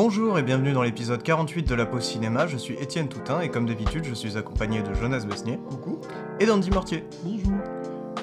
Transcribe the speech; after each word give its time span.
Bonjour 0.00 0.38
et 0.38 0.44
bienvenue 0.44 0.70
dans 0.70 0.84
l'épisode 0.84 1.24
48 1.24 1.68
de 1.68 1.74
la 1.74 1.84
pause 1.84 2.04
cinéma, 2.04 2.46
je 2.46 2.56
suis 2.56 2.74
Étienne 2.74 3.08
Toutin 3.08 3.40
et 3.40 3.48
comme 3.48 3.66
d'habitude 3.66 4.04
je 4.04 4.14
suis 4.14 4.38
accompagné 4.38 4.80
de 4.80 4.94
Jonas 4.94 5.24
Besnier 5.28 5.58
Coucou. 5.68 5.98
et 6.38 6.46
d'Andy 6.46 6.70
Mortier. 6.70 7.02
Bonjour. 7.24 7.58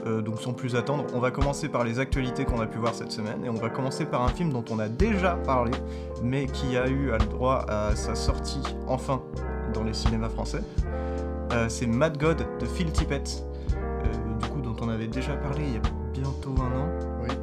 Euh, 0.05 0.21
donc 0.21 0.39
sans 0.39 0.53
plus 0.53 0.77
attendre, 0.77 1.03
on 1.13 1.19
va 1.19 1.31
commencer 1.31 1.67
par 1.67 1.83
les 1.83 1.99
actualités 1.99 2.45
qu'on 2.45 2.61
a 2.61 2.65
pu 2.65 2.77
voir 2.77 2.95
cette 2.95 3.11
semaine 3.11 3.43
et 3.43 3.49
on 3.49 3.55
va 3.55 3.69
commencer 3.69 4.05
par 4.05 4.21
un 4.21 4.29
film 4.29 4.53
dont 4.53 4.63
on 4.69 4.79
a 4.79 4.87
déjà 4.87 5.31
parlé 5.35 5.71
mais 6.23 6.45
qui 6.45 6.77
a 6.77 6.87
eu 6.87 7.07
le 7.11 7.25
droit 7.29 7.65
à 7.67 7.93
sa 7.93 8.15
sortie 8.15 8.63
enfin 8.87 9.21
dans 9.73 9.83
les 9.83 9.93
cinémas 9.93 10.29
français. 10.29 10.61
Euh, 11.51 11.67
c'est 11.67 11.87
Mad 11.87 12.17
God 12.17 12.47
de 12.57 12.65
Phil 12.67 12.89
Tippett, 12.93 13.43
euh, 13.75 14.37
du 14.41 14.47
coup 14.47 14.61
dont 14.61 14.77
on 14.81 14.87
avait 14.87 15.07
déjà 15.07 15.33
parlé 15.33 15.65
il 15.67 15.73
y 15.73 15.77
a 15.77 15.81
bientôt 16.13 16.55
un 16.57 16.79
an, 16.79 16.89
Oui, 17.21 17.35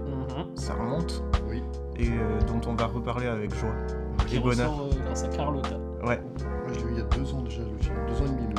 ça 0.54 0.72
remonte, 0.72 1.22
oui. 1.50 1.62
et 1.98 2.08
euh, 2.08 2.40
dont 2.46 2.62
on 2.66 2.74
va 2.74 2.86
reparler 2.86 3.26
avec 3.26 3.54
joie. 3.54 3.74
Qui 4.26 4.38
ressort 4.38 4.82
euh, 4.82 4.90
grâce 5.04 5.24
à 5.24 5.28
Carlotta. 5.28 5.78
Ouais. 6.04 6.20
Moi 6.20 6.72
je 6.72 6.78
l'ai 6.78 6.84
vu 6.84 6.92
il 6.92 6.98
y 6.98 7.00
a 7.00 7.04
deux 7.04 7.32
ans 7.34 7.42
déjà 7.42 7.60
le 7.60 7.78
film, 7.78 7.94
deux 8.08 8.14
ans 8.14 8.26
et 8.26 8.28
demi 8.28 8.46
même. 8.46 8.56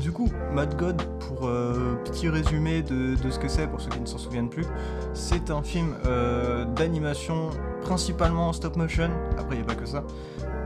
Du 0.00 0.12
coup, 0.12 0.30
Mad 0.52 0.74
God, 0.78 1.02
pour 1.18 1.46
euh, 1.46 1.96
petit 2.04 2.28
résumé 2.30 2.82
de, 2.82 3.14
de 3.16 3.30
ce 3.30 3.38
que 3.38 3.48
c'est, 3.48 3.66
pour 3.66 3.80
ceux 3.80 3.90
qui 3.90 4.00
ne 4.00 4.06
s'en 4.06 4.16
souviennent 4.16 4.48
plus, 4.48 4.64
c'est 5.12 5.50
un 5.50 5.62
film 5.62 5.96
euh, 6.06 6.64
d'animation 6.64 7.50
principalement 7.82 8.48
en 8.48 8.52
stop 8.54 8.76
motion, 8.76 9.10
après 9.36 9.56
il 9.56 9.58
n'y 9.58 9.64
a 9.64 9.66
pas 9.66 9.74
que 9.74 9.84
ça, 9.84 10.04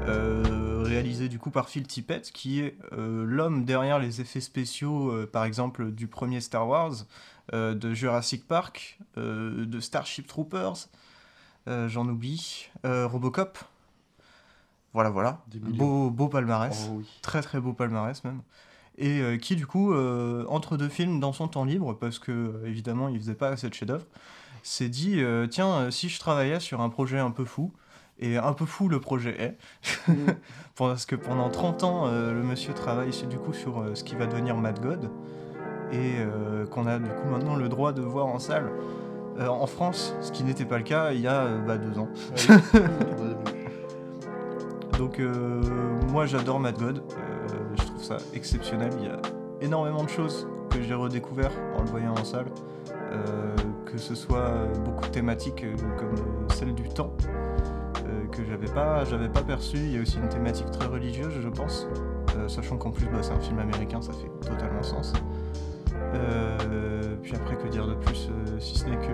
euh, 0.06 0.82
réalisé 0.84 1.28
du 1.28 1.40
coup 1.40 1.50
par 1.50 1.68
Phil 1.68 1.86
Tippett, 1.88 2.30
qui 2.30 2.60
est 2.60 2.76
euh, 2.92 3.24
l'homme 3.26 3.64
derrière 3.64 3.98
les 3.98 4.20
effets 4.20 4.40
spéciaux, 4.40 5.10
euh, 5.10 5.28
par 5.30 5.44
exemple 5.44 5.90
du 5.90 6.06
premier 6.06 6.40
Star 6.40 6.68
Wars, 6.68 6.92
euh, 7.52 7.74
de 7.74 7.94
Jurassic 7.94 8.46
Park, 8.46 9.00
euh, 9.18 9.66
de 9.66 9.80
Starship 9.80 10.28
Troopers, 10.28 10.74
euh, 10.74 11.01
j'en 11.66 12.08
oublie, 12.08 12.68
euh, 12.84 13.06
Robocop. 13.06 13.58
Voilà, 14.94 15.10
voilà. 15.10 15.38
Beau, 15.78 16.10
beau 16.10 16.28
palmarès 16.28 16.86
Oh 16.90 16.96
oui. 16.98 17.06
très 17.22 17.40
très 17.40 17.60
beau 17.60 17.72
palmarès 17.72 18.22
même 18.24 18.42
et 18.98 19.20
euh, 19.22 19.38
qui 19.38 19.56
du 19.56 19.66
coup 19.66 19.94
euh, 19.94 20.44
entre 20.50 20.76
deux 20.76 20.90
films 20.90 21.18
dans 21.18 21.32
son 21.32 21.48
temps 21.48 21.64
libre 21.64 21.94
parce 21.94 22.18
que 22.18 22.30
euh, 22.30 22.66
évidemment 22.66 23.08
il 23.08 23.18
faisait 23.18 23.34
pas 23.34 23.48
assez 23.48 23.66
de 23.70 23.72
chef-d'œuvre 23.74 24.04
s'est 24.62 24.90
dit 24.90 25.22
euh, 25.22 25.46
tiens 25.46 25.70
euh, 25.72 25.90
si 25.90 26.10
je 26.10 26.20
travaillais 26.20 26.60
sur 26.60 26.82
un 26.82 26.90
projet 26.90 27.18
un 27.18 27.30
peu 27.30 27.46
fou 27.46 27.72
et 28.18 28.36
un 28.36 28.52
peu 28.52 28.66
fou 28.66 28.90
le 28.90 29.00
projet 29.00 29.34
est 29.40 29.56
parce 30.76 31.06
que 31.06 31.16
pendant 31.16 31.48
30 31.48 31.84
ans 31.84 32.06
euh, 32.06 32.34
le 32.34 32.42
monsieur 32.42 32.74
travaille 32.74 33.14
sur- 33.14 33.26
du 33.28 33.38
coup 33.38 33.54
sur 33.54 33.80
euh, 33.80 33.94
ce 33.94 34.04
qui 34.04 34.14
va 34.14 34.26
devenir 34.26 34.56
Mad 34.58 34.78
God 34.82 35.10
et 35.90 36.16
euh, 36.18 36.66
qu'on 36.66 36.86
a 36.86 36.98
du 36.98 37.08
coup 37.08 37.28
maintenant 37.30 37.56
le 37.56 37.70
droit 37.70 37.94
de 37.94 38.02
voir 38.02 38.26
en 38.26 38.38
salle 38.38 38.70
euh, 39.38 39.48
en 39.48 39.66
France 39.66 40.14
ce 40.20 40.32
qui 40.32 40.44
n'était 40.44 40.64
pas 40.64 40.78
le 40.78 40.84
cas 40.84 41.12
il 41.12 41.20
y 41.20 41.26
a 41.26 41.42
euh, 41.42 41.60
bah, 41.60 41.78
deux 41.78 41.98
ans. 41.98 42.08
Ouais. 42.30 42.80
Donc 44.98 45.18
euh, 45.18 45.60
moi 46.10 46.26
j'adore 46.26 46.60
Mad 46.60 46.78
God, 46.78 47.02
je 47.74 47.84
trouve 47.84 48.02
ça 48.02 48.18
exceptionnel, 48.34 48.90
il 49.00 49.06
y 49.06 49.08
a 49.08 49.20
énormément 49.60 50.04
de 50.04 50.08
choses 50.08 50.46
que 50.70 50.80
j'ai 50.82 50.94
redécouvert 50.94 51.50
en 51.76 51.82
le 51.82 51.88
voyant 51.88 52.12
en 52.12 52.24
salle, 52.24 52.46
que 53.86 53.98
ce 53.98 54.14
soit 54.14 54.52
beaucoup 54.84 55.04
de 55.04 55.10
thématiques 55.10 55.64
comme 55.98 56.14
celle 56.50 56.74
du 56.74 56.88
temps, 56.88 57.12
que 58.30 58.44
j'avais 58.44 58.72
pas, 58.72 59.04
j'avais 59.04 59.28
pas 59.28 59.42
perçu, 59.42 59.76
il 59.76 59.92
y 59.92 59.98
a 59.98 60.02
aussi 60.02 60.18
une 60.18 60.28
thématique 60.28 60.70
très 60.70 60.86
religieuse 60.86 61.34
je 61.42 61.48
pense, 61.48 61.86
Euh, 62.36 62.48
sachant 62.48 62.78
qu'en 62.78 62.90
plus 62.90 63.06
bah, 63.06 63.18
c'est 63.20 63.32
un 63.32 63.40
film 63.40 63.58
américain, 63.58 64.00
ça 64.00 64.12
fait 64.12 64.30
totalement 64.48 64.82
sens. 64.82 65.12
Euh, 66.14 66.56
puis 67.22 67.34
après 67.36 67.56
que 67.56 67.68
dire 67.68 67.86
de 67.86 67.94
plus, 67.94 68.28
euh, 68.30 68.60
si 68.60 68.78
ce 68.78 68.86
n'est 68.86 68.96
que 68.96 69.12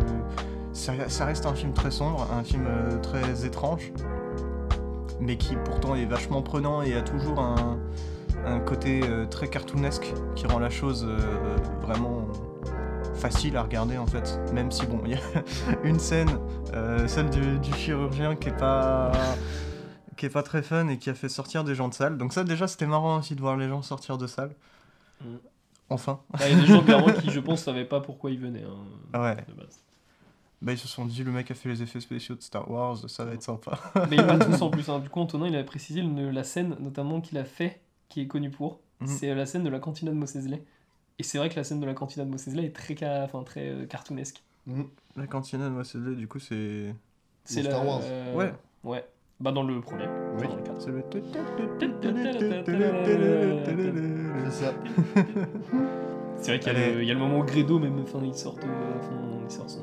ça, 0.73 1.25
reste 1.25 1.47
un 1.47 1.55
film 1.55 1.73
très 1.73 1.91
sombre, 1.91 2.27
un 2.33 2.43
film 2.43 2.65
euh, 2.67 2.99
très 2.99 3.45
étrange, 3.45 3.93
mais 5.21 5.37
qui 5.37 5.57
pourtant 5.57 5.95
est 5.95 6.07
vachement 6.07 6.43
prenant 6.43 6.83
et 6.83 6.95
a 6.95 7.03
toujours 7.03 7.41
un, 7.41 7.79
un 8.47 8.61
côté 8.61 9.01
euh, 9.05 9.27
très 9.27 9.49
cartoonesque 9.49 10.13
qui 10.35 10.47
rend 10.47 10.59
la 10.59 10.71
chose 10.71 11.07
vraiment 11.83 12.29
facile 13.15 13.57
à 13.57 13.63
regarder 13.63 13.99
en 13.99 14.07
fait. 14.07 14.41
Même 14.53 14.71
si 14.71 14.87
bon, 14.87 15.01
il 15.05 15.13
y 15.13 15.15
a 15.15 15.21
une 15.85 15.99
scène, 15.99 16.31
celle 17.07 17.31
du, 17.31 17.59
du 17.59 17.73
chirurgien 17.75 18.37
qui 18.37 18.49
est 18.49 18.57
pas 18.57 19.13
qui 20.17 20.27
est 20.27 20.31
pas 20.31 20.43
très 20.43 20.63
fun 20.63 20.89
et 20.89 20.99
qui 20.99 21.11
a 21.11 21.15
fait 21.15 21.29
sortir 21.29 21.63
des 21.63 21.75
gens 21.75 21.89
de 21.89 21.95
salle. 21.95 22.17
Donc 22.17 22.33
ça 22.33 22.45
déjà 22.45 22.69
c'était 22.69 22.87
marrant 22.87 23.19
aussi 23.19 23.35
de 23.35 23.41
voir 23.41 23.57
les 23.57 23.69
gens 23.69 23.83
sortir 23.83 24.19
de 24.19 24.27
salle. 24.27 24.51
Enfin. 25.91 26.21
Bah, 26.31 26.41
Il 26.49 26.53
y 26.57 26.59
a 26.59 26.61
des 26.61 26.67
gens 26.67 26.83
clairement 26.85 27.13
qui, 27.23 27.31
je 27.31 27.41
pense, 27.41 27.63
savaient 27.63 27.85
pas 27.85 28.01
pourquoi 28.01 28.31
ils 28.31 28.39
venaient. 28.39 28.65
hein, 28.65 28.85
Ah 29.13 29.23
ouais. 29.23 29.37
de 29.49 29.53
base. 29.55 29.81
Bah 30.61 30.73
ils 30.73 30.79
se 30.79 30.89
sont 30.89 31.05
dit 31.07 31.23
le 31.23 31.31
mec 31.31 31.49
a 31.53 31.55
fait 31.55 31.69
les 31.69 31.83
effets 31.83 32.01
spéciaux 32.01 32.35
de 32.35 32.43
Star 32.43 32.69
Wars, 32.69 33.09
ça 33.09 33.25
va 33.25 33.33
être 33.33 33.45
sympa. 33.45 33.79
Mais 34.11 34.17
il 34.17 34.27
pas 34.27 34.39
tous 34.41 34.61
en 34.61 34.71
plus. 34.73 34.89
hein. 34.89 34.99
Du 34.99 35.09
coup, 35.09 35.21
Antonin, 35.21 35.47
il 35.47 35.55
avait 35.55 35.65
précisé 35.65 36.03
le- 36.03 36.31
la 36.33 36.43
scène, 36.43 36.77
notamment 36.81 37.21
qu'il 37.21 37.39
a 37.39 37.45
fait, 37.45 37.81
qui 38.09 38.23
est 38.23 38.27
connue 38.27 38.51
pour. 38.51 38.81
Mhm. 39.01 39.07
C'est 39.07 39.33
la 39.35 39.47
scène 39.47 39.63
de 39.63 39.69
la 39.71 39.79
cantina 39.79 40.11
de 40.11 40.17
Mos 40.17 40.27
Eisley. 40.37 40.65
Et 41.21 41.23
c'est 41.23 41.39
vrai 41.39 41.49
que 41.49 41.55
la 41.55 41.63
scène 41.63 41.79
de 41.79 41.87
la 41.87 41.95
cantina 41.95 42.25
de 42.25 42.31
Mos 42.31 42.39
Eisley 42.49 42.65
est 42.65 42.75
très, 42.75 42.97
ca- 42.97 43.23
enfin, 43.25 43.45
très 43.45 43.69
euh, 43.69 43.87
cartoonesque. 43.87 44.43
Mm. 44.67 44.83
La 45.17 45.27
cantina 45.29 45.65
de 45.67 45.71
Mos 45.71 45.83
Eisley, 45.83 46.17
du 46.17 46.27
coup 46.27 46.41
c'est 46.41 46.93
C'est 47.45 47.63
Star 47.63 47.87
Wars. 47.87 48.01
euh, 48.03 48.35
Ouais. 48.35 48.53
Ouais. 48.83 49.05
Bah, 49.41 49.53
dans 49.53 49.63
le 49.63 49.81
premier. 49.81 50.05
Oui. 50.39 50.47
Enfin, 50.47 50.55
dans 50.59 50.75
le 50.75 50.81
c'est 50.81 50.91
le 50.91 51.03
C'est 54.51 54.65
ça. 54.65 54.73
C'est 56.41 56.51
vrai 56.53 56.59
qu'il 56.61 56.73
y, 56.73 56.77
a 56.77 56.89
le- 56.95 57.03
il 57.03 57.09
y 57.09 57.11
a 57.11 57.15
le 57.15 57.21
moment 57.21 57.39
où 57.41 57.45
Gredo, 57.45 57.79
même, 57.79 57.99
enfin, 58.03 58.19
il 58.25 58.35
sort, 58.35 58.57
euh, 58.63 58.67
enfin, 58.99 59.11
il 59.45 59.51
sort 59.53 59.69
son, 59.71 59.81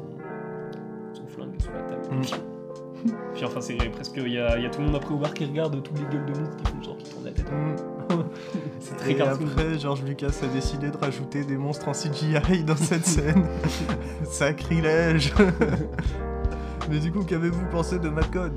son 1.14 1.28
flingue 1.28 1.60
sur 1.60 1.72
la 1.74 1.82
table. 1.82 2.02
Mm. 2.12 3.12
Puis 3.36 3.46
enfin, 3.46 3.62
c'est 3.62 3.76
presque. 3.92 4.14
Il 4.18 4.32
y 4.34 4.40
a, 4.40 4.58
il 4.58 4.64
y 4.64 4.66
a 4.66 4.70
tout 4.70 4.80
le 4.80 4.88
monde 4.88 4.96
après 4.96 5.14
au 5.14 5.18
bar 5.18 5.34
qui 5.34 5.46
regarde 5.46 5.82
toutes 5.84 6.00
les 6.00 6.06
gueules 6.06 6.26
de 6.26 6.40
monstres 6.40 6.58
qui 6.58 6.72
font 6.72 6.82
genre 6.84 6.98
qui 6.98 7.10
tournent 7.12 7.26
la 7.26 7.32
tête. 7.32 7.46
C'est 8.80 8.96
très 8.98 9.12
Et 9.12 9.16
cartoon. 9.16 9.46
après, 9.48 9.80
George 9.80 10.04
Lucas 10.04 10.32
a 10.44 10.48
décidé 10.48 10.90
de 10.90 10.98
rajouter 10.98 11.44
des 11.44 11.58
monstres 11.58 11.88
en 11.88 11.92
CGI 11.94 12.64
dans 12.66 12.76
cette 12.76 13.06
scène. 13.06 13.46
Sacrilège 14.24 15.34
Mais 16.90 17.00
du 17.00 17.12
coup, 17.12 17.24
qu'avez-vous 17.24 17.66
pensé 17.72 18.00
de 18.00 18.10
Mad 18.10 18.30
God 18.32 18.54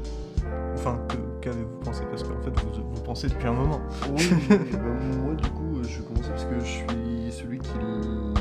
Enfin, 0.79 0.99
qu'avez-vous 1.41 1.79
pensé? 1.85 2.05
Parce 2.09 2.23
qu'en 2.23 2.41
fait, 2.41 2.51
vous, 2.51 2.83
vous 2.95 3.03
pensez 3.03 3.29
depuis 3.29 3.49
un 3.49 3.53
moment. 3.53 3.81
Oui. 4.17 4.31
Bah, 4.49 4.79
moi 5.25 5.35
du 5.35 5.51
coup, 5.51 5.77
euh, 5.77 5.83
je 5.83 5.99
vais 5.99 6.05
commencer 6.05 6.31
parce 6.31 6.45
que 6.45 6.61
je 6.61 6.65
suis 6.65 7.33
celui 7.33 7.59
qui 7.59 7.71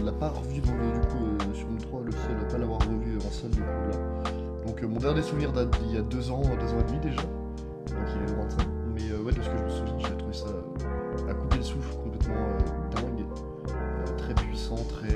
l'a 0.03 0.11
pas 0.11 0.29
revu 0.29 0.61
dans 0.61 0.73
le, 0.73 0.99
du 0.99 1.07
coup, 1.07 1.25
euh, 1.25 1.53
sur 1.53 1.67
le 1.67 1.77
3, 1.77 2.01
le 2.05 2.11
seul 2.11 2.37
à 2.41 2.51
pas 2.51 2.57
l'avoir 2.57 2.79
revu 2.79 3.17
en 3.17 3.31
salle 3.31 3.49
du 3.51 3.61
coup 3.61 3.89
là. 3.91 4.31
Donc 4.65 4.83
euh, 4.83 4.87
mon 4.87 4.99
dernier 4.99 5.21
souvenir 5.21 5.51
date 5.51 5.77
d'il 5.81 5.95
y 5.95 5.97
a 5.97 6.01
deux 6.01 6.31
ans, 6.31 6.41
deux 6.41 6.73
ans 6.73 6.79
et 6.79 6.91
demi 6.91 6.99
déjà. 6.99 7.21
Donc 7.21 8.05
il 8.15 8.21
est 8.21 8.35
de 8.35 8.41
25. 8.41 8.67
Mais 8.93 9.11
euh, 9.11 9.23
ouais, 9.23 9.31
de 9.31 9.41
ce 9.41 9.49
que 9.49 9.57
je 9.57 9.63
me 9.63 9.69
souviens, 9.69 9.97
j'ai 9.99 10.17
trouvé 10.17 10.33
ça 10.33 10.45
à 11.29 11.33
couper 11.33 11.57
le 11.57 11.63
souffle, 11.63 11.95
complètement 12.03 12.35
dingue. 12.91 13.25
Très 14.17 14.33
puissant, 14.33 14.77
très 14.89 15.15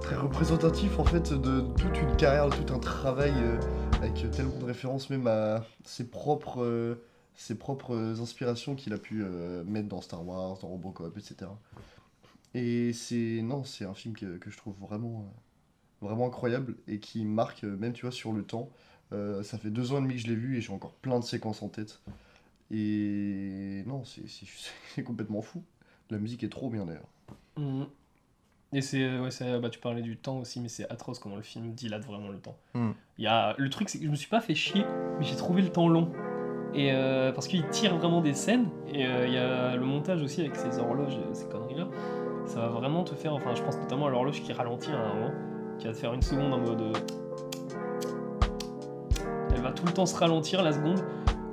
très 0.00 0.16
représentatif 0.16 0.98
en 0.98 1.04
fait 1.04 1.32
de 1.32 1.62
toute 1.78 2.00
une 2.00 2.14
carrière, 2.16 2.50
de 2.50 2.56
tout 2.56 2.74
un 2.74 2.78
travail 2.78 3.32
avec 4.04 4.30
tellement 4.32 4.58
de 4.58 4.64
références 4.66 5.08
même 5.08 5.26
à 5.26 5.64
ses 5.84 6.04
propres 6.04 6.62
euh, 6.62 7.02
ses 7.36 7.54
propres 7.54 8.20
inspirations 8.20 8.74
qu'il 8.74 8.92
a 8.92 8.98
pu 8.98 9.22
euh, 9.22 9.64
mettre 9.64 9.88
dans 9.88 10.02
Star 10.02 10.26
Wars, 10.26 10.58
dans 10.58 10.68
Robocop, 10.68 11.16
etc. 11.16 11.50
Et 12.52 12.92
c'est 12.92 13.40
non, 13.42 13.64
c'est 13.64 13.86
un 13.86 13.94
film 13.94 14.14
que, 14.14 14.36
que 14.36 14.50
je 14.50 14.58
trouve 14.58 14.74
vraiment 14.78 15.20
euh, 16.02 16.06
vraiment 16.06 16.26
incroyable 16.26 16.76
et 16.86 17.00
qui 17.00 17.24
marque 17.24 17.64
même 17.64 17.94
tu 17.94 18.02
vois 18.02 18.12
sur 18.12 18.32
le 18.32 18.42
temps. 18.42 18.70
Ça 19.42 19.58
fait 19.58 19.70
deux 19.70 19.92
ans 19.92 19.98
et 19.98 20.02
demi 20.02 20.14
que 20.14 20.22
je 20.22 20.26
l'ai 20.26 20.34
vu 20.34 20.56
et 20.56 20.60
j'ai 20.60 20.72
encore 20.72 20.94
plein 20.94 21.20
de 21.20 21.24
séquences 21.24 21.62
en 21.62 21.68
tête. 21.68 22.00
Et 22.72 23.84
non, 23.86 24.02
c'est 24.04 25.04
complètement 25.04 25.40
fou. 25.40 25.62
La 26.10 26.18
musique 26.18 26.42
est 26.42 26.48
trop 26.48 26.68
bien 26.68 26.84
d'ailleurs. 26.84 27.08
Mhm. 27.56 27.86
Et 28.74 28.80
c'est. 28.82 29.18
Ouais, 29.18 29.30
c'est- 29.30 29.58
bah, 29.60 29.70
tu 29.70 29.78
parlais 29.78 30.02
du 30.02 30.16
temps 30.16 30.38
aussi, 30.38 30.60
mais 30.60 30.68
c'est 30.68 30.90
atroce 30.90 31.18
comment 31.18 31.36
le 31.36 31.42
film 31.42 31.72
dilate 31.72 32.04
vraiment 32.04 32.28
le 32.28 32.38
temps. 32.38 32.56
Mm. 32.74 32.90
Il 33.18 33.24
y 33.24 33.28
a, 33.28 33.54
le 33.56 33.70
truc, 33.70 33.88
c'est 33.88 33.98
que 33.98 34.04
je 34.04 34.10
me 34.10 34.16
suis 34.16 34.28
pas 34.28 34.40
fait 34.40 34.54
chier, 34.54 34.84
mais 35.18 35.24
j'ai 35.24 35.36
trouvé 35.36 35.62
le 35.62 35.68
temps 35.70 35.88
long. 35.88 36.10
Et 36.74 36.90
euh, 36.92 37.30
parce 37.30 37.46
qu'il 37.46 37.64
tire 37.68 37.96
vraiment 37.96 38.20
des 38.20 38.34
scènes, 38.34 38.66
et 38.92 39.06
euh, 39.06 39.26
il 39.28 39.32
y 39.32 39.38
a 39.38 39.76
le 39.76 39.84
montage 39.86 40.20
aussi 40.22 40.40
avec 40.40 40.56
ces 40.56 40.78
horloges, 40.80 41.16
euh, 41.16 41.32
ces 41.32 41.46
conneries-là. 41.48 41.86
Ça 42.46 42.60
va 42.60 42.66
vraiment 42.68 43.04
te 43.04 43.14
faire. 43.14 43.32
Enfin, 43.32 43.54
je 43.54 43.62
pense 43.62 43.76
notamment 43.78 44.06
à 44.06 44.10
l'horloge 44.10 44.42
qui 44.42 44.52
ralentit 44.52 44.90
à 44.90 44.98
un 44.98 45.14
moment, 45.14 45.30
qui 45.78 45.86
va 45.86 45.92
te 45.92 45.98
faire 45.98 46.12
une 46.12 46.22
seconde 46.22 46.52
en 46.52 46.58
mode. 46.58 46.80
euh, 46.82 46.92
Elle 49.54 49.60
va 49.62 49.70
tout 49.70 49.86
le 49.86 49.92
temps 49.92 50.06
se 50.06 50.16
ralentir 50.16 50.62
la 50.62 50.72
seconde, 50.72 51.04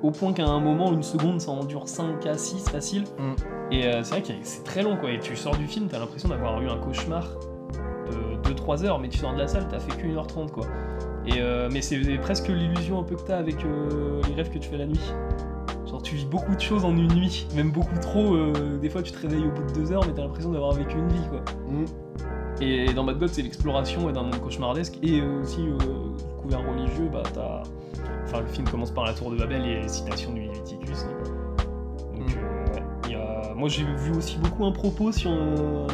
au 0.04 0.12
point 0.12 0.34
qu'à 0.34 0.46
un 0.46 0.60
moment, 0.60 0.92
une 0.92 1.04
seconde, 1.04 1.42
ça 1.42 1.52
en 1.52 1.64
dure 1.64 1.88
5 1.88 2.26
à 2.26 2.38
6 2.38 2.70
facile. 2.70 3.04
Mm. 3.18 3.34
Et 3.72 3.86
euh, 3.86 4.04
c'est 4.04 4.20
vrai 4.20 4.22
que 4.22 4.34
c'est 4.44 4.64
très 4.64 4.84
long, 4.84 4.98
quoi. 4.98 5.12
Et 5.12 5.20
tu 5.20 5.36
sors 5.36 5.56
du 5.56 5.68
film, 5.68 5.88
t'as 5.88 6.00
l'impression 6.00 6.30
d'avoir 6.30 6.62
eu 6.62 6.70
un 6.70 6.78
cauchemar 6.78 7.28
de 8.44 8.50
2-3 8.54 8.86
heures, 8.86 9.00
mais 9.00 9.10
tu 9.10 9.20
sors 9.20 9.34
de 9.34 9.40
la 9.40 9.48
salle, 9.48 9.68
t'as 9.70 9.80
fait 9.80 9.96
que 9.96 10.08
1h30, 10.08 10.52
quoi. 10.52 10.66
Et 11.26 11.40
euh, 11.40 11.70
mais 11.72 11.82
c'est 11.82 12.00
presque 12.18 12.48
l'illusion 12.48 13.00
un 13.00 13.04
peu 13.04 13.16
que 13.16 13.22
t'as 13.22 13.38
avec 13.38 13.64
euh, 13.64 14.22
les 14.28 14.34
rêves 14.34 14.50
que 14.52 14.58
tu 14.58 14.70
fais 14.70 14.78
la 14.78 14.88
nuit. 14.88 15.00
Genre, 15.88 16.02
tu 16.02 16.16
vis 16.16 16.26
beaucoup 16.26 16.56
de 16.56 16.62
choses 16.62 16.86
en 16.86 16.96
une 16.96 17.14
nuit, 17.14 17.48
même 17.56 17.72
beaucoup 17.72 17.98
trop. 18.00 18.34
euh, 18.34 18.78
des 18.80 18.90
fois, 18.90 19.04
tu 19.04 19.12
te 19.12 19.20
réveilles 19.20 19.46
au 19.46 19.52
bout 19.52 19.64
de 19.74 19.80
2 19.82 19.92
heures, 19.92 20.04
mais 20.08 20.14
t'as 20.14 20.24
l'impression 20.24 20.52
d'avoir 20.52 20.72
vécu 20.72 20.98
une 20.98 21.10
vie, 21.10 21.28
quoi. 21.30 21.44
Et 22.60 22.94
dans 22.94 23.04
Bad 23.04 23.20
God, 23.20 23.30
c'est 23.30 23.42
l'exploration 23.42 24.10
et 24.10 24.14
d'un 24.14 24.24
monde 24.24 24.40
cauchemardesque. 24.40 24.98
Et 25.04 25.22
aussi, 25.22 25.66
couvert 26.42 26.62
religieux, 26.68 27.10
bah, 27.12 27.24
t'as 27.34 27.64
Enfin, 28.24 28.42
le 28.42 28.48
film 28.48 28.68
commence 28.70 28.92
par 28.92 29.06
la 29.06 29.14
tour 29.14 29.32
de 29.32 29.38
Babel 29.38 29.66
et 29.66 29.88
citation 29.88 30.34
du 30.34 30.42
Leviticus. 30.42 31.06
Donc, 32.14 32.30
Mm. 32.30 32.34
euh, 32.38 33.08
ouais, 33.10 33.16
a- 33.16 33.54
Moi, 33.56 33.70
j'ai 33.70 33.84
vu 33.84 34.12
aussi 34.18 34.38
beaucoup 34.38 34.66
un 34.66 34.72
propos 34.72 35.12
sur. 35.12 35.32
euh, 35.32 35.88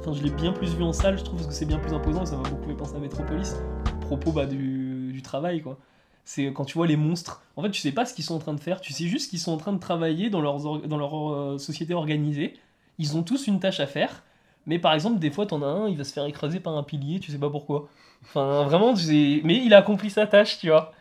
Enfin, 0.00 0.12
je 0.12 0.22
l'ai 0.22 0.30
bien 0.30 0.52
plus 0.52 0.74
vu 0.74 0.82
en 0.82 0.92
salle, 0.92 1.16
je 1.18 1.24
trouve, 1.24 1.36
parce 1.38 1.46
que 1.48 1.54
c'est 1.54 1.64
bien 1.64 1.78
plus 1.78 1.94
imposant, 1.94 2.26
ça 2.26 2.36
m'a 2.36 2.46
beaucoup 2.46 2.66
fait 2.68 2.74
penser 2.74 2.94
à 2.94 2.98
Metropolis. 2.98 3.56
Propos 4.02 4.32
bah, 4.32 4.44
du, 4.44 5.12
du 5.14 5.22
travail, 5.22 5.62
quoi. 5.62 5.78
C'est 6.26 6.52
quand 6.52 6.66
tu 6.66 6.76
vois 6.76 6.86
les 6.86 6.96
monstres. 6.96 7.42
En 7.56 7.62
fait, 7.62 7.70
tu 7.70 7.80
sais 7.80 7.92
pas 7.92 8.04
ce 8.04 8.12
qu'ils 8.12 8.24
sont 8.24 8.34
en 8.34 8.38
train 8.38 8.52
de 8.52 8.60
faire, 8.60 8.82
tu 8.82 8.92
sais 8.92 9.04
juste 9.06 9.30
qu'ils 9.30 9.38
sont 9.38 9.52
en 9.52 9.56
train 9.56 9.72
de 9.72 9.78
travailler 9.78 10.28
dans, 10.28 10.42
leurs 10.42 10.66
or- 10.66 10.80
dans 10.86 10.98
leur 10.98 11.32
euh, 11.32 11.56
société 11.58 11.94
organisée. 11.94 12.52
Ils 12.98 13.16
ont 13.16 13.22
tous 13.22 13.46
une 13.46 13.60
tâche 13.60 13.80
à 13.80 13.86
faire. 13.86 14.22
Mais 14.66 14.78
par 14.78 14.92
exemple, 14.92 15.18
des 15.20 15.30
fois, 15.30 15.46
t'en 15.46 15.62
as 15.62 15.66
un, 15.66 15.88
il 15.88 15.96
va 15.96 16.04
se 16.04 16.12
faire 16.12 16.26
écraser 16.26 16.60
par 16.60 16.76
un 16.76 16.82
pilier, 16.82 17.18
tu 17.18 17.32
sais 17.32 17.38
pas 17.38 17.48
pourquoi. 17.50 17.88
Enfin, 18.24 18.64
vraiment, 18.64 18.92
tu 18.92 19.00
sais- 19.04 19.40
mais 19.44 19.56
il 19.64 19.72
a 19.72 19.78
accompli 19.78 20.10
sa 20.10 20.26
tâche, 20.26 20.58
tu 20.58 20.68
vois. 20.68 20.92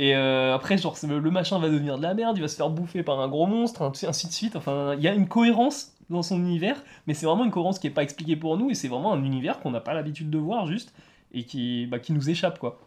Et 0.00 0.14
euh, 0.14 0.54
après, 0.54 0.78
genre, 0.78 0.96
le 1.06 1.30
machin 1.30 1.58
va 1.58 1.68
devenir 1.68 1.98
de 1.98 2.02
la 2.02 2.14
merde, 2.14 2.36
il 2.38 2.40
va 2.40 2.48
se 2.48 2.56
faire 2.56 2.70
bouffer 2.70 3.02
par 3.02 3.18
un 3.20 3.28
gros 3.28 3.46
monstre, 3.46 3.82
ainsi 3.82 4.06
ainsi 4.06 4.28
de 4.28 4.32
suite. 4.32 4.54
Enfin, 4.56 4.94
il 4.96 5.02
y 5.02 5.08
a 5.08 5.12
une 5.12 5.26
cohérence 5.28 5.92
dans 6.08 6.22
son 6.22 6.38
univers, 6.38 6.76
mais 7.06 7.14
c'est 7.14 7.26
vraiment 7.26 7.44
une 7.44 7.50
cohérence 7.50 7.78
qui 7.80 7.88
est 7.88 7.90
pas 7.90 8.04
expliquée 8.04 8.36
pour 8.36 8.56
nous, 8.56 8.70
et 8.70 8.74
c'est 8.74 8.88
vraiment 8.88 9.12
un 9.12 9.22
univers 9.24 9.58
qu'on 9.60 9.72
n'a 9.72 9.80
pas 9.80 9.94
l'habitude 9.94 10.30
de 10.30 10.38
voir, 10.38 10.66
juste, 10.68 10.94
et 11.34 11.42
qui, 11.44 11.86
bah, 11.86 11.98
qui 11.98 12.12
nous 12.12 12.30
échappe, 12.30 12.58
quoi. 12.60 12.78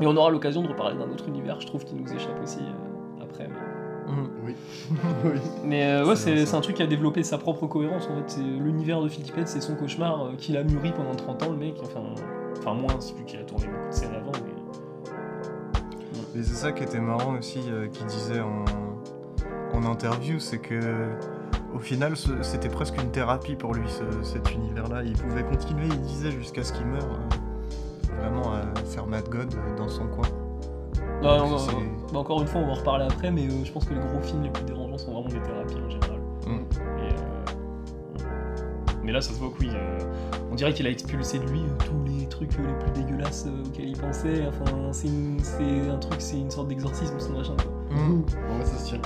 Et 0.00 0.06
on 0.06 0.16
aura 0.16 0.30
l'occasion 0.30 0.60
de 0.62 0.68
reparler 0.68 0.96
d'un 0.98 1.08
autre 1.10 1.28
univers, 1.28 1.60
je 1.60 1.66
trouve, 1.66 1.84
qui 1.84 1.94
nous 1.94 2.12
échappe 2.12 2.40
aussi 2.42 2.58
euh, 2.60 3.22
après. 3.22 3.48
mais- 3.48 3.78
Mhm. 4.12 4.30
Oui. 4.42 4.54
oui. 5.24 5.40
Mais 5.64 5.84
euh, 5.84 6.06
ouais, 6.06 6.16
C'est 6.16 6.54
un 6.54 6.60
truc 6.62 6.76
qui 6.76 6.82
a 6.82 6.86
développé 6.86 7.22
sa 7.22 7.36
propre 7.36 7.66
cohérence 7.66 8.08
en 8.10 8.16
fait. 8.16 8.24
C'est 8.28 8.40
l'univers 8.40 9.02
de 9.02 9.08
Philippe 9.08 9.34
c'est 9.44 9.60
son 9.60 9.74
cauchemar 9.76 10.24
euh, 10.24 10.32
qu'il 10.38 10.56
a 10.56 10.62
mûri 10.64 10.92
pendant 10.92 11.14
30 11.14 11.42
ans, 11.42 11.50
le 11.50 11.58
mec. 11.58 11.74
Enfin, 11.82 12.00
enfin 12.56 12.72
moins, 12.72 12.98
c'est 13.00 13.14
vu 13.14 13.24
qu'il 13.26 13.38
a 13.38 13.44
tourné 13.44 13.66
beaucoup 13.66 13.88
de 13.88 13.92
scènes 13.94 14.14
avant. 14.14 14.32
Mais... 14.32 14.47
Et 16.38 16.42
c'est 16.42 16.54
ça 16.54 16.72
qui 16.72 16.84
était 16.84 17.00
marrant 17.00 17.36
aussi, 17.36 17.60
euh, 17.68 17.88
qu'il 17.88 18.06
disait 18.06 18.40
en, 18.40 18.64
en 19.76 19.84
interview, 19.84 20.38
c'est 20.38 20.58
que 20.58 21.08
au 21.74 21.78
final, 21.78 22.14
c'était 22.42 22.68
presque 22.68 22.96
une 23.02 23.10
thérapie 23.10 23.56
pour 23.56 23.74
lui, 23.74 23.88
ce- 23.88 24.22
cet 24.22 24.52
univers-là. 24.54 25.02
Il 25.04 25.12
pouvait 25.14 25.42
continuer, 25.44 25.86
il 25.90 26.00
disait, 26.02 26.30
jusqu'à 26.30 26.62
ce 26.64 26.72
qu'il 26.72 26.86
meure, 26.86 27.02
euh, 27.04 28.20
vraiment 28.22 28.52
à 28.52 28.62
faire 28.86 29.06
Mad 29.06 29.28
God 29.28 29.52
euh, 29.54 29.76
dans 29.76 29.88
son 29.88 30.06
coin. 30.06 30.28
Bah, 31.22 31.38
Donc, 31.38 31.50
bah, 32.12 32.18
encore 32.20 32.40
une 32.40 32.46
fois, 32.46 32.60
on 32.60 32.66
va 32.66 32.72
en 32.72 32.74
reparler 32.76 33.04
après, 33.04 33.30
mais 33.30 33.46
euh, 33.46 33.64
je 33.64 33.72
pense 33.72 33.84
que 33.84 33.94
les 33.94 34.00
gros 34.00 34.20
films 34.22 34.42
les 34.44 34.50
plus 34.50 34.64
dérangeants 34.64 34.98
sont 34.98 35.12
vraiment 35.12 35.28
des 35.28 35.40
thérapies 35.42 35.76
en 35.84 35.90
général. 35.90 36.20
Mm. 36.46 37.00
Et, 37.00 37.14
Mais 39.08 39.14
là, 39.14 39.22
ça 39.22 39.32
se 39.32 39.38
voit 39.38 39.48
que 39.48 39.60
oui, 39.60 39.70
euh, 39.72 39.98
on 40.52 40.54
dirait 40.54 40.74
qu'il 40.74 40.86
a 40.86 40.90
expulsé 40.90 41.38
de 41.38 41.46
lui 41.46 41.60
euh, 41.60 41.78
tous 41.78 42.04
les 42.04 42.28
trucs 42.28 42.52
euh, 42.58 42.66
les 42.66 42.84
plus 42.84 43.02
dégueulasses 43.02 43.46
euh, 43.46 43.64
auxquels 43.64 43.88
il 43.88 43.96
pensait. 43.96 44.46
Enfin, 44.46 44.92
c'est 44.92 45.08
un 45.08 45.96
truc, 45.96 46.20
c'est 46.20 46.38
une 46.38 46.50
sorte 46.50 46.68
d'exorcisme, 46.68 47.18
son 47.18 47.32
machin. 47.32 47.56
Quoi. 47.56 47.72
Ouais, 47.96 48.64
ça 48.66 48.76
se 48.76 48.88
tient. 48.90 49.00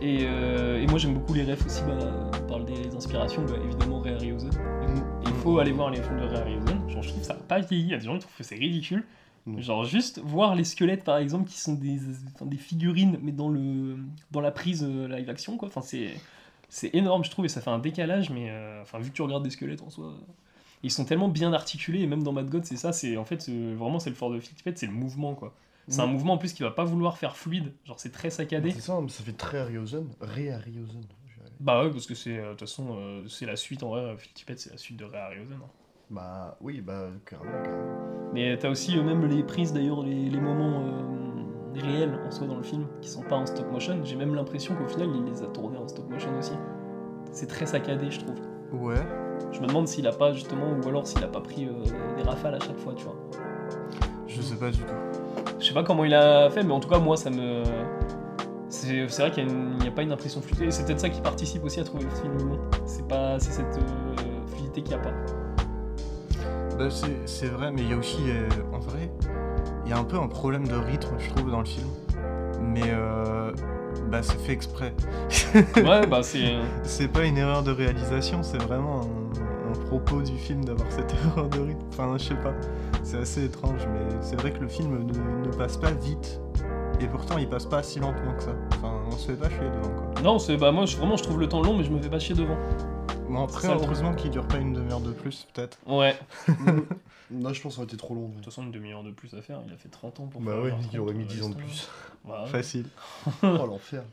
Et, 0.00 0.20
euh, 0.22 0.80
et 0.80 0.86
moi 0.86 0.98
j'aime 0.98 1.12
beaucoup 1.12 1.34
les 1.34 1.44
refs 1.44 1.66
aussi, 1.66 1.82
bah, 1.82 2.30
on 2.42 2.48
parle 2.48 2.64
des 2.64 2.96
inspirations, 2.96 3.44
bah, 3.44 3.56
évidemment 3.62 4.00
Ray 4.00 4.14
Harryhausen. 4.14 4.48
Mm. 4.48 5.02
Il 5.26 5.34
faut 5.42 5.58
aller 5.58 5.72
voir 5.72 5.90
les 5.90 6.00
films 6.00 6.20
de 6.20 6.24
Ray 6.24 6.38
Harryhausen, 6.40 6.88
genre 6.88 7.02
je 7.02 7.08
trouve 7.10 7.22
ça 7.22 7.34
pas 7.34 7.60
vieilli, 7.60 7.82
il 7.82 7.90
y 7.90 7.94
a 7.94 7.98
des 7.98 8.06
gens 8.06 8.14
qui 8.14 8.20
trouvent 8.20 8.38
que 8.38 8.44
c'est 8.44 8.54
ridicule. 8.54 9.04
Mm. 9.44 9.60
Genre 9.60 9.84
juste 9.84 10.18
voir 10.24 10.54
les 10.54 10.64
squelettes 10.64 11.04
par 11.04 11.18
exemple 11.18 11.50
qui 11.50 11.60
sont 11.60 11.74
des, 11.74 11.98
enfin, 12.34 12.46
des 12.46 12.56
figurines 12.56 13.18
mais 13.22 13.32
dans, 13.32 13.50
le, 13.50 13.98
dans 14.30 14.40
la 14.40 14.50
prise 14.50 14.82
live 14.82 15.28
action 15.28 15.58
quoi, 15.58 15.68
enfin 15.68 15.82
c'est, 15.82 16.08
c'est 16.74 16.94
énorme 16.94 17.22
je 17.24 17.30
trouve 17.30 17.44
et 17.44 17.48
ça 17.48 17.60
fait 17.60 17.70
un 17.70 17.78
décalage 17.78 18.30
mais 18.30 18.48
euh, 18.50 18.82
enfin 18.82 18.98
vu 18.98 19.10
que 19.10 19.14
tu 19.14 19.22
regardes 19.22 19.44
des 19.44 19.50
squelettes 19.50 19.82
en 19.82 19.90
soi... 19.90 20.06
euh, 20.06 20.32
Ils 20.82 20.90
sont 20.90 21.04
tellement 21.04 21.28
bien 21.28 21.52
articulés 21.52 22.00
et 22.00 22.06
même 22.06 22.22
dans 22.22 22.32
Mad 22.32 22.48
God 22.48 22.64
c'est 22.64 22.76
ça, 22.76 22.92
c'est 22.92 23.16
en 23.16 23.24
fait 23.24 23.48
euh, 23.48 23.74
vraiment 23.76 23.98
c'est 23.98 24.10
le 24.10 24.16
fort 24.16 24.30
de 24.30 24.40
Fittipaldi, 24.40 24.80
c'est 24.80 24.86
le 24.86 24.92
mouvement 24.92 25.34
quoi. 25.34 25.52
C'est 25.88 26.00
un 26.00 26.06
Mm. 26.06 26.12
mouvement 26.12 26.32
en 26.34 26.38
plus 26.38 26.52
qui 26.54 26.62
va 26.62 26.70
pas 26.70 26.84
vouloir 26.84 27.18
faire 27.18 27.36
fluide, 27.36 27.72
genre 27.84 27.98
c'est 28.00 28.12
très 28.12 28.30
saccadé. 28.30 28.70
C'est 28.70 28.80
ça, 28.80 28.98
mais 29.02 29.08
ça 29.08 29.22
fait 29.24 29.32
très 29.32 29.58
Harryhausen. 29.58 30.08
Ré 30.20 30.50
Harryhausen. 30.52 31.02
Bah 31.60 31.82
ouais, 31.84 31.90
parce 31.90 32.06
que 32.06 32.14
c'est, 32.14 32.36
de 32.38 32.50
toute 32.50 32.60
façon, 32.60 32.96
c'est 33.28 33.46
la 33.46 33.56
suite, 33.56 33.82
en 33.82 33.90
vrai, 33.90 34.16
Philipette, 34.16 34.58
c'est 34.60 34.70
la 34.70 34.76
suite 34.78 34.96
de 34.96 35.04
Ray 35.04 35.20
Harryhausen. 35.20 35.58
hein. 35.62 35.70
Bah 36.10 36.56
oui, 36.60 36.80
bah 36.80 37.08
carrément, 37.26 37.62
carrément. 37.62 38.30
Mais 38.32 38.56
t'as 38.58 38.70
aussi 38.70 38.96
même 38.96 39.24
les 39.26 39.42
prises, 39.42 39.72
d'ailleurs, 39.72 40.02
les, 40.02 40.28
les 40.30 40.40
moments 40.40 40.84
euh, 40.86 41.51
réels 41.80 42.18
en 42.26 42.30
soi 42.30 42.46
dans 42.46 42.56
le 42.56 42.62
film, 42.62 42.86
qui 43.00 43.08
sont 43.08 43.22
pas 43.22 43.36
en 43.36 43.46
stop 43.46 43.70
motion. 43.72 43.98
J'ai 44.04 44.16
même 44.16 44.34
l'impression 44.34 44.74
qu'au 44.74 44.86
final, 44.86 45.08
il 45.14 45.24
les 45.24 45.42
a 45.42 45.46
tournés 45.46 45.78
en 45.78 45.88
stop 45.88 46.08
motion 46.10 46.30
aussi. 46.38 46.52
C'est 47.32 47.46
très 47.46 47.66
saccadé, 47.66 48.10
je 48.10 48.20
trouve. 48.20 48.36
Ouais. 48.72 49.02
Je 49.52 49.60
me 49.60 49.66
demande 49.66 49.88
s'il 49.88 50.06
a 50.06 50.12
pas, 50.12 50.32
justement, 50.32 50.66
ou 50.82 50.88
alors 50.88 51.06
s'il 51.06 51.22
a 51.24 51.28
pas 51.28 51.40
pris 51.40 51.66
euh, 51.66 51.84
des 52.16 52.22
rafales 52.22 52.54
à 52.54 52.60
chaque 52.60 52.78
fois, 52.78 52.94
tu 52.96 53.04
vois. 53.04 53.16
Je 54.26 54.40
sais 54.40 54.56
pas 54.56 54.70
du 54.70 54.78
tout. 54.78 54.94
Je 55.58 55.66
sais 55.66 55.74
pas 55.74 55.82
comment 55.82 56.04
il 56.04 56.14
a 56.14 56.50
fait, 56.50 56.62
mais 56.62 56.72
en 56.72 56.80
tout 56.80 56.88
cas, 56.88 56.98
moi, 56.98 57.16
ça 57.16 57.30
me. 57.30 57.62
C'est 58.68 59.04
vrai 59.04 59.30
qu'il 59.30 59.46
n'y 59.46 59.86
a, 59.86 59.90
pas 59.90 60.02
une 60.02 60.12
impression 60.12 60.40
fluidité. 60.40 60.70
C'est 60.70 60.86
peut-être 60.86 61.00
ça 61.00 61.10
qui 61.10 61.20
participe 61.20 61.62
aussi 61.64 61.78
à 61.78 61.84
trouver 61.84 62.04
le 62.04 62.10
film 62.10 62.50
long. 62.50 62.58
C'est 62.86 63.06
pas, 63.06 63.38
c'est 63.38 63.52
cette 63.52 63.76
euh, 63.76 64.46
fluidité 64.46 64.82
qu'il 64.82 64.96
n'y 64.96 65.00
a 65.00 65.04
pas. 65.04 65.12
Bah, 66.78 66.90
c'est 66.90 67.14
c'est 67.26 67.46
vrai, 67.46 67.70
mais 67.70 67.82
il 67.82 67.90
y 67.90 67.92
a 67.92 67.96
aussi, 67.96 68.18
euh, 68.28 68.48
en 68.72 68.78
vrai, 68.78 69.10
il 69.84 69.90
y 69.90 69.94
a 69.94 69.98
un 69.98 70.04
peu 70.04 70.16
un 70.18 70.28
problème 70.28 70.66
de 70.66 70.74
rythme, 70.76 71.14
je 71.18 71.30
trouve, 71.30 71.50
dans 71.50 71.60
le 71.60 71.64
film. 71.66 71.86
Mais 72.60 72.82
euh, 72.86 73.52
bah, 74.10 74.22
c'est 74.22 74.38
fait 74.38 74.52
exprès. 74.52 74.94
Ouais, 75.76 76.06
bah 76.06 76.22
c'est. 76.22 76.54
C'est 76.82 77.08
pas 77.08 77.24
une 77.24 77.36
erreur 77.38 77.62
de 77.62 77.70
réalisation, 77.72 78.42
c'est 78.42 78.62
vraiment 78.62 79.00
un, 79.02 79.70
un 79.72 79.86
propos 79.86 80.22
du 80.22 80.36
film 80.38 80.64
d'avoir 80.64 80.90
cette 80.90 81.12
erreur 81.26 81.48
de 81.48 81.60
rythme. 81.60 81.80
Enfin, 81.92 82.14
je 82.18 82.24
sais 82.24 82.34
pas, 82.36 82.54
c'est 83.02 83.18
assez 83.18 83.44
étrange, 83.44 83.80
mais 83.92 84.16
c'est 84.20 84.36
vrai 84.40 84.52
que 84.52 84.60
le 84.60 84.68
film 84.68 85.04
ne, 85.06 85.46
ne 85.48 85.52
passe 85.52 85.76
pas 85.76 85.90
vite. 85.90 86.40
Et 87.00 87.06
pourtant, 87.06 87.36
il 87.38 87.48
passe 87.48 87.66
pas 87.66 87.82
si 87.82 87.98
lentement 87.98 88.32
que 88.36 88.44
ça. 88.44 88.52
Enfin, 88.78 88.92
on 89.08 89.16
se 89.16 89.32
fait 89.32 89.36
pas 89.36 89.48
chier 89.48 89.58
devant, 89.74 89.92
quoi. 89.94 90.22
Non, 90.22 90.38
c'est 90.38 90.56
bah 90.56 90.70
moi 90.70 90.86
je- 90.86 90.96
vraiment 90.96 91.16
je 91.16 91.24
trouve 91.24 91.40
le 91.40 91.48
temps 91.48 91.62
long, 91.62 91.76
mais 91.76 91.82
je 91.84 91.90
me 91.90 92.00
fais 92.00 92.08
pas 92.08 92.20
chier 92.20 92.34
devant. 92.36 92.56
Bon, 93.32 93.44
après, 93.44 93.62
Ça, 93.68 93.74
heureusement 93.74 94.14
qu'il 94.14 94.30
dure 94.30 94.46
pas 94.46 94.58
une 94.58 94.72
demi-heure 94.74 95.00
de 95.00 95.12
plus, 95.12 95.46
peut-être. 95.54 95.78
Ouais. 95.86 96.18
Là, 97.30 97.52
je 97.54 97.62
pense 97.62 97.62
que 97.62 97.70
ça 97.70 97.78
aurait 97.78 97.84
été 97.84 97.96
trop 97.96 98.14
long. 98.14 98.28
De 98.28 98.34
toute 98.36 98.44
façon, 98.44 98.62
une 98.62 98.72
demi-heure 98.72 99.02
de 99.02 99.10
plus 99.10 99.32
à 99.34 99.40
faire, 99.40 99.60
il 99.66 99.72
a 99.72 99.76
fait 99.78 99.88
30 99.88 100.20
ans 100.20 100.26
pour 100.26 100.42
Bah 100.42 100.52
faire 100.52 100.62
ouais, 100.64 100.70
1h30, 100.72 100.88
il 100.92 101.00
aurait 101.00 101.14
mis 101.14 101.24
euh, 101.24 101.28
10 101.28 101.42
ans 101.42 101.48
de 101.48 101.54
plus. 101.54 101.88
tomber. 102.24 102.38
Ouais. 102.42 102.46
Facile. 102.48 102.86
oh 103.42 103.66
l'enfer. 103.66 104.04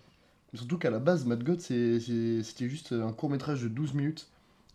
Mais 0.54 0.60
Surtout 0.60 0.77
qu'à 0.77 0.89
la 0.89 1.00
base, 1.00 1.25
Mad 1.25 1.44
God, 1.44 1.60
c'était 1.60 2.69
juste 2.69 2.94
un 2.94 3.12
court 3.12 3.30
métrage 3.30 3.62
de 3.62 3.68
12 3.68 3.94
minutes 3.94 4.27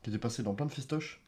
qui 0.02 0.10
était 0.10 0.18
passé 0.18 0.42
dans 0.42 0.52
plein 0.54 0.66
de 0.66 0.72
festoches 0.72 1.20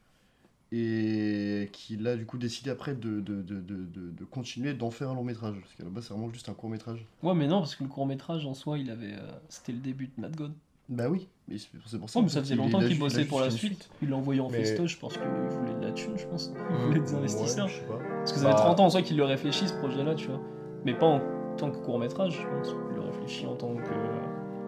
et 0.73 1.71
qu'il 1.73 2.07
a 2.07 2.17
du 2.17 2.27
coup 2.27 2.39
décidé 2.39 2.71
après 2.71 2.95
de, 2.95 3.21
de, 3.21 3.41
de, 3.41 3.61
de, 3.61 3.77
de- 3.77 4.11
de 4.11 4.25
continuer 4.25 4.75
d'en 4.75 4.91
faire 4.91 5.09
un 5.11 5.15
long 5.15 5.25
métrage. 5.25 5.57
Parce 5.61 5.75
qu'à 5.75 5.85
la 5.85 5.91
base, 5.91 6.05
c'est 6.07 6.13
vraiment 6.13 6.31
juste 6.31 6.49
un 6.51 6.55
court 6.55 6.69
métrage. 6.69 7.05
Ouais, 7.23 7.35
mais 7.35 7.47
non, 7.47 7.61
parce 7.61 7.77
que 7.77 7.85
le 7.85 7.89
court-métrage 7.89 8.45
en 8.45 8.53
soi, 8.55 8.79
il 8.79 8.91
avait. 8.91 9.15
euh, 9.15 9.31
C'était 9.49 9.73
le 9.73 9.79
début 9.79 10.09
de 10.09 10.21
Mad 10.21 10.37
God. 10.37 10.53
Bah 10.89 11.05
oui, 11.11 11.29
mais 11.49 11.57
c'est 11.59 11.99
pour 11.99 12.09
ça. 12.09 12.19
Oh, 12.19 12.23
mais 12.23 12.29
ça 12.29 12.35
fait, 12.37 12.41
faisait 12.45 12.55
longtemps 12.55 12.79
qu'il 12.81 12.99
bossait 12.99 13.25
pour 13.25 13.41
la 13.41 13.51
suite. 13.51 13.89
Il 14.03 14.11
l'a 14.11 14.17
envoyé 14.17 14.41
en 14.41 14.49
Mais- 14.49 14.59
festoche 14.65 15.01
parce 15.01 15.15
qu'il 15.15 15.27
voulait 15.27 15.75
de 15.75 15.85
la 15.87 15.93
thune, 15.93 16.17
je 16.17 16.27
pense. 16.27 16.53
Il 16.71 16.77
voulait 16.87 17.01
des 17.01 17.15
investisseurs. 17.15 17.67
Ouais, 17.67 17.73
je 17.73 17.77
sais 17.81 17.87
pas. 17.87 17.99
Parce 18.19 18.33
que 18.33 18.39
ça 18.39 18.47
fait 18.47 18.53
Bah- 18.53 18.61
30 18.61 18.81
ans 18.81 18.85
en 18.87 18.91
soi 18.91 19.03
qu'il 19.03 19.17
le 19.17 19.25
réfléchit 19.25 19.67
ce 19.67 19.75
projet-là, 19.75 20.15
tu 20.15 20.29
vois. 20.29 20.41
Mais 20.85 20.95
pas 20.95 21.07
en 21.07 21.21
tant 21.57 21.71
que 21.71 21.77
court-métrage, 21.79 22.41
je 22.41 22.47
pense. 22.57 22.75
Il 22.91 22.95
le 22.97 23.01
réfléchit 23.03 23.47
en 23.47 23.57
tant 23.57 23.75
que. 23.75 23.91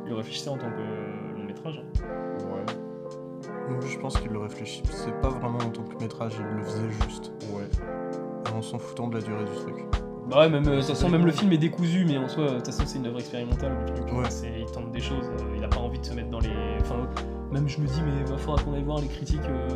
Il 0.07 0.11
le 0.11 0.17
réfléchissait 0.17 0.51
en 0.51 0.57
tant 0.59 0.71
que 0.71 1.37
long-métrage. 1.39 1.83
Ouais, 2.01 2.75
Moi, 3.69 3.79
je 3.87 3.99
pense 3.99 4.19
qu'il 4.19 4.31
le 4.33 4.39
réfléchissait 4.41 5.13
pas 5.23 5.29
vraiment 5.29 5.59
en 5.59 5.71
tant 5.71 5.83
que 5.85 6.03
métrage, 6.03 6.33
il 6.41 6.57
le 6.57 6.65
faisait 6.65 6.91
juste. 7.05 7.33
ouais. 7.53 7.69
En 8.55 8.63
s'en 8.63 8.79
foutant 8.79 9.07
de 9.09 9.17
la 9.19 9.23
durée 9.23 9.45
du 9.45 9.53
truc. 9.53 9.77
Bah 10.29 10.41
ouais, 10.41 10.51
même, 10.51 10.67
euh, 10.69 10.77
de 10.77 10.81
toute 10.81 10.89
façon, 10.89 11.09
même 11.09 11.25
le 11.25 11.33
film 11.33 11.53
est 11.53 11.59
décousu, 11.59 12.05
mais 12.07 12.19
en 12.19 12.29
soi, 12.29 12.45
euh, 12.45 12.49
de 12.49 12.55
toute 12.57 12.67
façon, 12.67 12.83
c'est 12.87 12.99
une 12.99 13.07
œuvre 13.07 13.19
expérimentale, 13.19 13.73
le 13.87 13.95
truc. 13.95 14.13
Ouais. 14.13 14.25
C'est, 14.29 14.61
il 14.61 14.67
tente 14.67 14.93
des 14.93 15.01
choses, 15.01 15.25
euh, 15.25 15.57
il 15.57 15.65
a 15.65 15.69
pas 15.69 15.81
envie 15.81 15.99
de 15.99 16.05
se 16.05 16.13
mettre 16.13 16.29
dans 16.29 16.41
les... 16.41 16.51
Enfin, 16.81 17.09
même 17.51 17.67
je 17.67 17.81
me 17.81 17.87
dis, 17.87 18.01
mais 18.05 18.13
il 18.21 18.39
faudra 18.39 18.63
qu'on 18.63 18.75
aille 18.75 18.83
voir 18.83 19.01
les 19.01 19.07
critiques, 19.07 19.41
euh, 19.49 19.69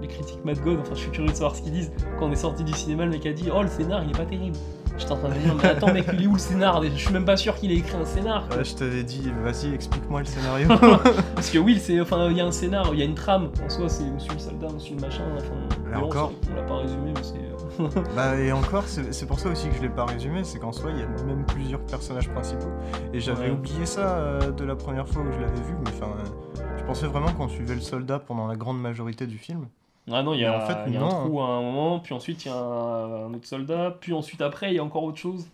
les 0.00 0.06
critiques 0.06 0.44
Mad 0.44 0.60
God, 0.60 0.78
enfin, 0.80 0.94
je 0.94 1.00
suis 1.00 1.10
curieux 1.10 1.30
de 1.30 1.34
savoir 1.34 1.56
ce 1.56 1.62
qu'ils 1.62 1.72
disent. 1.72 1.90
Quand 2.18 2.26
on 2.26 2.32
est 2.32 2.36
sorti 2.36 2.62
du 2.62 2.72
cinéma, 2.72 3.04
le 3.04 3.10
mec 3.10 3.26
a 3.26 3.32
dit, 3.32 3.48
oh, 3.52 3.62
le 3.62 3.68
scénar, 3.68 4.04
il 4.04 4.10
est 4.10 4.16
pas 4.16 4.26
terrible. 4.26 4.56
J'étais 4.96 5.12
en 5.12 5.16
train 5.16 5.28
de 5.28 5.34
me 5.34 5.40
dire, 5.40 5.54
mais 5.56 5.68
attends, 5.68 5.92
mec, 5.92 6.06
il 6.12 6.22
est 6.22 6.26
où 6.26 6.34
le 6.34 6.38
scénar? 6.38 6.82
Je 6.82 6.88
suis 6.90 7.12
même 7.12 7.24
pas 7.24 7.36
sûr 7.36 7.56
qu'il 7.56 7.72
ait 7.72 7.76
écrit 7.76 7.96
un 7.96 8.04
scénar. 8.04 8.48
Ouais, 8.56 8.64
je 8.64 8.74
t'avais 8.74 9.02
dit, 9.02 9.30
vas-y, 9.42 9.74
explique-moi 9.74 10.20
le 10.20 10.26
scénario. 10.26 10.68
Parce 11.34 11.50
que 11.50 11.58
oui, 11.58 11.80
c'est, 11.80 12.00
enfin, 12.00 12.30
il 12.30 12.36
y 12.36 12.40
a 12.40 12.46
un 12.46 12.52
scénar, 12.52 12.90
il 12.92 13.00
y 13.00 13.02
a 13.02 13.06
une 13.06 13.16
trame, 13.16 13.50
en 13.64 13.68
soi, 13.68 13.88
c'est 13.88 14.04
on 14.04 14.18
suit 14.20 14.34
le 14.34 14.38
soldat, 14.38 14.68
on 14.74 14.78
suit 14.78 14.94
le 14.94 15.00
machin, 15.00 15.24
enfin... 15.36 15.92
Et 15.92 15.96
encore. 15.96 16.32
On 16.50 16.54
l'a 16.54 16.62
pas 16.62 16.76
résumé, 16.76 17.12
mais 17.14 17.22
c'est... 17.22 17.45
bah, 18.16 18.36
et 18.40 18.52
encore, 18.52 18.84
c'est 18.86 19.26
pour 19.26 19.38
ça 19.38 19.48
aussi 19.50 19.68
que 19.68 19.74
je 19.74 19.82
l'ai 19.82 19.88
pas 19.88 20.04
résumé, 20.06 20.44
c'est 20.44 20.58
qu'en 20.58 20.72
soi, 20.72 20.90
il 20.92 20.98
y 20.98 21.02
a 21.02 21.06
même 21.24 21.44
plusieurs 21.46 21.84
personnages 21.84 22.28
principaux. 22.30 22.70
Et 23.12 23.20
j'avais 23.20 23.46
Ouais. 23.46 23.50
oublié 23.50 23.86
ça 23.86 24.18
euh, 24.18 24.50
de 24.52 24.64
la 24.64 24.76
première 24.76 25.08
fois 25.08 25.22
où 25.22 25.32
je 25.32 25.38
l'avais 25.38 25.60
vu, 25.62 25.74
mais 25.84 25.90
enfin, 25.90 26.08
euh, 26.18 26.76
je 26.78 26.84
pensais 26.84 27.06
vraiment 27.06 27.32
qu'on 27.32 27.48
suivait 27.48 27.74
le 27.74 27.80
soldat 27.80 28.18
pendant 28.18 28.46
la 28.46 28.56
grande 28.56 28.80
majorité 28.80 29.26
du 29.26 29.38
film. 29.38 29.66
Ah 30.10 30.22
non, 30.22 30.34
il 30.34 30.40
y 30.40 30.44
a, 30.44 30.56
en 30.56 30.60
fait, 30.60 30.90
y 30.90 30.96
a 30.96 31.00
non. 31.00 31.06
un 31.06 31.08
trou 31.08 31.40
à 31.40 31.46
un 31.48 31.60
moment, 31.62 31.98
puis 32.00 32.14
ensuite 32.14 32.44
il 32.44 32.48
y 32.48 32.50
a 32.50 32.54
un, 32.56 33.26
un 33.26 33.34
autre 33.34 33.46
soldat, 33.46 33.96
puis 34.00 34.12
ensuite 34.12 34.40
après 34.40 34.70
il 34.70 34.76
y 34.76 34.78
a 34.78 34.84
encore 34.84 35.02
autre 35.02 35.18
chose. 35.18 35.46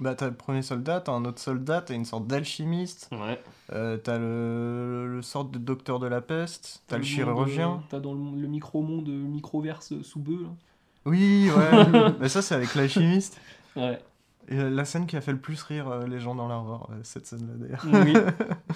Bah, 0.00 0.14
t'as 0.14 0.28
le 0.28 0.34
premier 0.34 0.62
soldat, 0.62 1.00
t'as 1.02 1.12
un 1.12 1.24
autre 1.26 1.40
soldat, 1.40 1.82
t'as 1.82 1.94
une 1.94 2.06
sorte 2.06 2.26
d'alchimiste, 2.26 3.10
Ouais. 3.12 3.38
euh, 3.72 3.98
t'as 3.98 4.18
le, 4.18 5.06
le 5.14 5.22
sorte 5.22 5.50
de 5.50 5.58
docteur 5.58 5.98
de 6.00 6.06
la 6.06 6.22
peste, 6.22 6.82
t'as 6.88 6.96
le 6.96 7.02
monde, 7.02 7.06
chirurgien. 7.06 7.70
euh, 7.74 7.76
T'as 7.90 8.00
dans 8.00 8.14
le, 8.14 8.40
le 8.40 8.48
micro-monde, 8.48 9.08
micro-verse 9.08 10.00
sous 10.02 10.20
bœuf. 10.20 10.46
Oui, 11.04 11.50
ouais, 11.50 12.10
mais 12.20 12.28
ça, 12.28 12.42
c'est 12.42 12.54
avec 12.54 12.74
l'alchimiste. 12.74 13.38
Ouais. 13.76 13.98
Et 14.48 14.58
euh, 14.58 14.70
la 14.70 14.84
scène 14.84 15.06
qui 15.06 15.16
a 15.16 15.20
fait 15.20 15.32
le 15.32 15.38
plus 15.38 15.62
rire 15.62 15.88
euh, 15.88 16.06
les 16.06 16.20
gens 16.20 16.34
dans 16.34 16.48
l'arbre, 16.48 16.88
euh, 16.92 16.96
cette 17.02 17.26
scène-là 17.26 17.54
d'ailleurs. 17.56 18.04
Oui. 18.06 18.12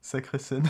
Sacrée 0.00 0.38
scène. 0.38 0.64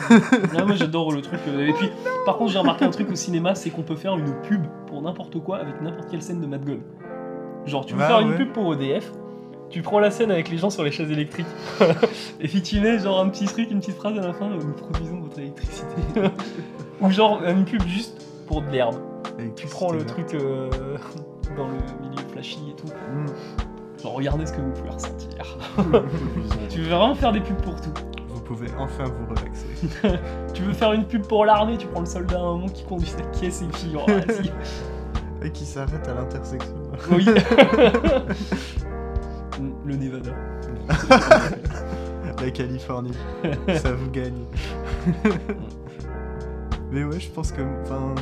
Ouais, 0.55 0.64
moi 0.64 0.76
j'adore 0.76 1.11
le 1.11 1.21
truc. 1.21 1.41
euh, 1.49 1.67
Et 1.67 1.73
puis, 1.73 1.91
par 2.25 2.37
contre, 2.37 2.53
j'ai 2.53 2.59
remarqué 2.59 2.85
un 2.85 2.91
truc 2.91 3.11
au 3.11 3.17
cinéma, 3.17 3.57
c'est 3.57 3.71
qu'on 3.71 3.83
peut 3.83 3.97
faire 3.97 4.17
une 4.17 4.33
pub 4.43 4.64
pour 4.87 5.03
n'importe 5.03 5.41
quoi 5.43 5.59
avec 5.59 5.81
n'importe 5.83 6.09
quelle 6.09 6.23
scène 6.23 6.41
de 6.41 6.47
Mad 6.47 6.64
God. 6.64 6.81
Genre, 7.67 7.85
tu 7.85 7.95
veux 7.95 8.03
Ah, 8.03 8.07
faire 8.07 8.21
une 8.21 8.37
pub 8.37 8.53
pour 8.53 8.73
EDF, 8.75 9.11
tu 9.71 9.83
prends 9.83 9.99
la 9.99 10.12
scène 10.12 10.31
avec 10.31 10.50
les 10.50 10.57
gens 10.59 10.71
sur 10.71 10.85
les 10.85 10.93
chaises 10.93 11.11
électriques, 11.11 11.47
et 12.41 12.47
puis 12.47 12.62
tu 12.62 12.79
mets 12.79 13.00
genre 13.00 13.21
un 13.21 13.29
petit 13.29 13.47
truc, 13.47 13.73
une 13.73 13.81
petite 13.81 13.97
phrase 13.97 14.17
à 14.19 14.23
la 14.23 14.33
fin, 14.35 14.49
nous 14.49 14.73
produisons 14.73 15.19
votre 15.21 15.38
électricité. 15.41 15.87
Ou 17.00 17.11
genre 17.11 17.43
une 17.45 17.64
pub 17.64 17.83
juste 17.88 18.25
pour 18.47 18.63
de 18.63 18.71
l'herbe. 18.71 18.97
Tu 19.57 19.67
prends 19.67 19.93
le 19.93 20.05
truc 20.05 20.35
euh, 20.35 20.71
dans 21.57 21.69
le 21.69 21.75
milieu 22.03 22.23
flashy 22.33 22.71
et 22.71 22.75
tout. 22.75 22.87
Mm. 22.87 23.27
Genre, 24.03 24.13
regardez 24.13 24.47
ce 24.47 24.53
que 24.53 24.61
vous 24.61 24.71
pouvez 24.73 24.91
ressentir. 24.91 25.59
Tu 26.69 26.81
veux 26.81 26.91
vraiment 26.91 27.15
faire 27.15 27.33
des 27.33 27.41
pubs 27.41 27.61
pour 27.63 27.81
tout. 27.81 27.93
Vous 28.29 28.41
pouvez 28.41 28.69
enfin 28.79 29.05
vous 29.05 29.35
relaxer. 29.35 29.67
Tu 30.55 30.63
veux 30.63 30.73
faire 30.73 30.93
une 30.93 31.07
pub 31.07 31.27
pour 31.27 31.45
l'armée, 31.45 31.79
tu 31.79 31.87
prends 31.87 32.01
le 32.01 32.07
soldat 32.07 32.37
à 32.37 32.41
un 32.41 32.53
moment 32.53 32.69
qui 32.69 32.85
conduit 32.85 33.09
sa 33.09 33.23
caisse 33.39 33.63
et 33.63 33.67
puis 33.67 33.95
oh. 33.97 34.07
Et 35.43 35.51
qui 35.51 35.65
s'arrête 35.65 36.07
à 36.09 36.15
l'intersection. 36.15 36.75
Oui. 37.11 37.27
le 39.85 39.97
Nevada. 39.97 40.33
La 42.41 42.51
Californie, 42.51 43.13
ça 43.77 43.93
vous 43.93 44.11
gagne. 44.11 44.45
Mais 46.91 47.05
ouais, 47.05 47.21
je 47.21 47.31
pense 47.31 47.53
que. 47.53 47.63
Enfin. 47.83 48.15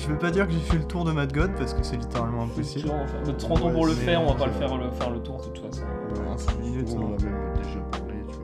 Je 0.00 0.06
veux 0.08 0.18
pas 0.18 0.30
dire 0.30 0.46
que 0.46 0.52
j'ai 0.52 0.60
fait 0.60 0.78
le 0.78 0.86
tour 0.86 1.04
de 1.04 1.12
Mad 1.12 1.32
God 1.32 1.54
parce 1.56 1.74
que 1.74 1.82
c'est 1.82 1.96
littéralement 1.96 2.44
impossible. 2.44 2.88
On 2.90 2.98
va 2.98 3.06
faire- 3.06 3.22
Notre 3.22 3.36
30 3.38 3.62
ans 3.62 3.70
pour 3.72 3.86
le 3.86 3.92
faire, 3.94 4.22
on 4.22 4.26
va 4.32 4.34
pas 4.34 4.46
le 4.46 4.52
faire, 4.52 4.76
le 4.76 4.90
faire 4.90 5.10
le 5.10 5.22
tour 5.22 5.38
de 5.38 5.44
toute 5.52 5.58
façon. 5.58 5.82
Ouais, 5.84 6.62
minutes, 6.62 6.88
on 6.92 7.02
en 7.02 7.12
hein. 7.12 7.16
a 7.18 7.22
même 7.24 7.56
déjà 7.62 7.80
parlé, 7.80 8.14
tu 8.30 8.36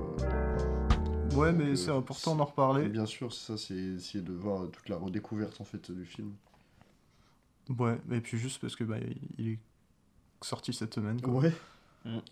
vois. 1.35 1.39
Ouais, 1.41 1.53
mais 1.53 1.75
c'est 1.77 1.91
important 1.91 2.37
d'en 2.37 2.45
reparler. 2.45 2.89
Bien 2.89 3.07
sûr, 3.07 3.33
c'est 3.33 3.53
ça, 3.53 3.57
c'est 3.59 3.75
essayer 3.75 4.23
de 4.23 4.33
voir 4.33 4.71
toute 4.71 4.89
la 4.89 4.97
redécouverte 4.97 5.61
en 5.61 5.65
fait 5.65 5.91
du 5.91 6.05
film. 6.05 6.33
Ouais, 7.79 7.99
et 8.13 8.21
puis 8.21 8.39
juste 8.39 8.61
parce 8.61 8.77
que 8.77 8.85
bah, 8.85 8.97
il 9.39 9.49
est 9.49 9.59
sorti 10.43 10.73
cette 10.73 10.95
semaine. 10.95 11.21
quoi. 11.21 11.35
Ouais, 11.35 11.53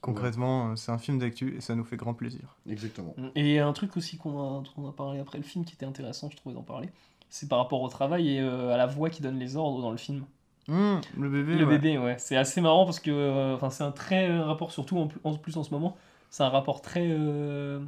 Concrètement, 0.01 0.71
euh, 0.71 0.77
c'est 0.77 0.93
un 0.93 0.99
film 0.99 1.19
d'actu 1.19 1.57
et 1.57 1.61
ça 1.61 1.75
nous 1.75 1.83
fait 1.85 1.97
grand 1.97 2.15
plaisir. 2.15 2.57
exactement. 2.69 3.15
Et 3.35 3.59
un 3.59 3.73
truc 3.73 3.97
aussi 3.97 4.17
qu'on 4.19 4.61
a 4.61 4.93
parlé 4.97 5.19
après 5.19 5.39
le 5.39 5.45
film 5.45 5.65
qui 5.65 5.75
était 5.75 5.87
intéressant, 5.87 6.31
je 6.31 6.37
trouvais 6.37 6.55
d'en 6.55 6.63
parler, 6.63 6.91
c'est 7.35 7.49
par 7.49 7.59
rapport 7.59 7.83
au 7.83 7.89
travail 7.89 8.37
et 8.37 8.41
euh, 8.41 8.73
à 8.73 8.77
la 8.77 8.87
voix 8.87 9.11
qui 9.11 9.21
donne 9.21 9.41
les 9.41 9.57
ordres 9.57 9.83
dans 9.83 9.91
le 9.91 9.97
film. 9.97 10.23
Hum, 10.69 11.01
le 11.19 11.29
bébé, 11.29 11.57
Le 11.57 11.65
ouais. 11.67 11.79
bébé, 11.79 11.99
ouais. 11.99 12.15
C'est 12.19 12.37
assez 12.37 12.61
marrant 12.61 12.85
parce 12.85 13.01
que 13.01 13.11
euh, 13.11 13.57
enfin, 13.57 13.71
c'est 13.71 13.83
un 13.83 13.91
très 13.91 14.39
rapport, 14.39 14.71
surtout 14.71 14.99
en, 14.99 15.09
plus- 15.09 15.19
en 15.25 15.35
plus 15.35 15.57
en 15.57 15.65
ce 15.65 15.73
moment, 15.75 15.97
c'est 16.31 16.45
un 16.45 16.49
rapport 16.49 16.81
très 16.81 17.09
euh, 17.11 17.81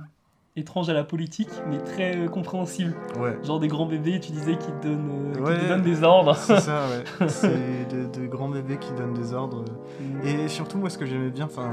étrange 0.56 0.88
à 0.90 0.94
la 0.94 1.04
politique, 1.04 1.48
mais 1.70 1.78
très 1.78 2.16
euh, 2.16 2.28
compréhensible. 2.28 2.92
Ouais, 3.20 3.38
Genre 3.44 3.60
des 3.60 3.68
grands 3.68 3.86
bébés, 3.86 4.18
tu 4.18 4.32
disais, 4.32 4.56
qui 4.58 4.66
te 4.66 4.82
donnent, 4.88 5.32
euh, 5.36 5.54
qui 5.54 5.60
te 5.62 5.68
donnent 5.68 5.82
des 5.82 6.02
ordres. 6.02 6.34
c'est 6.34 6.58
ça, 6.58 6.88
ouais. 7.20 7.28
c'est 7.28 7.86
de, 7.88 8.20
de 8.20 8.26
grands 8.26 8.48
bébés 8.48 8.78
qui 8.78 8.92
donnent 8.94 9.14
des 9.14 9.32
ordres. 9.32 9.64
Mm. 10.00 10.26
Et 10.26 10.48
surtout, 10.48 10.78
moi, 10.78 10.90
ce 10.90 10.98
que 10.98 11.06
j'aimais 11.06 11.30
bien, 11.30 11.44
enfin, 11.44 11.70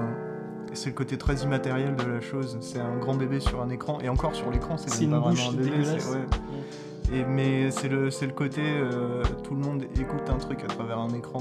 c'est 0.74 0.92
le 0.92 0.96
côté 0.96 1.18
très 1.18 1.38
immatériel 1.38 1.96
de 1.96 2.04
la 2.04 2.22
chose. 2.22 2.56
C'est 2.62 2.80
un 2.80 2.98
grand 2.98 3.16
bébé 3.16 3.40
sur 3.40 3.64
un 3.64 3.70
écran, 3.72 3.98
et 4.00 4.10
encore 4.10 4.36
sur 4.36 4.52
l'écran, 4.52 4.78
c'est 4.78 5.10
pas 5.10 5.18
bouche 5.20 5.40
vraiment 5.40 5.50
un 5.50 5.54
bébé. 5.64 5.78
ouais. 5.80 6.26
Et, 7.14 7.24
mais 7.26 7.70
c'est 7.72 7.90
le, 7.90 8.10
c'est 8.10 8.26
le 8.26 8.34
côté, 8.34 8.62
euh, 8.66 9.24
tout 9.44 9.54
le 9.56 9.62
monde 9.62 9.84
écoute 10.00 10.30
un 10.30 10.38
truc 10.38 10.64
à 10.64 10.68
travers 10.68 10.98
un 11.00 11.10
écran. 11.10 11.40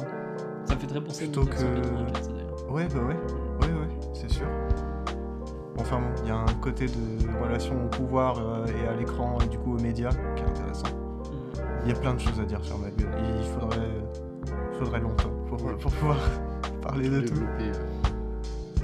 Ça 0.66 0.74
me 0.74 0.80
fait 0.80 0.86
très 0.86 1.00
penser 1.00 1.24
Plutôt 1.24 1.42
à 1.42 1.46
que- 1.46 1.62
1984, 1.62 2.24
ça, 2.24 2.30
d'ailleurs. 2.32 2.70
Ouais, 2.72 2.88
bah 2.88 3.00
ouais, 3.00 3.66
ouais, 3.66 3.72
ouais, 3.80 3.88
c'est 4.12 4.30
sûr. 4.30 4.46
Enfin 5.78 5.98
bon, 5.98 6.22
il 6.22 6.28
y 6.28 6.30
a 6.30 6.36
un 6.36 6.54
côté 6.60 6.86
de 6.86 7.42
relation 7.42 7.74
au 7.84 7.88
pouvoir 7.88 8.38
euh, 8.38 8.66
et 8.66 8.86
à 8.86 8.94
l'écran 8.94 9.38
et 9.42 9.48
du 9.48 9.58
coup 9.58 9.74
aux 9.76 9.80
médias 9.80 10.10
qui 10.36 10.42
est 10.42 10.46
intéressant. 10.46 10.88
Mm. 10.88 11.60
Il 11.84 11.88
y 11.90 11.92
a 11.94 11.98
plein 11.98 12.14
de 12.14 12.20
choses 12.20 12.38
à 12.38 12.44
dire 12.44 12.62
sur 12.62 12.78
Mad 12.78 12.92
God. 12.96 13.08
et 13.08 13.40
Il 13.40 13.46
faudrait, 13.58 13.88
faudrait 14.78 15.00
longtemps 15.00 15.30
pour, 15.48 15.56
pour 15.56 15.90
pouvoir 15.92 16.18
parler 16.82 17.08
de 17.08 17.20
tout. 17.22 17.34
Développer, 17.34 17.72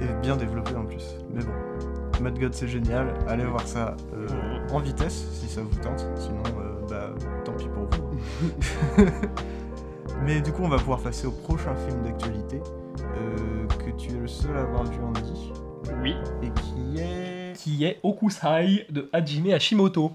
euh, 0.01 0.03
Et 0.17 0.21
bien 0.21 0.35
développé 0.35 0.75
en 0.75 0.85
plus. 0.85 1.15
Mais 1.33 1.43
bon, 1.43 2.23
Mad 2.23 2.37
God 2.39 2.53
c'est 2.53 2.67
génial. 2.67 3.13
Allez 3.27 3.45
voir 3.45 3.65
ça 3.67 3.95
euh, 4.15 4.27
Mhm. 4.27 4.75
en 4.75 4.79
vitesse 4.79 5.27
si 5.31 5.47
ça 5.47 5.61
vous 5.61 5.75
tente. 5.79 6.05
Sinon, 6.15 6.43
euh, 6.59 6.78
bah 6.89 7.13
tant 7.45 7.53
pis 7.53 7.67
pour 7.67 7.83
vous. 7.83 9.03
Mais 10.23 10.41
du 10.41 10.51
coup, 10.51 10.63
on 10.63 10.69
va 10.69 10.77
pouvoir 10.77 11.01
passer 11.01 11.27
au 11.27 11.31
prochain 11.31 11.75
film 11.75 12.03
d'actualité 12.03 12.59
euh, 13.15 13.67
que 13.67 13.91
tu 13.97 14.09
es 14.11 14.19
le 14.19 14.27
seul 14.27 14.55
à 14.57 14.61
avoir 14.61 14.83
vu 14.85 14.99
Andy 15.01 15.51
Oui. 16.03 16.15
et 16.43 16.49
qui 16.49 17.01
est. 17.01 17.53
Qui 17.55 17.85
est 17.85 17.99
Okusai 18.03 18.85
de 18.89 19.09
Hajime 19.13 19.51
Hashimoto. 19.51 20.11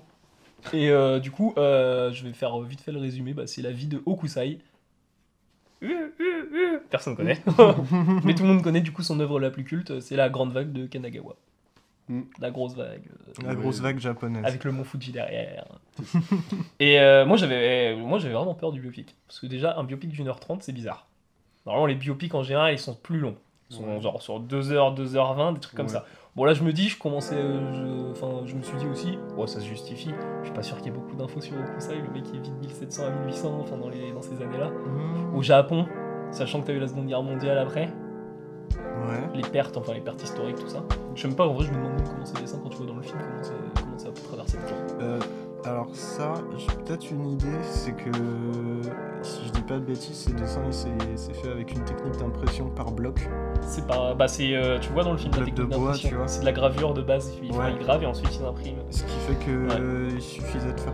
Et 0.72 0.90
euh, 0.90 1.20
du 1.20 1.30
coup, 1.30 1.52
euh, 1.58 2.10
je 2.12 2.24
vais 2.26 2.32
faire 2.32 2.58
vite 2.60 2.80
fait 2.80 2.92
le 2.92 2.98
résumé. 2.98 3.34
Bah, 3.34 3.46
c'est 3.46 3.62
la 3.62 3.70
vie 3.70 3.86
de 3.86 4.02
Okusai. 4.06 4.58
Personne 6.90 7.16
connaît. 7.16 7.42
Mais 8.24 8.34
tout 8.34 8.42
le 8.44 8.48
monde 8.48 8.62
connaît 8.62 8.80
du 8.80 8.92
coup 8.92 9.02
son 9.02 9.20
œuvre 9.20 9.40
la 9.40 9.50
plus 9.50 9.64
culte. 9.64 10.00
C'est 10.00 10.16
la 10.16 10.28
grande 10.30 10.52
vague 10.52 10.72
de 10.72 10.86
Kanagawa. 10.86 11.34
Mm. 12.08 12.20
La 12.38 12.50
grosse 12.50 12.74
vague. 12.76 13.02
euh, 13.40 13.46
La 13.46 13.54
grosse 13.54 13.80
vague 13.80 13.98
japonaise. 13.98 14.44
avec 14.44 14.64
le 14.64 14.72
mont 14.72 14.84
Fuji 14.84 15.10
derrière. 15.12 15.64
et 16.80 17.00
euh, 17.00 17.24
moi 17.24 17.36
j'avais 17.36 17.96
moi 17.96 18.18
j'avais 18.18 18.34
vraiment 18.34 18.54
peur 18.54 18.72
du 18.72 18.80
biopic 18.80 19.14
parce 19.26 19.40
que 19.40 19.46
déjà 19.46 19.78
un 19.78 19.84
biopic 19.84 20.10
d'une 20.10 20.28
heure 20.28 20.40
trente 20.40 20.62
c'est 20.62 20.72
bizarre. 20.72 21.06
Normalement 21.66 21.86
les 21.86 21.94
biopics 21.94 22.34
en 22.34 22.42
général 22.42 22.74
ils 22.74 22.78
sont 22.78 22.94
plus 22.94 23.18
longs. 23.18 23.36
Ils 23.70 23.76
sont 23.76 23.84
Ouais. 23.84 24.00
genre 24.02 24.20
sur 24.20 24.38
2 24.40 24.72
heures, 24.72 24.92
2 24.92 25.16
heures 25.16 25.32
20, 25.34 25.52
des 25.54 25.60
trucs 25.60 25.76
comme 25.76 25.86
Ouais. 25.86 25.92
ça. 25.92 26.04
Bon 26.36 26.44
là 26.44 26.52
je 26.52 26.62
me 26.62 26.72
dis, 26.72 26.88
je 26.90 26.98
commençais 26.98 27.36
euh, 27.36 27.72
je- 27.72 28.10
enfin 28.10 28.44
je, 28.44 28.54
me 28.54 28.62
suis 28.62 28.76
dit 28.76 28.86
aussi, 28.86 29.16
bon 29.36 29.46
ça 29.46 29.60
se 29.60 29.64
justifie. 29.66 30.10
Je 30.40 30.46
suis 30.46 30.54
pas 30.54 30.62
sûr 30.62 30.76
qu'il 30.76 30.86
y 30.86 30.88
ait 30.90 30.92
beaucoup 30.92 31.16
d'infos 31.16 31.40
sur 31.40 31.54
Okusai, 31.58 31.96
le 31.96 32.10
mec 32.12 32.24
qui 32.24 32.38
vit 32.38 32.50
de 32.50 32.56
1700 32.56 33.06
à 33.06 33.10
1800 33.10 33.60
enfin 33.62 33.76
dans 33.78 33.88
les 33.88 34.12
dans 34.12 34.20
ces 34.20 34.42
années-là. 34.42 34.68
Mmh. 34.68 35.36
Au 35.36 35.42
Japon, 35.42 35.86
sachant 36.32 36.60
que 36.60 36.66
t'as 36.66 36.72
eu 36.74 36.80
la 36.80 36.88
Seconde 36.88 37.06
Guerre 37.06 37.22
mondiale 37.22 37.56
après, 37.58 37.88
Ouais. 39.06 39.28
les 39.34 39.42
pertes, 39.42 39.76
enfin 39.76 39.92
les 39.94 40.00
pertes 40.00 40.22
historiques, 40.22 40.56
tout 40.58 40.68
ça. 40.68 40.82
Je 41.14 41.22
sais 41.22 41.28
même 41.28 41.36
pas, 41.36 41.46
en 41.46 41.54
vrai, 41.54 41.64
je 41.66 41.70
me 41.70 41.76
demande 41.76 41.92
même 41.94 42.08
comment 42.08 42.24
c'est 42.24 42.40
dessin 42.40 42.58
quand 42.62 42.68
tu 42.70 42.78
vois 42.78 42.86
dans 42.86 42.96
le 42.96 43.02
film, 43.02 43.18
comment 43.18 43.42
ça, 43.42 43.52
comment 43.80 43.98
ça 43.98 44.06
peut 44.08 44.20
traverser 44.28 44.58
le 44.58 44.62
temps. 44.68 45.00
Euh, 45.02 45.20
alors 45.64 45.88
ça, 45.94 46.34
j'ai 46.56 46.66
peut-être 46.84 47.10
une 47.10 47.26
idée, 47.30 47.46
c'est 47.62 47.92
que 47.92 48.10
si 49.22 49.46
je 49.46 49.52
dis 49.52 49.62
pas 49.62 49.74
de 49.74 49.84
bêtises, 49.84 50.14
ces 50.16 50.32
dessins, 50.32 50.60
c'est 50.70 51.34
fait 51.34 51.50
avec 51.50 51.72
une 51.72 51.82
technique 51.84 52.16
d'impression 52.18 52.68
par 52.70 52.90
bloc. 52.92 53.28
C'est 53.62 53.86
pas. 53.86 54.14
Bah, 54.14 54.28
c'est. 54.28 54.54
euh, 54.54 54.78
tu 54.78 54.92
vois 54.92 55.04
dans 55.04 55.12
le 55.12 55.18
film 55.18 55.32
la 55.32 55.40
de 55.40 55.44
technique 55.46 55.68
bois, 55.68 55.78
d'impression. 55.78 56.08
tu 56.10 56.14
vois. 56.16 56.28
C'est 56.28 56.40
de 56.40 56.44
la 56.44 56.52
gravure 56.52 56.92
de 56.94 57.02
base. 57.02 57.32
Il, 57.42 57.52
Ouais. 57.52 57.72
il 57.72 57.78
grave 57.78 58.02
et 58.02 58.06
ensuite 58.06 58.36
il 58.38 58.44
imprime. 58.44 58.76
Ce 58.90 59.02
qui 59.04 59.16
fait 59.20 59.34
que 59.46 59.50
Ouais. 59.68 59.80
euh, 59.80 60.10
il 60.14 60.20
suffisait 60.20 60.72
de 60.72 60.80
faire 60.80 60.92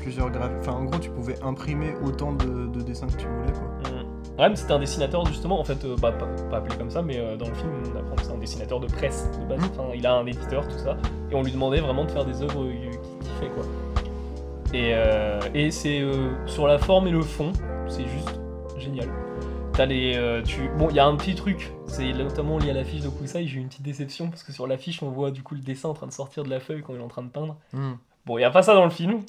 plusieurs 0.00 0.30
graphes. 0.30 0.52
Enfin, 0.60 0.72
en 0.72 0.84
gros, 0.84 0.98
tu 0.98 1.10
pouvais 1.10 1.36
imprimer 1.42 1.94
autant 2.02 2.32
de, 2.32 2.68
de 2.68 2.80
dessins 2.80 3.06
que 3.06 3.16
tu 3.16 3.26
voulais, 3.28 3.52
quoi. 3.52 3.90
Mm. 3.92 3.99
Mais 4.38 4.56
c'était 4.56 4.72
un 4.72 4.78
dessinateur 4.78 5.26
justement, 5.26 5.60
en 5.60 5.64
fait, 5.64 5.84
euh, 5.84 5.96
bah, 6.00 6.12
pas, 6.12 6.26
pas 6.50 6.56
appelé 6.58 6.76
comme 6.76 6.90
ça, 6.90 7.02
mais 7.02 7.18
euh, 7.18 7.36
dans 7.36 7.48
le 7.48 7.54
film, 7.54 7.70
on 7.94 7.98
apprend 7.98 8.16
que 8.16 8.22
c'est 8.22 8.32
un 8.32 8.38
dessinateur 8.38 8.80
de 8.80 8.86
presse 8.86 9.28
de 9.38 9.44
base. 9.46 9.60
Mm. 9.60 9.70
Enfin, 9.72 9.90
il 9.94 10.06
a 10.06 10.14
un 10.14 10.26
éditeur, 10.26 10.66
tout 10.66 10.78
ça. 10.78 10.96
Et 11.30 11.34
on 11.34 11.42
lui 11.42 11.52
demandait 11.52 11.80
vraiment 11.80 12.04
de 12.04 12.10
faire 12.10 12.24
des 12.24 12.42
œuvres 12.42 12.64
euh, 12.64 12.90
qu'il 13.20 13.30
fait, 13.38 13.48
quoi. 13.54 13.64
Et, 14.72 14.92
euh, 14.94 15.40
et 15.52 15.70
c'est 15.70 16.00
sur 16.46 16.68
la 16.68 16.78
forme 16.78 17.08
et 17.08 17.10
le 17.10 17.22
fond, 17.22 17.52
c'est 17.88 18.06
juste 18.06 18.40
génial. 18.78 19.08
T'as 19.72 19.86
les. 19.86 20.42
tu... 20.44 20.70
Bon, 20.78 20.88
il 20.90 20.96
y 20.96 21.00
a 21.00 21.06
un 21.06 21.16
petit 21.16 21.34
truc, 21.34 21.72
c'est 21.86 22.12
notamment 22.12 22.58
lié 22.58 22.70
à 22.70 22.74
l'affiche 22.74 23.00
de 23.00 23.08
Kusai, 23.08 23.46
j'ai 23.48 23.56
eu 23.56 23.60
une 23.60 23.68
petite 23.68 23.82
déception 23.82 24.30
parce 24.30 24.44
que 24.44 24.52
sur 24.52 24.68
l'affiche, 24.68 25.02
on 25.02 25.10
voit 25.10 25.32
du 25.32 25.42
coup 25.42 25.56
le 25.56 25.60
dessin 25.60 25.88
en 25.88 25.94
train 25.94 26.06
de 26.06 26.12
sortir 26.12 26.44
de 26.44 26.50
la 26.50 26.60
feuille 26.60 26.82
quand 26.82 26.94
il 26.94 27.00
est 27.00 27.04
en 27.04 27.08
train 27.08 27.22
de 27.22 27.30
peindre. 27.30 27.56
Bon, 28.26 28.36
il 28.36 28.40
n'y 28.40 28.44
a 28.44 28.50
pas 28.50 28.62
ça 28.62 28.74
dans 28.74 28.84
le 28.84 28.90
film. 28.90 29.22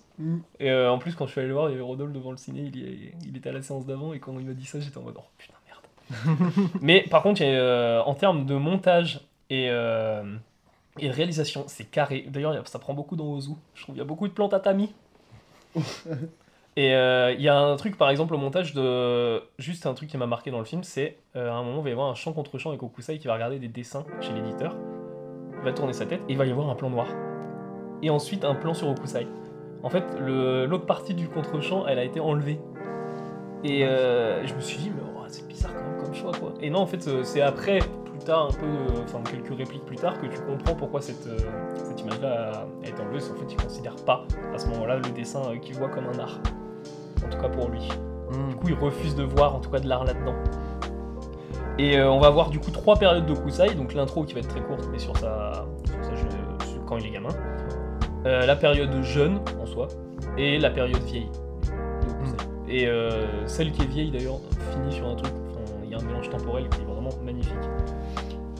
Et 0.59 0.69
euh, 0.69 0.91
en 0.91 0.97
plus, 0.97 1.15
quand 1.15 1.25
je 1.25 1.31
suis 1.31 1.39
allé 1.39 1.47
le 1.47 1.53
voir, 1.53 1.69
il 1.69 1.71
y 1.71 1.75
avait 1.75 1.83
Rodolphe 1.83 2.11
devant 2.11 2.31
le 2.31 2.37
ciné, 2.37 2.61
il, 2.61 2.75
y 2.77 3.11
il 3.25 3.37
était 3.37 3.49
à 3.49 3.53
la 3.53 3.61
séance 3.61 3.85
d'avant, 3.85 4.13
et 4.13 4.19
quand 4.19 4.37
il 4.37 4.45
m'a 4.45 4.53
dit 4.53 4.65
ça, 4.65 4.79
j'étais 4.79 4.97
en 4.97 5.01
mode 5.01 5.15
oh 5.17 5.23
putain, 5.37 5.55
merde. 5.65 6.51
Mais 6.81 7.05
par 7.09 7.23
contre, 7.23 7.41
il 7.41 7.47
y 7.47 7.49
a, 7.49 7.53
euh, 7.53 8.01
en 8.01 8.13
termes 8.13 8.45
de 8.45 8.55
montage 8.55 9.21
et, 9.49 9.67
euh, 9.69 10.35
et 10.99 11.07
de 11.07 11.13
réalisation, 11.13 11.63
c'est 11.67 11.85
carré. 11.85 12.25
D'ailleurs, 12.27 12.67
ça 12.67 12.79
prend 12.79 12.93
beaucoup 12.93 13.15
dans 13.15 13.25
Ozu. 13.25 13.51
Je 13.73 13.83
trouve 13.83 13.95
qu'il 13.95 14.01
y 14.01 14.05
a 14.05 14.07
beaucoup 14.07 14.27
de 14.27 14.33
plans 14.33 14.49
tatami. 14.49 14.93
et 16.75 16.93
euh, 16.93 17.33
il 17.33 17.41
y 17.41 17.47
a 17.47 17.57
un 17.57 17.75
truc, 17.77 17.97
par 17.97 18.09
exemple, 18.09 18.35
au 18.35 18.37
montage 18.37 18.73
de. 18.73 19.41
Juste 19.57 19.85
un 19.85 19.93
truc 19.93 20.09
qui 20.09 20.17
m'a 20.17 20.27
marqué 20.27 20.51
dans 20.51 20.59
le 20.59 20.65
film, 20.65 20.83
c'est 20.83 21.17
à 21.33 21.39
un 21.39 21.63
moment, 21.63 21.79
il 21.79 21.83
va 21.83 21.89
y 21.89 21.93
avoir 21.93 22.09
un 22.09 22.15
champ 22.15 22.33
contre 22.33 22.57
champ 22.57 22.69
avec 22.69 22.83
Okusai 22.83 23.17
qui 23.17 23.27
va 23.27 23.33
regarder 23.35 23.57
des 23.57 23.69
dessins 23.69 24.05
chez 24.19 24.33
l'éditeur. 24.33 24.75
Il 25.59 25.63
va 25.63 25.73
tourner 25.73 25.93
sa 25.93 26.05
tête 26.05 26.21
et 26.27 26.33
il 26.33 26.37
va 26.37 26.45
y 26.45 26.51
avoir 26.51 26.69
un 26.69 26.75
plan 26.75 26.89
noir. 26.89 27.07
Et 28.01 28.09
ensuite, 28.09 28.45
un 28.45 28.55
plan 28.55 28.73
sur 28.73 28.89
Okusai. 28.89 29.27
En 29.83 29.89
fait, 29.89 30.03
l'autre 30.19 30.85
partie 30.85 31.13
du 31.13 31.27
contre-champ, 31.27 31.87
elle 31.87 31.99
a 31.99 32.03
été 32.03 32.19
enlevée. 32.19 32.59
Et 33.63 33.85
euh, 33.85 34.45
je 34.45 34.53
me 34.53 34.59
suis 34.59 34.77
dit, 34.77 34.89
mais 34.89 35.01
oh, 35.03 35.23
c'est 35.27 35.47
bizarre 35.47 35.73
quand 35.75 35.83
même 35.83 36.03
comme 36.03 36.13
choix, 36.13 36.31
quoi. 36.31 36.53
Et 36.61 36.69
non, 36.69 36.79
en 36.79 36.87
fait, 36.87 37.07
euh, 37.07 37.23
c'est 37.23 37.41
après, 37.41 37.79
plus 38.05 38.19
tard, 38.19 38.49
un 38.49 38.53
peu, 38.53 38.65
euh, 38.65 39.03
enfin, 39.03 39.21
quelques 39.29 39.55
répliques 39.55 39.85
plus 39.85 39.97
tard, 39.97 40.19
que 40.19 40.25
tu 40.25 40.39
comprends 40.41 40.75
pourquoi 40.75 41.01
cette, 41.01 41.29
cette 41.75 42.01
image-là 42.01 42.67
a, 42.83 42.87
été 42.87 43.01
enlevée. 43.01 43.19
C'est 43.19 43.31
en 43.31 43.35
fait, 43.35 43.51
il 43.51 43.57
considère 43.57 43.95
pas, 43.97 44.25
à 44.53 44.57
ce 44.57 44.67
moment-là, 44.69 44.97
le 44.97 45.09
dessin 45.11 45.57
qu'il 45.61 45.75
voit 45.75 45.89
comme 45.89 46.05
un 46.05 46.19
art. 46.19 46.39
En 47.25 47.29
tout 47.29 47.37
cas 47.37 47.49
pour 47.49 47.69
lui. 47.69 47.87
Mm. 48.31 48.49
Du 48.49 48.55
coup, 48.55 48.67
il 48.69 48.75
refuse 48.75 49.15
de 49.15 49.23
voir, 49.23 49.55
en 49.55 49.59
tout 49.59 49.69
cas, 49.69 49.79
de 49.79 49.87
l'art 49.87 50.05
là-dedans. 50.05 50.35
Et 51.77 51.97
euh, 51.97 52.11
on 52.11 52.19
va 52.19 52.29
voir 52.29 52.49
du 52.49 52.59
coup 52.59 52.69
trois 52.69 52.95
périodes 52.95 53.25
de 53.25 53.33
Kusai, 53.33 53.73
donc 53.75 53.93
l'intro 53.93 54.23
qui 54.23 54.33
va 54.33 54.41
être 54.41 54.49
très 54.49 54.61
courte, 54.61 54.87
mais 54.91 54.99
sur 54.99 55.17
sa, 55.17 55.65
sur 55.85 56.05
sa 56.05 56.79
quand 56.85 56.97
il 56.97 57.07
est 57.07 57.11
gamin. 57.11 57.29
Euh, 58.25 58.45
la 58.45 58.55
période 58.55 59.01
jeune 59.01 59.39
en 59.59 59.65
soi, 59.65 59.87
et 60.37 60.59
la 60.59 60.69
période 60.69 61.01
vieille. 61.03 61.29
Kusai. 62.21 62.37
Et 62.69 62.87
euh, 62.87 63.47
celle 63.47 63.71
qui 63.71 63.81
est 63.81 63.87
vieille 63.87 64.11
d'ailleurs 64.11 64.39
finit 64.71 64.93
sur 64.93 65.07
un 65.07 65.15
truc, 65.15 65.33
il 65.83 65.89
y 65.89 65.95
a 65.95 65.97
un 65.97 66.03
mélange 66.03 66.29
temporel 66.29 66.69
qui 66.69 66.81
est 66.81 66.85
vraiment 66.85 67.09
magnifique. 67.23 67.53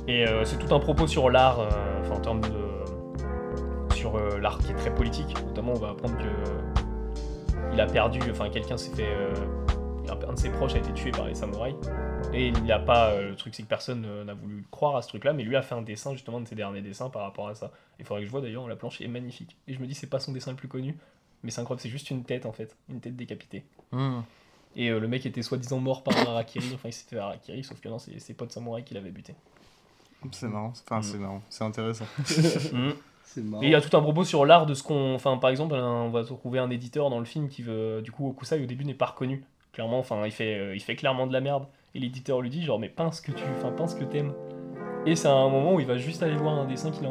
Et 0.07 0.27
euh, 0.27 0.43
c'est 0.45 0.57
tout 0.57 0.73
un 0.73 0.79
propos 0.79 1.05
sur 1.05 1.29
l'art, 1.29 1.59
enfin 2.01 2.15
en 2.15 2.19
termes 2.19 2.41
de. 2.41 3.95
sur 3.95 4.17
l'art 4.39 4.57
qui 4.57 4.71
est 4.71 4.75
très 4.75 4.93
politique. 4.93 5.35
Notamment, 5.45 5.73
on 5.75 5.79
va 5.79 5.89
apprendre 5.89 6.17
que. 6.17 7.63
il 7.73 7.79
a 7.79 7.85
perdu, 7.85 8.19
enfin 8.31 8.49
quelqu'un 8.49 8.77
s'est 8.77 8.95
fait. 8.95 9.15
Un 10.27 10.33
de 10.33 10.39
ses 10.39 10.49
proches 10.49 10.75
a 10.75 10.77
été 10.77 10.93
tué 10.93 11.11
par 11.11 11.25
les 11.27 11.35
samouraïs. 11.35 11.75
Et 12.33 12.47
il 12.47 12.63
n'a 12.63 12.79
pas. 12.79 13.09
euh, 13.11 13.29
le 13.29 13.35
truc, 13.35 13.55
c'est 13.55 13.63
que 13.63 13.67
personne 13.67 14.05
euh, 14.05 14.23
n'a 14.23 14.33
voulu 14.33 14.65
croire 14.71 14.95
à 14.95 15.01
ce 15.01 15.07
truc-là, 15.09 15.33
mais 15.33 15.43
lui 15.43 15.55
a 15.55 15.61
fait 15.61 15.75
un 15.75 15.81
dessin 15.81 16.13
justement 16.13 16.39
de 16.41 16.47
ses 16.47 16.55
derniers 16.55 16.81
dessins 16.81 17.09
par 17.09 17.23
rapport 17.23 17.47
à 17.47 17.55
ça. 17.55 17.71
Il 17.99 18.05
faudrait 18.05 18.21
que 18.21 18.27
je 18.27 18.31
vois 18.31 18.41
d'ailleurs, 18.41 18.67
la 18.67 18.75
planche 18.75 19.01
est 19.01 19.07
magnifique. 19.07 19.57
Et 19.67 19.73
je 19.73 19.79
me 19.79 19.87
dis, 19.87 19.93
c'est 19.95 20.07
pas 20.09 20.19
son 20.19 20.31
dessin 20.31 20.51
le 20.51 20.57
plus 20.57 20.67
connu, 20.67 20.97
mais 21.43 21.51
c'est 21.51 21.61
incroyable, 21.61 21.81
c'est 21.81 21.89
juste 21.89 22.09
une 22.11 22.23
tête 22.23 22.45
en 22.45 22.51
fait, 22.51 22.75
une 22.89 22.99
tête 22.99 23.15
décapitée. 23.15 23.63
Hmm. 23.91 24.19
Et 24.75 24.89
euh, 24.89 24.99
le 24.99 25.07
mec 25.07 25.25
était 25.25 25.41
soi-disant 25.41 25.79
mort 25.79 26.03
par 26.03 26.17
un 26.17 26.23
harakiri, 26.31 26.71
enfin 26.75 26.89
il 26.89 26.93
s'était 26.93 27.15
fait 27.17 27.21
harakiri, 27.21 27.63
sauf 27.63 27.79
que 27.81 27.89
non, 27.89 27.99
c'est 27.99 28.17
ses 28.19 28.33
potes 28.33 28.51
samouraïs 28.51 28.85
qui 28.85 28.93
l'avaient 28.93 29.11
buté. 29.11 29.35
C'est 30.31 30.47
marrant. 30.47 30.71
Enfin, 30.85 30.99
Mm. 30.99 31.03
c'est 31.03 31.17
marrant. 31.17 31.41
C'est 31.49 31.63
intéressant. 31.63 32.05
Marrant. 33.37 33.63
Et 33.63 33.67
il 33.67 33.71
y 33.71 33.75
a 33.75 33.81
tout 33.81 33.95
un 33.95 34.01
propos 34.01 34.25
sur 34.25 34.45
l'art 34.45 34.65
de 34.65 34.73
ce 34.73 34.83
qu'on. 34.83 35.15
Enfin, 35.15 35.37
par 35.37 35.49
exemple, 35.49 35.73
un- 35.75 35.83
on 36.03 36.09
va 36.09 36.23
trouver 36.25 36.59
un 36.59 36.69
éditeur 36.69 37.09
dans 37.09 37.19
le 37.19 37.23
film 37.25 37.47
qui 37.47 37.61
veut. 37.61 38.01
Du 38.01 38.11
coup, 38.11 38.27
Okusai 38.29 38.61
au 38.61 38.65
début 38.65 38.83
n'est 38.83 38.93
pas 38.93 39.05
reconnu. 39.05 39.43
Clairement, 39.73 39.99
enfin, 39.99 40.21
il 40.25 40.31
fait, 40.31 40.57
euh, 40.57 40.75
il 40.75 40.81
fait 40.81 40.95
clairement 40.95 41.27
de 41.27 41.33
la 41.33 41.41
merde. 41.41 41.65
Et 41.95 41.99
l'éditeur 41.99 42.41
lui 42.41 42.49
dit, 42.49 42.63
genre, 42.63 42.79
mais 42.79 42.89
peins 42.89 43.11
ce 43.11 43.21
que 43.21 43.31
tu. 43.31 43.43
Enfin, 43.57 43.71
peins 43.71 43.87
ce 43.87 43.95
que 43.95 44.03
t'aimes. 44.03 44.33
Et 45.05 45.15
c'est 45.15 45.27
un 45.27 45.49
moment 45.49 45.73
où 45.75 45.79
il 45.79 45.85
va 45.87 45.97
juste 45.97 46.23
aller 46.23 46.35
voir 46.35 46.53
un 46.59 46.65
dessin 46.65 46.91
qu'il 46.91 47.05
a. 47.05 47.09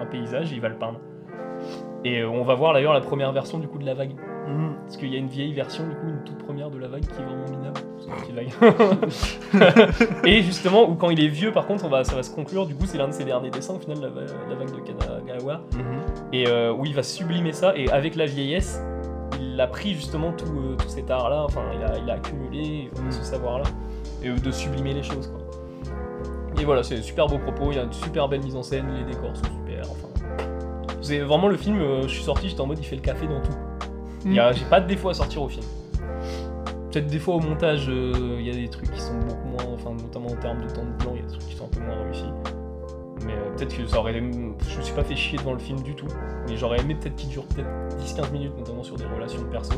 Un 0.00 0.06
paysage 0.06 0.50
et 0.50 0.54
il 0.54 0.62
va 0.62 0.70
le 0.70 0.78
peindre. 0.78 0.98
Et 2.04 2.20
euh, 2.20 2.28
on 2.30 2.42
va 2.42 2.54
voir 2.54 2.72
d'ailleurs 2.72 2.94
la 2.94 3.02
première 3.02 3.32
version 3.32 3.58
du 3.58 3.68
coup 3.68 3.78
de 3.78 3.84
la 3.84 3.92
vague. 3.92 4.14
Hmm. 4.48 4.72
Parce 4.82 4.96
qu'il 4.96 5.12
y 5.12 5.14
a 5.14 5.18
une 5.18 5.28
vieille 5.28 5.52
version, 5.52 5.86
du 5.86 5.94
coup, 5.94 6.08
une 6.08 6.24
toute 6.24 6.38
première 6.38 6.70
de 6.70 6.78
la 6.78 6.88
vague 6.88 7.02
qui 7.02 7.20
est 7.20 7.24
vraiment 7.24 7.44
minable. 7.50 7.80
C'est 7.98 8.30
une 8.30 8.36
vague. 8.36 10.24
et 10.24 10.42
justement, 10.42 10.88
où 10.88 10.94
quand 10.94 11.10
il 11.10 11.22
est 11.22 11.28
vieux, 11.28 11.52
par 11.52 11.66
contre, 11.66 11.84
on 11.84 11.88
va, 11.88 12.02
ça 12.04 12.16
va 12.16 12.22
se 12.22 12.34
conclure. 12.34 12.64
Du 12.66 12.74
coup, 12.74 12.86
c'est 12.86 12.96
l'un 12.96 13.08
de 13.08 13.12
ses 13.12 13.24
derniers 13.24 13.50
dessins, 13.50 13.74
au 13.74 13.78
final, 13.78 14.00
la, 14.00 14.08
va- 14.08 14.22
la 14.48 14.54
vague 14.54 14.74
de 14.74 14.80
Kanagawa. 14.80 15.60
Mhm. 15.74 16.00
Et 16.32 16.48
euh, 16.48 16.72
où 16.72 16.86
il 16.86 16.94
va 16.94 17.02
sublimer 17.02 17.52
ça. 17.52 17.76
Et 17.76 17.90
avec 17.90 18.16
la 18.16 18.24
vieillesse, 18.24 18.82
il 19.60 19.62
a 19.62 19.66
pris 19.66 19.92
justement 19.94 20.32
tout, 20.32 20.46
euh, 20.46 20.74
tout 20.76 20.88
cet 20.88 21.10
art-là. 21.10 21.44
Enfin, 21.44 21.60
il 21.76 21.82
a, 21.84 21.98
il 21.98 22.08
a 22.10 22.14
accumulé 22.14 22.90
euh, 22.96 23.02
Mm. 23.02 23.12
ce 23.12 23.22
savoir-là. 23.22 23.64
Et 24.22 24.28
euh, 24.30 24.36
de 24.38 24.50
sublimer 24.50 24.94
les 24.94 25.02
choses, 25.02 25.26
quoi. 25.28 25.40
Et 26.58 26.64
voilà, 26.64 26.82
c'est 26.82 27.00
super 27.02 27.26
beau 27.26 27.36
propos. 27.36 27.70
Il 27.70 27.76
y 27.76 27.78
a 27.78 27.82
une 27.82 27.92
super 27.92 28.26
belle 28.26 28.42
mise 28.42 28.56
en 28.56 28.62
scène. 28.62 28.86
Les 28.96 29.04
décors 29.12 29.36
sont 29.36 29.44
super. 29.44 29.82
Enfin, 29.82 30.08
c'est 31.02 31.18
vraiment 31.20 31.48
le 31.48 31.56
film. 31.58 31.78
euh, 31.78 32.02
je 32.04 32.08
suis 32.08 32.22
sorti, 32.22 32.48
j'étais 32.48 32.60
en 32.62 32.66
mode, 32.66 32.78
il 32.78 32.84
fait 32.86 32.96
le 32.96 33.02
café 33.02 33.26
dans 33.26 33.40
tout. 33.42 33.52
A- 34.38 34.52
J'ai 34.52 34.64
pas 34.64 34.80
de 34.80 34.86
défaut 34.86 35.10
à 35.10 35.14
sortir 35.14 35.42
au 35.42 35.48
film. 35.48 35.64
Peut-être 36.90 37.06
des 37.06 37.18
fois 37.18 37.34
au 37.36 37.40
montage, 37.40 37.86
il 37.88 38.40
y 38.46 38.50
a 38.50 38.54
des 38.54 38.68
trucs 38.68 38.90
qui 38.90 39.00
sont 39.00 39.14
beaucoup 39.20 39.46
moins, 39.48 39.74
enfin 39.74 39.90
notamment 39.92 40.28
en 40.30 40.36
termes 40.40 40.62
de 40.66 40.70
temps 40.70 40.82
de 40.84 41.04
blanc, 41.04 41.09
Mais 43.30 43.36
euh, 43.36 43.56
peut-être 43.56 43.76
que 43.76 43.86
ça 43.86 43.98
aurait, 43.98 44.14
je 44.14 44.20
me 44.78 44.82
suis 44.82 44.94
pas 44.94 45.04
fait 45.04 45.16
chier 45.16 45.38
devant 45.38 45.52
le 45.52 45.58
film 45.58 45.82
du 45.82 45.94
tout. 45.94 46.08
Mais 46.48 46.56
j'aurais 46.56 46.80
aimé 46.80 46.94
peut-être 46.94 47.16
qu'il 47.16 47.28
dure 47.28 47.46
peut-être 47.46 47.68
10-15 47.98 48.30
minutes, 48.32 48.56
notamment 48.56 48.82
sur 48.82 48.96
des 48.96 49.04
relations 49.04 49.40
de 49.40 49.46
perso. 49.46 49.74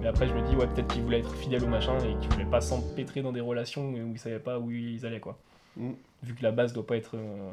Mais 0.00 0.08
après 0.08 0.28
je 0.28 0.34
me 0.34 0.42
dis 0.46 0.54
ouais 0.54 0.66
peut-être 0.66 0.88
qu'il 0.92 1.02
voulait 1.02 1.20
être 1.20 1.34
fidèle 1.34 1.64
au 1.64 1.68
machin 1.68 1.96
et 1.98 2.14
qu'il 2.20 2.30
voulait 2.32 2.44
pas 2.44 2.60
s'empêtrer 2.60 3.22
dans 3.22 3.32
des 3.32 3.40
relations 3.40 3.88
où 3.90 4.12
il 4.12 4.18
savait 4.18 4.38
pas 4.38 4.58
où 4.58 4.70
ils 4.70 5.04
allaient 5.06 5.20
quoi. 5.20 5.38
Mm. 5.78 5.92
Vu 6.22 6.34
que 6.34 6.42
la 6.42 6.52
base 6.52 6.74
doit 6.74 6.86
pas 6.86 6.96
être 6.96 7.12
euh, 7.16 7.50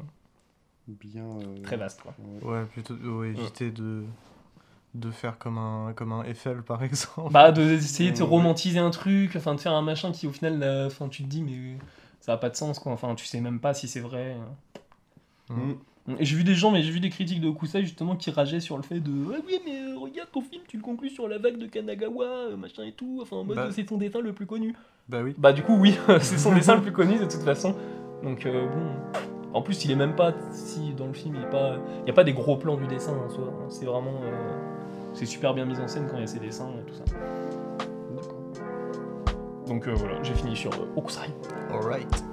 Bien. 0.88 1.24
euh, 1.24 1.62
très 1.64 1.78
vaste 1.78 2.02
quoi. 2.02 2.14
ouais. 2.42 2.66
Plutôt 2.66 2.96
ouais, 2.96 3.30
éviter 3.30 3.72
de 3.72 4.04
de 4.96 5.10
faire 5.12 5.38
comme 5.38 5.58
un 5.58 5.94
comme 5.96 6.12
un 6.12 6.24
Eiffel 6.24 6.62
par 6.68 6.84
exemple. 6.84 7.32
Bah, 7.32 7.54
de- 7.54 7.64
d'essayer 7.64 8.12
de 8.12 8.24
romantiser 8.24 8.80
un 8.80 8.90
truc, 8.90 9.36
enfin 9.38 9.56
de 9.56 9.60
faire 9.62 9.72
un 9.74 9.82
machin 9.82 10.12
qui 10.12 10.28
au 10.28 10.32
final, 10.34 10.62
euh, 10.62 10.88
enfin 10.88 11.08
tu 11.08 11.24
te 11.24 11.30
dis 11.30 11.44
mais 11.44 11.78
ça 12.20 12.34
a 12.34 12.38
pas 12.38 12.50
de 12.50 12.56
sens 12.58 12.80
quoi, 12.80 12.92
enfin 12.92 13.16
tu 13.16 13.26
sais 13.26 13.40
même 13.40 13.62
pas 13.62 13.74
si 13.74 13.88
c'est 13.88 14.02
vrai. 14.02 14.36
Mm. 15.56 16.16
J'ai 16.20 16.36
vu 16.36 16.44
des 16.44 16.56
gens, 16.56 16.72
mais 16.72 16.82
j'ai 16.82 16.92
vu 16.92 17.00
des 17.00 17.10
critiques 17.10 17.42
de 17.42 17.48
Okusai 17.48 17.82
justement 17.84 18.16
qui 18.16 18.32
rageaient 18.32 18.60
sur 18.60 18.76
le 18.76 18.84
fait 18.84 19.00
de 19.00 19.12
ah 19.34 19.38
oui 19.46 19.60
mais 19.66 19.82
euh, 19.82 20.00
regarde 20.00 20.30
ton 20.32 20.42
film, 20.42 20.64
tu 20.68 20.78
le 20.78 20.84
conclus 20.84 21.12
sur 21.12 21.28
la 21.28 21.38
vague 21.38 21.58
de 21.58 21.68
Kanagawa, 21.68 22.26
euh, 22.26 22.58
machin 22.58 22.84
et 22.84 22.92
tout, 22.92 23.20
enfin 23.22 23.38
en 23.38 23.44
mode 23.44 23.56
Bah. 23.56 23.70
c'est 23.72 23.84
ton 23.84 23.98
dessin 23.98 24.20
le 24.20 24.34
plus 24.34 24.48
connu. 24.48 24.76
Bah 25.08 25.20
oui. 25.24 25.36
Bah 25.38 25.54
du 25.54 25.62
coup 25.62 25.76
oui, 25.78 25.96
c'est 26.22 26.40
son 26.40 26.56
dessin 26.56 26.76
le 26.76 26.82
plus 26.82 26.92
connu 26.92 27.20
de 27.20 27.26
toute 27.26 27.44
façon. 27.44 27.76
Donc 28.24 28.46
euh, 28.48 28.68
bon, 28.68 29.22
en 29.54 29.62
plus 29.62 29.86
il 29.86 29.92
est 29.92 29.96
même 29.96 30.16
pas 30.16 30.34
si 30.52 30.94
dans 30.94 31.08
le 31.08 31.14
film 31.14 31.36
il 31.36 31.44
est 31.44 31.50
pas, 31.50 31.78
il 32.04 32.08
y 32.08 32.12
a 32.12 32.14
pas 32.14 32.24
des 32.24 32.34
gros 32.34 32.58
plans 32.58 32.78
du 32.78 32.88
dessin 32.88 33.14
en 33.14 33.30
soi, 33.30 33.48
hein. 33.48 33.66
c'est 33.70 33.86
vraiment, 33.86 34.22
euh, 34.24 34.58
c'est 35.14 35.26
super 35.26 35.54
bien 35.54 35.66
mis 35.66 35.78
en 35.78 35.88
scène 35.88 36.08
quand 36.10 36.18
il 36.18 36.22
y 36.22 36.24
a 36.24 36.28
ses 36.28 36.40
dessins 36.40 36.70
et 36.80 36.90
tout 36.90 36.96
ça. 36.96 37.04
D'accord. 38.16 38.40
Donc 39.68 39.88
euh, 39.88 39.94
voilà, 39.94 40.22
j'ai 40.24 40.34
fini 40.34 40.56
sur 40.56 40.72
euh, 40.74 40.88
Okusai. 40.96 41.30
Alright. 41.70 42.24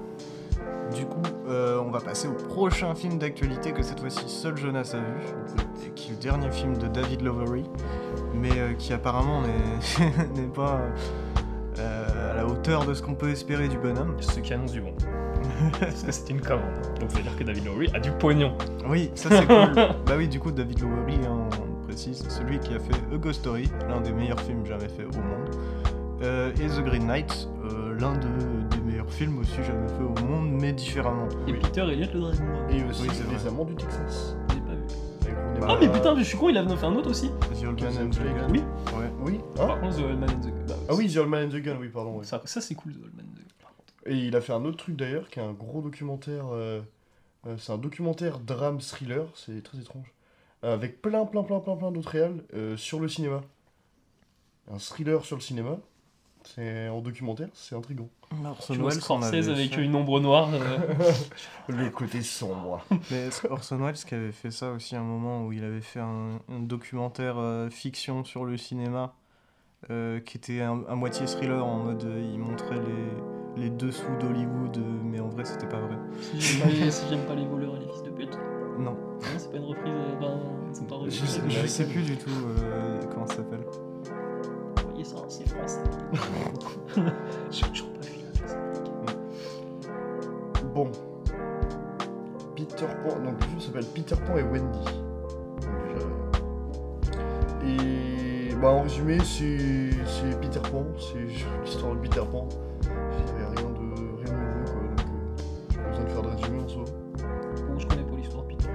Du 0.94 1.04
coup, 1.04 1.20
euh, 1.48 1.80
on 1.84 1.90
va 1.90 2.00
passer 2.00 2.28
au 2.28 2.32
prochain 2.32 2.94
film 2.94 3.18
d'actualité 3.18 3.72
que 3.72 3.82
cette 3.82 4.00
fois-ci 4.00 4.24
seul 4.28 4.56
Jonas 4.56 4.94
a 4.94 4.98
vu, 4.98 5.92
qui 5.94 6.08
est 6.10 6.14
le 6.14 6.20
dernier 6.20 6.50
film 6.50 6.76
de 6.78 6.86
David 6.86 7.20
Lowery, 7.22 7.64
mais 8.34 8.50
euh, 8.58 8.72
qui 8.72 8.92
apparemment 8.92 9.42
n'est 10.34 10.46
pas 10.54 10.80
euh, 11.78 12.32
à 12.32 12.36
la 12.36 12.46
hauteur 12.46 12.84
de 12.86 12.94
ce 12.94 13.02
qu'on 13.02 13.14
peut 13.14 13.30
espérer 13.30 13.68
du 13.68 13.76
bonhomme. 13.78 14.16
Ce 14.20 14.40
qui 14.40 14.54
annonce 14.54 14.72
du 14.72 14.80
bon. 14.80 14.94
Parce 15.80 16.02
que 16.02 16.10
c'est 16.12 16.30
une 16.30 16.40
commande. 16.40 16.72
Donc 17.00 17.10
ça 17.10 17.18
veut 17.18 17.22
dire 17.22 17.36
que 17.36 17.44
David 17.44 17.66
Lowery 17.66 17.90
a 17.94 18.00
du 18.00 18.10
pognon. 18.12 18.56
Oui, 18.88 19.10
ça 19.14 19.28
c'est 19.30 19.46
cool. 19.46 19.74
bah 20.06 20.14
oui, 20.16 20.26
du 20.26 20.40
coup, 20.40 20.50
David 20.50 20.80
Lowery, 20.80 21.18
hein, 21.26 21.48
on 21.62 21.84
précise, 21.84 22.26
celui 22.28 22.58
qui 22.60 22.74
a 22.74 22.78
fait 22.78 22.94
A 23.12 23.16
Ghost 23.18 23.40
Story, 23.40 23.70
l'un 23.88 24.00
des 24.00 24.12
meilleurs 24.12 24.40
films 24.40 24.64
jamais 24.64 24.88
faits 24.88 25.06
au 25.06 25.18
monde, 25.18 25.50
et 26.60 26.66
The 26.66 26.82
Green 26.84 27.06
Knight, 27.06 27.48
l'un 27.98 28.14
de- 28.14 28.57
films 29.10 29.38
aussi 29.38 29.62
jamais 29.64 29.88
faits 29.88 30.00
au 30.00 30.24
monde, 30.26 30.50
mais 30.60 30.72
différemment. 30.72 31.28
Et 31.46 31.52
Oui. 31.52 31.58
Peter 31.62 31.82
Elliott 31.82 32.12
le 32.14 32.20
dragon. 32.20 32.44
Et 32.70 32.84
aussi 32.84 33.02
Oui, 33.08 33.16
les. 33.30 33.46
Amants 33.46 33.64
du 33.64 33.74
Texas. 33.74 34.36
J'ai 34.50 34.60
pas 34.60 34.74
vu. 34.74 34.82
Bah, 35.24 35.58
Ah 35.62 35.66
Mara. 35.66 35.80
mais 35.80 35.88
putain, 35.92 36.16
je 36.16 36.22
suis 36.22 36.38
con, 36.38 36.48
il 36.48 36.56
a 36.58 36.76
fait 36.76 36.86
un 36.86 36.94
autre 36.94 37.10
aussi. 37.10 37.30
The 37.60 37.64
Old 37.66 37.82
Man 37.82 37.96
and 38.06 38.10
the. 38.10 38.18
Gun. 38.18 38.48
Oui. 38.50 38.62
Ouais. 38.96 39.10
Oui. 39.24 39.40
Hein 39.58 39.66
Par 39.66 39.80
contre, 39.80 39.96
The 39.96 40.00
Old 40.04 40.18
Man 40.18 40.30
and 40.30 40.40
the 40.40 40.68
bah, 40.68 40.74
ah 40.88 40.94
oui, 40.94 41.12
The 41.12 41.16
Old 41.18 41.28
Man 41.28 41.44
and 41.46 41.50
the 41.50 41.60
Gun, 41.62 41.76
oui, 41.80 41.88
pardon. 41.88 42.18
oui. 42.18 42.26
Ça, 42.26 42.40
ça, 42.44 42.60
c'est 42.60 42.74
cool, 42.74 42.92
The 42.92 42.96
Old 43.04 43.14
Man 43.16 43.26
and 43.28 43.38
the 43.40 43.62
par 43.62 43.70
contre. 43.74 43.92
Et 44.06 44.16
il 44.26 44.36
a 44.36 44.40
fait 44.40 44.52
un 44.52 44.64
autre 44.64 44.76
truc 44.76 44.96
d'ailleurs, 44.96 45.28
qui 45.28 45.40
est 45.40 45.42
un 45.42 45.52
gros 45.52 45.80
documentaire. 45.82 46.46
euh, 46.52 46.80
euh, 47.46 47.56
c'est 47.58 47.72
un 47.72 47.78
documentaire 47.78 48.38
drame 48.40 48.78
thriller, 48.78 49.24
c'est 49.34 49.62
très 49.62 49.78
étrange. 49.78 50.12
euh, 50.64 50.74
avec 50.74 51.00
plein, 51.02 51.24
plein, 51.24 51.42
plein, 51.42 51.60
plein, 51.60 51.76
plein 51.76 51.90
d'autres 51.92 52.10
réals 52.10 52.42
euh, 52.54 52.76
sur 52.76 53.00
le 53.00 53.08
cinéma. 53.08 53.42
Un 54.72 54.78
thriller 54.78 55.24
sur 55.24 55.36
le 55.36 55.42
cinéma. 55.42 55.76
C'est 56.44 56.88
en 56.88 57.00
documentaire, 57.00 57.48
c'est 57.52 57.74
intriguant. 57.74 58.08
Orson 58.44 58.74
Tu 58.74 58.80
vois 58.80 58.90
Welles 58.92 59.34
avait 59.34 59.50
avec 59.52 59.74
fait. 59.74 59.82
une 59.84 59.94
ombre 59.94 60.20
noire. 60.20 60.48
euh, 60.52 60.78
Le 61.68 61.90
côté 61.90 62.22
sombre. 62.22 62.84
Mais 63.10 63.28
Orson 63.50 63.78
Welles 63.78 63.94
qui 63.94 64.14
avait 64.14 64.32
fait 64.32 64.50
ça 64.50 64.70
aussi 64.72 64.96
à 64.96 65.00
un 65.00 65.04
moment 65.04 65.44
où 65.46 65.52
il 65.52 65.64
avait 65.64 65.80
fait 65.80 66.00
un, 66.00 66.38
un 66.50 66.58
documentaire 66.60 67.36
euh, 67.38 67.70
fiction 67.70 68.24
sur 68.24 68.44
le 68.44 68.56
cinéma 68.56 69.14
euh, 69.90 70.20
qui 70.20 70.36
était 70.36 70.60
un- 70.60 70.84
à 70.88 70.94
moitié 70.94 71.26
thriller 71.26 71.64
en 71.64 71.78
mode 71.78 72.04
euh, 72.04 72.30
il 72.32 72.38
montrait 72.38 72.80
les, 73.56 73.62
les 73.62 73.70
dessous 73.70 74.02
d'Hollywood 74.20 74.76
mais 75.04 75.20
en 75.20 75.28
vrai 75.28 75.44
c'était 75.44 75.68
pas 75.68 75.78
vrai. 75.80 75.96
si 76.20 76.40
j'aime 76.40 76.60
pas, 76.60 76.68
les- 76.74 76.90
si 76.90 77.04
j'aime 77.08 77.24
pas 77.26 77.34
les 77.34 77.46
voleurs 77.46 77.76
et 77.76 77.80
les 77.80 77.88
fils 77.88 78.02
de 78.02 78.10
pute. 78.10 78.38
Non, 78.78 78.92
Non, 78.92 79.18
c'est 79.38 79.50
pas 79.50 79.56
une 79.56 79.64
reprise. 79.64 79.92
euh, 79.92 80.16
ben, 80.20 80.40
c'est 80.72 80.86
pas 80.86 80.94
une 80.96 81.00
reprise. 81.02 81.20
Je 81.20 81.26
sais- 81.26 81.42
je 81.48 81.66
sais 81.66 81.86
plus 81.88 82.02
du 82.02 82.16
tout 82.16 82.30
euh, 82.58 83.00
comment 83.12 83.26
ça 83.26 83.36
s'appelle. 83.36 83.64
Vous 83.64 84.88
voyez 84.90 85.04
ça, 85.04 85.16
c'est 85.28 85.48
français. 85.48 85.80
Je 87.50 87.64
je 87.72 87.82
Peter 92.78 92.92
Pan. 93.02 93.18
Donc 93.24 93.40
le 93.40 93.46
film 93.46 93.60
s'appelle 93.60 93.86
Peter 93.86 94.14
Pan 94.24 94.36
et 94.36 94.42
Wendy. 94.42 94.78
Et 97.64 98.54
bah 98.54 98.68
en 98.68 98.82
résumé 98.82 99.18
c'est 99.24 100.40
Peter 100.40 100.60
Pan, 100.70 100.84
c'est 100.96 101.18
l'histoire 101.64 101.94
de 101.94 102.00
Peter 102.00 102.22
Pan. 102.30 102.48
Il 102.82 103.34
n'y 103.34 103.42
avait 103.42 103.60
rien 103.60 103.70
de 103.70 104.16
rien 104.16 104.32
de 104.32 104.38
nouveau 104.38 104.64
quoi, 104.72 104.82
donc 104.82 105.00
euh, 105.00 105.72
j'ai 105.72 105.78
pas 105.78 105.88
besoin 105.88 106.04
de 106.04 106.10
faire 106.10 106.22
de 106.22 106.28
résumé 106.28 106.62
en 106.62 106.68
soi. 106.68 106.84
Bon, 107.68 107.78
je 107.78 107.86
connais 107.88 108.02
pas 108.02 108.16
l'histoire 108.16 108.44
de 108.44 108.48
Peter. 108.48 108.68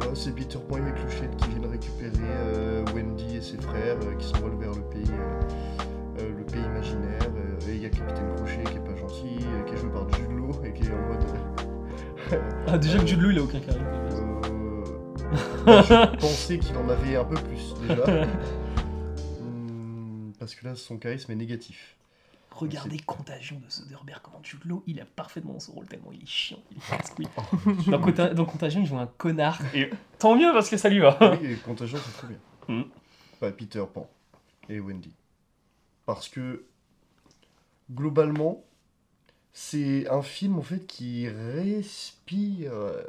Bah, 0.00 0.06
c'est 0.14 0.34
Peter 0.34 0.58
Pan 0.66 0.76
et 0.78 0.80
les 0.80 0.92
clochettes 0.92 1.36
qui 1.36 1.50
viennent 1.50 1.66
récupérer 1.66 2.12
euh, 2.22 2.84
Wendy 2.94 3.36
et 3.36 3.42
ses 3.42 3.58
frères 3.58 3.98
euh, 4.04 4.14
qui 4.18 4.26
s'envolent 4.26 4.58
vers 4.58 4.72
le 4.72 4.82
pays, 4.82 5.04
euh, 5.10 6.22
euh, 6.22 6.32
le 6.38 6.44
pays 6.44 6.62
imaginaire. 6.62 7.30
et 7.68 7.74
il 7.74 7.82
y 7.82 7.86
a 7.86 7.90
capitaine 7.90 8.34
Crochet 8.36 8.64
qui 8.64 8.76
est 8.76 8.80
pas 8.80 8.96
gentil, 8.96 9.36
qui 9.66 9.74
est 9.74 9.76
joué 9.76 9.90
par 9.90 10.08
Jude 10.14 10.30
Law 10.30 10.50
et 10.64 10.72
qui 10.72 10.84
est 10.84 10.92
en 10.92 11.08
mode. 11.08 11.73
Ah, 12.66 12.78
déjà 12.78 12.98
que 12.98 13.06
Jude 13.06 13.20
Law, 13.20 13.30
il 13.30 13.38
a 13.38 13.42
aucun 13.42 13.60
charisme. 13.60 13.84
Euh, 15.66 15.82
je 15.82 16.16
pensais 16.18 16.58
qu'il 16.58 16.76
en 16.76 16.88
avait 16.88 17.16
un 17.16 17.24
peu 17.24 17.34
plus 17.36 17.74
déjà. 17.80 18.04
Hmm, 19.40 20.32
parce 20.38 20.54
que 20.54 20.66
là, 20.66 20.74
son 20.74 20.98
charisme 20.98 21.32
est 21.32 21.36
négatif. 21.36 21.96
Regardez 22.50 22.98
Contagion 22.98 23.58
de 23.64 23.68
Soderbergh, 23.68 24.20
comment 24.22 24.38
Jude 24.44 24.64
Law, 24.64 24.84
il 24.86 25.00
a 25.00 25.04
parfaitement 25.04 25.58
son 25.58 25.72
rôle 25.72 25.86
tellement 25.86 26.12
il 26.12 26.22
est 26.22 26.26
chiant, 26.26 26.58
il 26.70 26.76
est 26.76 26.80
casse-couille. 26.88 27.26
dans, 27.88 27.98
Conta- 28.00 28.32
dans 28.32 28.44
Contagion, 28.44 28.80
il 28.80 28.86
joue 28.86 28.96
un 28.98 29.08
connard. 29.08 29.58
Et 29.74 29.90
tant 30.20 30.36
mieux 30.36 30.52
parce 30.52 30.68
que 30.70 30.76
ça 30.76 30.88
lui 30.88 31.00
va. 31.00 31.18
Oui, 31.20 31.46
et 31.50 31.56
Contagion, 31.56 31.98
c'est 32.04 32.12
très 32.12 32.28
bien. 32.28 32.38
Mm. 32.68 32.84
Bah, 33.40 33.50
Peter 33.50 33.82
Pan 33.92 34.08
et 34.68 34.78
Wendy. 34.78 35.12
Parce 36.06 36.28
que, 36.28 36.64
globalement, 37.92 38.62
c'est 39.54 40.08
un 40.10 40.20
film, 40.20 40.58
en 40.58 40.62
fait, 40.62 40.84
qui 40.86 41.28
respire 41.28 42.72
euh, 42.72 43.02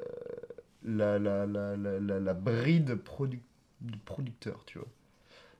la, 0.86 1.20
la, 1.20 1.46
la, 1.46 1.76
la, 1.76 2.20
la, 2.20 2.34
bride 2.34 3.00
produ- 3.04 3.40
du 3.82 3.98
producteur, 3.98 4.62
tu 4.66 4.78
vois. 4.78 4.88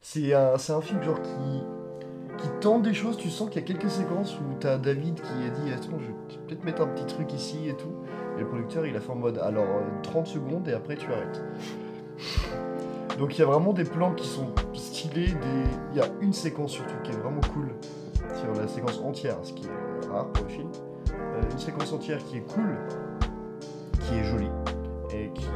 C'est 0.02 0.34
un, 0.34 0.54
un 0.54 0.82
film, 0.82 1.02
genre, 1.02 1.20
qui, 1.22 2.44
qui 2.44 2.50
tente 2.62 2.84
des 2.84 2.94
choses. 2.94 3.18
Tu 3.18 3.32
sens 3.32 3.50
qu'il 3.50 3.62
y 3.62 3.66
a 3.66 3.68
quelques 3.68 3.90
séquences 3.90 4.36
où 4.36 4.44
t'as 4.60 4.78
David 4.78 5.16
qui 5.16 5.22
a 5.28 5.50
dit 5.50 5.74
Attends, 5.74 6.00
je 6.00 6.06
vais 6.06 6.46
peut-être 6.48 6.64
mettre 6.64 6.84
un 6.84 6.88
petit 6.88 7.08
truc 7.08 7.34
ici 7.34 7.68
et 7.68 7.76
tout. 7.76 7.96
Et 8.38 8.42
le 8.42 8.48
producteur, 8.48 8.86
il 8.86 8.96
a 8.96 9.02
fait 9.02 9.12
en 9.12 9.16
mode 9.16 9.40
Alors, 9.40 9.66
euh, 9.66 10.02
30 10.04 10.28
secondes 10.28 10.68
et 10.68 10.74
après, 10.74 10.96
tu 10.96 11.12
arrêtes. 11.12 11.42
Donc 13.18 13.36
il 13.38 13.40
y 13.40 13.44
a 13.44 13.46
vraiment 13.46 13.72
des 13.74 13.86
plans 13.86 14.14
qui 14.14 14.28
sont 14.28 14.54
stylés, 14.74 15.34
il 15.92 15.98
y 15.98 16.02
a 16.02 16.08
une 16.22 16.34
séquence 16.34 16.74
surtout 16.74 16.96
qui 17.04 17.12
est 17.12 17.16
vraiment 17.16 17.40
cool, 17.54 17.74
sur 18.34 18.62
la 18.62 18.68
séquence 18.68 19.00
entière, 19.04 19.38
ce 19.44 19.54
qui 19.54 19.66
est 19.68 20.08
rare 20.12 20.28
pour 20.32 20.44
le 20.46 20.50
film. 20.50 20.70
Euh, 21.12 21.42
une 21.52 21.60
séquence 21.60 21.92
entière 21.94 22.18
qui 22.26 22.38
est 22.38 22.54
cool, 22.54 22.78
qui 24.02 24.16
est 24.16 24.24
jolie, 24.24 24.50
et 25.14 25.32
qui, 25.34 25.48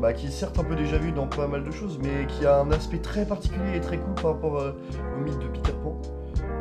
bah, 0.00 0.12
qui 0.12 0.26
est 0.26 0.30
certes 0.30 0.58
un 0.58 0.64
peu 0.64 0.76
déjà 0.76 0.98
vu 0.98 1.12
dans 1.12 1.26
pas 1.26 1.46
mal 1.48 1.64
de 1.64 1.70
choses, 1.70 1.98
mais 2.02 2.26
qui 2.26 2.46
a 2.46 2.60
un 2.60 2.70
aspect 2.70 2.98
très 2.98 3.24
particulier 3.24 3.76
et 3.76 3.80
très 3.80 3.98
cool 3.98 4.14
par 4.14 4.32
rapport 4.34 4.58
euh, 4.58 4.72
au 5.16 5.20
mythe 5.20 5.38
de 5.38 5.48
Peter 5.48 5.72
Pan. 5.82 6.00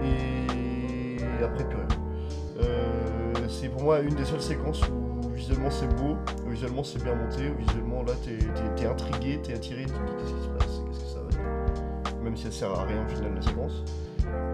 Et 0.04 1.17
après 1.43 1.63
plus 1.65 1.78
rien. 1.78 1.88
Euh, 2.62 3.34
c'est 3.47 3.69
pour 3.69 3.84
moi 3.84 4.00
une 4.00 4.15
des 4.15 4.26
seules 4.26 4.41
séquences 4.41 4.82
où 4.89 5.30
visuellement 5.30 5.69
c'est 5.69 5.88
beau, 5.95 6.15
où 6.45 6.50
visuellement 6.50 6.84
c'est 6.84 7.04
bien 7.04 7.13
monté, 7.15 7.50
où 7.52 7.58
visuellement 7.60 8.04
là 8.04 8.13
t'es, 8.23 8.38
t'es- 8.76 8.88
intrigué, 8.88 9.39
t'es 9.41 9.54
attiré, 9.54 9.86
tu 9.86 9.91
te 9.91 9.93
dis 9.93 10.15
qu'est-ce 10.17 10.34
qui 10.34 10.43
se 10.43 10.50
passe, 10.50 10.82
qu'est-ce 10.88 11.00
que 11.00 11.06
ça 11.06 11.19
va 11.19 11.30
être. 12.10 12.23
Même 12.23 12.36
si 12.36 12.43
ça 12.45 12.52
sert 12.52 12.71
à 12.71 12.84
rien 12.84 13.06
au 13.06 13.10
final 13.10 13.32
la 13.36 13.41
séquence. 13.41 13.84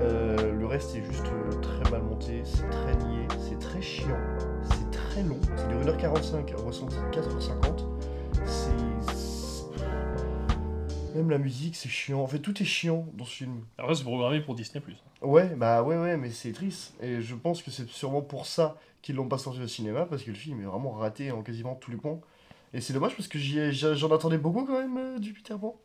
Euh, 0.02 0.52
le 0.52 0.66
reste 0.66 0.96
est 0.96 1.04
juste 1.04 1.26
euh, 1.28 1.52
très 1.62 1.90
mal 1.92 2.02
monté, 2.02 2.42
c'est 2.44 2.70
très 2.70 2.96
niais, 2.96 3.28
c'est 3.40 3.60
très 3.60 3.82
chiant, 3.82 4.20
c'est 4.64 4.92
très 4.92 5.24
long, 5.24 5.40
c'est 5.56 5.68
dure 5.68 5.80
1h45, 5.82 6.56
ressenti 6.56 6.96
4h50. 7.12 7.86
C'est. 8.46 8.72
Même 11.16 11.30
la 11.30 11.38
musique 11.38 11.76
c'est 11.76 11.90
chiant, 11.90 12.22
en 12.22 12.28
fait 12.28 12.40
tout 12.40 12.60
est 12.62 12.66
chiant 12.66 13.06
dans 13.14 13.26
ce 13.26 13.36
film. 13.36 13.62
Après, 13.78 13.94
c'est 13.96 14.04
programmé 14.04 14.42
pour 14.42 14.56
Disney. 14.56 14.84
Ouais, 15.22 15.48
bah 15.56 15.84
ouais, 15.84 15.98
ouais, 15.98 16.18
mais 16.18 16.32
c'est 16.32 16.52
triste. 16.52 16.96
Et 17.02 17.22
je 17.22 17.36
pense 17.36 17.62
que 17.62 17.72
c'est 17.72 17.88
sûrement 17.88 18.22
pour 18.22 18.46
ça 18.46 18.78
qu'ils 19.02 19.16
l'ont 19.16 19.28
pas 19.28 19.38
sorti 19.38 19.62
au 19.62 19.68
cinéma, 19.68 20.06
parce 20.06 20.24
que 20.24 20.32
le 20.32 20.36
film 20.36 20.62
est 20.62 20.66
vraiment 20.66 20.92
raté 20.92 21.32
en 21.32 21.44
quasiment 21.44 21.76
tous 21.76 21.92
les 21.92 21.98
points. 21.98 22.20
Et 22.74 22.82
c'est 22.82 22.94
dommage 22.94 23.16
parce 23.16 23.28
que 23.28 23.38
j'en 23.40 24.12
attendais 24.12 24.40
beaucoup 24.40 24.66
quand 24.66 24.80
même 24.80 24.98
euh, 24.98 25.20
du 25.20 25.34
Peter 25.34 25.56
Pan. 25.60 25.76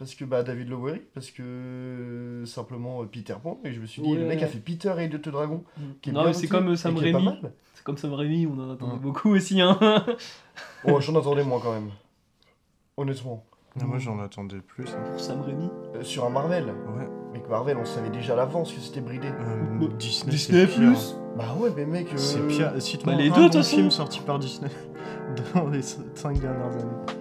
Parce 0.00 0.14
que 0.14 0.24
bah 0.24 0.42
David 0.42 0.70
Lowery, 0.70 1.02
parce 1.12 1.30
que 1.30 1.42
euh, 1.42 2.46
simplement 2.46 3.02
euh, 3.02 3.04
Peter 3.04 3.34
Pan, 3.40 3.60
et 3.64 3.72
je 3.72 3.80
me 3.80 3.86
suis 3.86 4.00
dit, 4.00 4.14
le 4.16 4.24
mec 4.24 4.42
a 4.42 4.46
fait 4.46 4.58
Peter 4.58 4.94
et 4.98 5.08
le 5.08 5.18
dragon. 5.18 5.62
qui 6.00 6.08
est 6.08 6.12
Non, 6.14 6.32
c'est 6.32 6.48
comme 6.48 6.68
euh, 6.70 6.76
Sam 6.76 6.96
Raimi. 6.96 7.22
mal. 7.22 7.52
C'est 7.74 7.84
comme 7.84 7.98
Sam 7.98 8.14
Raimi, 8.14 8.46
on 8.46 8.58
en 8.58 8.70
attendait 8.72 8.96
beaucoup 8.98 9.30
aussi. 9.34 9.60
Hein. 9.60 9.78
Oh, 10.84 10.98
j'en 11.00 11.14
attendais 11.16 11.44
moins 11.44 11.60
quand 11.60 11.72
même. 11.74 11.90
Honnêtement. 12.96 13.44
Moi 13.76 13.98
j'en 13.98 14.18
attendais 14.20 14.60
plus. 14.60 14.86
hein. 14.88 15.02
pour 15.10 15.20
Sam 15.20 15.42
Raimi. 15.42 15.68
Euh, 15.94 16.02
sur 16.02 16.24
un 16.24 16.30
Marvel. 16.30 16.64
Ouais. 16.64 17.06
Mais 17.34 17.40
que 17.40 17.48
Marvel, 17.48 17.76
on 17.76 17.84
savait 17.84 18.08
déjà 18.10 18.32
à 18.32 18.36
l'avance 18.36 18.72
que 18.72 18.80
c'était 18.80 19.00
bridé. 19.02 19.28
Euh, 19.28 19.88
Disney, 19.98 20.30
Disney 20.32 20.66
c'est 20.66 20.66
pire. 20.66 20.76
plus. 20.92 21.14
Bah 21.36 21.54
ouais, 21.58 21.70
mais 21.76 21.84
mec. 21.84 22.08
euh, 22.12 22.16
C'est 22.16 22.40
pire. 22.48 22.72
Cite-moi 22.80 23.14
Bah, 23.14 23.20
les 23.22 23.28
deux, 23.28 23.34
de 23.34 23.40
bon 23.40 23.44
toute 23.44 23.54
façon. 23.56 23.76
film 23.76 23.90
sorti 23.90 24.20
par 24.20 24.38
Disney 24.38 24.70
dans 25.54 25.68
les 25.68 25.82
5 25.82 26.40
dernières 26.40 26.72
années. 26.72 27.14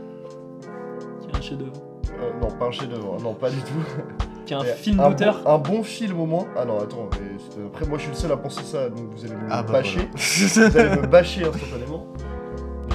Qui 1.22 1.28
est 1.30 1.36
un 1.38 1.42
chef-d'œuvre. 1.42 1.82
Euh, 2.20 2.32
non, 2.42 2.48
pas 2.52 2.66
un 2.66 2.72
chef-d'œuvre. 2.72 3.18
Non, 3.22 3.34
pas 3.34 3.50
du 3.50 3.58
tout. 3.58 3.74
Qui 4.46 4.54
est 4.54 4.58
un 4.58 4.64
film 4.64 5.00
un 5.00 5.10
d'auteur. 5.10 5.42
bon- 5.44 5.50
un 5.52 5.58
bon 5.60 5.84
film 5.84 6.20
au 6.20 6.26
moins. 6.26 6.46
Ah 6.58 6.66
non, 6.66 6.80
attends, 6.80 7.08
mais 7.12 7.38
c'est- 7.38 7.64
après 7.68 7.86
moi 7.86 7.98
je 7.98 8.04
suis 8.04 8.12
le 8.12 8.18
seul 8.18 8.32
à 8.32 8.38
penser 8.38 8.64
ça, 8.64 8.90
donc 8.90 9.10
vous 9.16 9.24
allez 9.26 9.36
me 9.36 9.42
Ah 9.52 9.62
bah 9.64 9.74
bâcher. 9.74 10.10
voilà. 10.12 10.70
Vous 10.70 10.78
allez 10.78 11.02
me 11.02 11.08
bâcher 11.08 11.46
instantanément. 11.46 12.08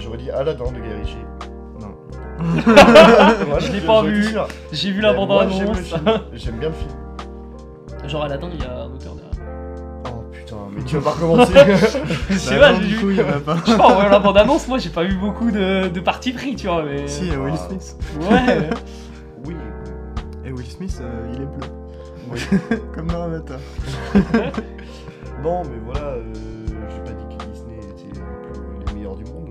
J'aurais 0.03 0.19
dit 0.19 0.31
Aladdin 0.31 0.65
de 0.73 0.81
Guy 0.81 0.93
Ritchie. 1.01 1.17
non. 1.81 1.95
Voilà, 2.65 3.59
Je 3.61 3.73
l'ai 3.73 3.81
pas 3.81 3.87
j'aurais 4.01 4.11
vu. 4.11 4.37
J'ai 4.73 4.91
vu 4.91 4.97
Mais 4.97 5.03
la 5.07 5.13
moi, 5.13 5.27
bande 5.27 5.51
J'aime 5.51 5.59
le 5.61 5.65
annonce. 5.71 5.79
film. 5.79 6.21
J'aime 6.33 6.59
bien 6.59 6.69
le 6.71 6.75
film. 6.75 6.91
Genre 8.09 8.25
Aladdin, 8.25 8.49
il 8.53 8.61
y 8.61 8.67
a 8.67 8.73
un 8.83 8.87
auteur 8.93 9.15
derrière. 9.15 9.24
Putain, 10.45 10.57
mais 10.73 10.83
tu 10.85 10.97
vas 10.99 11.03
pas 11.03 11.11
recommencer. 11.13 11.53
Je 12.31 12.35
sais 12.37 12.59
Bah 12.59 12.61
pas, 12.61 12.73
non, 12.75 12.81
j'ai 12.81 12.87
du 12.89 12.95
vu. 12.97 13.01
coup, 13.01 13.11
il 13.11 13.17
y 13.17 13.23
en 13.23 13.29
a 13.29 13.41
pas. 13.41 13.57
Je 13.65 13.71
sais 13.73 13.77
pas, 13.79 13.87
en 13.87 13.95
voyant 13.95 14.11
la 14.11 14.19
bande 14.19 14.37
annonce, 14.39 14.69
moi 14.69 14.79
j'ai 14.79 14.91
pas 14.91 15.05
vu 15.05 15.17
beaucoup 15.17 15.51
de, 15.51 15.89
de 15.89 16.01
parti 16.01 16.33
pris, 16.33 16.55
tu 16.57 16.67
vois. 16.67 16.83
Mais... 16.85 17.07
Si, 17.09 17.23
il 17.23 17.29
y 17.29 17.35
a 17.35 17.39
Will 17.41 17.55
Ah. 17.57 17.69
Smith. 17.69 17.97
Ouais. 18.31 18.71
oui. 19.47 19.55
Et 20.45 20.53
Will 20.53 20.67
Smith, 20.67 20.99
euh, 21.01 21.33
il 21.35 21.43
est 21.43 21.47
bleu. 21.47 21.69
oui. 22.31 22.41
Comme 22.95 23.07
dans 23.09 23.23
Avatar. 23.23 23.59
Non, 25.43 25.63
mais 25.65 25.79
voilà, 25.85 26.07
euh, 26.07 26.23
j'ai 26.91 27.01
pas 27.01 27.13
dit 27.19 27.37
que 27.37 27.45
Disney 27.51 27.79
était 27.79 28.19
les 28.87 28.95
meilleurs 28.95 29.17
du 29.17 29.25
monde. 29.25 29.51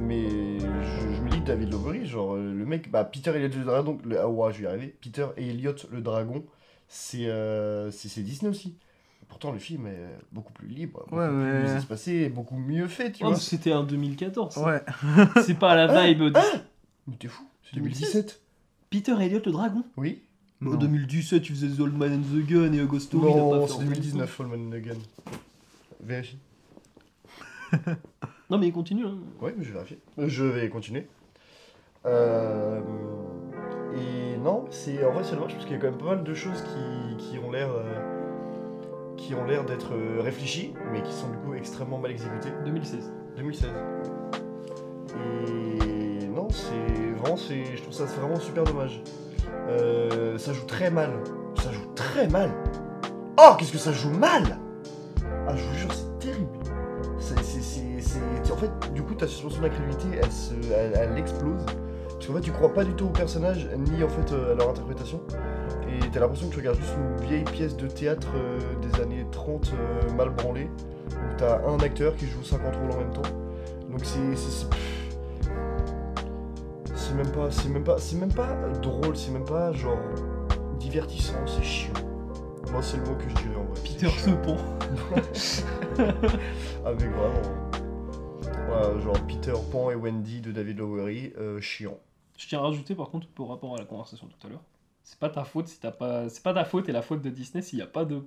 Mais 0.00 0.28
je, 0.58 1.16
je 1.16 1.20
me 1.22 1.30
dis 1.30 1.40
David 1.40 1.72
Lowery, 1.72 2.06
genre 2.06 2.34
euh, 2.34 2.52
le 2.52 2.64
mec, 2.66 2.90
bah 2.90 3.04
Peter 3.04 3.30
Elliott 3.34 3.54
le 3.56 3.64
dragon, 3.64 3.98
le, 4.04 4.20
ah 4.20 4.28
ouais, 4.28 4.52
je 4.52 4.58
vais 4.58 4.64
y 4.64 4.66
arriver. 4.66 4.96
Peter 5.00 5.26
et 5.36 5.48
Elliott 5.50 5.86
le 5.92 6.00
dragon, 6.00 6.44
c'est 6.88 7.26
euh, 7.26 7.90
c'est 7.90 8.08
c'est 8.08 8.22
Disney 8.22 8.50
aussi. 8.50 8.76
Pourtant 9.32 9.50
le 9.50 9.58
film 9.58 9.86
est 9.86 10.18
beaucoup 10.30 10.52
plus 10.52 10.68
libre, 10.68 11.00
beaucoup 11.08 11.16
Ouais, 11.16 11.30
mais- 11.30 11.60
plus 11.64 11.78
espacé, 11.78 12.12
et 12.12 12.28
beaucoup 12.28 12.54
mieux 12.58 12.86
fait, 12.86 13.12
tu 13.12 13.24
Oh, 13.24 13.28
vois. 13.28 13.36
C'était 13.38 13.72
un 13.72 13.82
2014. 13.82 14.58
Ouais. 14.58 14.82
C'est 15.46 15.58
pas 15.58 15.74
la 15.74 15.86
vibe 16.06 16.24
de 16.24 16.32
Mais 17.06 17.16
t'es 17.16 17.28
fou, 17.28 17.42
c'est 17.64 17.76
2017. 17.76 18.12
2017. 18.12 18.40
Peter 18.90 19.14
Elliott 19.18 19.46
le 19.46 19.52
dragon. 19.52 19.84
Oui. 19.96 20.20
En 20.64 20.74
2017, 20.74 21.40
tu 21.42 21.54
faisais 21.54 21.68
The 21.74 21.80
Old 21.80 21.96
Man 21.96 22.12
and 22.12 22.20
the 22.36 22.46
Gun 22.46 22.72
et 22.74 22.82
August 22.82 23.06
Story. 23.06 23.24
Non, 23.34 23.66
c'est 23.66 23.78
2019, 23.78 24.40
Holman 24.40 24.70
Gun. 24.78 24.94
Vérifie. 26.04 26.36
Non, 28.50 28.58
mais 28.58 28.68
il 28.68 28.72
continue. 28.72 29.06
Hein. 29.06 29.16
Ouais, 29.40 29.54
mais 29.56 29.64
je 29.64 29.68
vais 29.70 29.74
vérifier. 29.76 29.98
Je 30.18 30.44
vais 30.44 30.68
continuer. 30.68 31.06
Euh, 32.04 32.80
et 33.96 34.36
non, 34.36 34.66
c'est 34.70 35.02
en 35.06 35.12
vrai 35.14 35.24
c'est 35.24 35.36
dommage 35.36 35.52
parce 35.54 35.64
qu'il 35.64 35.72
y 35.74 35.78
a 35.78 35.80
quand 35.80 35.88
même 35.90 35.98
pas 35.98 36.16
mal 36.16 36.22
de 36.22 36.34
choses 36.34 36.62
qui, 36.62 37.16
qui 37.30 37.38
ont 37.38 37.50
l'air 37.50 37.70
euh, 37.70 38.11
qui 39.22 39.34
ont 39.36 39.44
l'air 39.44 39.64
d'être 39.64 39.94
euh, 39.94 40.20
réfléchies, 40.20 40.74
mais 40.92 41.00
qui 41.02 41.12
sont 41.12 41.28
du 41.28 41.36
coup 41.38 41.54
extrêmement 41.54 41.98
mal 41.98 42.10
exécutées. 42.10 42.52
2016. 42.64 43.12
2016. 43.36 43.70
Et 45.14 46.26
non, 46.26 46.48
c'est 46.50 47.12
vraiment, 47.20 47.36
c'est, 47.36 47.64
je 47.76 47.82
trouve 47.82 47.94
ça 47.94 48.04
vraiment 48.04 48.40
super 48.40 48.64
dommage. 48.64 49.02
Euh, 49.68 50.36
ça 50.38 50.52
joue 50.52 50.64
très 50.66 50.90
mal. 50.90 51.10
Ça 51.62 51.70
joue 51.72 51.86
très 51.94 52.26
mal. 52.28 52.50
Oh, 53.38 53.52
qu'est-ce 53.58 53.72
que 53.72 53.78
ça 53.78 53.92
joue 53.92 54.10
mal? 54.10 54.58
Ah, 55.46 55.54
je 55.56 55.62
vous 55.64 55.74
jure, 55.76 55.92
c'est 55.92 56.18
terrible. 56.18 56.48
C'est, 57.18 57.38
c'est, 57.42 57.60
c'est, 57.60 58.00
c'est- 58.00 58.52
En 58.52 58.56
fait, 58.56 58.70
du 58.92 59.02
coup, 59.02 59.14
ta 59.14 59.26
suspension 59.28 59.62
d'incrédulité, 59.62 60.08
elle, 60.20 60.32
se, 60.32 60.54
elle, 60.74 60.92
elle 60.96 61.18
explose. 61.18 61.64
Parce 62.22 62.28
qu'en 62.30 62.34
fait, 62.34 62.40
tu 62.42 62.52
crois 62.52 62.72
pas 62.72 62.84
du 62.84 62.92
tout 62.92 63.06
aux 63.06 63.10
personnages, 63.10 63.68
ni 63.76 64.04
en 64.04 64.08
fait 64.08 64.30
euh, 64.32 64.52
à 64.52 64.54
leur 64.54 64.70
interprétation. 64.70 65.20
Et 65.88 65.98
t'as 66.12 66.20
l'impression 66.20 66.46
que 66.46 66.52
tu 66.52 66.58
regardes 66.60 66.76
juste 66.78 66.94
une 66.96 67.26
vieille 67.26 67.42
pièce 67.42 67.76
de 67.76 67.88
théâtre 67.88 68.28
euh, 68.36 68.60
des 68.80 69.00
années 69.02 69.26
30 69.32 69.72
euh, 69.74 70.12
mal 70.12 70.30
branlée, 70.30 70.70
où 71.10 71.36
t'as 71.36 71.66
un 71.66 71.80
acteur 71.80 72.14
qui 72.14 72.26
joue 72.28 72.44
50 72.44 72.76
rôles 72.76 72.92
en 72.92 72.98
même 72.98 73.12
temps. 73.12 73.22
Donc 73.90 74.04
c'est. 74.04 74.36
c'est- 74.36 74.68
même 77.16 77.32
pas. 77.32 77.50
C'est 77.50 77.68
même 77.68 77.82
pas. 77.82 77.98
C'est 77.98 78.16
même 78.16 78.32
pas 78.32 78.56
drôle, 78.80 79.16
c'est 79.16 79.32
même 79.32 79.44
pas 79.44 79.72
genre 79.72 79.98
divertissant, 80.78 81.44
c'est 81.44 81.64
chiant. 81.64 81.92
Moi 82.70 82.82
c'est 82.82 82.98
le 82.98 83.02
mot 83.02 83.16
que 83.16 83.28
je 83.28 83.34
dirais 83.34 83.56
en 83.56 83.64
vrai. 83.64 83.80
Peter. 83.82 84.08
Sepon. 84.16 84.56
Avec 86.86 87.10
vraiment. 87.10 87.42
Voilà, 88.68 89.00
genre 89.00 89.18
Peter 89.26 89.54
Pan 89.72 89.90
et 89.90 89.96
Wendy 89.96 90.40
de 90.40 90.52
David 90.52 90.78
Lowery, 90.78 91.32
euh, 91.36 91.60
chiant. 91.60 91.98
Je 92.42 92.48
tiens 92.48 92.58
à 92.58 92.62
rajouter 92.62 92.96
par 92.96 93.08
contre 93.08 93.28
par 93.28 93.46
rapport 93.46 93.76
à 93.76 93.78
la 93.78 93.84
conversation 93.84 94.26
tout 94.26 94.46
à 94.48 94.50
l'heure. 94.50 94.62
C'est 95.04 95.18
pas 95.18 95.28
ta 95.28 95.44
faute 95.44 95.68
si 95.68 95.78
t'as 95.78 95.92
pas. 95.92 96.28
C'est 96.28 96.42
pas 96.42 96.52
ta 96.52 96.64
faute 96.64 96.88
et 96.88 96.92
la 96.92 97.00
faute 97.02 97.22
de 97.22 97.30
Disney 97.30 97.62
s'il 97.62 97.76
n'y 97.78 97.84
a 97.84 97.86
pas 97.86 98.04
de, 98.04 98.24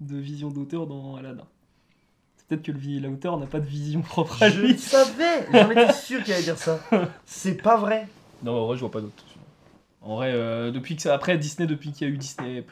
de 0.00 0.16
vision 0.16 0.50
d'auteur 0.50 0.88
dans 0.88 1.14
Aladdin. 1.14 1.46
C'est 2.36 2.48
peut-être 2.48 2.62
que 2.62 2.72
le 2.72 3.08
l'auteur 3.08 3.38
n'a 3.38 3.46
pas 3.46 3.60
de 3.60 3.66
vision 3.66 4.02
propre 4.02 4.42
à 4.42 4.50
Je 4.50 4.60
le 4.60 4.66
lui. 4.66 4.78
savais 4.78 5.46
J'en 5.52 5.70
étais 5.70 5.92
sûr 5.92 6.24
qu'il 6.24 6.32
allait 6.34 6.42
dire 6.42 6.58
ça. 6.58 6.80
C'est 7.24 7.62
pas 7.62 7.76
vrai. 7.76 8.08
Non, 8.42 8.62
en 8.62 8.66
vrai, 8.66 8.74
je 8.74 8.80
vois 8.80 8.90
pas 8.90 9.00
d'autre. 9.00 9.22
En 10.02 10.16
vrai, 10.16 10.32
euh, 10.32 10.72
depuis 10.72 10.96
que 10.96 11.02
ça, 11.02 11.14
après 11.14 11.38
Disney, 11.38 11.68
depuis 11.68 11.92
qu'il 11.92 12.08
y 12.08 12.10
a 12.10 12.12
eu 12.12 12.18
Disney 12.18 12.64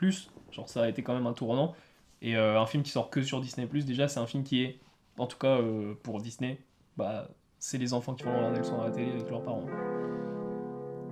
genre 0.50 0.68
ça 0.68 0.82
a 0.82 0.88
été 0.88 1.04
quand 1.04 1.14
même 1.14 1.26
un 1.28 1.34
tournant. 1.34 1.76
Et 2.20 2.36
euh, 2.36 2.60
un 2.60 2.66
film 2.66 2.82
qui 2.82 2.90
sort 2.90 3.10
que 3.10 3.22
sur 3.22 3.40
Disney 3.40 3.68
déjà, 3.72 4.08
c'est 4.08 4.18
un 4.18 4.26
film 4.26 4.42
qui 4.42 4.64
est, 4.64 4.80
en 5.18 5.28
tout 5.28 5.38
cas 5.38 5.60
euh, 5.60 5.94
pour 6.02 6.20
Disney, 6.20 6.58
bah 6.96 7.28
c'est 7.60 7.78
les 7.78 7.94
enfants 7.94 8.14
qui 8.14 8.24
vont 8.24 8.36
regarder 8.36 8.58
le 8.58 8.64
son 8.64 8.80
à 8.80 8.86
la 8.86 8.90
télé 8.90 9.12
avec 9.12 9.30
leurs 9.30 9.42
parents. 9.42 9.64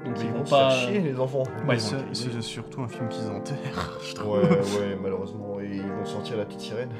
Donc 0.04 0.14
Mais 0.16 0.20
ils 0.20 0.26
ils 0.26 0.32
vont 0.32 0.38
vont 0.38 0.44
se 0.44 0.50
pas. 0.50 0.70
faire 0.70 0.88
chier, 0.88 1.00
les 1.00 1.20
enfants. 1.20 1.42
Ouais, 1.68 1.76
ils 1.76 2.16
C'est 2.16 2.42
surtout 2.42 2.82
un 2.82 2.88
film 2.88 3.08
qu'ils 3.08 3.28
enterrent, 3.30 3.98
je 4.02 4.14
trouve. 4.14 4.38
Ouais, 4.38 4.48
ouais, 4.48 4.98
malheureusement. 5.02 5.60
Et 5.60 5.68
ils 5.76 5.82
vont 5.92 6.04
sortir 6.04 6.36
la 6.38 6.44
petite 6.44 6.60
sirène. 6.60 6.90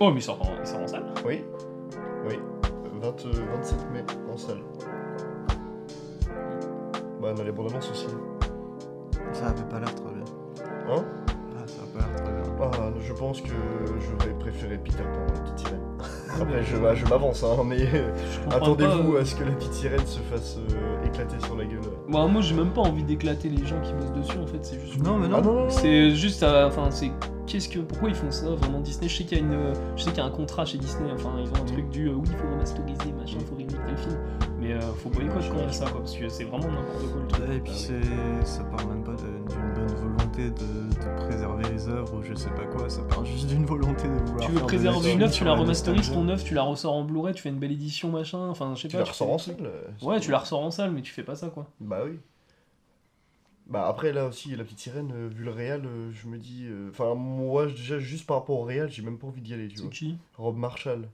Oh, 0.00 0.10
mais 0.10 0.18
il 0.20 0.22
sort 0.22 0.38
en, 0.40 0.60
en 0.82 0.86
salle. 0.86 1.04
Oui, 1.26 1.44
oui. 2.28 2.38
20, 3.00 3.26
euh, 3.26 3.32
27 3.56 3.90
mai 3.92 4.04
en 4.32 4.36
salle. 4.36 4.60
Bah, 7.20 7.32
on 7.36 7.40
a 7.40 7.44
les 7.44 7.52
bandes 7.52 7.70
annonces 7.70 7.90
aussi. 7.90 8.06
Ça 9.32 9.48
avait 9.48 9.62
pas 9.64 9.80
l'air 9.80 9.94
très 9.94 10.12
bien. 10.12 10.24
Hein? 10.88 11.04
Ah, 11.56 11.66
ça 11.66 11.82
a 11.82 11.98
pas 11.98 12.06
l'air 12.06 12.22
très 12.22 12.32
bien. 12.32 12.42
Ah, 12.72 12.90
je 13.00 13.12
pense 13.12 13.40
que 13.40 13.48
j'aurais 13.98 14.34
préféré 14.38 14.78
Peter 14.78 15.02
Pan, 15.02 15.34
la 15.34 15.40
petite 15.40 15.58
sirène. 15.58 15.80
Après, 16.40 16.62
je, 16.62 16.76
je 16.76 17.04
m'avance, 17.08 17.44
hein, 17.44 17.62
mais 17.64 17.86
attendez-vous 18.50 19.14
euh, 19.14 19.20
à 19.20 19.24
ce 19.24 19.34
que 19.34 19.44
la 19.44 19.52
petite 19.52 19.72
sirène 19.74 20.06
se 20.06 20.18
fasse 20.20 20.58
euh, 20.58 21.06
éclater 21.06 21.36
sur 21.44 21.56
la 21.56 21.64
gueule. 21.64 21.80
Bah, 22.08 22.26
moi, 22.26 22.40
j'ai 22.40 22.54
même 22.54 22.70
pas 22.70 22.80
envie 22.82 23.02
d'éclater 23.04 23.48
les 23.48 23.64
gens 23.66 23.80
qui 23.82 23.92
bossent 23.92 24.12
dessus 24.12 24.38
en 24.38 24.46
fait. 24.46 24.58
C'est 24.62 24.80
juste. 24.80 25.02
Non, 25.02 25.18
mais 25.18 25.28
non. 25.28 25.36
Ah 25.38 25.40
non, 25.42 25.52
non, 25.52 25.60
non. 25.64 25.70
C'est 25.70 26.10
juste, 26.14 26.42
euh, 26.42 26.68
enfin, 26.68 26.90
c'est 26.90 27.10
qu'est-ce 27.46 27.68
que, 27.68 27.78
pourquoi 27.80 28.08
ils 28.08 28.14
font 28.14 28.30
ça 28.30 28.48
vraiment 28.50 28.80
Disney? 28.80 29.08
Je 29.08 29.16
sais 29.16 29.24
qu'il 29.24 29.38
y 29.38 29.40
a 29.40 29.44
une, 29.44 29.52
euh, 29.52 29.74
je 29.96 30.02
sais 30.04 30.10
qu'il 30.10 30.18
y 30.18 30.22
a 30.22 30.26
un 30.26 30.30
contrat 30.30 30.64
chez 30.64 30.78
Disney. 30.78 31.10
Enfin, 31.12 31.34
ils 31.38 31.48
ont 31.48 31.62
un 31.62 31.66
truc 31.66 31.88
du, 31.90 32.08
euh, 32.08 32.14
oui, 32.14 32.28
il 32.30 32.36
faut 32.36 32.48
remasteriser, 32.48 33.12
machin, 33.12 33.36
il 33.40 33.46
faut 33.46 33.56
remake 33.56 33.84
tel 33.86 33.96
film. 33.98 34.18
Mais 34.60 34.72
euh, 34.74 34.80
faut 34.80 35.08
boycott 35.10 35.42
quand 35.50 35.66
a 35.66 35.72
ça, 35.72 35.86
quoi, 35.86 36.00
parce 36.00 36.16
que 36.16 36.28
c'est 36.28 36.44
vraiment 36.44 36.68
n'importe 36.68 37.10
quoi 37.12 37.20
le 37.22 37.26
truc. 37.28 37.44
Et 37.50 37.60
puis 37.60 37.72
c'est, 37.74 38.44
ça 38.46 38.62
part 38.64 38.86
même 38.86 39.02
pas 39.02 39.12
d'une 39.14 39.74
bonne 39.74 39.94
volonté 39.96 40.50
de, 40.50 40.50
de 40.52 41.16
préserver 41.26 41.64
les 41.72 41.88
œuvres 41.88 42.16
ou 42.18 42.22
je 42.22 42.32
sais 42.34 42.50
pas 42.50 42.64
quoi, 42.66 42.88
ça 42.88 43.02
part 43.02 43.24
juste 43.24 43.48
d'une 43.48 43.64
volonté 43.66 44.06
de 44.08 44.14
vouloir. 44.30 44.46
Tu 44.46 44.52
veux 44.52 44.60
préserver 44.60 45.08
la 45.08 45.14
une 45.14 45.22
œuvre, 45.24 45.32
tu 45.32 45.44
la 45.44 45.54
remasterises 45.54 46.12
ton 46.12 46.28
œuvre, 46.28 46.44
tu 46.44 46.54
la 46.54 46.62
ressors 46.62 46.94
en 46.94 47.02
Blu-ray, 47.04 47.34
tu 47.34 47.42
fais 47.42 47.48
une 47.48 47.58
belle 47.58 47.72
édition, 47.72 48.10
machin. 48.10 48.38
Enfin, 48.48 48.72
je 48.76 48.82
sais 48.82 48.88
Tu 48.88 48.92
pas. 48.96 49.00
la 49.00 49.04
tu 49.04 49.10
ressors 49.10 49.26
fais- 49.26 49.32
en 49.34 49.38
salle 49.38 49.56
euh, 49.62 49.82
Ouais, 50.06 50.20
tu 50.20 50.30
la 50.30 50.38
ressors 50.38 50.60
en 50.62 50.70
salle, 50.70 50.92
mais 50.92 51.02
tu 51.02 51.12
fais 51.12 51.24
pas 51.24 51.34
ça, 51.34 51.48
quoi. 51.48 51.66
Bah 51.80 51.98
oui. 52.04 52.20
Bah 53.72 53.86
après 53.88 54.12
là 54.12 54.26
aussi 54.26 54.54
la 54.54 54.64
petite 54.64 54.80
sirène 54.80 55.10
euh, 55.14 55.28
vu 55.34 55.44
le 55.44 55.50
réel 55.50 55.82
euh, 55.86 56.10
je 56.12 56.28
me 56.28 56.36
dis 56.36 56.66
euh, 56.68 56.90
enfin 56.90 57.14
moi 57.14 57.64
déjà 57.66 57.98
juste 57.98 58.26
par 58.26 58.36
rapport 58.36 58.58
au 58.60 58.64
réel 58.64 58.90
j'ai 58.90 59.00
même 59.02 59.16
pas 59.18 59.26
envie 59.28 59.40
d'y 59.40 59.54
aller 59.54 59.66
tu 59.68 59.76
C'est 59.76 59.82
vois. 59.82 59.90
qui? 59.90 60.18
Rob 60.36 60.56
Marshall. 60.58 61.08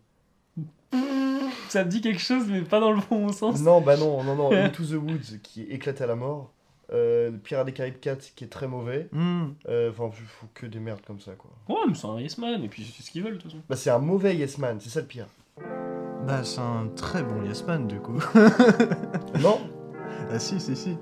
Ça 1.68 1.84
me 1.84 1.90
dit 1.90 2.00
quelque 2.00 2.20
chose, 2.20 2.46
mais 2.48 2.62
pas 2.62 2.80
dans 2.80 2.92
le 2.92 3.00
bon 3.10 3.30
sens. 3.30 3.60
Non 3.62 3.80
bah 3.80 3.96
non 3.96 4.22
non 4.24 4.34
non 4.34 4.52
Into 4.52 4.84
the 4.84 4.92
Woods 4.94 5.38
qui 5.42 5.62
est 5.62 5.66
éclaté 5.74 6.04
à 6.04 6.06
la 6.08 6.16
mort. 6.16 6.52
Euh, 6.90 7.30
Pirates 7.30 7.66
des 7.66 7.72
Caraïbes 7.74 8.00
4 8.00 8.34
qui 8.34 8.44
est 8.44 8.48
très 8.48 8.66
mauvais. 8.66 9.08
Hmm. 9.12 9.48
Euh, 9.68 9.90
Enfin 9.90 10.10
il 10.18 10.24
faut 10.26 10.46
que 10.54 10.66
des 10.66 10.80
merdes 10.80 11.02
comme 11.06 11.20
ça 11.20 11.32
quoi. 11.32 11.50
Ouais, 11.68 11.84
mais 11.86 11.94
c'est 11.94 12.06
un 12.06 12.18
Yes 12.18 12.38
Man, 12.38 12.64
et 12.64 12.68
puis 12.68 12.90
c'est 12.96 13.02
ce 13.02 13.10
qu'ils 13.10 13.22
veulent, 13.22 13.34
de 13.34 13.38
toute 13.42 13.50
façon. 13.52 13.62
Bah 13.68 13.76
c'est 13.76 13.90
un 13.90 13.98
mauvais 13.98 14.34
Yes 14.34 14.58
Man 14.58 14.78
c'est 14.80 14.88
ça 14.90 15.00
le 15.00 15.06
pire. 15.06 15.26
Bah 16.26 16.42
c'est 16.42 16.60
un 16.60 16.88
très 16.96 17.22
bon 17.22 17.42
Yes 17.44 17.64
Man 17.66 17.86
du 17.86 18.00
coup. 18.00 18.18
non 19.40 19.60
ah 20.30 20.38
si 20.38 20.58
si 20.58 20.74
si. 20.74 20.96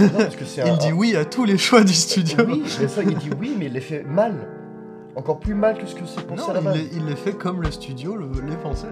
Non 0.00 0.08
parce 0.18 0.36
que 0.36 0.44
c'est 0.44 0.62
un. 0.62 0.66
Il 0.66 0.78
dit 0.78 0.92
oui 0.92 1.16
à 1.16 1.24
tous 1.24 1.44
les 1.44 1.56
choix 1.58 1.82
du 1.84 1.92
studio. 1.94 2.38
Oui 2.46 2.62
mais 2.80 2.88
ça 2.88 3.02
il 3.02 3.16
dit 3.16 3.30
oui 3.38 3.54
mais 3.58 3.66
il 3.66 3.72
les 3.72 3.80
fait 3.80 4.02
mal. 4.04 4.34
Encore 5.16 5.40
plus 5.40 5.54
mal 5.54 5.76
que 5.76 5.86
ce 5.86 5.94
que 5.96 6.06
c'est 6.06 6.24
pensé 6.24 6.42
Non, 6.44 6.50
à 6.50 6.54
la 6.54 6.60
il 6.60 6.64
base. 6.64 6.74
les, 6.76 6.88
il 6.96 7.04
les 7.06 7.16
fait 7.16 7.32
comme 7.32 7.62
le 7.62 7.70
studio 7.72 8.14
le, 8.16 8.26
les 8.48 8.56
pensait. 8.56 8.86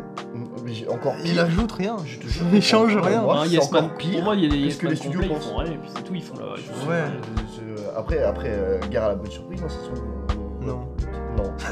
Mais 0.64 0.72
j'ai 0.74 0.88
encore 0.88 1.14
Il 1.24 1.38
ajoute 1.38 1.70
rien. 1.72 1.96
Je 2.04 2.18
te 2.18 2.26
jure. 2.26 2.42
Il 2.52 2.60
change 2.62 2.96
Pour 2.96 3.06
rien. 3.06 3.22
moi, 3.22 3.38
un 3.40 3.44
c'est 3.44 3.50
Yes 3.50 3.64
encore 3.66 3.82
Man, 3.82 3.90
pire. 3.96 4.12
pour 4.14 4.22
moi, 4.24 4.34
il 4.34 4.42
y 4.42 4.46
a 4.46 4.48
des 4.48 4.56
que 4.56 4.62
Yes 4.64 4.82
Man 4.82 4.90
les 4.90 4.96
studios 4.96 5.20
complets, 5.20 5.26
ils 5.26 5.38
pensent. 5.38 5.48
font 5.48 5.56
rien, 5.58 5.72
et 5.72 5.76
puis 5.78 5.90
c'est 5.94 6.02
tout, 6.02 6.14
ils 6.16 6.22
font 6.22 6.34
la. 6.38 6.46
ils 6.56 6.62
font- 6.64 6.88
Ouais. 6.90 6.94
Euh, 6.96 7.10
c'est- 7.54 7.96
Après, 7.96 8.22
après 8.24 8.48
euh, 8.50 8.80
Gare 8.90 9.04
à 9.04 9.08
la 9.10 9.14
bonne 9.14 9.30
surprise, 9.30 9.60
non, 9.62 9.68
c'est 9.68 9.86
son. 9.86 10.66
Non. 10.66 10.80
Non. 11.36 11.44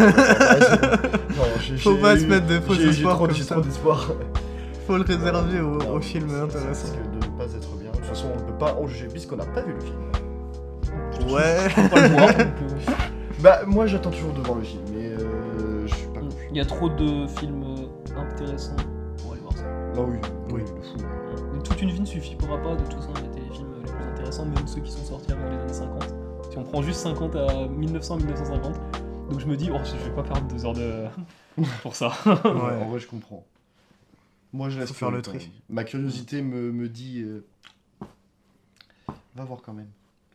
non, 1.37 1.45
j'ai- 1.61 1.77
Faut 1.79 1.95
j'ai 1.97 2.01
pas 2.01 2.17
se 2.19 2.25
mettre 2.27 2.47
des 2.47 2.61
faux 2.61 2.75
j'ai- 2.75 2.83
j'ai 2.85 2.89
espoirs 2.91 3.17
trop- 3.17 3.27
comme 3.27 3.35
J'ai 3.35 3.43
ça. 3.43 3.55
trop 3.57 3.65
d'espoir. 3.65 4.13
Faut 4.87 4.97
le 4.97 5.03
réserver 5.03 5.61
au, 5.61 6.01
film 6.01 6.29
c'est- 6.31 6.41
intéressant. 6.41 6.87
C'est 6.87 6.99
risque 6.99 7.11
de 7.11 7.17
ne 7.27 7.33
pas 7.37 7.45
être 7.53 7.77
bien. 7.81 7.91
De 7.91 7.97
toute 7.97 8.05
façon, 8.07 8.29
pas 8.59 8.75
en 8.75 8.87
juger 8.87 9.07
puisqu'on 9.09 9.37
n'a 9.37 9.47
pas 9.47 9.63
vu 9.63 9.73
le 9.75 9.81
film. 9.81 9.99
Ouais. 11.33 11.69
Pas 11.91 12.09
le 12.09 12.15
voir, 12.15 12.29
donc, 12.29 12.47
euh, 12.63 12.93
Bah, 13.41 13.61
moi 13.67 13.87
j'attends 13.87 14.11
toujours 14.11 14.33
de 14.33 14.41
voir 14.41 14.59
le 14.59 14.65
film, 14.65 14.83
mais 14.95 15.07
euh, 15.09 15.87
je 15.87 15.95
suis 15.95 16.07
pas 16.09 16.21
convaincu. 16.21 16.47
Il 16.51 16.57
y 16.57 16.61
a 16.61 16.65
trop 16.67 16.89
de 16.89 17.27
films 17.27 17.65
euh, 17.65 18.21
intéressants 18.21 18.77
pour 19.19 19.33
aller 19.33 19.41
voir 19.43 19.57
ça. 19.57 19.65
Non, 19.95 20.07
oui, 20.09 20.19
Oui. 20.53 20.61
de 20.63 20.67
fou. 20.67 21.07
Mais 21.55 21.63
toute 21.63 21.81
une 21.83 21.91
vie 21.91 22.01
ne 22.01 22.07
suffira 22.07 22.59
pas 22.63 22.75
de 22.77 22.85
tout 22.85 23.01
ça, 23.01 23.09
il 23.17 23.25
y 23.25 23.29
a 23.29 23.45
des 23.49 23.55
films 23.55 23.69
les 23.85 23.91
plus 23.91 24.05
intéressants, 24.13 24.45
même 24.47 24.67
ceux 24.67 24.81
qui 24.81 24.91
sont 24.93 25.05
sortis 25.05 25.33
avant 25.33 25.49
les 25.51 25.57
années 25.59 25.73
50. 25.73 26.03
Si 26.51 26.59
on 26.59 26.65
prend 26.65 26.83
juste 26.83 27.01
50 27.01 27.37
à 27.37 27.47
1900-1950, 27.69 28.73
donc 29.31 29.41
je 29.41 29.47
me 29.47 29.57
dis, 29.57 29.71
oh, 29.73 29.79
je 29.85 30.09
vais 30.09 30.15
pas 30.15 30.23
perdre 30.23 30.47
deux 30.49 30.65
heures 30.65 30.75
de... 30.75 31.05
pour 31.83 31.97
ça. 31.97 32.13
Ouais. 32.27 32.35
En 32.45 32.89
vrai, 32.91 32.99
je 33.01 33.07
comprends. 33.09 33.45
Moi, 34.53 34.69
je 34.71 34.79
laisse 34.79 34.89
Faut 34.89 34.95
faire 34.95 35.11
le 35.11 35.21
tri. 35.23 35.51
Ma 35.69 35.85
curiosité 35.85 36.41
me, 36.43 36.71
me 36.73 36.89
dit. 36.89 37.23
euh, 37.23 37.45
Va 39.37 39.45
voir 39.45 39.61
quand 39.65 39.73
même. 39.73 39.89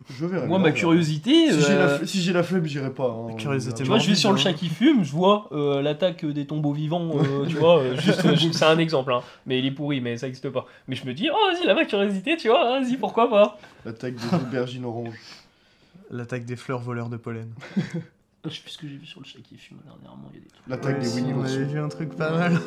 Je 0.09 0.25
verrai. 0.25 0.47
Moi, 0.47 0.57
bien, 0.57 0.67
ma 0.69 0.71
curiosité... 0.71 1.51
Si 1.51 1.61
j'ai 1.61 1.75
la, 1.75 1.85
euh, 1.89 1.99
f- 1.99 2.05
si 2.07 2.21
j'ai 2.21 2.33
la 2.33 2.41
flemme, 2.41 2.65
j'irai 2.65 2.89
pas. 2.91 3.07
hein. 3.07 3.33
Curiosité 3.37 3.83
Tu 3.83 3.89
vois, 3.89 3.99
je 3.99 4.09
vais 4.09 4.15
sur 4.15 4.29
le 4.29 4.35
Morbide, 4.35 4.43
chat 4.43 4.49
hein. 4.49 4.57
qui 4.59 4.67
fume, 4.69 5.03
je 5.03 5.11
vois 5.11 5.47
euh, 5.51 5.81
l'attaque 5.83 6.25
des 6.25 6.47
tombeaux 6.47 6.73
vivants, 6.73 7.11
euh, 7.15 7.45
tu 7.49 7.55
vois, 7.57 7.79
euh, 7.79 7.95
juste, 7.97 8.51
c'est 8.53 8.65
un 8.65 8.79
exemple, 8.79 9.13
hein, 9.13 9.21
mais 9.45 9.59
il 9.59 9.65
est 9.67 9.71
pourri, 9.71 10.01
mais 10.01 10.17
ça 10.17 10.27
existe 10.27 10.49
pas. 10.49 10.65
Mais 10.87 10.95
je 10.95 11.05
me 11.05 11.13
dis, 11.13 11.29
oh 11.31 11.51
vas-y, 11.53 11.67
la 11.67 11.75
ma 11.75 11.85
curiosité, 11.85 12.35
tu 12.35 12.47
vois, 12.47 12.79
vas-y, 12.79 12.97
pourquoi 12.97 13.29
pas 13.29 13.59
L'attaque 13.85 14.15
des 14.15 14.35
aubergines 14.35 14.85
oranges. 14.85 15.19
L'attaque 16.09 16.45
des 16.45 16.55
fleurs 16.55 16.79
voleurs 16.81 17.09
de 17.09 17.17
pollen. 17.17 17.49
Je 18.43 18.49
sais 18.49 18.61
plus 18.63 18.71
ce 18.71 18.77
que 18.79 18.87
j'ai 18.87 18.97
vu 18.97 19.05
sur 19.05 19.19
le 19.19 19.25
chat 19.27 19.37
qui 19.47 19.55
fume 19.55 19.77
dernièrement, 19.85 20.27
il 20.33 20.39
y 20.39 20.41
a 20.41 20.43
des 20.43 20.49
trucs. 20.49 20.67
L'attaque 20.67 20.97
Ouais, 20.97 21.03
des 21.03 21.13
Winnie 21.13 21.31
l'ourson. 21.33 21.63
vu 21.63 21.79
un 21.79 21.89
truc 21.89 22.15
pas 22.15 22.31
mal. 22.31 22.59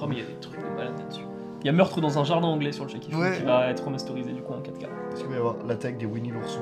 Oh, 0.00 0.06
mais 0.08 0.14
il 0.16 0.18
y 0.20 0.22
a 0.22 0.26
des 0.26 0.40
trucs 0.40 0.58
de 0.58 0.74
malade 0.74 0.94
là-dessus. 0.98 1.20
Il 1.62 1.66
y 1.66 1.70
a 1.70 1.72
Meurtre 1.72 2.00
dans 2.00 2.18
un 2.18 2.24
jardin 2.24 2.46
anglais 2.48 2.72
sur 2.72 2.84
le 2.84 2.90
chat 2.90 2.98
qui 2.98 3.10
fume, 3.10 3.20
Ouais. 3.20 3.36
qui 3.36 3.42
va 3.44 3.68
être 3.68 3.84
remasterisé 3.84 4.32
du 4.32 4.42
coup 4.42 4.52
en 4.54 4.60
4K. 4.60 4.84
Est-ce 5.12 5.20
qu'il 5.20 5.28
va 5.28 5.34
y 5.34 5.38
avoir 5.38 5.56
l'attaque 5.66 5.98
des 5.98 6.06
Winnie 6.06 6.30
l'ourson 6.30 6.60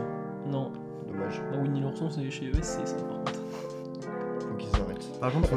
Non, 0.51 0.71
Dommage. 1.07 1.43
non 1.53 1.63
Winnie 1.63 1.81
l'ourson 1.83 2.09
c'est 2.11 2.31
chez 2.31 2.47
ESC 2.47 2.81
ça 2.87 2.95
par 2.97 3.19
contre. 3.19 3.33
Faut 4.41 4.55
qu'ils 4.57 4.81
arrêtent. 4.81 5.21
Par 5.21 5.33
contre, 5.33 5.49
faut, 5.49 5.57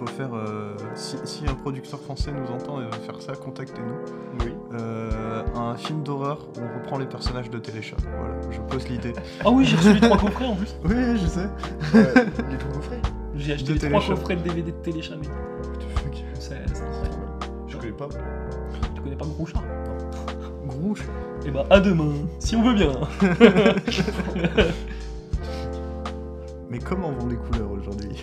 faut 0.00 0.06
faire. 0.06 0.34
euh, 0.34 0.76
si, 0.94 1.16
si 1.24 1.44
un 1.48 1.54
producteur 1.54 1.98
français 2.00 2.30
nous 2.32 2.46
entend 2.54 2.80
et 2.80 2.84
veut 2.84 2.90
faire 3.06 3.20
ça, 3.22 3.32
contactez-nous. 3.34 4.44
Oui. 4.44 4.52
Euh, 4.74 5.42
un 5.56 5.76
film 5.76 6.02
d'horreur 6.02 6.46
où 6.56 6.60
on 6.60 6.78
reprend 6.80 6.98
les 6.98 7.06
personnages 7.06 7.48
de 7.50 7.58
Téléchat. 7.58 7.96
Voilà, 8.18 8.34
je 8.50 8.60
pose 8.60 8.86
l'idée. 8.88 9.12
Ah 9.44 9.50
oui, 9.50 9.64
j'ai 9.64 9.76
reçu 9.76 9.94
les 9.94 10.00
trois 10.00 10.18
coffrets 10.18 10.46
en 10.46 10.56
plus. 10.56 10.74
Oui, 10.84 10.94
je 11.16 11.26
sais. 11.26 11.48
Euh, 11.94 12.04
les 12.50 12.58
tout 12.58 12.66
coffrets 12.74 13.00
J'ai 13.36 13.52
acheté 13.54 13.74
De 13.74 13.78
les 13.78 13.90
trois 13.90 14.14
coffrets 14.14 14.36
de 14.36 14.42
DVD 14.42 14.72
de 14.72 14.76
Téléchat, 14.78 15.14
mais 15.20 15.26
What 15.28 15.76
the 15.78 15.98
fuck 15.98 16.24
c'est 16.38 16.56
c'est 16.72 16.82
incroyable. 16.82 17.22
Je 17.68 17.76
connais 17.78 17.92
pas. 17.92 18.08
Connais 19.04 19.16
pas 19.16 19.26
Grouchard 19.26 19.62
Grouche. 20.66 21.02
Eh 21.46 21.50
bah 21.50 21.64
à 21.70 21.78
demain, 21.78 22.12
si 22.38 22.56
on 22.56 22.62
veut 22.62 22.74
bien. 22.74 22.90
Mais 26.70 26.78
comment 26.78 27.12
vont 27.12 27.28
les 27.28 27.36
couleurs 27.36 27.70
aujourd'hui? 27.70 28.22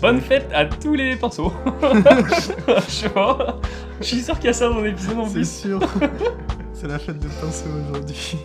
Bonne 0.00 0.20
fête 0.20 0.50
à 0.52 0.64
tous 0.64 0.94
les 0.94 1.14
pinceaux. 1.16 1.52
Je 4.00 4.04
suis 4.04 4.22
sûr 4.22 4.36
qu'il 4.38 4.46
y 4.46 4.48
a 4.48 4.52
ça 4.54 4.68
dans 4.70 4.80
l'épisode 4.80 5.18
en 5.18 5.26
C'est 5.26 5.34
plus. 5.34 5.50
sûr. 5.50 5.80
C'est 6.72 6.88
la 6.88 6.98
fête 6.98 7.18
de 7.18 7.28
pinceau 7.28 7.68
aujourd'hui. 7.88 8.36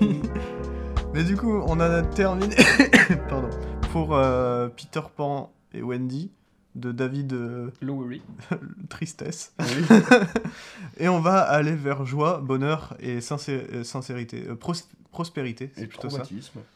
Mais 1.13 1.23
du 1.23 1.35
coup, 1.37 1.61
on 1.65 1.71
en 1.73 1.79
a 1.79 2.01
terminé. 2.03 2.55
Pardon. 3.29 3.49
Pour 3.91 4.15
euh, 4.15 4.67
Peter 4.69 5.01
Pan 5.15 5.51
et 5.73 5.81
Wendy 5.81 6.31
de 6.75 6.91
David 6.91 7.33
euh, 7.33 7.69
Lowery. 7.81 8.21
Tristesse. 8.89 9.53
Oui. 9.59 9.97
Et 10.97 11.09
on 11.09 11.19
va 11.19 11.39
aller 11.41 11.75
vers 11.75 12.05
joie, 12.05 12.39
bonheur 12.39 12.95
et 12.99 13.19
sincé- 13.21 13.65
euh, 13.73 13.83
sincérité. 13.83 14.45
Euh, 14.47 14.55
pros- 14.55 14.73
prospérité, 15.11 15.71
c'est 15.75 15.87
plutôt 15.87 16.09
ça. 16.09 16.23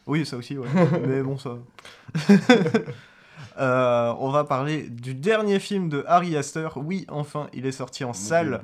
Oui, 0.08 0.26
ça 0.26 0.36
aussi, 0.38 0.58
ouais. 0.58 0.68
Mais 1.08 1.22
bon, 1.24 1.38
ça. 1.38 1.58
Euh, 3.58 4.14
on 4.20 4.30
va 4.32 4.44
parler 4.44 4.84
du 4.90 5.14
dernier 5.14 5.60
film 5.60 5.88
de 5.88 6.04
Harry 6.08 6.36
Astor. 6.36 6.74
Oui, 6.78 7.06
enfin, 7.10 7.48
il 7.54 7.66
est 7.66 7.72
sorti 7.72 8.04
en 8.04 8.12
salle. 8.14 8.62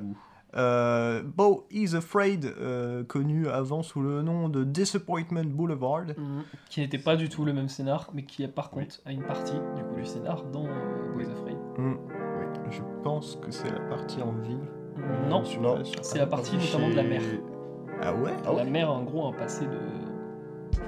Euh, 0.54 1.22
Beau 1.24 1.66
is 1.70 1.96
Afraid, 1.96 2.44
euh, 2.44 3.04
connu 3.04 3.48
avant 3.48 3.82
sous 3.82 4.02
le 4.02 4.22
nom 4.22 4.48
de 4.48 4.64
Disappointment 4.64 5.44
Boulevard. 5.44 6.06
Qui 6.68 6.80
n'était 6.80 6.98
pas 6.98 7.16
du 7.16 7.28
tout 7.28 7.44
le 7.44 7.52
même 7.52 7.68
scénar, 7.68 8.10
mais 8.12 8.24
qui 8.24 8.46
par 8.48 8.70
contre 8.70 8.96
a 9.06 9.12
une 9.12 9.22
partie 9.22 9.54
du 9.76 9.82
coup 9.84 9.96
du 9.96 10.04
scénar 10.04 10.44
dans 10.46 10.66
euh, 10.66 11.12
Boys 11.14 11.30
Afraid. 11.30 11.56
Hmm. 11.78 11.94
Je 12.70 12.82
pense 13.02 13.36
que 13.36 13.50
c'est 13.50 13.70
la 13.70 13.80
partie 13.80 14.22
en 14.22 14.32
ville. 14.32 14.60
Non, 15.28 15.42
c'est 16.02 16.18
la 16.18 16.26
partie 16.26 16.56
notamment 16.56 16.90
de 16.90 16.94
la 16.94 17.02
mer. 17.02 17.22
Ah 18.02 18.14
ouais? 18.14 18.32
Ah 18.46 18.52
La 18.56 18.64
mer 18.64 18.90
a 18.90 18.92
en 18.92 19.02
gros 19.02 19.26
un 19.28 19.32
passé 19.32 19.64
de. 19.64 19.78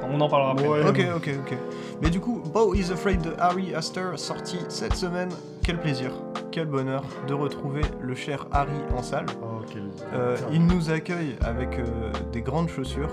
On 0.03 0.20
en 0.20 0.29
parlera 0.29 0.53
après. 0.53 0.68
Ouais. 0.68 0.88
Ok, 0.88 1.01
ok, 1.16 1.31
ok. 1.40 1.59
Mais 2.03 2.11
du 2.11 2.20
coup, 2.20 2.42
Beau 2.53 2.75
is 2.75 2.92
Afraid 2.92 3.20
de 3.23 3.35
Harry 3.38 3.75
Astor, 3.75 4.18
sorti 4.18 4.59
cette 4.68 4.94
semaine. 4.94 5.31
Quel 5.62 5.81
plaisir, 5.81 6.11
quel 6.51 6.66
bonheur 6.66 7.05
de 7.27 7.35
retrouver 7.35 7.83
le 8.01 8.14
cher 8.14 8.47
Harry 8.53 8.70
en 8.97 9.03
salle. 9.03 9.27
Oh, 9.42 9.62
quel. 9.73 9.85
Euh, 10.12 10.37
il 10.53 10.66
nous 10.66 10.90
accueille 10.90 11.37
avec 11.40 11.79
euh, 11.79 11.85
des 12.33 12.42
grandes 12.42 12.68
chaussures. 12.68 13.11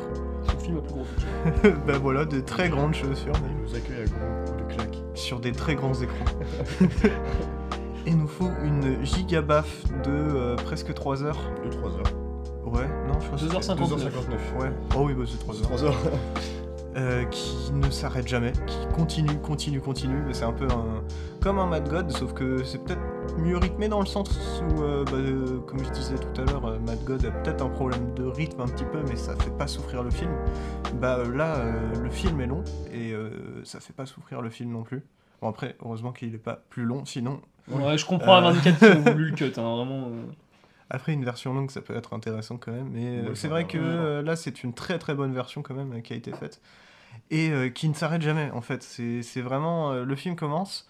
Son 0.50 0.60
film 0.60 0.76
le 0.76 0.82
plus 0.82 0.94
gros. 0.94 1.06
ben 1.88 1.98
voilà, 1.98 2.26
des 2.26 2.44
très 2.44 2.70
grandes 2.70 2.94
chaussures, 2.94 3.34
Il 3.50 3.64
nous 3.64 3.76
accueille 3.76 4.02
à 4.02 4.06
gros 4.06 4.52
coups 4.52 4.68
de 4.68 4.74
claque. 4.74 4.98
sur 5.14 5.40
des 5.40 5.52
très 5.52 5.76
grands 5.76 5.94
écrans. 5.94 6.26
Et 8.06 8.12
nous 8.12 8.28
faut 8.28 8.50
une 8.64 9.06
gigabaffe 9.06 9.84
de 10.04 10.10
euh, 10.10 10.56
presque 10.56 10.94
3 10.94 11.24
heures. 11.24 11.40
De 11.64 11.70
3 11.70 11.92
heures. 11.92 12.21
Ouais, 12.66 12.88
non, 13.08 13.20
je 13.20 13.26
crois 13.28 13.38
que 13.40 13.44
2h59. 13.46 13.76
2h59. 13.78 14.62
Ouais. 14.62 14.72
Oh 14.96 15.02
oui, 15.06 15.14
bah 15.14 15.24
c'est 15.28 15.40
3 15.40 15.56
heures. 15.56 15.62
3 15.64 15.84
heures. 15.86 15.96
Euh, 16.98 17.24
qui 17.28 17.72
ne 17.72 17.90
s'arrête 17.90 18.28
jamais, 18.28 18.52
qui 18.68 18.76
continue, 18.94 19.38
continue, 19.40 19.80
continue. 19.80 20.22
Mais 20.28 20.34
C'est 20.34 20.44
un 20.44 20.52
peu 20.52 20.66
un, 20.66 21.02
comme 21.42 21.58
un 21.58 21.66
Mad 21.66 21.88
God, 21.88 22.12
sauf 22.12 22.34
que 22.34 22.66
c'est 22.66 22.84
peut-être 22.84 23.00
mieux 23.38 23.56
rythmé 23.58 23.88
dans 23.88 24.02
le 24.02 24.06
sens 24.06 24.62
où, 24.70 24.82
euh, 24.84 25.06
bah, 25.06 25.14
euh, 25.14 25.60
comme 25.68 25.82
je 25.86 25.90
disais 25.92 26.16
tout 26.16 26.42
à 26.42 26.44
l'heure, 26.44 26.66
euh, 26.66 26.80
Mad 26.80 27.02
God 27.06 27.24
a 27.24 27.32
peut-être 27.32 27.64
un 27.64 27.70
problème 27.70 28.14
de 28.16 28.26
rythme 28.26 28.60
un 28.60 28.66
petit 28.68 28.84
peu, 28.84 29.00
mais 29.08 29.16
ça 29.16 29.38
fait 29.38 29.58
pas 29.58 29.68
souffrir 29.68 30.04
le 30.04 30.10
film. 30.10 30.32
Bah 31.00 31.16
euh, 31.20 31.34
là, 31.34 31.56
euh, 31.60 31.72
le 32.04 32.10
film 32.10 32.42
est 32.42 32.48
long 32.48 32.66
et 32.92 33.14
euh, 33.14 33.64
ça 33.64 33.80
fait 33.80 33.94
pas 33.94 34.06
souffrir 34.06 34.42
le 34.42 34.50
film 34.50 34.72
non 34.74 34.84
plus. 34.84 35.02
Bon 35.42 35.48
après, 35.48 35.78
heureusement 35.86 36.12
qu'il 36.12 36.36
est 36.36 36.40
pas 36.40 36.60
plus 36.70 36.84
long, 36.84 37.06
sinon 37.06 37.40
Ouais, 37.70 37.98
je 37.98 38.06
comprends 38.06 38.36
à 38.36 38.50
Euh. 38.50 38.52
24 38.52 38.78
qui 38.80 38.98
ont 39.08 39.12
voulu 39.14 39.30
le 39.30 39.36
cut, 39.38 39.46
hein, 39.56 39.76
vraiment. 39.78 40.10
Après, 40.94 41.14
une 41.14 41.24
version 41.24 41.54
longue, 41.54 41.72
ça 41.72 41.82
peut 41.82 41.96
être 41.96 42.14
intéressant 42.14 42.58
quand 42.58 42.72
même. 42.72 42.90
Mais 42.92 43.06
euh, 43.06 43.30
Ouais, 43.30 43.36
c'est 43.36 43.48
vrai 43.48 43.66
que 43.66 43.78
euh, 43.78 44.22
là, 44.22 44.36
c'est 44.36 44.64
une 44.64 44.74
très 44.74 45.00
très 45.00 45.16
bonne 45.16 45.34
version 45.34 45.62
quand 45.62 45.74
même 45.74 45.94
euh, 45.94 46.02
qui 46.02 46.14
a 46.14 46.16
été 46.16 46.32
faite. 46.34 46.62
Et 47.30 47.50
euh, 47.50 47.70
qui 47.70 47.90
ne 47.90 47.94
s'arrête 47.94 48.22
jamais, 48.22 48.52
en 48.52 48.62
fait. 48.62 48.84
C'est 48.84 49.42
vraiment... 49.42 49.94
le 49.94 50.16
film 50.16 50.36
commence 50.36 50.88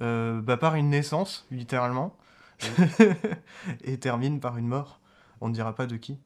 bah, 0.00 0.56
par 0.58 0.76
une 0.76 0.90
naissance, 0.90 1.46
littéralement. 1.50 2.16
et 3.84 3.98
termine 3.98 4.38
par 4.38 4.56
une 4.58 4.68
mort. 4.68 5.00
On 5.40 5.48
ne 5.48 5.54
dira 5.54 5.74
pas 5.74 5.86
de 5.86 5.96
qui. 5.96 6.18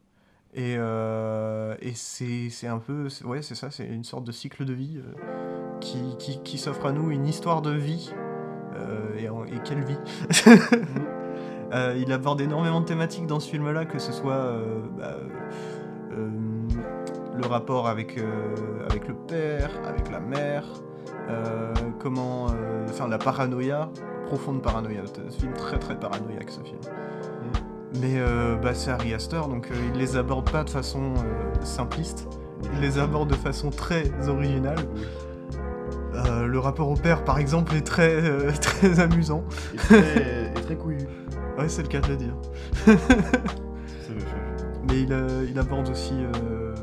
Et, 0.57 0.75
euh, 0.79 1.77
et 1.83 1.93
c'est 1.95 2.67
un 2.67 2.79
peu... 2.79 3.09
Ouais, 3.25 3.43
c'est 3.43 3.55
ça, 3.55 3.71
c'est 3.71 3.87
une 3.87 4.05
sorte 4.05 4.25
de 4.25 4.33
cycle 4.33 4.65
de 4.65 4.73
vie 4.73 4.97
euh, 4.97 5.79
qui, 5.81 6.17
qui, 6.19 6.43
qui 6.43 6.57
s'offre 6.57 6.87
à 6.87 6.93
nous 6.93 7.11
une 7.11 7.27
histoire 7.27 7.61
de 7.61 7.73
vie. 7.73 8.11
Euh, 8.75 9.17
et, 9.19 9.59
quelle 9.65 9.85
vie 9.85 9.99
Euh, 11.73 11.99
il 12.01 12.13
aborde 12.13 12.41
énormément 12.41 12.81
de 12.81 12.87
thématiques 12.87 13.27
dans 13.27 13.41
ce 13.41 13.51
film-là, 13.51 13.85
que 13.85 13.99
ce 13.99 14.13
soit 14.13 14.35
euh, 14.35 14.81
bah, 14.97 15.17
euh, 16.13 16.29
le 17.37 17.47
rapport 17.47 17.89
avec, 17.89 18.19
avec 18.89 19.09
le 19.09 19.15
père, 19.15 19.71
avec 19.87 20.11
la 20.11 20.21
mère, 20.21 20.65
comment, 21.99 22.47
enfin 22.89 23.09
la 23.09 23.19
paranoïa, 23.19 23.91
profonde 24.27 24.63
paranoïa. 24.63 25.03
C'est 25.05 25.21
un 25.21 25.31
film 25.31 25.53
très 25.53 25.79
très 25.79 25.99
paranoïaque 25.99 26.51
ce 26.51 26.61
film. 26.61 26.79
Mais 28.01 28.15
euh, 28.17 28.57
bah, 28.57 28.75
c'est 28.75 28.91
Harry 28.91 29.13
Astor, 29.13 29.49
donc 29.49 29.69
il 29.93 29.99
les 29.99 30.17
aborde 30.17 30.51
pas 30.51 30.65
de 30.65 30.71
façon 30.71 31.15
simpliste, 31.63 32.27
il 32.73 32.81
les 32.81 32.99
aborde 32.99 33.29
de 33.29 33.35
façon 33.35 33.71
très 33.71 34.11
originale. 34.29 34.79
Euh, 36.17 36.47
le 36.47 36.59
rapport 36.59 36.89
au 36.89 36.95
père, 36.95 37.25
par 37.25 37.39
exemple, 37.39 37.75
est 37.77 37.87
très, 37.87 38.15
euh, 38.15 38.51
très 38.61 39.01
amusant. 39.01 39.45
Et 39.75 39.77
très, 39.77 40.53
et 40.57 40.61
très 40.61 40.77
couillu. 40.77 41.07
Ouais, 41.59 41.69
c'est 41.69 41.83
le 41.83 41.89
cas 41.89 42.01
de 42.01 42.09
le 42.09 42.17
dire. 42.17 42.35
Mais 44.89 45.03
il, 45.03 45.13
euh, 45.13 45.47
il 45.49 45.59
aborde 45.59 45.89
aussi, 45.89 46.15
euh, 46.15 46.75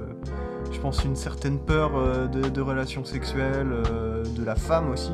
je 0.72 0.80
pense, 0.80 1.04
une 1.06 1.16
certaine 1.16 1.60
peur 1.60 1.96
euh, 1.96 2.28
de, 2.28 2.50
de 2.50 2.62
relations 2.62 3.06
sexuelles, 3.06 3.72
de 4.36 4.44
la 4.44 4.56
femme 4.56 4.90
aussi. 4.90 5.14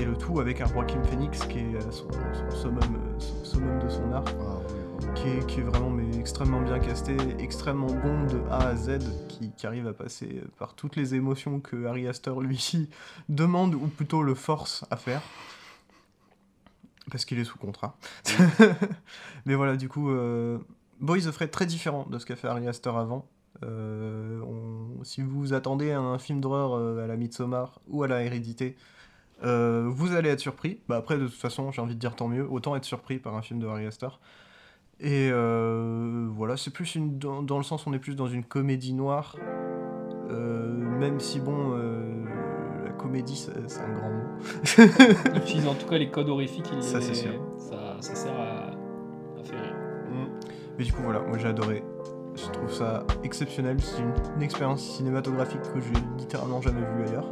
Et 0.00 0.04
le 0.04 0.16
tout 0.16 0.40
avec 0.40 0.60
un 0.60 0.66
Joaquin 0.66 1.02
Phoenix 1.02 1.44
qui 1.46 1.58
est 1.58 1.80
son, 1.90 2.06
son 2.10 2.56
summum, 2.56 2.80
son 3.18 3.44
summum 3.44 3.78
de 3.80 3.88
son 3.88 4.12
art, 4.12 4.24
Ah, 4.40 4.58
ouais, 4.58 5.12
qui 5.14 5.28
est, 5.28 5.46
qui 5.46 5.60
est 5.60 5.64
vraiment 5.64 5.90
mais, 5.90 6.18
extrêmement 6.18 6.60
bien 6.60 6.78
casté, 6.78 7.16
extrêmement 7.38 7.88
bon 7.88 8.24
de 8.26 8.40
A 8.50 8.68
à 8.68 8.76
Z, 8.76 9.00
qui, 9.28 9.50
qui 9.56 9.66
arrive 9.66 9.88
à 9.88 9.92
passer 9.92 10.42
par 10.58 10.74
toutes 10.74 10.94
les 10.96 11.14
émotions 11.16 11.58
que 11.60 11.86
Harry 11.86 12.06
Astor 12.06 12.40
lui 12.40 12.88
demande, 13.28 13.74
ou 13.74 13.88
plutôt 13.88 14.22
le 14.22 14.34
force 14.34 14.84
à 14.90 14.96
faire. 14.96 15.22
Parce 17.10 17.24
qu'il 17.24 17.38
est 17.38 17.44
sous 17.44 17.58
contrat. 17.58 17.96
Mais 19.46 19.54
voilà, 19.54 19.76
du 19.76 19.88
coup, 19.88 20.10
euh, 20.10 20.58
Boys 21.00 21.26
of 21.26 21.34
Fred 21.34 21.50
très 21.50 21.66
différent 21.66 22.06
de 22.10 22.18
ce 22.18 22.26
qu'a 22.26 22.36
fait 22.36 22.48
Ari 22.48 22.68
Aster 22.68 22.90
avant. 22.96 23.26
Euh, 23.64 24.40
on- 24.42 25.02
si 25.04 25.20
vous 25.22 25.38
vous 25.40 25.52
attendez 25.52 25.90
à 25.92 26.00
un 26.00 26.18
film 26.18 26.40
d'horreur 26.40 26.74
euh, 26.74 27.04
à 27.04 27.06
la 27.06 27.16
Midsommar 27.16 27.80
ou 27.88 28.02
à 28.02 28.08
la 28.08 28.22
Hérédité, 28.22 28.76
euh, 29.44 29.88
vous 29.92 30.14
allez 30.14 30.28
être 30.30 30.40
surpris. 30.40 30.80
Bah 30.88 30.96
après, 30.96 31.18
de 31.18 31.26
toute 31.26 31.34
façon, 31.36 31.70
j'ai 31.72 31.82
envie 31.82 31.94
de 31.96 32.00
dire 32.00 32.14
tant 32.14 32.28
mieux. 32.28 32.46
Autant 32.48 32.76
être 32.76 32.84
surpris 32.84 33.18
par 33.18 33.34
un 33.34 33.42
film 33.42 33.58
de 33.60 33.66
Ari 33.66 33.86
Aster. 33.86 34.08
Et 35.00 35.30
voilà, 35.32 36.56
c'est 36.56 36.70
plus 36.72 36.94
une, 36.94 37.18
dans, 37.18 37.42
dans 37.42 37.58
le 37.58 37.64
sens 37.64 37.84
où 37.86 37.90
on 37.90 37.92
est 37.92 37.98
plus 37.98 38.14
dans 38.14 38.28
une 38.28 38.44
comédie 38.44 38.92
noire. 38.92 39.36
Même 40.30 41.18
si, 41.18 41.40
bon, 41.40 41.72
comédie, 43.12 43.36
c'est 43.36 43.80
un 43.80 43.92
grand 43.92 44.10
mot. 44.10 45.36
Utilise 45.36 45.68
en 45.68 45.74
tout 45.74 45.86
cas 45.86 45.98
les 45.98 46.08
codes 46.08 46.30
horrifiques, 46.30 46.70
il 46.72 46.82
Ça, 46.82 47.00
c'est 47.02 47.14
sûr. 47.14 47.32
Ça, 47.58 47.96
ça 48.00 48.14
sert 48.14 48.32
à, 48.32 48.70
à 49.38 49.44
faire 49.44 49.60
rire. 49.60 49.74
Mais 50.78 50.84
du 50.84 50.92
coup, 50.94 51.02
voilà, 51.02 51.20
moi 51.20 51.36
j'ai 51.36 51.48
adoré. 51.48 51.84
Je 52.34 52.46
trouve 52.50 52.72
ça 52.72 53.04
exceptionnel. 53.22 53.76
C'est 53.80 54.00
une, 54.00 54.14
une 54.36 54.42
expérience 54.42 54.80
cinématographique 54.80 55.60
que 55.74 55.80
j'ai 55.80 55.92
littéralement 56.18 56.62
jamais 56.62 56.80
vue 56.80 57.06
ailleurs. 57.06 57.26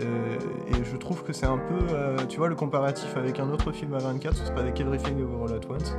Euh, 0.00 0.36
et 0.68 0.84
je 0.84 0.96
trouve 0.96 1.22
que 1.22 1.32
c'est 1.32 1.46
un 1.46 1.58
peu, 1.58 1.94
euh, 1.94 2.16
tu 2.28 2.38
vois, 2.38 2.48
le 2.48 2.56
comparatif 2.56 3.16
avec 3.16 3.38
un 3.38 3.48
autre 3.50 3.70
film 3.70 3.94
à 3.94 3.98
24, 3.98 4.36
ce 4.36 4.46
serait 4.46 4.60
avec 4.60 4.80
Everything 4.80 5.22
Over 5.22 5.44
All 5.44 5.60
At 5.60 5.72
Once. 5.72 5.96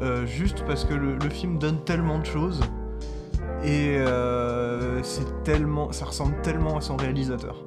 Euh, 0.00 0.26
juste 0.26 0.64
parce 0.64 0.84
que 0.84 0.94
le, 0.94 1.16
le 1.16 1.30
film 1.30 1.58
donne 1.58 1.80
tellement 1.84 2.20
de 2.20 2.26
choses 2.26 2.60
et 3.64 3.96
c'est 5.02 5.42
tellement, 5.44 5.90
ça 5.92 6.04
ressemble 6.04 6.40
tellement 6.42 6.76
à 6.76 6.80
son 6.80 6.96
réalisateur. 6.96 7.64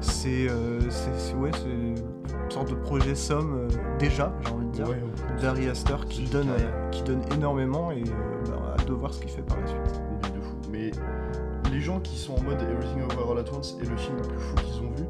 Oui. 0.00 0.06
C'est, 0.06 0.46
euh, 0.48 0.80
ouais, 1.38 1.50
c'est 1.54 1.64
une 1.64 2.50
sorte 2.50 2.70
de 2.70 2.74
projet 2.74 3.14
somme 3.14 3.54
euh, 3.54 3.98
déjà, 3.98 4.32
j'ai 4.42 4.52
envie 4.52 4.66
de 4.66 4.72
dire. 4.72 4.88
Ouais, 4.88 5.00
d'Ari 5.40 5.68
Aster 5.68 5.96
qui 6.08 6.24
donne, 6.24 6.48
euh, 6.50 6.90
qui 6.90 7.02
donne 7.02 7.22
énormément 7.34 7.90
et 7.92 8.02
euh, 8.02 8.50
bah, 8.50 8.74
hâte 8.78 8.86
de 8.86 8.92
voir 8.92 9.12
ce 9.12 9.20
qu'il 9.20 9.30
fait 9.30 9.42
par 9.42 9.58
la 9.60 9.66
suite. 9.66 9.80
est 10.24 10.36
de 10.36 10.40
fou. 10.40 10.56
Mais 10.70 10.90
les 11.70 11.80
gens 11.80 12.00
qui 12.00 12.16
sont 12.16 12.34
en 12.34 12.42
mode 12.42 12.60
Everything 12.62 13.02
Over 13.02 13.32
All 13.32 13.38
At 13.38 13.52
Once 13.54 13.76
est 13.80 13.88
le 13.88 13.96
film 13.96 14.16
le 14.16 14.22
plus 14.22 14.38
fou 14.38 14.54
qu'ils 14.56 14.82
ont 14.82 14.90
vu. 14.90 15.04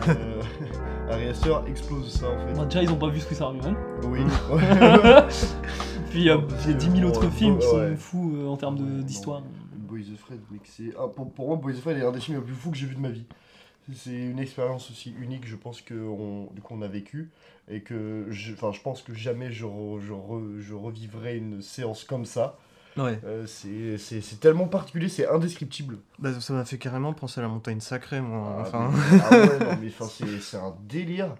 Ari 1.10 1.28
Aster 1.28 1.54
explose 1.66 2.12
ça 2.12 2.26
en 2.26 2.38
fait. 2.38 2.64
Déjà, 2.66 2.82
ils 2.82 2.90
ont 2.90 2.96
pas 2.96 3.08
vu 3.08 3.20
Swiss 3.20 3.40
Army 3.40 3.60
Man. 3.60 3.74
Oui. 4.04 4.20
Puis 6.10 6.28
euh, 6.28 6.38
Parce 6.38 6.66
il 6.66 6.72
y 6.72 6.74
a 6.74 6.74
que 6.74 6.78
10 6.78 6.90
000 6.90 6.94
bon, 6.94 7.08
autres 7.08 7.24
ouais, 7.24 7.30
films 7.30 7.58
qui 7.58 7.66
sont 7.66 7.76
ouais. 7.76 7.96
fous 7.96 8.34
euh, 8.36 8.48
en 8.48 8.56
termes 8.56 8.78
d'histoire. 9.02 9.42
Boys 9.76 10.00
of 10.12 10.20
Fred, 10.20 10.40
mec, 10.50 10.62
c'est. 10.64 10.92
ah, 10.98 11.06
pour, 11.08 11.32
pour 11.32 11.48
moi, 11.48 11.56
Boys 11.56 11.72
of 11.72 11.80
Fred 11.80 11.98
est 11.98 12.04
un 12.04 12.12
des 12.12 12.20
films 12.20 12.38
les 12.38 12.44
plus 12.44 12.54
fous 12.54 12.70
que 12.70 12.76
j'ai 12.76 12.86
vu 12.86 12.94
de 12.94 13.00
ma 13.00 13.10
vie. 13.10 13.26
C'est 13.94 14.12
une 14.14 14.38
expérience 14.38 14.90
aussi 14.90 15.14
unique, 15.20 15.46
je 15.46 15.56
pense, 15.56 15.80
que 15.80 15.94
on, 15.94 16.46
du 16.54 16.60
coup, 16.60 16.74
on 16.78 16.82
a 16.82 16.88
vécu. 16.88 17.30
Et 17.68 17.82
que 17.82 18.26
je, 18.30 18.52
enfin, 18.52 18.72
je 18.72 18.80
pense 18.80 19.02
que 19.02 19.14
jamais 19.14 19.52
je, 19.52 19.64
re- 19.64 20.00
je, 20.00 20.12
re- 20.12 20.58
je 20.58 20.74
revivrai 20.74 21.36
une 21.36 21.62
séance 21.62 22.02
comme 22.04 22.24
ça. 22.24 22.58
Ouais. 22.96 23.20
Euh, 23.24 23.46
c'est- 23.46 23.96
c'est 23.98 24.20
c'est 24.20 24.40
tellement 24.40 24.66
particulier, 24.66 25.08
c'est 25.08 25.28
indescriptible. 25.28 25.98
Bah, 26.18 26.38
ça 26.40 26.52
m'a 26.52 26.64
fait 26.64 26.78
carrément 26.78 27.12
penser 27.12 27.38
à 27.38 27.42
la 27.44 27.48
montagne 27.48 27.78
sacrée, 27.80 28.20
moi. 28.20 28.56
Ah, 28.58 28.60
enfin, 28.62 28.90
mais- 28.92 29.20
ah 29.22 29.30
ouais, 29.30 29.58
non, 29.60 29.76
mais 29.80 29.88
enfin, 29.88 30.06
c'est 30.10 30.40
c'est 30.40 30.56
un 30.56 30.74
délire. 30.88 31.36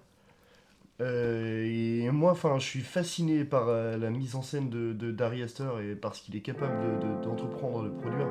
Euh, 1.01 1.65
et 1.67 2.11
moi, 2.11 2.33
enfin, 2.33 2.59
je 2.59 2.65
suis 2.67 2.81
fasciné 2.83 3.45
par 3.45 3.69
euh, 3.69 3.97
la 3.97 4.11
mise 4.11 4.35
en 4.37 4.43
scène 4.43 4.69
de, 4.69 4.93
de 4.93 5.11
Dari 5.11 5.43
Aster 5.43 5.69
et 5.83 5.95
par 5.95 6.15
ce 6.15 6.23
qu'il 6.23 6.37
est 6.37 6.43
capable 6.43 7.01
de- 7.01 7.07
de- 7.07 7.25
d'entreprendre, 7.25 7.85
de, 7.85 7.89
produire. 7.89 8.27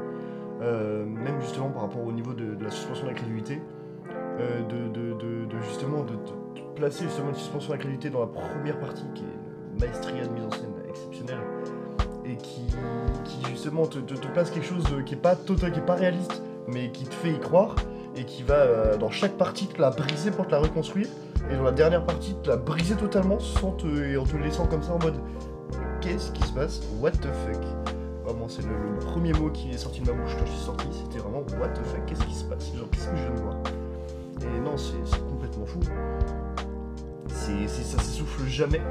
Euh, 0.61 1.05
même 1.05 1.41
justement 1.41 1.69
par 1.71 1.83
rapport 1.83 2.03
au 2.03 2.11
niveau 2.11 2.33
de, 2.33 2.53
de 2.55 2.63
la 2.63 2.69
suspension 2.69 3.07
d'incrédulité. 3.07 3.59
Euh, 4.39 4.61
de, 4.63 4.87
de, 4.87 5.13
de- 5.13 5.45
de 5.45 5.61
justement 5.67 6.03
de, 6.03 6.13
placer 6.75 7.03
justement 7.03 7.29
une 7.29 7.35
suspension 7.35 7.73
d'incrédulité 7.73 8.09
dans 8.09 8.21
la 8.21 8.27
première 8.27 8.79
partie 8.79 9.03
qui 9.13 9.23
est 9.23 9.73
une 9.73 9.79
maestria 9.81 10.25
de 10.25 10.31
mise 10.31 10.45
en 10.45 10.51
scène 10.51 10.73
exceptionnelle 10.87 11.39
et 12.23 12.37
qui, 12.37 12.61
justement 13.49 13.85
te, 13.85 13.99
place 14.31 14.49
quelque 14.51 14.65
chose 14.65 14.85
qui 15.05 15.15
est 15.15 15.17
pas 15.17 15.35
total, 15.35 15.73
qui 15.73 15.79
est 15.79 15.85
pas 15.85 15.95
réaliste 15.95 16.41
mais 16.69 16.89
qui 16.91 17.03
te 17.03 17.13
fait 17.15 17.31
y 17.31 17.39
croire 17.39 17.75
et 18.15 18.23
qui 18.23 18.43
va 18.43 18.53
euh, 18.53 18.97
dans 18.97 19.09
chaque 19.09 19.33
partie 19.33 19.67
te 19.67 19.81
la 19.81 19.89
briser 19.89 20.31
pour 20.31 20.47
te 20.47 20.51
la 20.51 20.59
reconstruire 20.59 21.07
et 21.51 21.55
dans 21.57 21.63
la 21.63 21.71
dernière 21.73 22.05
partie 22.05 22.35
te 22.41 22.49
la 22.49 22.55
briser 22.55 22.95
totalement 22.95 23.39
sans 23.39 23.71
te, 23.71 23.87
et 23.87 24.15
en 24.15 24.23
te 24.23 24.37
laissant 24.37 24.67
comme 24.67 24.83
ça 24.83 24.93
en 24.93 24.99
mode 24.99 25.15
qu'est-ce 25.99 26.31
qui 26.31 26.43
se 26.43 26.53
passe? 26.53 26.81
What 27.01 27.11
the 27.11 27.27
fuck? 27.45 27.61
Vraiment 28.23 28.47
c'est 28.47 28.61
le, 28.61 28.99
premier 28.99 29.33
mot 29.33 29.49
qui 29.49 29.71
est 29.71 29.77
sorti 29.77 29.99
de 29.99 30.09
ma 30.11 30.13
bouche 30.13 30.35
quand 30.39 30.45
je 30.45 30.51
suis 30.51 30.65
sorti 30.65 30.87
c'était 30.93 31.19
vraiment 31.19 31.43
what 31.59 31.69
the 31.69 31.83
fuck 31.87 32.05
qu'est-ce 32.05 32.23
qui 32.23 32.35
se 32.35 32.45
passe? 32.45 32.71
Genre 32.73 32.87
qu'est-ce 32.91 33.09
que 33.09 33.17
je 33.17 33.21
viens 33.23 33.33
de 33.35 33.39
voir? 33.41 33.55
Non 34.63 34.77
c'est 34.77 35.19
complètement 35.27 35.65
fou 35.65 35.79
c'est 37.27 37.67
ça 37.67 37.99
s'essouffle 37.99 38.45
jamais 38.47 38.81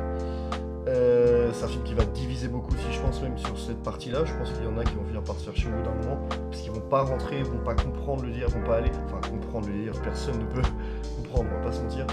Euh, 0.86 1.50
c'est 1.52 1.64
un 1.64 1.68
film 1.68 1.82
qui 1.84 1.92
va 1.92 2.04
diviser 2.06 2.48
beaucoup 2.48 2.72
aussi, 2.72 2.90
je 2.90 2.98
pense 3.00 3.20
même 3.20 3.36
sur 3.36 3.58
cette 3.58 3.82
partie-là. 3.82 4.24
Je 4.24 4.32
pense 4.32 4.50
qu'il 4.52 4.64
y 4.64 4.66
en 4.66 4.78
a 4.78 4.84
qui 4.84 4.94
vont 4.94 5.04
finir 5.04 5.22
par 5.22 5.36
se 5.36 5.44
faire 5.44 5.54
chier 5.54 5.68
au 5.68 5.76
bout 5.76 5.82
d'un 5.82 5.94
moment, 5.94 6.26
parce 6.50 6.62
qu'ils 6.62 6.70
vont 6.72 6.80
pas 6.88 7.02
rentrer, 7.02 7.42
vont 7.42 7.62
pas 7.62 7.74
comprendre 7.74 8.22
le 8.24 8.30
délire, 8.30 8.48
vont 8.48 8.64
pas 8.64 8.76
aller. 8.76 8.90
Enfin, 9.04 9.20
comprendre 9.28 9.66
le 9.66 9.74
délire, 9.74 10.00
personne 10.00 10.38
ne 10.38 10.46
peut 10.46 10.62
comprendre, 11.16 11.50
on 11.52 11.58
va 11.58 11.66
pas 11.66 11.72
se 11.72 11.82
mentir. 11.82 12.06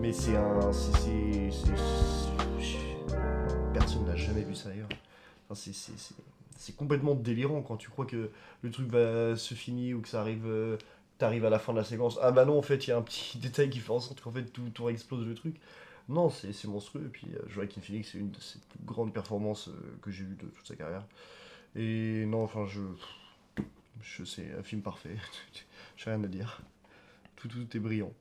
Mais 0.00 0.12
c'est 0.12 0.36
un. 0.36 0.72
c'est- 0.72 1.50
Personne 3.72 4.04
n'a 4.06 4.16
jamais 4.16 4.40
vu 4.42 4.56
ça 4.56 4.70
ailleurs. 4.70 4.88
C'est 6.58 6.74
complètement 6.74 7.14
délirant 7.14 7.62
quand 7.62 7.76
tu 7.76 7.90
crois 7.90 8.06
que 8.06 8.30
le 8.62 8.70
truc 8.70 8.90
va 8.90 9.36
se 9.36 9.54
finir 9.54 9.98
ou 9.98 10.00
que 10.00 10.08
ça 10.08 10.20
arrive. 10.20 10.46
euh, 10.46 10.76
T'arrives 11.18 11.44
à 11.44 11.50
la 11.50 11.58
fin 11.58 11.72
de 11.72 11.78
la 11.78 11.84
séquence. 11.84 12.18
Ah 12.22 12.30
bah 12.30 12.44
non, 12.44 12.58
en 12.58 12.62
fait, 12.62 12.86
il 12.86 12.90
y 12.90 12.92
a 12.92 12.96
un 12.96 13.02
petit 13.02 13.38
détail 13.42 13.70
qui 13.70 13.78
fait 13.78 13.92
en 13.92 14.00
sorte 14.00 14.20
qu'en 14.20 14.32
fait 14.32 14.44
tout, 14.44 14.68
tout 14.70 14.88
explose 14.88 15.26
le 15.26 15.34
truc. 15.34 15.56
Non, 16.08 16.30
c'est 16.30 16.52
monstrueux. 16.66 17.06
Et 17.06 17.08
puis 17.08 17.26
euh, 17.34 17.40
Joaquin 17.48 17.80
Phoenix, 17.80 18.10
c'est 18.12 18.18
une 18.18 18.30
de 18.30 18.40
ses 18.40 18.58
plus 18.58 18.84
grandes 18.84 19.12
performances 19.12 19.68
euh, 19.68 19.72
que 20.02 20.10
j'ai 20.10 20.24
vues 20.24 20.36
de 20.36 20.46
toute 20.46 20.66
sa 20.66 20.76
carrière. 20.76 21.04
Et 21.74 22.24
non, 22.26 22.42
enfin, 22.44 22.66
je. 22.66 22.80
Je 24.02 24.24
sais, 24.24 24.46
un 24.56 24.62
film 24.62 24.82
parfait. 24.82 25.16
j'ai 25.96 26.10
rien 26.10 26.22
à 26.22 26.28
dire. 26.28 26.60
Tout, 27.34 27.48
tout 27.48 27.76
est 27.76 27.80
brillant. 27.80 28.12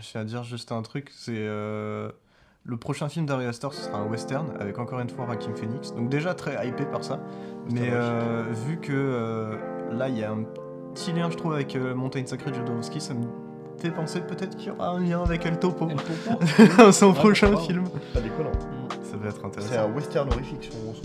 Je 0.00 0.08
tiens 0.08 0.22
à 0.22 0.24
dire 0.24 0.42
juste 0.42 0.72
un 0.72 0.82
truc, 0.82 1.10
c'est 1.14 1.34
euh, 1.36 2.10
le 2.64 2.76
prochain 2.76 3.08
film 3.08 3.26
d'Ari 3.26 3.46
Aster, 3.46 3.68
ce 3.72 3.82
sera 3.82 3.98
un 3.98 4.06
western 4.06 4.52
avec 4.58 4.78
encore 4.78 5.00
une 5.00 5.08
fois 5.08 5.26
Joaquin 5.26 5.54
Phoenix. 5.54 5.92
Donc 5.94 6.08
déjà 6.08 6.34
très 6.34 6.66
hypé 6.66 6.84
par 6.84 7.04
ça, 7.04 7.20
mais 7.70 7.90
euh, 7.92 8.44
vu 8.66 8.78
que 8.80 8.92
euh, 8.92 9.56
là 9.92 10.08
il 10.08 10.18
y 10.18 10.24
a 10.24 10.30
un 10.32 10.44
petit 10.94 11.12
lien 11.12 11.30
je 11.30 11.36
trouve 11.36 11.54
avec 11.54 11.74
euh, 11.76 11.94
Montagne 11.94 12.26
Sacrée 12.26 12.50
de 12.50 12.56
Jodorowsky, 12.56 13.00
ça 13.00 13.14
me 13.14 13.22
fait 13.78 13.90
penser 13.90 14.20
peut-être 14.20 14.56
qu'il 14.56 14.68
y 14.68 14.70
aura 14.70 14.90
un 14.90 15.00
lien 15.00 15.22
avec 15.22 15.44
El 15.46 15.58
Topo 15.58 15.88
El 15.88 15.96
Topo. 15.96 16.38
dans 16.78 16.92
son 16.92 17.10
Ah, 17.10 17.14
prochain 17.14 17.56
film. 17.56 17.84
Pas 18.14 18.20
déconnant. 18.20 18.50
Ça 19.02 19.16
va 19.16 19.28
être 19.28 19.36
C'est 19.40 19.46
intéressant. 19.46 19.88
un 19.88 19.92
western 19.94 20.32
horrifique 20.32 20.64
sur 20.64 20.74
mon 20.84 20.94
son. 20.94 21.02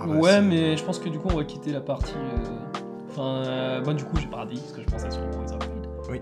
Ah 0.00 0.06
bah, 0.06 0.14
ouais, 0.14 0.30
c'est- 0.30 0.40
mais 0.42 0.76
je 0.76 0.84
pense 0.84 0.98
que 0.98 1.08
du 1.08 1.18
coup, 1.18 1.28
on 1.32 1.36
va 1.36 1.44
quitter 1.44 1.72
la 1.72 1.80
partie. 1.80 2.12
euh, 2.16 2.44
Enfin, 3.10 3.22
euh, 3.46 3.82
moi, 3.84 3.94
du 3.94 4.04
coup, 4.04 4.16
j'ai 4.18 4.26
pas 4.28 4.44
dit 4.46 4.58
ce 4.58 4.72
que 4.74 4.80
je 4.82 4.86
pensais 4.86 5.10
sur 5.10 5.22
Pride. 5.30 5.56
Oui. 6.10 6.20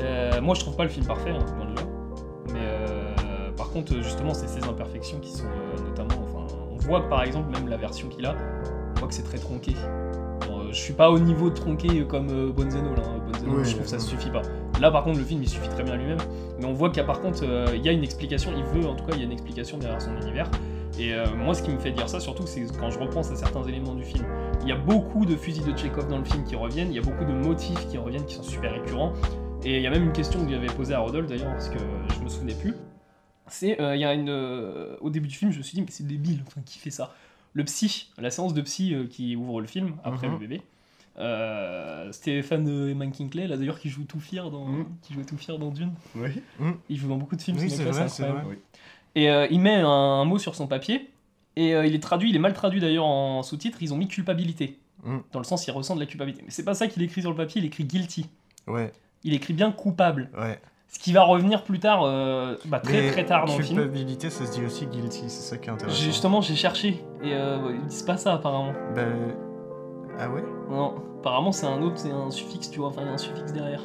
Euh, 0.00 0.40
moi, 0.40 0.54
je 0.56 0.60
trouve 0.60 0.74
pas 0.76 0.82
le 0.84 0.88
film 0.88 1.06
parfait, 1.06 1.30
hein, 1.30 1.38
loin 1.56 1.66
de 1.70 1.76
là. 1.76 1.82
Mais 2.52 2.60
euh, 2.62 3.50
par 3.56 3.70
contre, 3.70 3.92
justement, 3.98 4.34
c'est 4.34 4.48
ces 4.48 4.64
imperfections 4.68 5.18
qui 5.20 5.30
sont 5.30 5.44
euh, 5.44 5.82
notamment. 5.88 6.20
Enfin, 6.24 6.54
on 6.72 6.76
voit 6.78 7.00
que 7.02 7.08
par 7.08 7.22
exemple, 7.22 7.50
même 7.52 7.68
la 7.68 7.76
version 7.76 8.08
qu'il 8.08 8.26
a, 8.26 8.34
on 8.96 8.98
voit 8.98 9.08
que 9.08 9.14
c'est 9.14 9.22
très 9.22 9.38
tronqué. 9.38 9.74
Je 10.72 10.76
suis 10.78 10.92
pas 10.94 11.10
au 11.10 11.18
niveau 11.18 11.50
de 11.50 11.54
tronqué 11.54 12.04
comme 12.06 12.28
euh, 12.30 12.50
Bonzeno 12.50 12.94
là. 12.94 13.02
hein. 13.04 13.20
Bonzeno, 13.30 13.58
Oui, 13.58 13.64
je 13.64 13.70
trouve 13.72 13.82
que 13.82 13.88
ça 13.90 13.96
oui. 13.98 14.02
suffit 14.02 14.30
pas. 14.30 14.42
Là, 14.80 14.90
par 14.90 15.04
contre, 15.04 15.18
le 15.18 15.24
film 15.24 15.42
il 15.42 15.48
suffit 15.48 15.68
très 15.68 15.82
bien 15.84 15.96
lui-même. 15.96 16.18
Mais 16.58 16.64
on 16.64 16.72
voit 16.72 16.88
qu'il 16.88 16.98
y 16.98 17.00
a 17.00 17.04
par 17.04 17.20
contre, 17.20 17.44
euh, 17.44 17.66
il 17.74 17.84
y 17.84 17.88
a 17.88 17.92
une 17.92 18.02
explication. 18.02 18.50
Il 18.56 18.64
veut, 18.64 18.88
en 18.88 18.94
tout 18.96 19.04
cas, 19.04 19.12
il 19.14 19.18
y 19.18 19.22
a 19.22 19.26
une 19.26 19.32
explication 19.32 19.78
derrière 19.78 20.00
son 20.00 20.16
univers. 20.16 20.50
Et 20.98 21.14
euh, 21.14 21.26
moi, 21.36 21.54
ce 21.54 21.62
qui 21.62 21.70
me 21.70 21.78
fait 21.78 21.90
dire 21.90 22.08
ça, 22.08 22.20
surtout, 22.20 22.46
c'est 22.46 22.66
quand 22.78 22.90
je 22.90 22.98
repense 22.98 23.30
à 23.30 23.36
certains 23.36 23.62
éléments 23.64 23.94
du 23.94 24.04
film. 24.04 24.24
Il 24.62 24.68
y 24.68 24.72
a 24.72 24.76
beaucoup 24.76 25.24
de 25.26 25.36
fusils 25.36 25.64
de 25.64 25.76
Chekhov 25.76 26.08
dans 26.08 26.18
le 26.18 26.24
film 26.24 26.44
qui 26.44 26.54
reviennent, 26.56 26.88
il 26.90 26.94
y 26.96 26.98
a 26.98 27.02
beaucoup 27.02 27.24
de 27.24 27.32
motifs 27.32 27.86
qui 27.88 27.96
reviennent, 27.98 28.24
qui 28.26 28.34
sont 28.34 28.42
super 28.42 28.72
récurrents. 28.72 29.12
Et 29.64 29.76
il 29.76 29.82
y 29.82 29.86
a 29.86 29.90
même 29.90 30.04
une 30.04 30.12
question 30.12 30.44
que 30.44 30.50
j'avais 30.50 30.66
posée 30.66 30.92
à 30.94 30.98
Rodolphe 31.00 31.28
d'ailleurs, 31.28 31.52
parce 31.52 31.68
que 31.68 31.78
je 32.14 32.20
me 32.20 32.28
souvenais 32.28 32.54
plus. 32.54 32.74
C'est, 33.48 33.80
euh, 33.80 33.94
il 33.96 34.00
y 34.00 34.04
a 34.04 34.12
une, 34.14 34.28
euh, 34.28 34.96
au 35.00 35.10
début 35.10 35.28
du 35.28 35.34
film, 35.34 35.50
je 35.52 35.58
me 35.58 35.62
suis 35.62 35.74
dit, 35.74 35.80
mais 35.82 35.90
c'est 35.90 36.06
débile, 36.06 36.42
enfin, 36.46 36.60
qui 36.64 36.78
fait 36.78 36.90
ça? 36.90 37.12
Le 37.54 37.64
psy, 37.64 38.10
la 38.18 38.30
séance 38.30 38.54
de 38.54 38.60
psy 38.62 38.94
euh, 38.94 39.06
qui 39.06 39.36
ouvre 39.36 39.60
le 39.60 39.66
film 39.66 39.94
après 40.04 40.26
Mhm. 40.26 40.32
le 40.34 40.38
bébé. 40.38 40.62
Euh, 41.18 42.10
Stéphane 42.12 42.66
euh, 42.68 42.90
Eman 42.90 43.12
Kinkley, 43.12 43.46
là 43.46 43.56
d'ailleurs, 43.56 43.78
qui 43.78 43.90
joue 43.90 44.04
tout 44.04 44.20
fier 44.20 44.50
dans, 44.50 44.64
Mhm. 44.66 44.86
qui 45.02 45.12
jouait 45.14 45.24
tout 45.24 45.36
fier 45.36 45.58
dans 45.58 45.70
Dune. 45.70 45.92
Oui. 46.14 46.30
Il 46.88 46.96
joue 46.96 47.08
dans 47.08 47.16
beaucoup 47.18 47.36
de 47.36 47.42
films. 47.42 47.58
Oui, 47.58 47.70
c'est 47.70 47.84
vrai, 47.84 48.08
c'est 48.08 48.26
vrai. 48.26 48.42
Et 49.14 49.30
euh, 49.30 49.46
il 49.50 49.60
met 49.60 49.74
un, 49.74 49.86
un 49.86 50.24
mot 50.24 50.38
sur 50.38 50.54
son 50.54 50.66
papier, 50.66 51.10
et 51.56 51.74
euh, 51.74 51.84
il 51.86 51.94
est 51.94 52.02
traduit, 52.02 52.30
il 52.30 52.36
est 52.36 52.38
mal 52.40 52.54
traduit 52.54 52.80
d'ailleurs 52.80 53.04
en 53.04 53.42
sous-titre, 53.42 53.78
ils 53.82 53.92
ont 53.92 53.98
mis 53.98 54.08
culpabilité. 54.08 54.78
Mm. 55.04 55.18
Dans 55.32 55.38
le 55.38 55.44
sens, 55.44 55.66
il 55.66 55.70
ressent 55.72 55.94
de 55.94 56.00
la 56.00 56.06
culpabilité. 56.06 56.42
Mais 56.44 56.50
c'est 56.50 56.64
pas 56.64 56.74
ça 56.74 56.86
qu'il 56.88 57.02
écrit 57.02 57.20
sur 57.20 57.30
le 57.30 57.36
papier, 57.36 57.60
il 57.60 57.66
écrit 57.66 57.84
guilty. 57.84 58.26
Ouais, 58.66 58.90
Il 59.24 59.34
écrit 59.34 59.52
bien 59.52 59.70
coupable. 59.70 60.30
ouais. 60.38 60.58
Ce 60.92 60.98
qui 60.98 61.12
va 61.12 61.22
revenir 61.24 61.64
plus 61.64 61.80
tard, 61.80 62.02
euh, 62.04 62.56
bah, 62.66 62.78
très 62.78 62.92
Mais 63.02 63.10
très 63.10 63.24
tard 63.26 63.46
dans 63.46 63.56
le 63.56 63.62
film. 63.64 63.80
Culpabilité, 63.80 64.28
ça 64.30 64.44
se 64.46 64.52
dit 64.52 64.64
aussi 64.64 64.86
guilty, 64.86 65.24
c'est 65.28 65.40
ça 65.50 65.56
qui 65.58 65.68
est 65.68 65.72
intéressant. 65.72 65.96
J'ai- 65.98 66.04
Justement, 66.04 66.40
j'ai 66.42 66.54
cherché, 66.54 67.02
et 67.24 67.32
euh, 67.34 67.58
ils 67.74 67.86
disent 67.86 68.02
pas 68.02 68.16
ça 68.18 68.34
apparemment. 68.34 68.72
Bah, 68.94 69.02
Ah 70.18 70.28
ouais? 70.28 70.44
Non, 70.70 70.94
apparemment 71.20 71.50
c'est 71.50 71.66
un 71.66 71.80
autre, 71.82 71.96
c'est 71.98 72.10
un 72.10 72.30
suffixe, 72.30 72.70
tu 72.70 72.78
vois, 72.78 72.88
enfin 72.88 73.00
il 73.02 73.06
y 73.06 73.10
a 73.10 73.14
un 73.14 73.18
suffixe 73.18 73.52
derrière. 73.52 73.80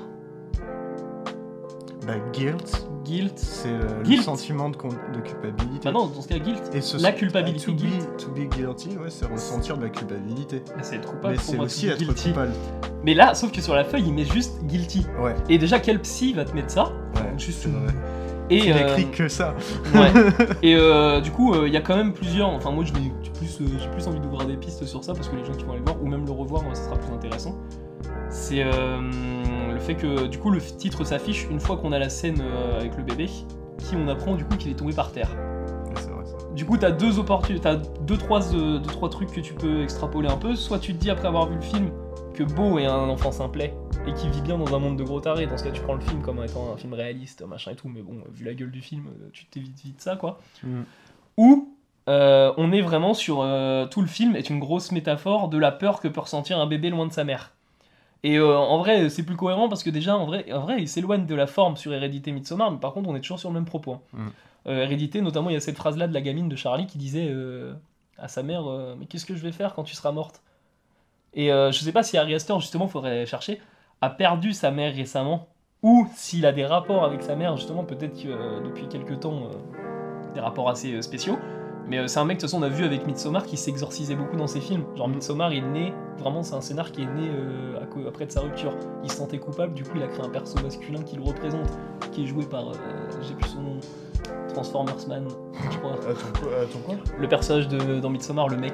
Bah, 2.08 2.14
guilt, 2.32 2.88
Guilt. 3.04 3.38
c'est 3.38 3.68
euh, 3.70 3.98
le 4.00 4.04
Guilt. 4.04 4.24
sentiment 4.24 4.70
de, 4.70 4.78
culpabilité. 4.78 5.80
Bah 5.86 5.92
non, 5.92 6.08
dans 6.08 6.22
ce 6.22 6.28
cas, 6.28 6.40
guilt. 6.40 6.62
Et 6.74 6.80
ce 6.82 6.98
La 7.02 7.12
culpabilité, 7.12 7.66
To 7.66 7.74
be, 7.74 7.78
guilt. 7.78 8.18
to 8.18 8.32
be 8.32 8.50
guilty, 8.56 8.98
ouais, 8.98 9.10
c'est 9.10 9.26
ressentir 9.26 9.78
de 9.78 9.84
la 9.84 9.90
culpabilité. 9.90 10.64
Bah, 10.68 10.82
c'est 10.84 10.96
être 10.96 11.10
coupable 11.10 11.36
Mais 11.36 11.42
c'est 11.42 11.60
aussi 11.60 11.88
être 11.90 11.98
guilty. 12.00 12.30
coupable. 12.30 12.52
Mais 13.04 13.14
là, 13.14 13.34
sauf 13.36 13.52
que 13.52 13.62
sur 13.62 13.76
la 13.76 13.84
feuille, 13.84 14.04
il 14.08 14.14
met 14.14 14.26
juste 14.26 14.64
guilty. 14.64 15.06
Ouais, 15.22 15.36
Et 15.50 15.58
déjà, 15.58 15.80
quel 15.80 16.00
psy 16.02 16.34
va 16.34 16.46
te 16.46 16.54
mettre 16.56 16.72
ça 16.72 16.86
ouais, 17.16 17.34
Juste 17.38 17.60
c'est 17.64 17.70
une- 17.70 17.84
vrai. 17.84 17.94
Et, 18.50 18.68
Il 18.68 18.72
euh, 18.72 18.88
écrit 18.88 19.12
que 19.12 19.28
ça. 19.28 19.56
Ouais. 19.94 20.10
Et 20.64 20.76
euh, 20.78 21.20
du 21.20 21.32
coup, 21.32 21.54
euh, 21.54 21.68
il 21.68 21.74
y 21.74 21.78
a 21.78 21.82
quand 21.82 21.98
même 21.98 22.14
plusieurs. 22.14 22.48
Enfin, 22.50 22.72
moi, 22.72 22.86
j'ai 22.86 22.94
plus, 22.94 23.60
euh, 23.60 23.66
j'ai 23.78 23.90
plus 23.90 24.08
envie 24.08 24.22
d'ouvrir 24.22 24.48
des 24.48 24.56
pistes 24.56 24.86
sur 24.86 25.04
ça 25.04 25.14
parce 25.14 25.28
que 25.28 25.36
les 25.36 25.44
gens 25.44 25.52
qui 25.52 25.66
vont 25.66 25.72
aller 25.72 25.82
le 25.86 25.86
voir 25.92 26.02
ou 26.02 26.08
même 26.08 26.26
le 26.26 26.32
revoir, 26.32 26.64
ça 26.74 26.86
sera 26.86 26.96
plus 26.96 27.14
intéressant. 27.14 27.58
C'est 28.30 28.64
le 29.78 29.84
fait 29.84 29.96
que 29.96 30.28
du 30.28 30.38
coup, 30.38 30.50
le 30.50 30.60
titre 30.60 31.04
s'affiche 31.04 31.48
une 31.50 31.60
fois 31.60 31.78
qu'on 31.78 31.92
a 31.92 32.00
la 32.00 32.10
scène 32.10 32.42
euh, 32.42 32.80
avec 32.80 32.98
le 32.98 33.04
bébé, 33.04 33.28
qui 33.78 33.96
on 33.96 34.08
apprend 34.08 34.36
du 34.36 34.44
coup 34.46 34.58
qu'il 34.58 34.72
est 34.72 34.76
tombé 34.76 34.94
par 34.94 35.12
terre. 35.12 35.30
Vrai, 35.92 36.02
ça. 36.02 36.10
Du 36.54 36.66
coup, 36.66 36.78
t'as 36.78 36.92
deux 36.92 37.20
opportunités, 37.20 37.64
t'as 37.64 37.76
deux 37.76 38.18
trois, 38.18 38.54
euh, 38.54 38.80
deux 38.80 38.90
trois 38.90 39.10
trucs 39.10 39.32
que 39.32 39.40
tu 39.40 39.54
peux 39.54 39.84
extrapoler 39.84 40.28
un 40.28 40.38
peu. 40.38 40.56
Soit 40.56 40.80
tu 40.80 40.94
te 40.94 40.98
dis 40.98 41.10
après 41.10 41.28
avoir 41.28 41.48
vu 41.48 41.56
le 41.56 41.62
film 41.62 41.92
que 42.34 42.44
Beau 42.44 42.78
est 42.78 42.86
un 42.86 43.10
enfant 43.10 43.32
simplet 43.32 43.74
et 44.06 44.14
qui 44.14 44.30
vit 44.30 44.42
bien 44.42 44.58
dans 44.58 44.76
un 44.76 44.80
monde 44.80 44.98
de 44.98 45.04
gros 45.04 45.20
tarés. 45.20 45.48
Dans 45.48 45.58
ce 45.58 45.64
cas, 45.64 45.72
tu 45.72 45.82
prends 45.82 45.96
le 45.96 46.02
film 46.02 46.22
comme 46.22 46.44
étant 46.44 46.74
un 46.74 46.78
film 46.78 46.94
réaliste, 46.94 47.44
machin 47.44 47.72
et 47.72 47.76
tout. 47.76 47.90
Mais 47.90 48.02
bon, 48.02 48.22
vu 48.32 48.46
la 48.46 48.54
gueule 48.54 48.72
du 48.72 48.82
film, 48.82 49.06
euh, 49.08 49.30
tu 49.34 49.46
t'évites 49.46 49.82
vite 49.82 50.02
ça, 50.02 50.16
quoi. 50.16 50.40
Mm. 50.64 50.82
Ou 51.38 51.74
euh, 52.10 52.54
on 52.58 52.72
est 52.72 52.82
vraiment 52.82 53.14
sur 53.14 53.42
euh, 53.42 53.86
tout 53.86 54.02
le 54.02 54.08
film 54.08 54.36
est 54.36 54.50
une 54.50 54.60
grosse 54.60 54.92
métaphore 54.92 55.50
de 55.50 55.58
la 55.58 55.72
peur 55.72 56.00
que 56.00 56.08
peut 56.08 56.22
ressentir 56.22 56.58
un 56.58 56.66
bébé 56.66 56.90
loin 56.90 57.06
de 57.06 57.12
sa 57.12 57.24
mère. 57.24 57.54
Et 58.24 58.38
euh, 58.38 58.58
en 58.58 58.80
vrai, 58.80 59.10
c'est 59.10 59.24
plus 59.24 59.36
cohérent 59.36 59.70
parce 59.70 59.84
que 59.84 59.90
déjà, 59.90 60.18
en 60.18 60.26
vrai, 60.26 60.52
en 60.52 60.62
vrai 60.62 60.82
il 60.82 60.88
s'éloigne 60.88 61.26
de 61.26 61.36
la 61.36 61.48
forme 61.48 61.78
sur 61.78 61.94
Hérédité 61.94 62.32
Midsommar, 62.32 62.72
mais 62.72 62.80
par 62.80 62.94
contre, 62.94 63.10
on 63.10 63.16
est 63.16 63.22
toujours 63.22 63.40
sur 63.40 63.50
le 63.50 63.54
même 63.56 63.66
propos. 63.66 63.94
hein. 63.94 64.02
Mm. 64.14 64.28
Euh, 64.68 64.84
Hérédité, 64.84 65.22
notamment, 65.22 65.50
il 65.50 65.54
y 65.54 65.58
a 65.58 65.62
cette 65.62 65.78
phrase-là 65.78 66.08
de 66.08 66.14
la 66.14 66.22
gamine 66.22 66.50
de 66.50 66.56
Charlie 66.56 66.88
qui 66.88 66.98
disait 66.98 67.28
euh, 67.30 67.74
à 68.18 68.28
sa 68.28 68.44
mère 68.44 68.64
Mais 69.00 69.06
qu'est-ce 69.06 69.26
que 69.26 69.36
je 69.36 69.42
vais 69.42 69.52
faire 69.52 69.74
quand 69.74 69.84
tu 69.84 69.96
seras 69.96 70.12
morte? 70.12 70.42
Et 71.34 71.48
je 71.50 71.80
sais 71.80 71.92
pas 71.92 72.04
si 72.04 72.18
Harry 72.18 72.34
Astor, 72.34 72.60
justement, 72.60 72.88
faudrait 72.88 73.26
chercher, 73.28 73.62
a 74.02 74.10
perdu 74.10 74.54
sa 74.54 74.72
mère 74.72 74.94
récemment, 74.94 75.48
ou 75.84 76.08
s'il 76.16 76.46
a 76.48 76.52
des 76.52 76.66
rapports 76.66 77.06
avec 77.06 77.22
sa 77.22 77.36
mère, 77.36 77.56
justement, 77.56 77.84
peut-être 77.84 78.22
que 78.22 78.64
depuis 78.64 78.88
quelques 78.88 79.20
temps, 79.20 79.52
des 80.34 80.40
rapports 80.40 80.68
assez 80.70 81.00
spéciaux. 81.04 81.38
Mais 81.90 82.00
euh, 82.00 82.08
c'est 82.08 82.20
un 82.20 82.26
mec, 82.26 82.38
de 82.38 82.42
toute 82.42 82.50
façon, 82.50 82.62
on 82.62 82.66
a 82.66 82.70
vu 82.70 82.84
avec 82.84 83.08
Midsommar 83.08 83.46
qui 83.46 83.58
s'exorcisait 83.58 84.16
beaucoup 84.16 84.36
dans 84.36 84.48
ses 84.48 84.60
films. 84.60 84.84
Genre, 84.96 85.08
Midsommar, 85.08 85.54
il 85.54 85.64
est 85.64 85.68
né, 85.68 85.94
vraiment, 86.20 86.44
c'est 86.44 86.56
un 86.56 86.62
scénar 86.62 86.92
qui 86.92 87.04
est 87.04 87.06
né 87.06 87.30
euh, 87.30 87.80
à 87.80 88.08
après 88.08 88.26
de 88.26 88.32
sa 88.32 88.42
rupture. 88.42 88.74
Il 89.04 89.12
se 89.12 89.18
sentait 89.18 89.40
coupable, 89.40 89.74
du 89.74 89.84
coup, 89.84 89.94
il 89.96 90.04
a 90.04 90.08
créé 90.08 90.24
un 90.24 90.30
perso 90.30 90.62
masculin 90.62 91.02
qui 91.02 91.16
le 91.16 91.24
représente, 91.24 91.70
qui 92.12 92.24
est 92.24 92.28
joué 92.28 92.46
par, 92.46 92.70
euh, 92.70 92.74
j'ai 93.28 93.34
plus 93.34 93.50
son 93.50 93.62
nom, 93.62 93.80
Transformers 94.54 95.08
Man, 95.08 95.28
je 95.72 95.78
crois. 95.78 95.96
Quoi, 95.96 96.50
attends, 96.62 96.80
quoi? 96.86 96.96
Le 97.20 97.28
personnage 97.28 97.68
de, 97.68 98.00
dans 98.00 98.10
Midsommar, 98.10 98.50
le 98.50 98.58
mec. 98.58 98.74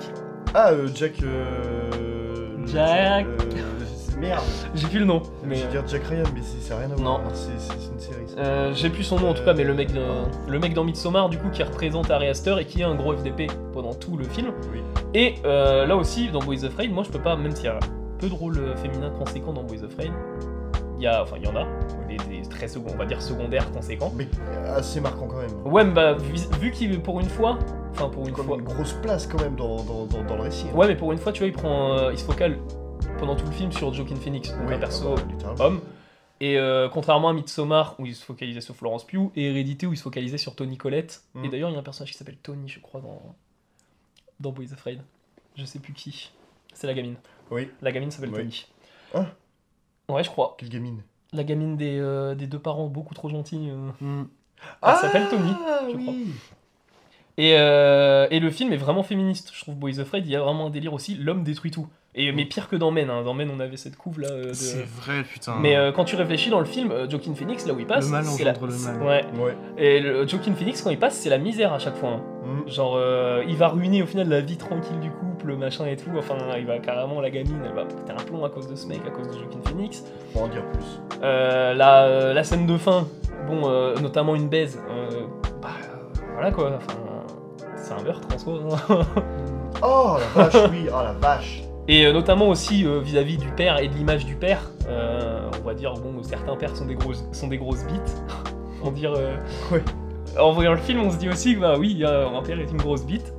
Ah, 0.53 0.71
euh, 0.71 0.87
Jack. 0.93 1.13
euh, 1.23 2.65
Jack. 2.67 3.25
Euh, 4.23 4.27
merde. 4.29 4.43
J'ai 4.75 4.87
plus 4.87 4.99
le 4.99 5.05
nom, 5.05 5.21
mais. 5.45 5.55
Je 5.55 5.63
vais 5.65 5.71
dire 5.71 5.83
Jack 5.87 6.03
Ryan, 6.05 6.23
mais 6.33 6.41
c'est 6.41 6.73
rien 6.73 6.91
à 6.91 6.95
voir. 6.95 7.19
Non. 7.19 7.19
C'est 7.33 7.51
c'est 7.59 7.91
une 7.91 7.99
série. 7.99 8.15
Euh, 8.37 8.71
j'ai 8.73 8.89
plus 8.89 9.03
son 9.03 9.19
nom 9.19 9.29
en 9.29 9.33
tout 9.33 9.43
cas, 9.43 9.53
mais 9.53 9.63
le 9.63 9.73
mec, 9.73 9.91
de- 9.93 9.99
le 10.47 10.59
mec 10.59 10.73
dans 10.73 10.83
Midsommar, 10.83 11.29
du 11.29 11.37
coup, 11.37 11.49
qui 11.49 11.61
représente 11.63 12.09
Ari 12.11 12.27
Aster 12.27 12.55
et 12.59 12.65
qui 12.65 12.81
est 12.81 12.85
un 12.85 12.95
gros 12.95 13.13
FDP 13.15 13.47
pendant 13.73 13.93
tout 13.93 14.17
le 14.17 14.23
film. 14.25 14.51
Oui. 14.71 14.81
Et 15.13 15.35
euh, 15.45 15.85
là 15.85 15.95
aussi, 15.95 16.29
dans 16.29 16.39
Boys 16.39 16.63
of 16.65 16.75
Rain, 16.75 16.89
moi 16.89 17.03
je 17.03 17.09
peux 17.11 17.19
pas, 17.21 17.35
même 17.35 17.55
s'il 17.55 17.65
y 17.65 17.69
a 17.69 17.79
peu 18.19 18.27
de 18.29 18.33
rôles 18.33 18.57
euh, 18.57 18.75
féminins 18.77 19.11
conséquents 19.11 19.53
dans 19.53 19.63
Boys 19.63 19.83
of 19.83 19.95
Rain, 19.97 20.11
il 20.97 21.03
y 21.03 21.07
a, 21.07 21.21
enfin 21.21 21.35
il 21.39 21.45
y 21.45 21.47
en 21.47 21.55
a, 21.55 21.65
des, 22.07 22.17
des 22.41 22.47
très 22.49 22.67
second, 22.67 22.91
on 22.93 22.97
va 22.97 23.05
dire 23.05 23.21
secondaires 23.21 23.69
conséquents. 23.71 24.11
Mais 24.15 24.27
assez 24.75 25.01
marquant 25.01 25.27
quand 25.27 25.37
même. 25.37 25.51
Ouais, 25.73 25.83
mais 25.83 25.91
bah, 25.93 26.13
vu, 26.13 26.35
vu 26.59 26.71
qu'il 26.71 26.99
pour 27.01 27.19
une 27.19 27.29
fois, 27.29 27.59
enfin 27.91 28.09
pour 28.09 28.27
une 28.27 28.33
Comme 28.33 28.45
fois, 28.47 28.57
une 28.57 28.63
grosse 28.63 28.93
place 28.93 29.27
quand 29.27 29.41
même 29.41 29.55
dans, 29.55 29.77
dans, 29.83 30.05
dans, 30.05 30.23
dans 30.23 30.35
le 30.35 30.41
récit. 30.41 30.67
hein. 30.71 30.77
ouais, 30.77 30.87
mais 30.87 30.95
pour 30.95 31.11
une 31.11 31.17
fois, 31.19 31.31
tu 31.31 31.39
vois, 31.39 31.47
il 31.47 31.53
prend, 31.53 31.97
euh, 31.97 32.11
il 32.13 32.17
se 32.17 32.23
focale 32.25 32.57
pendant 33.19 33.35
tout 33.35 33.45
le 33.45 33.51
film 33.51 33.71
sur 33.71 33.93
Joaquin 33.93 34.15
Phoenix, 34.15 34.49
donc 34.51 34.67
Oui, 34.67 34.73
un 34.73 34.79
perso 34.79 35.15
bah, 35.15 35.21
littéralement. 35.29 35.63
homme. 35.65 35.81
Et 36.39 36.57
euh, 36.57 36.89
contrairement 36.89 37.29
à 37.29 37.33
Midsommar, 37.33 37.95
où 37.99 38.05
il 38.05 38.15
se 38.15 38.23
focalisait 38.25 38.59
sur 38.61 38.75
Florence 38.75 39.05
Pugh, 39.05 39.31
et 39.35 39.45
Hérédité, 39.49 39.85
où 39.85 39.93
il 39.93 39.97
se 39.97 40.03
focalisait 40.03 40.37
sur 40.37 40.55
Tony 40.55 40.77
Collette. 40.77 41.23
Et 41.43 41.47
d'ailleurs, 41.47 41.69
il 41.69 41.73
y 41.73 41.75
a 41.75 41.79
un 41.79 41.83
personnage 41.83 42.11
qui 42.11 42.17
s'appelle 42.17 42.37
Tony, 42.37 42.67
je 42.67 42.79
crois, 42.81 42.99
dans, 43.01 43.21
dans 44.39 44.51
Boys 44.51 44.73
Afraid. 44.73 45.01
Je 45.55 45.63
sais 45.65 45.79
plus 45.79 45.93
qui. 45.93 46.31
C'est 46.73 46.87
la 46.87 46.93
gamine. 46.93 47.15
Oui. 47.51 47.69
La 47.81 47.91
gamine 47.91 48.11
s'appelle 48.11 48.31
Oui. 48.31 48.39
Tony. 48.39 48.65
Hein 49.13 49.27
Ouais, 50.09 50.23
je 50.23 50.29
crois. 50.29 50.55
Quelle 50.57 50.69
gamine? 50.69 51.01
La 51.31 51.43
gamine 51.43 51.77
des, 51.77 51.97
euh, 51.99 52.35
des 52.35 52.47
deux 52.47 52.59
parents 52.59 52.87
beaucoup 52.87 53.13
trop 53.13 53.29
gentils. 53.29 53.69
euh. 53.69 53.91
Mm. 54.01 54.27
Elle 54.81 54.95
s'appelle 54.95 55.29
Tony, 55.29 55.51
je 55.91 55.95
oui. 55.95 56.03
crois. 56.03 56.13
Et, 57.37 57.55
euh, 57.57 58.27
et 58.31 58.39
le 58.39 58.51
film 58.51 58.73
est 58.73 58.77
vraiment 58.77 59.03
féministe. 59.03 59.51
Je 59.53 59.61
trouve 59.61 59.75
Boys 59.75 59.99
Afraid, 59.99 60.25
il 60.25 60.31
y 60.31 60.35
a 60.35 60.41
vraiment 60.41 60.67
un 60.67 60.69
délire 60.69 60.93
aussi. 60.93 61.15
L'homme 61.15 61.43
détruit 61.43 61.71
tout. 61.71 61.87
Et, 62.15 62.31
mais 62.31 62.45
pire 62.45 62.69
que 62.69 62.75
dans 62.75 62.91
Men, 62.91 63.09
hein. 63.09 63.23
dans 63.23 63.33
Men 63.33 63.49
on 63.55 63.59
avait 63.59 63.75
cette 63.77 63.97
couve 63.97 64.19
là. 64.19 64.27
euh, 64.29 64.49
de- 64.49 64.53
C'est 64.53 64.85
vrai, 64.85 65.23
putain. 65.23 65.55
Mais 65.59 65.75
euh, 65.75 65.91
quand 65.91 66.05
tu 66.05 66.15
réfléchis 66.15 66.51
dans 66.51 66.59
le 66.59 66.65
film, 66.65 66.91
euh, 66.91 67.09
Joaquin 67.09 67.33
Phoenix, 67.33 67.65
là 67.65 67.73
où 67.73 67.79
il 67.79 67.87
passe, 67.87 68.05
Le 68.05 68.11
mal 68.11 68.23
c'est 68.25 68.43
la... 68.43 68.51
engendre 68.51 68.67
le 68.67 68.77
mal. 68.77 69.01
Ouais. 69.01 69.43
Ouais. 69.43 69.55
Et 69.77 69.99
le 69.99 70.27
Joaquin 70.27 70.53
Phoenix, 70.53 70.81
quand 70.83 70.91
il 70.91 70.99
passe, 70.99 71.15
c'est 71.15 71.29
la 71.29 71.39
misère 71.39 71.73
à 71.73 71.79
chaque 71.79 71.95
fois. 71.95 72.09
hein. 72.11 72.21
Mm. 72.45 72.69
Genre, 72.69 72.93
euh, 72.97 73.43
il 73.47 73.55
va 73.55 73.69
ruiner 73.69 74.03
au 74.03 74.05
final 74.05 74.29
la 74.29 74.41
vie 74.41 74.57
tranquille 74.57 74.99
du 74.99 75.09
couple, 75.09 75.55
machin 75.55 75.85
et 75.87 75.95
tout. 75.95 76.11
Enfin, 76.17 76.35
il 76.59 76.67
va 76.67 76.77
carrément, 76.77 77.19
la 77.19 77.31
gamine, 77.31 77.59
elle 77.65 77.73
va 77.73 77.85
péter 77.85 78.11
un 78.11 78.23
plomb 78.23 78.45
à 78.45 78.49
cause 78.49 78.67
de 78.67 78.75
ce 78.75 78.85
mec, 78.87 79.01
à 79.07 79.09
cause 79.09 79.27
de 79.29 79.33
Joaquin 79.33 79.59
Phoenix. 79.65 80.03
Faut 80.33 80.39
en 80.41 80.47
dire 80.49 80.63
plus. 80.71 81.17
Euh, 81.23 81.73
la, 81.73 82.33
la 82.33 82.43
scène 82.43 82.67
de 82.67 82.77
fin, 82.77 83.07
bon, 83.47 83.61
euh, 83.65 83.95
notamment 83.99 84.35
une 84.35 84.49
baise, 84.49 84.79
euh, 84.87 85.21
bah 85.63 85.69
euh, 85.81 86.19
voilà 86.35 86.51
quoi, 86.51 86.73
enfin, 86.77 86.99
c'est 87.75 87.93
un 87.93 88.03
meurtre 88.03 88.27
en 88.35 88.37
soi. 88.37 88.59
hein. 88.89 88.99
Oh 89.81 90.17
la 90.37 90.43
vache, 90.43 90.69
oui, 90.71 90.85
oh 90.89 91.01
la 91.03 91.13
vache. 91.13 91.63
Et 91.87 92.05
euh, 92.05 92.13
notamment 92.13 92.47
aussi 92.47 92.85
euh, 92.85 92.99
vis-à-vis 93.01 93.37
du 93.37 93.49
père 93.49 93.79
et 93.79 93.87
de 93.89 93.93
l'image 93.93 94.25
du 94.25 94.35
père, 94.35 94.71
euh, 94.87 95.49
on 95.61 95.65
va 95.65 95.73
dire, 95.73 95.93
bon, 95.95 96.23
certains 96.23 96.55
pères 96.55 96.75
sont 96.75 96.85
des 96.85 96.95
grosses, 96.95 97.25
sont 97.33 97.47
des 97.47 97.57
grosses 97.57 97.85
bites. 97.85 98.23
on 98.81 98.85
va 98.85 98.91
dire. 98.91 99.13
euh, 99.15 99.35
Ouais. 99.71 99.83
En 100.39 100.51
voyant 100.51 100.71
le 100.71 100.77
film, 100.79 101.01
on 101.01 101.11
se 101.11 101.17
dit 101.17 101.29
aussi 101.29 101.55
que 101.55 101.59
bah 101.59 101.75
oui, 101.77 102.03
un 102.05 102.41
père 102.41 102.59
est 102.59 102.71
une 102.71 102.77
grosse 102.77 103.05
bite. 103.05 103.33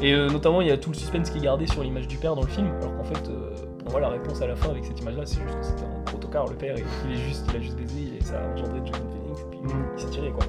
Et 0.00 0.12
euh, 0.14 0.28
notamment, 0.28 0.60
il 0.60 0.68
y 0.68 0.70
a 0.70 0.76
tout 0.76 0.90
le 0.90 0.94
suspense 0.94 1.30
qui 1.30 1.38
est 1.38 1.42
gardé 1.42 1.66
sur 1.66 1.82
l'image 1.82 2.06
du 2.06 2.16
père 2.16 2.36
dans 2.36 2.42
le 2.42 2.46
film, 2.46 2.68
alors 2.80 2.96
qu'en 2.96 3.02
fait, 3.04 3.28
euh, 3.28 3.50
pour 3.82 3.90
moi, 3.92 4.00
la 4.00 4.10
réponse 4.10 4.40
à 4.40 4.46
la 4.46 4.54
fin 4.54 4.70
avec 4.70 4.84
cette 4.84 5.00
image-là, 5.00 5.22
c'est 5.24 5.40
juste 5.42 5.58
que 5.58 5.64
c'était 5.66 5.82
un 5.82 6.02
protocar, 6.04 6.46
le 6.46 6.54
père, 6.54 6.76
et 6.78 6.84
qu'il 7.02 7.10
est 7.12 7.16
juste, 7.26 7.44
il 7.50 7.56
a 7.56 7.60
juste 7.60 7.76
baisé, 7.76 8.12
et 8.20 8.22
ça 8.22 8.34
a 8.38 8.52
engendré 8.52 8.78
Joaquin 8.86 9.00
Phoenix, 9.10 9.40
et 9.40 9.44
puis 9.50 9.58
Mm. 9.58 9.84
il 9.96 10.00
s'est 10.00 10.10
tiré 10.10 10.30
quoi. 10.30 10.44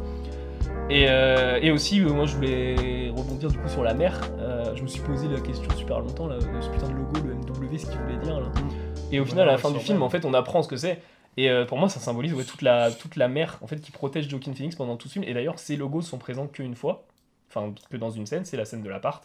Et, 0.90 1.06
euh, 1.08 1.60
et 1.62 1.70
aussi, 1.72 2.02
euh, 2.02 2.10
moi 2.10 2.26
je 2.26 2.36
voulais 2.36 3.12
rebondir 3.16 3.50
du 3.50 3.58
coup 3.60 3.70
sur 3.70 3.84
la 3.84 3.94
mer. 3.94 4.20
Euh, 4.40 4.76
je 4.76 4.82
me 4.82 4.88
suis 4.88 5.02
posé 5.02 5.28
la 5.28 5.40
question 5.40 5.70
super 5.78 6.00
longtemps 6.00 6.28
là, 6.28 6.38
de 6.38 6.62
ce 6.62 6.70
putain 6.70 6.88
de 6.88 6.94
logo, 6.94 7.20
le 7.24 7.36
MW, 7.36 7.78
ce 7.78 7.86
qu'il 7.86 8.00
voulait 8.00 8.18
dire 8.18 8.40
là. 8.40 8.48
Et 9.12 9.20
au 9.20 9.26
final, 9.26 9.48
à 9.48 9.52
la 9.54 9.58
fin 9.58 9.72
du 9.72 9.80
film, 9.80 10.02
en 10.02 10.10
fait, 10.10 10.26
on 10.26 10.34
apprend 10.34 10.64
ce 10.64 10.68
que 10.68 10.78
c'est. 10.78 11.02
Et 11.38 11.50
pour 11.68 11.78
moi, 11.78 11.90
ça 11.90 12.00
symbolise 12.00 12.34
ouais, 12.34 12.44
toute, 12.44 12.64
la, 12.64 12.92
toute 12.92 13.16
la 13.16 13.28
mer 13.28 13.60
en 13.62 13.68
fait, 13.68 13.80
qui 13.80 13.92
protège 13.92 14.28
Joaquin 14.28 14.54
Phoenix 14.54 14.76
pendant 14.76 14.98
tout 14.98 15.08
le 15.08 15.12
film. 15.12 15.26
Et 15.26 15.34
d'ailleurs, 15.34 15.60
ces 15.60 15.78
logos 15.78 16.02
sont 16.02 16.18
présents 16.18 16.48
qu'une 16.48 16.76
fois, 16.76 17.06
enfin 17.50 17.72
que 17.90 17.98
dans 17.98 18.10
une 18.10 18.26
scène, 18.26 18.46
c'est 18.46 18.58
la 18.58 18.66
scène 18.66 18.82
de 18.82 18.90
l'appart, 18.90 19.24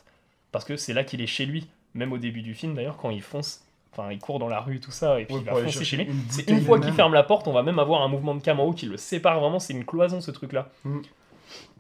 parce 0.53 0.65
que 0.65 0.77
c'est 0.77 0.93
là 0.93 1.03
qu'il 1.03 1.23
est 1.23 1.27
chez 1.27 1.47
lui. 1.47 1.67
Même 1.95 2.13
au 2.13 2.19
début 2.19 2.43
du 2.43 2.55
film, 2.55 2.75
d'ailleurs, 2.75 2.97
quand 2.97 3.11
il 3.11 3.23
fonce, 3.23 3.65
enfin 3.93 4.11
il 4.11 4.19
court 4.19 4.39
dans 4.39 4.49
la 4.49 4.61
rue, 4.61 4.81
tout 4.81 4.91
ça, 4.91 5.21
et 5.21 5.25
puis 5.25 5.37
Ouais, 5.37 5.41
il 5.41 5.47
va 5.47 5.55
foncer 5.55 5.85
chez 5.85 5.97
lui. 5.97 6.09
C'est 6.29 6.51
une 6.51 6.61
fois 6.61 6.79
qu'il 6.81 6.93
ferme 6.93 7.15
la 7.15 7.23
porte, 7.23 7.49
on 7.49 7.53
va 7.53 7.63
même 7.63 7.79
avoir 7.79 8.03
un 8.03 8.09
mouvement 8.09 8.35
de 8.35 8.43
cam 8.43 8.61
en 8.61 8.65
haut 8.65 8.73
qui 8.73 8.87
le 8.87 8.97
sépare 8.97 9.41
vraiment. 9.41 9.61
C'est 9.61 9.73
une 9.73 9.85
cloison 9.85 10.21
ce 10.21 10.31
truc-là. 10.31 10.69
Mm. 10.85 11.01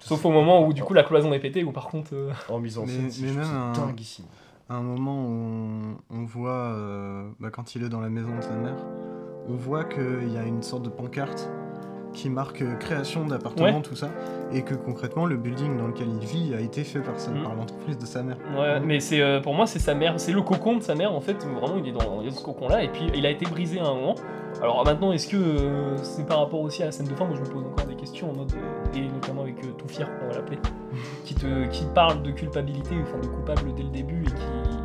Sauf 0.01 0.25
au 0.25 0.31
moment 0.31 0.67
où 0.67 0.73
du 0.73 0.83
coup 0.83 0.93
la 0.95 1.03
cloison 1.03 1.33
est 1.33 1.39
pétée, 1.41 1.65
ou 1.65 1.73
par 1.73 1.89
contre. 1.89 2.11
euh, 2.15 2.33
En 2.49 2.59
mise 2.59 2.77
en 2.79 2.87
scène, 2.87 3.11
c'est 3.11 3.23
dinguissime. 3.73 4.27
À 4.69 4.75
un 4.77 4.83
moment 4.83 5.25
où 5.27 5.31
on, 5.31 5.97
on 6.11 6.25
voit, 6.25 6.51
euh, 6.73 7.29
bah, 7.41 7.51
quand 7.51 7.75
il 7.75 7.85
est 7.85 7.89
dans 7.89 8.01
la 8.01 8.09
maison 8.11 8.35
de 8.37 8.41
sa 8.43 8.55
mère, 8.57 8.77
on 9.49 9.55
voit 9.57 9.85
qu'il 9.85 10.33
y 10.33 10.39
a 10.39 10.43
une 10.45 10.63
sorte 10.63 10.83
de 10.85 10.89
pancarte 10.89 11.51
qui 12.15 12.31
marque 12.31 12.63
euh, 12.63 12.75
création 12.77 13.27
d'appartement, 13.27 13.67
Ouais. 13.67 13.83
tout 13.83 13.97
ça, 13.97 14.09
et 14.53 14.63
que 14.63 14.75
concrètement 14.75 15.27
le 15.27 15.37
building 15.37 15.77
dans 15.77 15.89
lequel 15.89 16.07
il 16.09 16.27
vit 16.27 16.55
a 16.55 16.61
été 16.61 16.85
fait 16.85 17.01
par, 17.01 17.15
Mm. 17.15 17.43
par 17.43 17.55
l'entreprise 17.55 17.99
de 17.99 18.07
sa 18.07 18.23
mère. 18.23 18.37
Ouais, 18.59 18.81
mais 18.81 19.01
c'est 19.01 19.21
euh, 19.21 19.41
pour 19.41 19.53
moi 19.55 19.67
c'est 19.67 19.79
sa 19.81 19.95
mère, 19.95 20.15
c'est 20.19 20.33
le 20.33 20.41
cocon 20.43 20.77
de 20.77 20.83
sa 20.83 20.95
mère 20.95 21.13
en 21.13 21.21
fait. 21.21 21.45
Vraiment, 21.45 21.77
il 21.77 21.89
est 21.89 21.93
dans, 21.93 22.21
il 22.23 22.29
est 22.29 22.31
dans 22.31 22.37
ce 22.37 22.45
cocon 22.45 22.69
là 22.69 22.83
et 22.83 22.89
puis 22.89 23.11
il 23.15 23.27
a 23.27 23.31
été 23.31 23.45
brisé 23.45 23.81
à 23.81 23.85
un 23.87 23.95
moment. 23.95 24.15
Alors 24.63 24.85
maintenant, 24.85 25.13
est-ce 25.13 25.27
que 25.29 25.37
euh, 25.37 25.97
c'est 25.99 26.25
par 26.27 26.39
rapport 26.39 26.61
aussi 26.61 26.83
à 26.83 26.87
la 26.87 26.93
scène 26.93 27.07
de 27.09 27.15
fin? 27.15 27.25
Moi, 27.27 27.35
je 27.37 27.41
me 27.43 27.47
pose 27.53 27.65
encore 27.65 27.87
des 27.87 27.97
questions 27.97 28.31
en 28.31 28.35
mode 28.35 28.53
et 28.95 29.01
notamment 29.01 29.43
avec 29.43 29.59
euh, 29.65 29.73
Toufir, 29.77 30.09
on 30.25 30.29
va 30.29 30.35
l'appeler, 30.37 30.59
qui 31.25 31.35
te 31.35 31.67
qui 31.67 31.85
parle 31.95 32.23
de 32.23 32.31
culpabilité, 32.31 32.95
enfin 33.03 33.19
de 33.21 33.27
coupable 33.27 33.75
dès 33.75 33.83
le 33.83 33.91
début 33.91 34.23
et 34.23 34.27
qui 34.27 34.79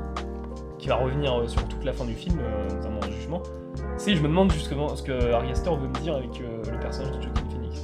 qui 0.79 0.87
va 0.87 0.95
revenir 0.95 1.43
sur 1.49 1.61
toute 1.67 1.83
la 1.83 1.91
fin 1.93 2.05
du 2.05 2.13
film, 2.13 2.37
notamment 2.69 2.99
en 3.05 3.11
jugement. 3.11 3.41
Je 4.05 4.13
me 4.21 4.27
demande 4.27 4.51
justement 4.51 4.95
ce 4.95 5.03
que 5.03 5.31
Ari 5.33 5.51
Aster 5.51 5.69
veut 5.69 5.87
me 5.87 5.93
dire 6.01 6.15
avec 6.15 6.41
euh, 6.41 6.63
le 6.71 6.79
personnage 6.79 7.15
de 7.17 7.21
Joaquin 7.21 7.41
Phoenix. 7.51 7.81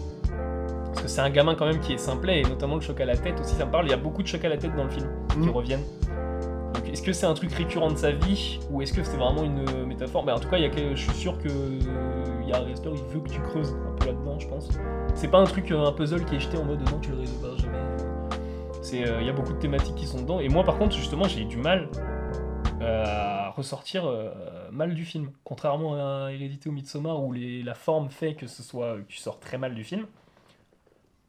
Parce 0.88 1.02
que 1.04 1.08
c'est 1.08 1.22
un 1.22 1.30
gamin 1.30 1.56
quand 1.56 1.66
même 1.68 1.80
qui 1.80 1.94
est 1.94 1.98
simplet 1.98 2.42
et 2.42 2.44
notamment 2.44 2.76
le 2.76 2.82
choc 2.82 3.00
à 3.02 3.06
la 3.06 3.16
tête 3.16 3.40
aussi, 3.40 3.56
ça 3.56 3.66
me 3.66 3.72
parle. 3.72 3.86
Il 3.86 3.92
y 3.92 3.94
a 3.94 3.98
beaucoup 3.98 4.24
de 4.24 4.28
choc 4.28 4.44
à 4.44 4.50
la 4.50 4.58
tête 4.58 4.76
dans 4.76 4.86
le 4.86 4.90
film 4.90 5.08
qui 5.30 5.38
Mm. 5.40 5.50
reviennent. 5.52 5.84
Donc 6.74 6.90
est-ce 6.90 7.04
que 7.04 7.14
c'est 7.14 7.26
un 7.28 7.34
truc 7.34 7.52
récurrent 7.54 7.92
de 7.92 7.98
sa 7.98 8.12
vie 8.12 8.60
ou 8.72 8.82
est-ce 8.82 8.92
que 8.94 9.04
c'est 9.04 9.18
vraiment 9.18 9.44
une 9.44 9.60
euh, 9.60 9.86
métaphore? 9.86 10.26
Mais 10.26 10.32
en 10.32 10.40
tout 10.40 10.50
cas, 10.50 10.58
il 10.58 10.64
y 10.64 10.66
a 10.66 10.70
que- 10.70 10.96
je 10.96 11.02
suis 11.02 11.14
sûr 11.14 11.38
que 11.38 11.48
il 11.50 12.50
y 12.50 12.54
a 12.54 12.58
Ari 12.58 12.74
Aster, 12.74 12.90
il 12.94 13.14
veut 13.14 13.20
que 13.22 13.30
tu 13.30 13.40
creuses 13.42 13.76
un 13.88 13.96
peu 14.00 14.08
là-dedans, 14.08 14.40
je 14.40 14.48
pense. 14.48 14.70
C'est 15.14 15.30
pas 15.30 15.40
un 15.40 15.46
truc, 15.46 15.70
euh, 15.72 15.86
un 15.86 15.92
puzzle 15.92 16.26
qui 16.26 16.36
est 16.36 16.40
jeté 16.40 16.58
en 16.58 16.64
mode 16.66 16.80
non, 16.92 16.98
tu 17.02 17.12
le 17.12 17.20
résoudras 17.20 17.56
jamais. 17.58 17.78
Euh, 19.08 19.18
il 19.20 19.28
y 19.28 19.30
a 19.30 19.34
beaucoup 19.34 19.52
de 19.54 19.58
thématiques 19.60 19.96
qui 19.96 20.06
sont 20.06 20.22
dedans. 20.22 20.40
Et 20.40 20.48
moi, 20.48 20.64
par 20.64 20.78
contre, 20.78 20.96
justement, 20.96 21.26
j'ai 21.26 21.42
eu 21.42 21.46
du 21.46 21.58
mal 21.58 21.90
euh, 22.82 23.50
ressortir 23.50 24.06
euh, 24.06 24.32
mal 24.72 24.94
du 24.94 25.06
film. 25.06 25.32
Contrairement 25.44 25.96
à 25.96 26.32
Hérédité 26.32 26.70
ou 26.70 26.72
Midsommar, 26.72 27.24
où 27.24 27.34
la 27.34 27.74
forme 27.74 28.10
fait 28.10 28.36
que 28.36 28.48
ce 28.48 28.64
soit 28.64 28.98
que 28.98 29.04
tu 29.08 29.18
sors 29.18 29.40
très 29.40 29.58
mal 29.58 29.76
du 29.76 29.84
film. 29.84 30.06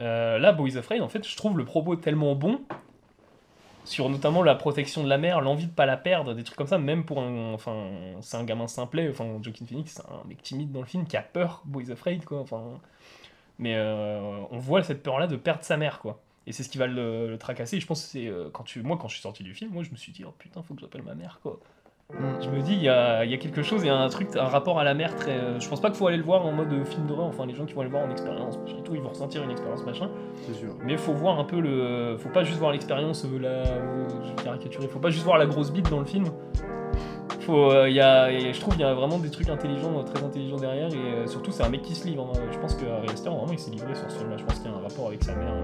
Euh, 0.02 0.38
là, 0.38 0.52
Boys 0.52 0.76
Afraid, 0.76 1.00
en 1.00 1.08
fait, 1.08 1.26
je 1.26 1.36
trouve 1.36 1.56
le 1.56 1.64
propos 1.64 1.96
tellement 1.96 2.34
bon 2.34 2.60
sur 3.84 4.08
notamment 4.08 4.42
la 4.42 4.56
protection 4.56 5.04
de 5.04 5.08
la 5.08 5.16
mère, 5.16 5.40
l'envie 5.40 5.66
de 5.66 5.72
pas 5.72 5.86
la 5.86 5.96
perdre, 5.96 6.34
des 6.34 6.42
trucs 6.42 6.58
comme 6.58 6.66
ça, 6.66 6.78
même 6.78 7.04
pour 7.04 7.20
un, 7.20 7.52
enfin, 7.52 7.86
c'est 8.20 8.36
un 8.36 8.42
gamin 8.42 8.66
simplet, 8.66 9.08
enfin, 9.08 9.38
Joaquin 9.40 9.64
Phoenix, 9.64 9.92
c'est 9.94 10.02
un 10.02 10.26
mec 10.26 10.42
timide 10.42 10.72
dans 10.72 10.80
le 10.80 10.86
film 10.86 11.06
qui 11.06 11.16
a 11.16 11.22
peur, 11.22 11.62
Boys 11.64 11.90
Afraid, 11.92 12.24
quoi, 12.24 12.40
enfin, 12.40 12.64
mais 13.58 13.76
euh, 13.76 14.40
on 14.50 14.58
voit 14.58 14.82
cette 14.82 15.02
peur-là 15.02 15.28
de 15.28 15.36
perdre 15.36 15.62
sa 15.62 15.76
mère, 15.76 16.00
quoi. 16.00 16.20
Et 16.46 16.52
c'est 16.52 16.62
ce 16.62 16.68
qui 16.68 16.78
va 16.78 16.86
le, 16.86 17.28
le 17.28 17.38
tracasser. 17.38 17.76
Et 17.76 17.80
je 17.80 17.86
pense 17.86 18.02
que 18.02 18.08
c'est 18.08 18.28
euh, 18.28 18.48
quand 18.52 18.62
tu, 18.64 18.82
moi, 18.82 18.96
quand 19.00 19.08
je 19.08 19.14
suis 19.14 19.22
sorti 19.22 19.42
du 19.42 19.54
film, 19.54 19.72
moi, 19.72 19.82
je 19.82 19.90
me 19.90 19.96
suis 19.96 20.12
dit, 20.12 20.24
oh 20.24 20.32
putain, 20.38 20.62
faut 20.62 20.74
que 20.74 20.80
j'appelle 20.80 21.02
ma 21.02 21.14
mère, 21.14 21.40
quoi. 21.42 21.58
Je 22.40 22.48
me 22.50 22.62
dis, 22.62 22.74
il 22.74 22.82
y 22.84 22.88
a, 22.88 23.24
y 23.24 23.34
a 23.34 23.36
quelque 23.36 23.64
chose, 23.64 23.82
il 23.82 23.88
y 23.88 23.90
a 23.90 23.96
un 23.96 24.08
truc, 24.08 24.28
un 24.36 24.44
rapport 24.44 24.78
à 24.78 24.84
la 24.84 24.94
mère 24.94 25.16
très. 25.16 25.32
euh, 25.32 25.58
je 25.58 25.68
pense 25.68 25.80
pas 25.80 25.88
qu'il 25.88 25.96
faut 25.98 26.06
aller 26.06 26.16
le 26.18 26.22
voir 26.22 26.46
en 26.46 26.52
mode 26.52 26.72
euh, 26.72 26.84
film 26.84 27.04
d'horreur. 27.08 27.26
Enfin, 27.26 27.46
les 27.46 27.54
gens 27.56 27.66
qui 27.66 27.74
vont 27.74 27.80
aller 27.80 27.90
le 27.90 27.96
voir 27.96 28.06
en 28.08 28.12
expérience, 28.12 28.56
machin 28.58 28.76
et 28.78 28.82
tout, 28.84 28.94
ils 28.94 29.00
vont 29.00 29.08
ressentir 29.08 29.42
une 29.42 29.50
expérience 29.50 29.84
machin. 29.84 30.08
C'est 30.42 30.54
sûr. 30.54 30.72
Mais 30.84 30.96
faut 30.98 31.12
voir 31.14 31.40
un 31.40 31.44
peu 31.44 31.58
le. 31.58 32.16
Faut 32.16 32.28
pas 32.28 32.44
juste 32.44 32.60
voir 32.60 32.70
l'expérience, 32.70 33.24
euh, 33.24 33.38
la. 33.40 33.48
euh, 33.48 34.08
je 34.22 34.44
caricaturer. 34.44 34.86
Faut 34.86 35.00
pas 35.00 35.10
juste 35.10 35.24
voir 35.24 35.36
la 35.36 35.46
grosse 35.46 35.72
bite 35.72 35.90
dans 35.90 35.98
le 35.98 36.06
film. 36.06 36.26
Faut, 37.40 37.72
euh, 37.72 37.90
y 37.90 38.00
a, 38.00 38.30
et 38.30 38.52
je 38.52 38.60
trouve 38.60 38.74
qu'il 38.74 38.82
y 38.82 38.88
a 38.88 38.94
vraiment 38.94 39.18
des 39.18 39.30
trucs 39.30 39.48
intelligents, 39.48 40.04
très 40.04 40.22
intelligents 40.22 40.58
derrière. 40.58 40.88
Et 40.94 41.26
surtout, 41.26 41.50
c'est 41.50 41.64
un 41.64 41.68
mec 41.70 41.82
qui 41.82 41.96
se 41.96 42.06
livre. 42.06 42.30
hein. 42.32 42.40
Je 42.52 42.58
pense 42.58 42.76
que 42.76 42.86
Ari 42.86 43.08
Aster, 43.08 43.30
vraiment, 43.30 43.50
il 43.50 43.58
s'est 43.58 43.72
livré 43.72 43.96
sur 43.96 44.08
ce 44.08 44.18
film-là. 44.18 44.36
Je 44.36 44.44
pense 44.44 44.60
qu'il 44.60 44.70
y 44.70 44.72
a 44.72 44.76
un 44.76 44.80
rapport 44.80 45.08
avec 45.08 45.24
sa 45.24 45.34
mère 45.34 45.54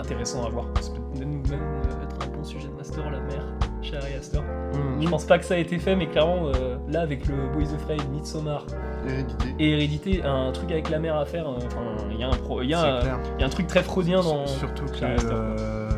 intéressant 0.00 0.44
à 0.46 0.50
voir. 0.50 0.66
Ça 0.80 0.90
peut 0.92 1.18
même, 1.18 1.42
même, 1.48 1.60
euh, 1.60 2.04
être 2.04 2.16
un 2.26 2.36
bon 2.36 2.44
sujet 2.44 2.68
de 2.68 2.74
master, 2.74 3.04
la 3.10 3.20
mère, 3.20 3.44
chez 3.82 3.96
Ari 3.96 4.14
Aster. 4.14 4.40
Mm. 4.40 5.02
Je 5.02 5.08
pense 5.08 5.24
pas 5.24 5.38
que 5.38 5.44
ça 5.44 5.54
a 5.54 5.58
été 5.58 5.78
fait, 5.78 5.96
mais 5.96 6.06
clairement, 6.08 6.46
euh, 6.54 6.76
là, 6.88 7.00
avec 7.02 7.26
le 7.26 7.34
Boys 7.54 7.72
Afraid, 7.74 8.00
Midsommar 8.10 8.64
Hérédité. 9.06 9.54
et 9.58 9.70
Hérédité, 9.72 10.22
un 10.24 10.52
truc 10.52 10.70
avec 10.72 10.90
la 10.90 10.98
mère 10.98 11.16
à 11.16 11.24
faire. 11.24 11.48
euh, 11.48 11.54
Enfin, 11.66 12.04
il 12.10 12.18
y 12.20 12.24
a 12.24 12.28
un 12.28 12.30
pro, 12.36 12.62
il 12.62 12.66
y 12.66 12.70
y 12.70 12.74
a 12.74 13.00
un 13.40 13.48
truc 13.48 13.66
très 13.66 13.82
freudien 13.82 14.20
dans. 14.22 14.46
Surtout 14.46 14.84
que 14.86 15.04
euh, 15.04 15.88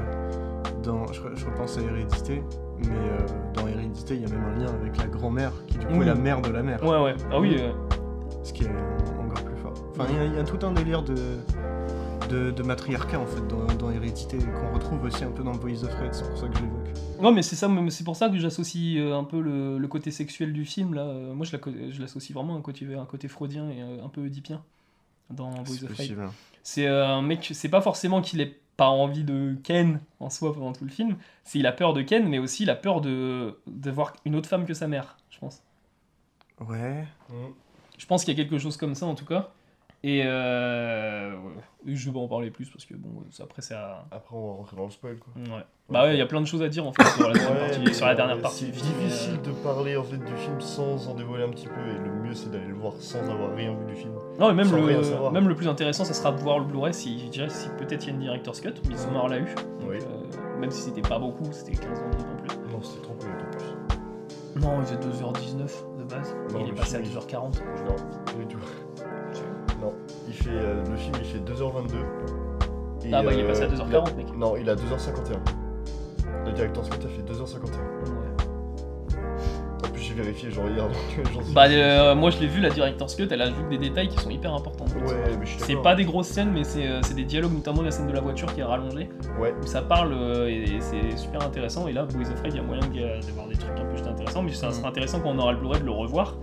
dans, 0.82 1.06
je, 1.12 1.20
je 1.34 1.46
repense 1.46 1.78
à 1.78 1.82
Hérédité, 1.82 2.42
mais 2.78 2.86
euh, 2.88 3.18
dans 3.54 3.66
Hérédité, 3.68 4.14
il 4.14 4.22
y 4.22 4.24
a 4.24 4.28
même 4.28 4.44
un 4.44 4.58
lien 4.58 4.72
avec 4.80 4.96
la 4.98 5.06
grand-mère, 5.06 5.52
qui 5.66 5.78
du 5.78 5.86
coup 5.86 6.02
est 6.02 6.06
la 6.06 6.14
mère 6.14 6.40
de 6.42 6.50
la 6.50 6.62
mère, 6.62 6.82
Ouais, 6.82 7.00
ouais. 7.02 7.14
Ah 7.30 7.38
oui. 7.40 7.56
euh, 7.58 7.70
ce 8.42 8.52
qui 8.52 8.64
est 8.64 8.68
encore 8.68 9.44
plus 9.44 9.56
fort. 9.56 9.74
Enfin, 9.92 10.04
il 10.10 10.16
y 10.16 10.18
a- 10.20 10.24
il 10.24 10.34
y, 10.34 10.38
a 10.38 10.44
tout 10.44 10.64
un 10.66 10.72
délire 10.72 11.02
de, 11.02 11.14
de, 12.32 12.50
de 12.50 12.62
matriarcat 12.62 13.18
en 13.20 13.26
fait 13.26 13.46
dans, 13.48 13.64
dans 13.74 13.90
Hérédité, 13.90 14.38
qu'on 14.38 14.74
retrouve 14.74 15.04
aussi 15.04 15.22
un 15.24 15.30
peu 15.30 15.42
dans 15.44 15.52
Boys 15.52 15.84
of 15.84 15.94
Red, 16.00 16.14
c'est 16.14 16.26
pour 16.28 16.38
ça 16.38 16.48
que 16.48 16.56
je 16.56 16.62
l'évoque. 16.62 16.88
Ouais, 17.20 17.30
mais 17.32 17.42
c'est 17.42 17.56
ça, 17.56 17.68
mais 17.68 17.90
c'est 17.90 18.04
pour 18.04 18.16
ça 18.16 18.28
que 18.28 18.38
j'associe 18.38 18.98
euh, 18.98 19.14
un 19.16 19.24
peu 19.24 19.40
le, 19.40 19.78
le 19.78 19.88
côté 19.88 20.10
sexuel 20.10 20.52
du 20.52 20.64
film 20.64 20.94
là. 20.94 21.02
Euh, 21.02 21.34
Moi, 21.34 21.44
je 21.46 21.52
la 21.52 21.58
co- 21.58 21.70
je 21.90 22.00
l'associe 22.00 22.34
vraiment 22.34 22.54
à 22.54 22.58
un 22.58 22.62
côté, 22.62 22.86
un 22.94 23.04
côté 23.04 23.28
freudien 23.28 23.68
et 23.70 23.82
euh, 23.82 24.04
un 24.04 24.08
peu 24.08 24.22
oedipien 24.22 24.62
dans 25.30 25.50
Boys 25.50 25.64
C'est 25.66 25.82
of 25.84 25.88
Fate. 25.90 25.96
possible. 25.98 26.28
C'est 26.62 26.86
un 26.86 27.22
mec, 27.22 27.50
c'est 27.54 27.68
pas 27.68 27.80
forcément 27.80 28.22
qu'il 28.22 28.40
ait 28.40 28.58
pas 28.76 28.88
envie 28.88 29.24
de 29.24 29.56
Ken 29.62 30.00
en 30.18 30.30
soi 30.30 30.54
pendant 30.54 30.72
tout 30.72 30.84
le 30.84 30.90
film, 30.90 31.16
c'est 31.44 31.58
il 31.58 31.66
a 31.66 31.72
peur 31.72 31.92
de 31.92 32.02
Ken, 32.02 32.26
mais 32.28 32.38
aussi 32.38 32.62
il 32.62 32.70
a 32.70 32.74
peur 32.76 33.00
de, 33.02 33.58
de 33.66 33.90
voir 33.90 34.14
une 34.24 34.34
autre 34.34 34.48
femme 34.48 34.64
que 34.64 34.72
sa 34.74 34.88
mère, 34.88 35.16
je 35.30 35.38
pense. 35.38 35.62
Ouais. 36.66 37.04
Je 37.98 38.06
pense 38.06 38.24
qu'il 38.24 38.36
y 38.36 38.40
a 38.40 38.42
quelque 38.42 38.58
chose 38.58 38.76
comme 38.76 38.94
ça 38.94 39.06
en 39.06 39.14
tout 39.14 39.26
cas. 39.26 39.50
Et 40.04 40.22
euh, 40.26 41.32
ouais. 41.32 41.94
je 41.94 42.06
vais 42.06 42.12
pas 42.12 42.18
en 42.18 42.26
parler 42.26 42.50
plus 42.50 42.68
parce 42.68 42.84
que 42.84 42.94
bon, 42.94 43.22
ça, 43.30 43.44
après 43.44 43.62
c'est 43.62 43.74
à. 43.74 44.04
Après, 44.10 44.34
on 44.34 44.48
va 44.48 44.52
rentrer 44.54 44.76
dans 44.76 44.84
le 44.84 44.90
spoil, 44.90 45.16
quoi. 45.18 45.32
Ouais. 45.36 45.62
Bah 45.90 46.04
ouais, 46.04 46.14
il 46.14 46.18
y 46.18 46.22
a 46.22 46.26
plein 46.26 46.40
de 46.40 46.46
choses 46.46 46.62
à 46.62 46.68
dire 46.68 46.84
en 46.86 46.92
fait 46.92 47.04
sur 47.04 47.28
la, 47.28 47.34
dernière 47.34 47.52
Ouais, 47.52 47.68
partie, 47.68 47.80
mais, 47.84 47.92
sur 47.92 48.06
la 48.06 48.14
dernière 48.14 48.40
partie 48.40 48.64
C'est 48.64 48.72
du 48.72 48.78
film. 48.78 48.94
difficile 48.94 49.34
euh, 49.34 49.46
de 49.46 49.52
parler 49.62 49.96
en 49.96 50.02
fait 50.02 50.16
du 50.16 50.36
film 50.36 50.60
sans 50.60 51.08
en 51.08 51.14
dévoiler 51.14 51.44
un 51.44 51.50
petit 51.50 51.68
peu 51.68 51.80
et 51.80 51.98
le 51.98 52.12
mieux 52.22 52.34
c'est 52.34 52.50
d'aller 52.50 52.66
le 52.66 52.74
voir 52.74 52.94
sans 52.98 53.20
avoir 53.30 53.54
rien 53.54 53.74
vu 53.74 53.84
du 53.86 53.94
film. 53.94 54.12
Non, 54.40 54.48
mais 54.48 54.54
même 54.54 54.66
sans 54.68 54.76
le, 54.76 55.30
même 55.30 55.48
le 55.48 55.54
plus 55.54 55.68
intéressant, 55.68 56.04
ça 56.04 56.14
sera 56.14 56.32
de 56.32 56.40
voir 56.40 56.58
le 56.58 56.64
Blu-ray 56.64 56.94
si, 56.94 57.18
je 57.20 57.28
dirais, 57.28 57.48
si 57.48 57.68
peut-être 57.78 58.04
il 58.04 58.08
y 58.08 58.10
a 58.10 58.14
une 58.14 58.20
director's 58.20 58.60
cut. 58.60 58.72
Midsommar 58.88 59.28
l'a 59.28 59.38
eu. 59.38 59.54
Oui. 59.86 59.98
euh, 59.98 60.58
même 60.58 60.70
si 60.70 60.82
c'était 60.82 61.02
pas 61.02 61.18
beaucoup, 61.18 61.44
c'était 61.52 61.72
15 61.72 61.98
ans 62.00 62.02
non 62.04 62.36
plus. 62.42 62.56
Non, 62.72 62.82
c'était 62.82 63.02
trop 63.02 63.14
peu 63.14 63.26
en 63.26 63.50
plus. 63.50 64.60
Non, 64.60 64.80
il 64.80 64.86
faisait 64.86 64.96
2h19 64.96 65.98
de 65.98 66.04
base. 66.04 66.34
Non, 66.52 66.60
il 66.64 66.70
est 66.70 66.74
passé 66.74 66.96
à 66.96 67.02
film, 67.02 67.18
2h40. 67.18 67.34
Non, 67.38 67.96
pas 68.24 68.32
du 68.38 68.46
tout. 68.46 68.58
Il 70.32 70.36
fait, 70.38 70.50
euh, 70.50 70.82
le 70.90 70.96
film 70.96 71.12
il 71.20 71.24
fait 71.26 71.38
2h22. 71.38 73.06
Et, 73.06 73.12
Ah 73.12 73.22
bah 73.22 73.32
il 73.32 73.40
est 73.40 73.44
passé 73.46 73.62
à 73.62 73.66
euh, 73.66 73.68
2h40, 73.68 74.16
mec. 74.16 74.26
il 74.28 74.34
a- 74.34 74.38
Non, 74.38 74.56
il 74.56 74.68
a 74.70 74.74
2h51. 74.74 75.38
Le 76.46 76.52
directeur 76.52 76.84
Scott 76.84 77.04
a 77.04 77.08
fait 77.08 77.22
2h51. 77.22 77.76
Ouais. 77.76 79.18
En 79.84 79.88
plus, 79.88 80.00
j'ai 80.02 80.14
vérifié 80.14 80.50
genre 80.50 80.68
hier, 80.68 80.84
donc 80.86 80.96
suis 81.10 81.52
Bah, 81.54 81.64
euh, 81.68 82.14
moi 82.14 82.30
je 82.30 82.38
l'ai 82.38 82.46
vu, 82.46 82.60
la 82.60 82.70
Director's 82.70 83.14
Cut, 83.16 83.26
elle 83.30 83.42
ajoute 83.42 83.68
des 83.68 83.78
détails 83.78 84.08
qui 84.08 84.16
sont 84.18 84.30
hyper 84.30 84.54
importants. 84.54 84.84
Ouais, 85.04 85.14
mais 85.38 85.44
je 85.44 85.50
suis 85.50 85.60
C'est 85.60 85.76
pas 85.76 85.94
des 85.96 86.04
grosses 86.04 86.28
scènes, 86.28 86.50
mais 86.52 86.62
c'est 86.64 86.86
euh, 86.88 87.00
des 87.14 87.24
dialogues, 87.24 87.52
notamment 87.54 87.82
la 87.82 87.90
scène 87.90 88.06
de 88.06 88.12
la 88.12 88.20
voiture 88.20 88.52
qui 88.54 88.60
est 88.60 88.64
rallongée, 88.64 89.08
Ouais. 89.40 89.52
où 89.60 89.66
ça 89.66 89.82
parle 89.82 90.12
euh, 90.12 90.48
et, 90.48 90.76
et 90.76 90.80
c'est 90.80 91.16
super 91.16 91.42
intéressant. 91.42 91.88
Et 91.88 91.92
là, 91.92 92.04
Boys 92.04 92.30
of 92.30 92.40
Rage, 92.40 92.52
il 92.52 92.56
y 92.56 92.60
a 92.60 92.62
moyen 92.62 92.80
d'avoir 93.26 93.48
des 93.48 93.56
trucs 93.56 93.78
un 93.78 93.84
peu 93.84 93.96
juste 93.96 94.06
intéressants, 94.06 94.42
mais 94.42 94.52
ça 94.52 94.68
Mhm. 94.68 94.72
sera 94.72 94.88
intéressant 94.88 95.20
quand 95.20 95.30
on 95.30 95.38
aura 95.38 95.52
le 95.52 95.58
Blu-ray 95.58 95.80
de 95.80 95.84
le 95.86 95.90
revoir 95.92 96.36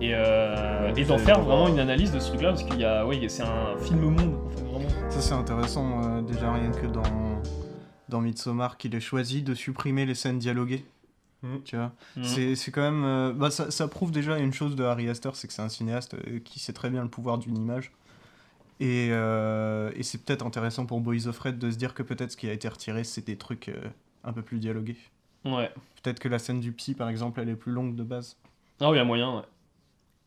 et, 0.00 0.14
euh, 0.14 0.92
Ouais, 0.92 1.00
et 1.00 1.02
vous 1.04 1.08
d'en 1.10 1.18
faire 1.18 1.40
vraiment 1.40 1.68
une 1.68 1.78
analyse 1.80 2.12
de 2.12 2.18
ce 2.20 2.28
truc-là, 2.28 2.50
parce 2.50 2.62
qu'il 2.64 2.78
y 2.80 2.84
a, 2.84 3.06
ouais, 3.06 3.28
c'est 3.28 3.42
un 3.42 3.76
film 3.78 4.00
monde, 4.00 4.34
en 4.46 4.48
fait, 4.50 4.62
vraiment. 4.62 4.88
Ça 5.10 5.20
c'est 5.20 5.34
intéressant 5.34 6.02
euh, 6.04 6.22
déjà 6.22 6.52
rien 6.52 6.70
que 6.70 6.86
dans 6.86 7.02
dans 8.08 8.20
Midsommar 8.22 8.78
qu'il 8.78 8.94
ait 8.94 9.00
choisi 9.00 9.42
de 9.42 9.54
supprimer 9.54 10.06
les 10.06 10.14
scènes 10.14 10.38
dialoguées. 10.38 10.84
Mhm. 11.42 11.62
Tu 11.64 11.76
vois, 11.76 11.92
Mhm. 12.16 12.24
c'est 12.24 12.54
c'est 12.56 12.70
quand 12.70 12.80
même 12.82 13.04
euh, 13.04 13.32
bah, 13.32 13.50
ça, 13.50 13.70
ça 13.70 13.86
prouve 13.86 14.10
déjà 14.10 14.38
une 14.38 14.52
chose 14.52 14.76
de 14.76 14.84
Harry 14.84 15.08
Astor, 15.08 15.36
c'est 15.36 15.46
que 15.46 15.52
c'est 15.52 15.62
un 15.62 15.68
cinéaste 15.68 16.14
euh, 16.14 16.38
qui 16.42 16.58
sait 16.58 16.72
très 16.72 16.90
bien 16.90 17.02
le 17.02 17.08
pouvoir 17.08 17.38
d'une 17.38 17.56
image. 17.56 17.92
Et, 18.80 19.08
euh, 19.10 19.90
et 19.96 20.02
c'est 20.04 20.18
peut-être 20.24 20.46
intéressant 20.46 20.86
pour 20.86 21.00
Boys 21.00 21.26
of 21.26 21.38
Red 21.38 21.58
de 21.58 21.70
se 21.70 21.76
dire 21.76 21.94
que 21.94 22.02
peut-être 22.04 22.30
ce 22.32 22.36
qui 22.36 22.48
a 22.48 22.52
été 22.52 22.68
retiré 22.68 23.02
c'est 23.04 23.26
des 23.26 23.36
trucs 23.36 23.68
euh, 23.68 23.74
un 24.24 24.32
peu 24.32 24.40
plus 24.42 24.58
dialogués. 24.58 24.96
Ouais. 25.44 25.70
Peut-être 26.02 26.18
que 26.20 26.28
la 26.28 26.38
scène 26.38 26.60
du 26.60 26.72
psy 26.72 26.94
par 26.94 27.08
exemple 27.08 27.40
elle 27.40 27.48
est 27.48 27.56
plus 27.56 27.72
longue 27.72 27.94
de 27.96 28.02
base. 28.04 28.36
Ah 28.80 28.88
oui, 28.90 28.94
il 28.96 28.98
y 28.98 29.00
a 29.00 29.04
moyen, 29.04 29.36
ouais. 29.36 29.42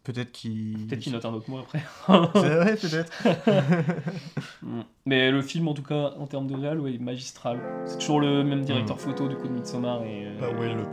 Peut-être 0.04 0.32
qu'il. 0.32 0.88
Peut-être 0.88 1.00
qu'il 1.00 1.14
note 1.14 1.26
un 1.26 1.34
autre 1.34 1.50
mot 1.50 1.60
après. 1.60 1.84
C'est 2.34 2.56
vrai, 2.56 2.76
peut-être. 2.76 3.12
Mm. 4.64 4.82
Mais 5.08 5.32
le 5.32 5.42
film, 5.42 5.68
en 5.68 5.74
tout 5.74 5.82
cas, 5.82 6.14
en 6.20 6.28
termes 6.28 6.46
de 6.48 6.56
réal, 6.56 6.80
ouais, 6.80 6.98
magistral. 7.00 7.60
C'est 7.86 7.98
toujours 7.98 8.20
le 8.20 8.44
même 8.44 8.62
directeur 8.64 8.96
Mm. 8.96 9.00
photo 9.00 9.28
du 9.28 9.36
coup 9.36 9.48
de 9.48 9.54
Midsommar 9.54 10.04
et. 10.04 10.28
euh, 10.28 10.38
Ah 10.44 10.60
ouais, 10.60 10.74
le 10.74 10.84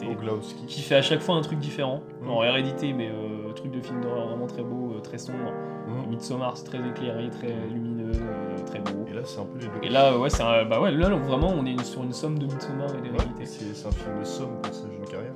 qui 0.67 0.81
fait 0.81 0.95
à 0.95 1.03
chaque 1.03 1.21
fois 1.21 1.35
un 1.37 1.43
truc 1.43 1.59
différent. 1.59 2.03
Mm. 2.23 2.31
En 2.31 2.43
hérédité, 2.45 2.93
mais 2.95 3.11
euh, 3.11 3.53
truc 3.53 3.71
de 3.73 3.81
film 3.81 4.01
d'horreur 4.01 4.29
vraiment 4.29 4.47
très 4.47 4.63
beau, 4.63 4.95
euh, 4.97 5.01
très 5.01 5.19
sombre. 5.19 5.53
Mhm. 5.87 6.11
Midsommar, 6.11 6.57
c'est 6.57 6.65
très 6.65 6.79
éclairé, 6.87 7.29
très 7.31 7.49
lumineux, 7.73 8.13
euh, 8.15 8.57
très 8.67 8.79
beau. 8.81 9.05
Et 9.29 9.31
là, 9.31 9.35
c'est 9.35 9.41
un 9.41 9.45
peu 9.45 9.59
les 9.59 9.67
deux. 9.67 9.87
Et 9.87 9.89
là, 9.91 10.19
ouais, 10.19 10.31
c'est 10.31 10.43
un- 10.43 10.65
bah 10.65 10.81
ouais, 10.81 10.91
là, 10.91 11.09
vraiment, 11.11 11.49
on 11.57 11.65
est 11.67 11.83
sur 11.85 12.03
une 12.03 12.13
somme 12.13 12.39
de 12.39 12.47
Midsommar 12.47 12.89
et 12.91 12.93
Ouais, 12.95 13.01
d'hérédité. 13.11 13.45
c'est 13.47 13.75
c'est 13.75 13.87
un 13.87 13.91
film 13.91 14.19
de 14.21 14.25
somme 14.25 14.57
pour 14.63 14.73
sa 14.75 14.83
jeune 14.83 15.05
carrière. 15.11 15.33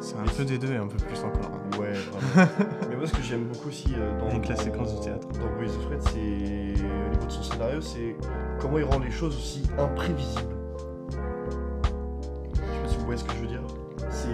C'est 0.00 0.16
un 0.16 0.24
peu 0.36 0.44
des 0.44 0.58
deux 0.58 0.72
et 0.72 0.76
un 0.76 0.86
peu 0.86 0.96
plus 0.96 1.18
encore. 1.18 1.50
hein. 1.52 1.78
Ouais, 1.78 1.92
vraiment. 1.92 2.48
Mais 2.90 2.96
moi, 2.96 3.06
ce 3.06 3.12
que 3.12 3.22
j'aime 3.22 3.44
beaucoup 3.44 3.68
aussi 3.68 3.94
euh, 3.98 4.18
dans, 4.18 4.28
Avec 4.28 4.48
la 4.48 4.56
séquence 4.56 4.94
du 4.94 5.00
théâtre. 5.04 5.28
dans 5.28 5.56
Boys 5.56 5.74
of 5.76 5.86
Red, 5.90 6.02
c'est 6.02 6.18
au 6.18 7.10
niveau 7.12 7.26
de 7.26 7.30
son 7.32 7.42
scénario, 7.42 7.80
c'est 7.80 8.16
comment 8.60 8.78
il 8.78 8.84
rend 8.84 8.98
les 8.98 9.10
choses 9.10 9.36
aussi 9.36 9.62
imprévisibles. 9.78 10.54
Je 12.54 12.58
sais 12.58 12.78
pas 12.82 12.88
si 12.88 12.96
vous 12.98 13.04
voyez 13.04 13.18
ce 13.20 13.24
que 13.24 13.32
je 13.34 13.38
veux 13.40 13.46
dire. 13.48 13.62
C'est 14.10 14.28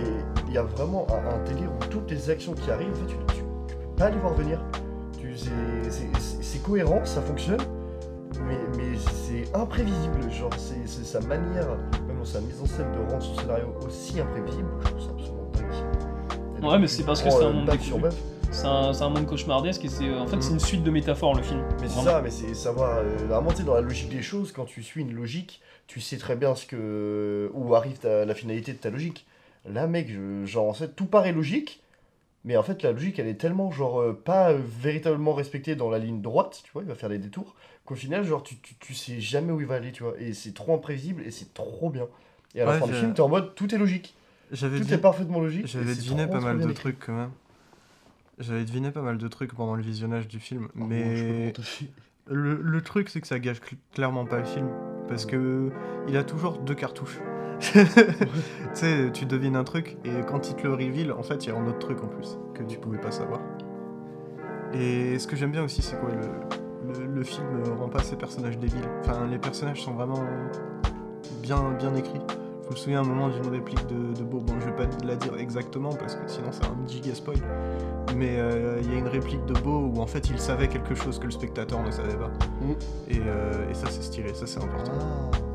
il 0.48 0.54
y 0.54 0.58
a 0.58 0.62
vraiment 0.62 1.06
un, 1.10 1.34
un 1.34 1.44
délire 1.44 1.70
où 1.72 1.84
toutes 1.86 2.10
les 2.10 2.30
actions 2.30 2.52
qui 2.54 2.70
arrivent, 2.70 2.90
en 2.92 2.94
fait, 2.94 3.06
tu, 3.06 3.16
tu, 3.28 3.42
tu 3.68 3.74
peux 3.74 3.94
pas 3.96 4.10
les 4.10 4.18
voir 4.18 4.34
venir. 4.34 4.60
C'est- 5.36 6.62
cohérent, 6.62 7.00
ça 7.04 7.22
fonctionne, 7.22 7.56
c'est 9.30 9.56
imprévisible. 9.56 10.30
Genre, 10.30 10.50
c'est 10.56 11.04
sa 11.04 11.20
manière, 11.20 11.68
même 12.06 12.18
dans 12.18 12.24
sa 12.24 12.40
mise 12.40 12.60
en 12.60 12.66
scène, 12.66 12.90
de 12.92 13.10
rendre 13.10 13.22
son 13.22 13.36
scénario 13.36 13.66
aussi 13.86 14.20
imprévisible. 14.20 14.68
Je 14.80 14.88
trouve 14.88 15.00
ça 15.00 15.10
absolument 15.10 15.50
dingue. 15.54 16.64
Ouais, 16.70 16.78
mais 16.78 16.86
c'est 16.88 17.04
parce 17.04 17.22
que 17.22 17.30
c'est 17.30 17.36
un 17.44 17.48
euh, 17.48 17.52
monde. 17.52 17.70
C'est 18.52 18.66
un, 18.66 18.90
un 19.00 19.08
monde 19.08 19.26
cauchemardesque 19.26 19.84
et 19.84 19.88
c'est 19.88 20.12
en 20.12 20.26
fait 20.26 20.36
Mm. 20.36 20.42
c'est 20.42 20.52
une 20.52 20.60
suite 20.60 20.82
de 20.82 20.90
métaphores 20.90 21.36
le 21.36 21.42
film. 21.42 21.62
Mais 21.80 21.88
c'est 21.88 22.00
ça, 22.00 22.20
mais 22.20 22.30
c'est 22.30 22.54
savoir. 22.54 22.98
euh, 22.98 23.16
vraiment, 23.28 23.50
dans 23.64 23.74
la 23.74 23.80
logique 23.80 24.08
des 24.10 24.22
choses, 24.22 24.50
quand 24.52 24.64
tu 24.64 24.82
suis 24.82 25.00
une 25.02 25.14
logique, 25.14 25.60
tu 25.86 26.00
sais 26.00 26.16
très 26.18 26.34
bien 26.36 26.54
ce 26.54 26.66
que 26.66 27.50
où 27.54 27.74
arrive 27.74 27.98
ta- 27.98 28.24
la 28.24 28.34
finalité 28.34 28.72
de 28.72 28.78
ta 28.78 28.90
logique. 28.90 29.26
Là, 29.70 29.86
mec, 29.86 30.08
je- 30.10 30.44
genre, 30.46 30.68
en 30.68 30.72
fait, 30.72 30.88
tout 30.96 31.06
paraît 31.06 31.32
logique, 31.32 31.82
mais 32.44 32.56
en 32.56 32.62
fait, 32.62 32.82
la 32.82 32.92
logique, 32.92 33.18
elle 33.18 33.26
est 33.28 33.34
tellement, 33.40 33.70
genre, 33.70 34.00
euh, 34.00 34.12
pas 34.12 34.52
euh, 34.52 34.60
véritablement 34.64 35.34
respectée 35.34 35.76
dans 35.76 35.90
la 35.90 35.98
ligne 35.98 36.20
droite, 36.22 36.62
tu 36.64 36.72
vois, 36.72 36.82
il 36.82 36.88
va 36.88 36.94
faire 36.94 37.08
des 37.10 37.18
détours, 37.18 37.54
qu'au 37.84 37.94
final, 37.94 38.24
genre, 38.24 38.42
tu, 38.42 38.56
tu, 38.58 38.74
tu 38.76 38.94
sais 38.94 39.20
jamais 39.20 39.52
où 39.52 39.60
il 39.60 39.66
va 39.66 39.76
aller, 39.76 39.92
tu 39.92 40.02
vois, 40.02 40.14
et 40.18 40.32
c'est 40.32 40.52
trop 40.54 40.74
imprévisible 40.74 41.22
et 41.26 41.30
c'est 41.30 41.52
trop 41.54 41.90
bien. 41.90 42.06
Et 42.54 42.60
à 42.60 42.64
la 42.64 42.72
Ouais, 42.72 42.78
fin 42.80 42.86
du 42.86 42.92
je- 42.92 42.98
film, 42.98 43.14
t'es 43.14 43.20
en 43.20 43.28
mode, 43.28 43.54
tout 43.54 43.72
est 43.74 43.78
logique, 43.78 44.14
J'avais 44.52 44.80
tout 44.80 44.92
est 44.92 44.98
parfaitement 44.98 45.40
logique. 45.40 45.64
et 45.64 45.68
j'avais 45.68 45.94
c'est 45.94 46.02
deviné 46.02 46.22
trop, 46.22 46.32
pas 46.32 46.38
trop 46.38 46.46
mal 46.48 46.56
bien 46.58 46.66
de 46.66 46.70
écrit. 46.72 46.82
trucs 46.82 46.98
quand 47.06 47.12
même. 47.16 47.30
J'avais 48.38 48.64
deviné 48.64 48.90
pas 48.90 49.02
mal 49.02 49.18
de 49.18 49.28
trucs 49.28 49.54
pendant 49.54 49.74
le 49.74 49.82
visionnage 49.82 50.26
du 50.26 50.40
film, 50.40 50.64
Oh, 50.64 50.70
je 50.74 50.84
peux 50.84 50.88
mais 50.88 51.52
le, 52.26 52.60
le 52.62 52.82
truc 52.82 53.08
c'est 53.10 53.20
que 53.20 53.26
ça 53.26 53.38
gâche 53.38 53.60
cl- 53.60 53.76
clairement 53.92 54.24
pas 54.24 54.38
le 54.38 54.44
film 54.46 54.68
parce 55.08 55.26
que 55.26 55.70
il 56.08 56.16
a 56.16 56.24
toujours 56.24 56.58
deux 56.58 56.74
cartouches. 56.74 57.18
tu 57.60 57.78
sais, 58.74 59.10
tu 59.12 59.26
devines 59.26 59.56
un 59.56 59.64
truc 59.64 59.96
et 60.04 60.22
quand 60.26 60.48
il 60.48 60.56
te 60.56 60.66
le 60.66 60.72
reveal, 60.72 61.12
en 61.12 61.22
fait, 61.22 61.44
il 61.44 61.50
y 61.50 61.52
a 61.52 61.56
un 61.56 61.66
autre 61.66 61.78
truc 61.78 62.02
en 62.02 62.06
plus 62.06 62.38
que 62.54 62.62
tu 62.62 62.78
pouvais 62.78 62.98
pas 62.98 63.10
savoir. 63.10 63.40
Et 64.72 65.18
ce 65.18 65.26
que 65.26 65.36
j'aime 65.36 65.52
bien 65.52 65.64
aussi, 65.64 65.82
c'est 65.82 65.98
quoi 65.98 66.10
le, 66.10 66.92
le, 66.92 67.06
le 67.06 67.22
film 67.22 67.46
rend 67.78 67.88
pas 67.88 68.02
ses 68.02 68.16
personnages 68.16 68.58
débiles. 68.58 68.88
Enfin, 69.00 69.26
les 69.30 69.38
personnages 69.38 69.82
sont 69.82 69.92
vraiment 69.92 70.22
bien, 71.42 71.72
bien 71.78 71.94
écrits. 71.94 72.20
Je 72.70 72.76
me 72.76 72.76
souviens 72.76 72.98
à 72.98 73.02
un 73.02 73.06
moment 73.06 73.28
d'une 73.28 73.48
réplique 73.48 73.84
de, 73.88 74.14
de 74.16 74.22
Beau. 74.22 74.38
Bon, 74.38 74.54
je 74.60 74.66
vais 74.66 74.76
pas 74.76 74.84
la 75.04 75.16
dire 75.16 75.36
exactement 75.36 75.92
parce 75.92 76.14
que 76.14 76.28
sinon 76.28 76.50
c'est 76.52 76.64
un 76.64 76.76
giga 76.86 77.14
spoil. 77.14 77.38
Mais 78.16 78.36
euh, 78.38 78.78
il 78.80 78.92
y 78.92 78.94
a 78.94 78.98
une 78.98 79.08
réplique 79.08 79.44
de 79.46 79.54
Beau 79.54 79.90
où 79.92 80.00
en 80.00 80.06
fait 80.06 80.30
il 80.30 80.38
savait 80.38 80.68
quelque 80.68 80.94
chose 80.94 81.18
que 81.18 81.24
le 81.24 81.32
spectateur 81.32 81.82
ne 81.82 81.90
savait 81.90 82.16
pas. 82.16 82.30
Mm. 82.60 82.72
Et, 83.08 83.20
euh, 83.26 83.70
et 83.70 83.74
ça 83.74 83.86
c'est 83.90 84.02
stylé, 84.02 84.32
ça 84.34 84.46
c'est 84.46 84.62
important. 84.62 84.92
Ah. 85.00 85.49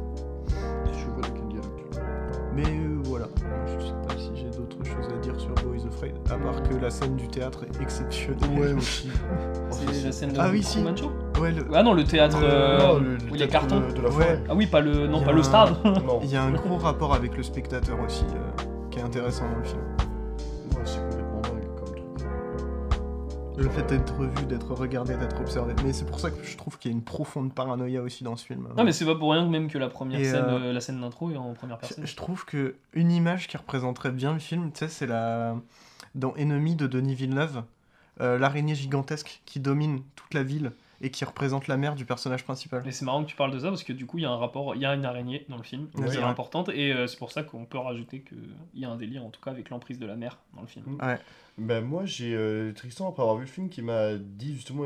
Mais 2.56 2.64
euh, 2.64 2.98
voilà, 3.04 3.26
je 3.66 3.86
sais 3.86 3.94
pas 4.08 4.16
si 4.18 4.32
j'ai 4.36 4.50
d'autres 4.50 4.84
choses 4.86 5.12
à 5.14 5.18
dire 5.22 5.38
sur 5.40 5.50
Boys 5.56 5.86
of 5.86 6.00
Raid, 6.00 6.16
à 6.32 6.36
part 6.38 6.64
que 6.64 6.76
la 6.76 6.90
scène 6.90 7.16
du 7.18 7.28
théâtre 7.28 7.66
est 7.66 7.82
exceptionnelle. 7.82 8.50
Ouais, 8.60 8.74
aussi. 8.74 9.10
C'est 9.72 10.06
la 10.06 10.12
scène 10.12 10.32
de 10.34 10.40
Ah 10.40 10.48
oui, 10.52 10.64
si. 10.64 10.80
Ouais, 11.42 11.52
le- 11.52 11.66
Ah 11.74 11.84
non, 11.84 11.94
le 11.94 12.04
théâtre. 12.06 12.38
Le- 12.40 12.48
euh, 12.48 12.78
Non, 12.80 13.00
le, 13.00 13.16
le 13.18 13.32
où 13.32 13.36
il 13.36 13.40
y 13.40 13.44
a 13.44 13.48
carton. 13.48 13.82
de, 13.82 13.92
de 13.92 14.02
la 14.02 14.10
Ouais. 14.10 14.40
Ah 14.50 14.54
oui, 14.56 14.68
pas 14.68 14.80
le, 14.80 15.08
non, 15.08 15.18
Il 15.18 15.22
y 15.22 15.26
pas 15.26 15.32
a 15.32 15.34
le 15.34 15.40
un- 15.40 15.44
stade. 15.44 15.76
Non, 16.06 16.20
Il 16.24 16.30
y 16.32 16.36
a 16.38 16.44
un 16.44 16.52
gros 16.54 16.78
rapport 16.78 17.14
avec 17.14 17.36
le 17.36 17.44
spectateur 17.44 17.98
aussi, 18.06 18.24
euh, 18.24 18.64
qui 18.90 19.00
est 19.00 19.04
intéressant 19.04 19.44
dans 19.52 19.58
le 19.58 19.64
film. 19.66 19.82
Le 23.58 23.70
fait 23.70 23.84
d'être 23.84 24.14
vu, 24.14 24.46
d'être 24.46 24.74
regardé, 24.74 25.16
d'être 25.16 25.40
observé. 25.40 25.74
Mais 25.84 25.94
c'est 25.94 26.06
pour 26.06 26.20
ça 26.20 26.30
que 26.30 26.44
je 26.44 26.58
trouve 26.58 26.78
qu'il 26.78 26.92
y 26.92 26.94
a 26.94 26.98
une 26.98 27.04
profonde 27.04 27.54
paranoïa 27.54 28.02
aussi 28.02 28.24
dans 28.24 28.36
ce 28.36 28.46
film. 28.46 28.68
Non, 28.76 28.84
mais 28.84 28.92
c'est 28.92 29.06
pas 29.06 29.16
pour 29.16 29.32
rien 29.32 29.46
que 29.46 29.50
même 29.50 29.70
que 29.70 29.78
la 29.78 29.88
première 29.88 30.20
Et, 30.20 30.26
scène, 30.26 30.46
euh, 30.46 30.60
euh, 30.60 30.74
la 30.74 30.82
scène 30.82 31.00
d'intro 31.00 31.32
est 31.32 31.38
en 31.38 31.54
première 31.54 31.78
personne. 31.78 32.06
Je 32.06 32.16
trouve 32.16 32.46
que 32.46 32.76
une 32.94 33.12
image 33.12 33.48
qui 33.48 33.56
représenterait 33.56 34.12
bien 34.12 34.34
le 34.34 34.40
film, 34.40 34.72
tu 34.72 34.80
sais, 34.80 34.88
c'est 34.90 35.08
la 35.08 35.56
dans 36.16 36.34
Ennemi 36.36 36.76
de 36.76 36.88
Denis 36.88 37.14
Villeneuve, 37.14 37.64
euh, 38.22 38.40
l'araignée 38.40 38.76
gigantesque 38.76 39.42
qui 39.46 39.60
domine 39.60 40.02
toute 40.16 40.34
la 40.34 40.44
ville 40.44 40.72
et 41.02 41.12
qui 41.12 41.26
représente 41.26 41.68
la 41.68 41.76
mère 41.76 41.96
du 41.96 42.06
personnage 42.06 42.46
principal. 42.46 42.82
Mais 42.86 42.92
c'est 42.92 43.04
marrant 43.04 43.24
que 43.24 43.30
tu 43.30 43.36
parles 43.36 43.52
de 43.52 43.60
ça 43.60 43.68
parce 43.68 43.84
que 43.84 43.92
du 43.92 44.06
coup 44.06 44.18
il 44.18 44.22
y 44.22 44.26
a 44.26 44.32
un 44.32 44.38
rapport, 44.38 44.76
il 44.76 44.82
y 44.82 44.86
a 44.86 44.96
une 44.96 45.04
araignée 45.06 45.46
dans 45.50 45.58
le 45.58 45.64
film, 45.64 45.88
Ouais, 45.96 46.10
qui 46.10 46.16
est 46.16 46.22
importante 46.22 46.70
et 46.70 46.94
euh, 46.94 47.08
c'est 47.08 47.18
pour 47.18 47.32
ça 47.32 47.44
qu'on 47.44 47.66
peut 47.66 47.78
rajouter 47.78 48.22
qu'il 48.22 48.56
y 48.76 48.86
a 48.86 48.90
un 48.90 48.96
délire 48.96 49.26
en 49.26 49.30
tout 49.30 49.42
cas 49.42 49.52
avec 49.52 49.70
l'emprise 49.70 50.00
de 50.00 50.06
la 50.06 50.16
mer 50.16 50.38
dans 50.56 50.62
le 50.62 50.68
film. 50.68 50.98
Ouais. 51.02 51.20
Ben 51.58 51.86
moi 51.86 52.02
j'ai 52.04 52.36
euh, 52.36 52.74
Tristan 52.74 53.08
après 53.08 53.22
avoir 53.22 53.38
vu 53.38 53.44
le 53.46 53.50
film 53.50 53.70
qui 53.70 53.82
m'a 53.82 54.16
dit 54.16 54.54
justement 54.56 54.84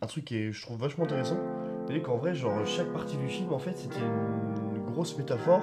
un 0.00 0.06
truc 0.06 0.24
qui 0.24 0.50
je 0.50 0.62
trouve 0.62 0.80
vachement 0.80 1.04
intéressant. 1.04 1.38
C'est 1.86 2.00
qu'en 2.02 2.16
vrai 2.16 2.34
genre 2.34 2.66
chaque 2.66 2.92
partie 2.92 3.16
du 3.16 3.28
film 3.28 3.52
en 3.52 3.60
fait 3.60 3.76
c'était 3.76 4.00
une 4.00 4.84
grosse 4.84 5.16
métaphore 5.16 5.62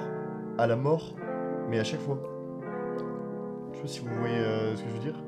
à 0.56 0.66
la 0.66 0.76
mort 0.76 1.14
mais 1.68 1.78
à 1.78 1.84
chaque 1.84 2.00
fois. 2.00 2.18
Je 3.72 3.76
sais 3.76 3.82
pas 3.82 3.88
si 3.88 4.00
vous 4.00 4.14
voyez 4.18 4.38
euh, 4.38 4.74
ce 4.76 4.82
que 4.82 4.88
je 4.88 4.94
veux 4.94 5.00
dire. 5.02 5.22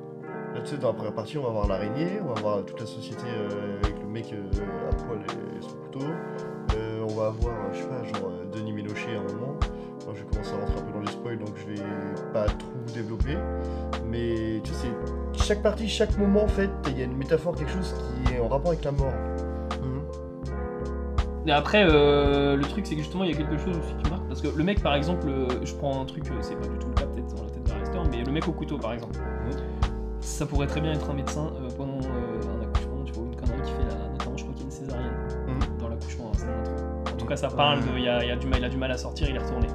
Là 0.54 0.62
tu 0.62 0.68
sais 0.68 0.78
dans 0.78 0.88
la 0.88 0.94
première 0.94 1.14
partie 1.14 1.36
on 1.36 1.42
va 1.42 1.50
voir 1.50 1.68
l'araignée, 1.68 2.18
on 2.22 2.32
va 2.32 2.40
voir 2.40 2.64
toute 2.64 2.80
la 2.80 2.86
société 2.86 3.26
euh, 3.26 3.80
avec 3.82 4.00
le 4.00 4.06
mec 4.06 4.32
à 4.32 4.94
poil 4.94 5.20
et 5.20 5.60
son 5.60 5.76
couteau. 5.76 6.06
On 7.02 7.14
va 7.14 7.26
avoir 7.26 7.74
je 7.74 7.80
sais 7.80 7.86
pas 7.86 8.02
genre 8.04 8.32
Denis 8.50 8.72
Ménochet 8.72 9.14
à 9.14 9.20
un 9.20 9.24
moment. 9.24 9.58
Enfin, 10.02 10.12
je 10.16 10.22
vais 10.22 10.28
commencer 10.30 10.52
à 10.54 10.60
rentrer 10.64 10.78
un 10.80 10.82
peu 10.82 10.92
dans 10.92 11.00
les 11.00 11.12
spoils 11.12 11.38
donc 11.38 11.50
je 11.56 11.72
vais 11.74 11.86
pas 12.32 12.46
trop 12.46 12.68
développer. 12.94 13.36
Mais 14.10 14.60
tu 14.64 14.72
sais, 14.72 14.88
chaque 15.34 15.62
partie, 15.62 15.88
chaque 15.88 16.16
moment 16.18 16.44
en 16.44 16.48
fait, 16.48 16.70
il 16.88 16.98
y 16.98 17.02
a 17.02 17.04
une 17.04 17.16
métaphore, 17.16 17.54
quelque 17.54 17.70
chose 17.72 17.94
qui 18.26 18.34
est 18.34 18.40
en 18.40 18.48
rapport 18.48 18.72
avec 18.72 18.84
la 18.84 18.92
mort. 18.92 19.12
Mhm. 19.82 20.02
Et 21.46 21.52
après 21.52 21.84
euh, 21.88 22.56
le 22.56 22.62
truc 22.62 22.86
c'est 22.86 22.94
que 22.94 23.00
justement 23.02 23.24
il 23.24 23.30
y 23.30 23.34
a 23.34 23.36
quelque 23.36 23.58
chose 23.58 23.76
aussi 23.76 23.94
qui 24.02 24.10
marque 24.10 24.26
parce 24.28 24.40
que 24.40 24.48
le 24.48 24.62
mec 24.64 24.80
par 24.82 24.94
exemple, 24.94 25.26
euh, 25.28 25.46
je 25.64 25.74
prends 25.74 26.00
un 26.00 26.04
truc, 26.04 26.24
euh, 26.30 26.34
c'est 26.40 26.54
pas 26.56 26.66
du 26.68 26.78
tout 26.78 26.88
le 26.88 26.94
cas 26.94 27.04
peut-être 27.06 27.34
dans 27.34 27.42
la 27.44 27.50
tête 27.50 27.64
d'un 27.64 27.78
resteur, 27.78 28.04
mais 28.10 28.22
le 28.24 28.30
mec 28.32 28.46
au 28.48 28.52
couteau 28.52 28.78
par 28.78 28.92
exemple, 28.92 29.16
ça 30.20 30.46
pourrait 30.46 30.68
très 30.68 30.80
bien 30.80 30.92
être 30.92 31.10
un 31.10 31.14
médecin 31.14 31.50
pendant 31.76 31.98
un 31.98 32.62
accouchement, 32.62 33.02
tu 33.04 33.12
vois, 33.12 33.24
une 33.24 33.34
connerie 33.36 33.62
qui 33.64 33.72
fait 33.72 33.88
la, 33.88 34.08
notamment 34.12 34.36
je 34.36 34.44
crois 34.44 34.54
qu'il 34.54 34.62
y 34.62 34.62
a 34.62 34.64
une 34.66 34.70
césarienne 34.70 35.12
Mhm. 35.48 35.78
dans 35.80 35.88
l'accouchement, 35.88 36.30
hein, 36.32 36.36
c'est 36.36 36.44
un 36.46 36.60
intro. 36.60 37.12
En 37.12 37.16
tout 37.16 37.26
cas 37.26 37.36
ça 37.36 37.48
parle 37.48 37.80
de, 37.80 37.88
il 37.96 38.04
y 38.04 38.08
a, 38.08 38.22
il 38.22 38.28
y 38.28 38.30
a 38.30 38.36
du 38.36 38.46
mal, 38.46 38.60
il 38.60 38.64
a 38.64 38.68
du 38.68 38.76
mal 38.76 38.92
à 38.92 38.96
sortir, 38.98 39.28
il 39.28 39.34
est 39.34 39.40
retourné. 39.40 39.66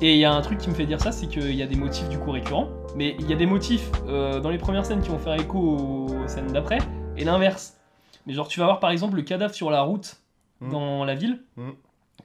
Et 0.00 0.14
il 0.14 0.18
y 0.18 0.24
a 0.24 0.32
un 0.32 0.40
truc 0.42 0.58
qui 0.58 0.68
me 0.68 0.74
fait 0.74 0.86
dire 0.86 1.00
ça, 1.00 1.12
c'est 1.12 1.26
qu'il 1.28 1.54
y 1.54 1.62
a 1.62 1.66
des 1.66 1.76
motifs 1.76 2.08
du 2.08 2.18
coup 2.18 2.30
récurrents, 2.32 2.68
mais 2.96 3.16
il 3.20 3.28
y 3.28 3.32
a 3.32 3.36
des 3.36 3.46
motifs 3.46 3.90
euh, 4.06 4.40
dans 4.40 4.50
les 4.50 4.58
premières 4.58 4.84
scènes 4.84 5.00
qui 5.00 5.08
vont 5.08 5.18
faire 5.18 5.34
écho 5.40 5.58
aux 5.58 6.28
scènes 6.28 6.48
d'après, 6.48 6.78
et 7.16 7.24
l'inverse. 7.24 7.78
Mais 8.26 8.32
genre 8.34 8.48
tu 8.48 8.58
vas 8.60 8.66
voir 8.66 8.80
par 8.80 8.90
exemple 8.90 9.16
le 9.16 9.22
cadavre 9.22 9.54
sur 9.54 9.70
la 9.70 9.82
route 9.82 10.16
Mhm. 10.60 10.70
dans 10.70 11.04
la 11.04 11.14
ville, 11.14 11.42
Mhm. 11.56 11.72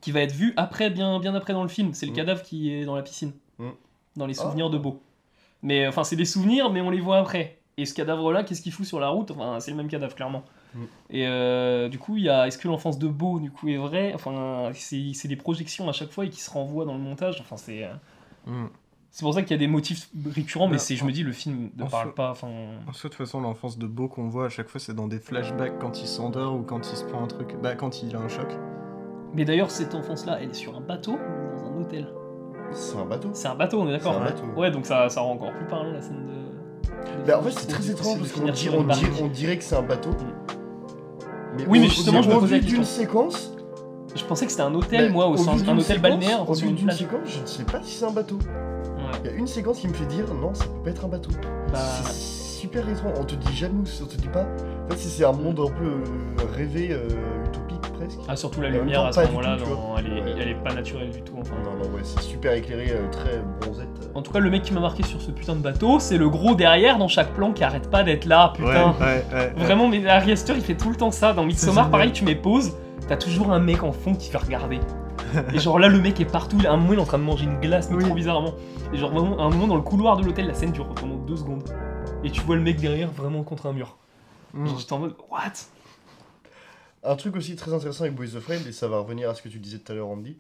qui 0.02 0.12
va 0.12 0.22
être 0.22 0.32
vu 0.34 0.54
après, 0.58 0.90
bien, 0.90 1.20
bien 1.20 1.36
après 1.36 1.54
dans 1.54 1.64
le 1.64 1.70
film. 1.70 1.94
C'est 1.94 2.06
le 2.06 2.12
Mhm. 2.12 2.16
cadavre 2.18 2.42
qui 2.44 2.72
est 2.74 2.86
dans 2.86 2.96
la 2.96 3.02
piscine, 3.04 3.34
dans 4.16 4.26
les 4.26 4.34
souvenirs 4.34 4.68
Ah. 4.70 4.74
de 4.74 4.78
Beau. 4.78 5.02
Mais 5.62 5.88
enfin, 5.88 6.04
c'est 6.04 6.16
des 6.16 6.26
souvenirs, 6.26 6.70
mais 6.72 6.82
on 6.82 6.90
les 6.90 7.00
voit 7.02 7.18
après. 7.18 7.59
Et 7.82 7.86
ce 7.86 7.94
cadavre-là, 7.94 8.44
qu'est-ce 8.44 8.62
qu'il 8.62 8.72
fout 8.72 8.86
sur 8.86 9.00
la 9.00 9.10
route? 9.10 9.32
Enfin, 9.32 9.60
c'est 9.60 9.72
le 9.72 9.78
même 9.78 9.88
cadavre, 9.88 10.14
clairement. 10.16 10.44
Mm. 10.76 10.80
Et 11.12 11.28
euh, 11.28 11.88
du 11.90 11.98
coup, 12.00 12.18
il 12.18 12.24
y 12.24 12.30
a. 12.30 12.48
Est-ce 12.48 12.58
que 12.58 12.68
l'enfance 12.68 13.00
de 13.00 13.08
Beau, 13.08 13.40
du 13.40 13.52
coup, 13.52 13.70
est 13.70 13.78
vraie? 13.78 14.12
Enfin, 14.14 14.72
c'est 14.74 15.12
c'est 15.14 15.28
des 15.28 15.36
projections 15.36 15.88
à 15.90 15.92
chaque 15.94 16.12
fois 16.12 16.26
et 16.26 16.30
qui 16.30 16.42
se 16.42 16.50
renvoient 16.52 16.86
dans 16.86 16.94
le 16.94 17.00
montage. 17.00 17.40
Enfin, 17.42 17.58
c'est. 17.58 17.84
euh, 17.84 17.94
Hmm. 18.46 18.68
C'est 19.12 19.24
pour 19.24 19.34
ça 19.34 19.42
qu'il 19.42 19.52
y 19.52 19.56
a 19.56 19.58
des 19.58 19.68
motifs 19.68 20.08
récurrents, 20.34 20.68
mais 20.68 20.74
Bah, 20.76 20.80
c'est, 20.80 20.96
je 20.96 21.04
me 21.04 21.12
dis, 21.12 21.24
le 21.24 21.32
film 21.32 21.70
ne 21.76 21.86
parle 21.86 22.14
pas. 22.14 22.30
Enfin, 22.32 22.48
En 22.88 22.92
de 22.92 22.98
toute 22.98 23.16
façon, 23.16 23.42
l'enfance 23.42 23.78
de 23.78 23.88
Beau 23.88 24.08
qu'on 24.08 24.30
voit 24.30 24.46
à 24.46 24.50
chaque 24.50 24.70
fois, 24.70 24.80
c'est 24.80 24.94
dans 24.94 25.08
des 25.08 25.20
flashbacks 25.20 25.78
quand 25.80 26.02
il 26.02 26.08
s'endort 26.08 26.56
ou 26.56 26.62
quand 26.62 26.90
il 26.92 26.96
se 26.96 27.04
prend 27.06 27.24
un 27.24 27.28
truc. 27.28 27.56
Bah, 27.62 27.76
quand 27.76 28.04
il 28.04 28.16
a 28.16 28.20
un 28.20 28.28
choc. 28.30 28.48
mais 29.34 29.46
d'ailleurs, 29.46 29.72
cette 29.72 29.94
enfance-là, 29.96 30.38
elle 30.42 30.52
est 30.52 30.54
sur 30.54 30.76
un 30.78 30.82
bateau 30.82 31.14
ou 31.14 31.58
dans 31.58 31.66
un 31.72 31.82
hôtel? 31.82 32.08
C'est 32.72 32.98
un 32.98 33.06
bateau. 33.06 33.30
C'est 33.34 33.48
un 33.48 33.56
bateau, 33.56 33.82
on 33.82 33.88
est 33.90 33.92
d'accord 33.94 34.14
C'est 34.14 34.20
un 34.20 34.24
Ouais. 34.26 34.32
bateau. 34.32 34.46
Ouais, 34.60 34.72
donc 34.72 34.86
ça, 34.86 35.10
ça 35.10 35.22
rend 35.22 35.32
encore 35.34 35.54
plus 35.54 35.66
parlant 35.66 35.92
la 35.92 36.02
scène 36.02 36.26
de. 36.28 36.39
Bah, 37.28 37.40
en 37.40 37.44
fait, 37.44 37.52
c'est 37.52 37.68
très 37.68 37.90
étrange 37.90 38.20
parce 38.20 38.32
qu'on 38.32 38.54
sur 38.54 38.74
on 39.24 39.28
dirait 39.28 39.58
que 39.58 39.64
c'est 39.64 39.76
un 39.76 39.82
bateau. 39.82 40.10
Oui, 41.68 41.80
mais 41.80 41.86
au- 41.88 41.90
justement, 41.90 42.20
au- 42.20 42.24
je 42.24 42.30
me 42.30 42.36
au 42.36 42.40
posais 42.40 42.56
la 42.60 42.62
d'une 42.62 42.84
séquence. 42.84 43.54
Je 44.16 44.24
pensais 44.24 44.46
que 44.46 44.52
c'était 44.52 44.64
un 44.64 44.74
hôtel, 44.74 45.08
bah, 45.08 45.14
moi, 45.14 45.28
au, 45.28 45.36
vu 45.36 45.44
sens, 45.44 45.62
d'une 45.62 45.70
un 45.70 45.78
hôtel 45.78 46.00
balnéaire 46.00 46.50
Au 46.50 46.54
vu 46.54 46.68
une 46.68 46.76
d'une 46.76 46.92
séquence, 46.92 47.20
je 47.26 47.42
ne 47.42 47.46
sais 47.46 47.64
pas 47.64 47.80
si 47.84 47.98
c'est 47.98 48.06
un 48.06 48.12
bateau. 48.12 48.36
Ouais. 48.38 49.20
Il 49.24 49.30
y 49.32 49.34
a 49.34 49.38
une 49.38 49.48
séquence 49.48 49.80
qui 49.80 49.88
me 49.88 49.94
fait 49.94 50.06
dire 50.06 50.26
non, 50.34 50.54
ça 50.54 50.66
peut 50.66 50.84
pas 50.86 50.90
être 50.92 51.06
un 51.06 51.10
bateau. 51.10 51.30
Bah, 51.72 51.80
C'est 52.04 52.60
super 52.62 52.88
étrange. 52.90 53.14
On 53.20 53.24
te 53.24 53.36
dit 53.36 53.56
jamais, 53.56 53.84
on 54.02 54.06
te 54.06 54.16
dit 54.18 54.28
pas. 54.30 54.46
En 54.86 54.92
fait, 54.92 54.98
si 54.98 55.10
c'est 55.10 55.26
un 55.26 55.32
monde 55.32 55.60
un 55.60 55.72
peu 55.72 55.86
euh, 55.86 56.46
rêvé, 56.56 56.90
euh, 56.92 57.08
utopique 57.46 57.69
presque. 57.82 58.20
ah, 58.28 58.36
surtout 58.36 58.62
la 58.62 58.70
lumière 58.70 59.02
temps, 59.02 59.08
à 59.08 59.12
ce 59.14 59.22
moment-là, 59.28 59.58
elle, 59.98 60.06
est, 60.06 60.22
Ouais. 60.22 60.36
elle 60.40 60.48
est 60.50 60.56
pas 60.64 60.74
naturelle 60.74 61.12
du 61.12 61.22
tout. 61.22 61.34
Enfin. 61.40 61.56
Non, 61.64 61.72
non, 61.76 61.94
ouais, 61.96 62.02
c'est 62.04 62.22
super 62.22 62.54
éclairé, 62.54 62.92
euh, 62.92 63.10
très 63.12 63.42
bronzette. 63.62 63.88
En 64.16 64.22
tout 64.22 64.32
cas, 64.32 64.40
le 64.40 64.50
mec 64.50 64.64
qui 64.64 64.74
m'a 64.74 64.80
marqué 64.80 65.04
sur 65.04 65.22
ce 65.22 65.32
putain 65.32 65.56
de 65.56 65.62
bateau, 65.62 66.00
c'est 66.00 66.18
le 66.18 66.30
gros 66.30 66.56
derrière 66.56 66.98
dans 66.98 67.08
chaque 67.08 67.34
plan 67.34 67.52
qui 67.52 67.64
arrête 67.64 67.90
pas 67.90 68.04
d'être 68.04 68.26
là, 68.26 68.54
putain. 68.56 68.94
ouais, 69.00 69.26
ouais. 69.34 69.54
Vraiment, 69.58 69.88
mais 69.88 70.06
Ari 70.08 70.32
Aster, 70.32 70.54
il 70.56 70.62
fait 70.62 70.76
tout 70.76 70.90
le 70.90 70.96
temps 70.96 71.12
ça. 71.12 71.34
Dans 71.34 71.44
Midsommar, 71.46 71.90
pareil, 71.90 72.12
tu 72.12 72.24
mets 72.26 72.36
pause, 72.36 72.74
t'as 73.08 73.18
toujours 73.18 73.52
un 73.52 73.60
mec 73.60 73.84
en 73.84 73.92
fond 73.92 74.14
qui 74.16 74.30
fait 74.30 74.38
regarder. 74.38 74.80
Et 75.54 75.60
genre 75.60 75.78
là, 75.78 75.88
le 75.90 76.00
mec 76.00 76.20
est 76.20 76.26
partout. 76.26 76.58
À 76.68 76.72
un 76.72 76.78
moment, 76.78 76.94
il 76.94 77.00
est 77.00 77.02
en 77.02 77.06
train 77.06 77.20
de 77.20 77.24
manger 77.24 77.44
une 77.46 77.60
glace, 77.60 77.90
mais 77.92 77.98
Oui. 77.98 78.04
trop 78.06 78.16
bizarrement. 78.16 78.54
Et 78.94 78.98
genre, 78.98 79.12
vraiment, 79.12 79.38
à 79.38 79.44
un 79.44 79.50
moment, 79.50 79.68
dans 79.68 79.76
le 79.76 79.82
couloir 79.82 80.18
de 80.18 80.24
l'hôtel, 80.26 80.48
la 80.48 80.54
scène 80.56 80.72
dure 80.72 80.88
pendant 80.96 81.16
deux 81.18 81.36
secondes. 81.38 81.64
Et 82.24 82.32
tu 82.32 82.42
vois 82.42 82.56
le 82.56 82.62
mec 82.64 82.80
derrière 82.80 83.10
vraiment 83.12 83.44
contre 83.44 83.68
un 83.68 83.74
mur. 83.74 83.96
Hmm. 84.56 84.66
Et 84.66 84.70
J'étais 84.80 84.94
en 84.94 85.00
mode, 85.00 85.14
what? 85.30 85.40
Un 87.04 87.16
truc 87.16 87.36
aussi 87.36 87.56
très 87.56 87.74
intéressant 87.74 88.04
avec 88.04 88.16
Boys 88.16 88.36
of 88.36 88.46
Rain, 88.48 88.60
et 88.68 88.72
ça 88.72 88.88
va 88.88 89.00
revenir 89.00 89.30
à 89.30 89.36
ce 89.36 89.42
que 89.42 89.50
tu 89.50 89.60
disais 89.60 89.78
tout 89.80 89.92
à 89.92 89.96
l'heure, 89.96 90.08
Andy, 90.10 90.36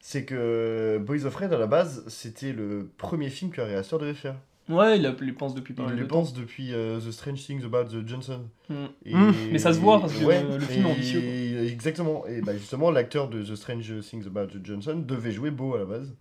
c'est 0.00 0.24
que 0.24 0.98
Boys 1.04 1.24
of 1.24 1.34
Rain, 1.34 1.50
à 1.50 1.58
la 1.58 1.66
base, 1.66 2.04
c'était 2.08 2.52
le 2.52 2.88
premier 2.98 3.28
film 3.30 3.50
que 3.50 3.60
Ari 3.60 3.74
Aster 3.74 3.98
devait 3.98 4.14
faire. 4.14 4.36
Ouais, 4.68 4.98
il 4.98 5.06
a- 5.06 5.14
il 5.22 5.34
pense 5.34 5.54
depuis 5.54 5.74
pas 5.74 5.84
Il 5.88 5.94
le 5.96 6.06
pense 6.08 6.32
depuis 6.34 6.74
euh, 6.74 6.98
The 6.98 7.12
Strange 7.12 7.40
Things 7.44 7.64
About 7.64 7.84
the 7.84 8.04
Johnson. 8.06 8.40
Mm. 8.68 8.74
Et- 9.04 9.14
Mm. 9.14 9.32
Mais 9.52 9.58
ça 9.58 9.72
se 9.72 9.78
voit, 9.78 10.00
parce 10.00 10.12
que 10.12 10.24
ouais, 10.24 10.42
le- 10.42 10.56
le 10.58 10.64
film 10.64 10.86
est 10.86 10.90
ambitieux, 10.90 11.22
Exactement. 11.70 12.26
Et 12.26 12.40
bah 12.40 12.52
justement, 12.56 12.90
l'acteur 12.90 13.28
de 13.28 13.42
The 13.44 13.54
Strange 13.54 13.92
Things 14.02 14.26
About 14.26 14.46
the 14.46 14.64
Johnson 14.64 15.02
devait 15.06 15.30
jouer 15.32 15.50
Beau 15.52 15.74
à 15.74 15.78
la 15.78 15.84
base. 15.84 16.12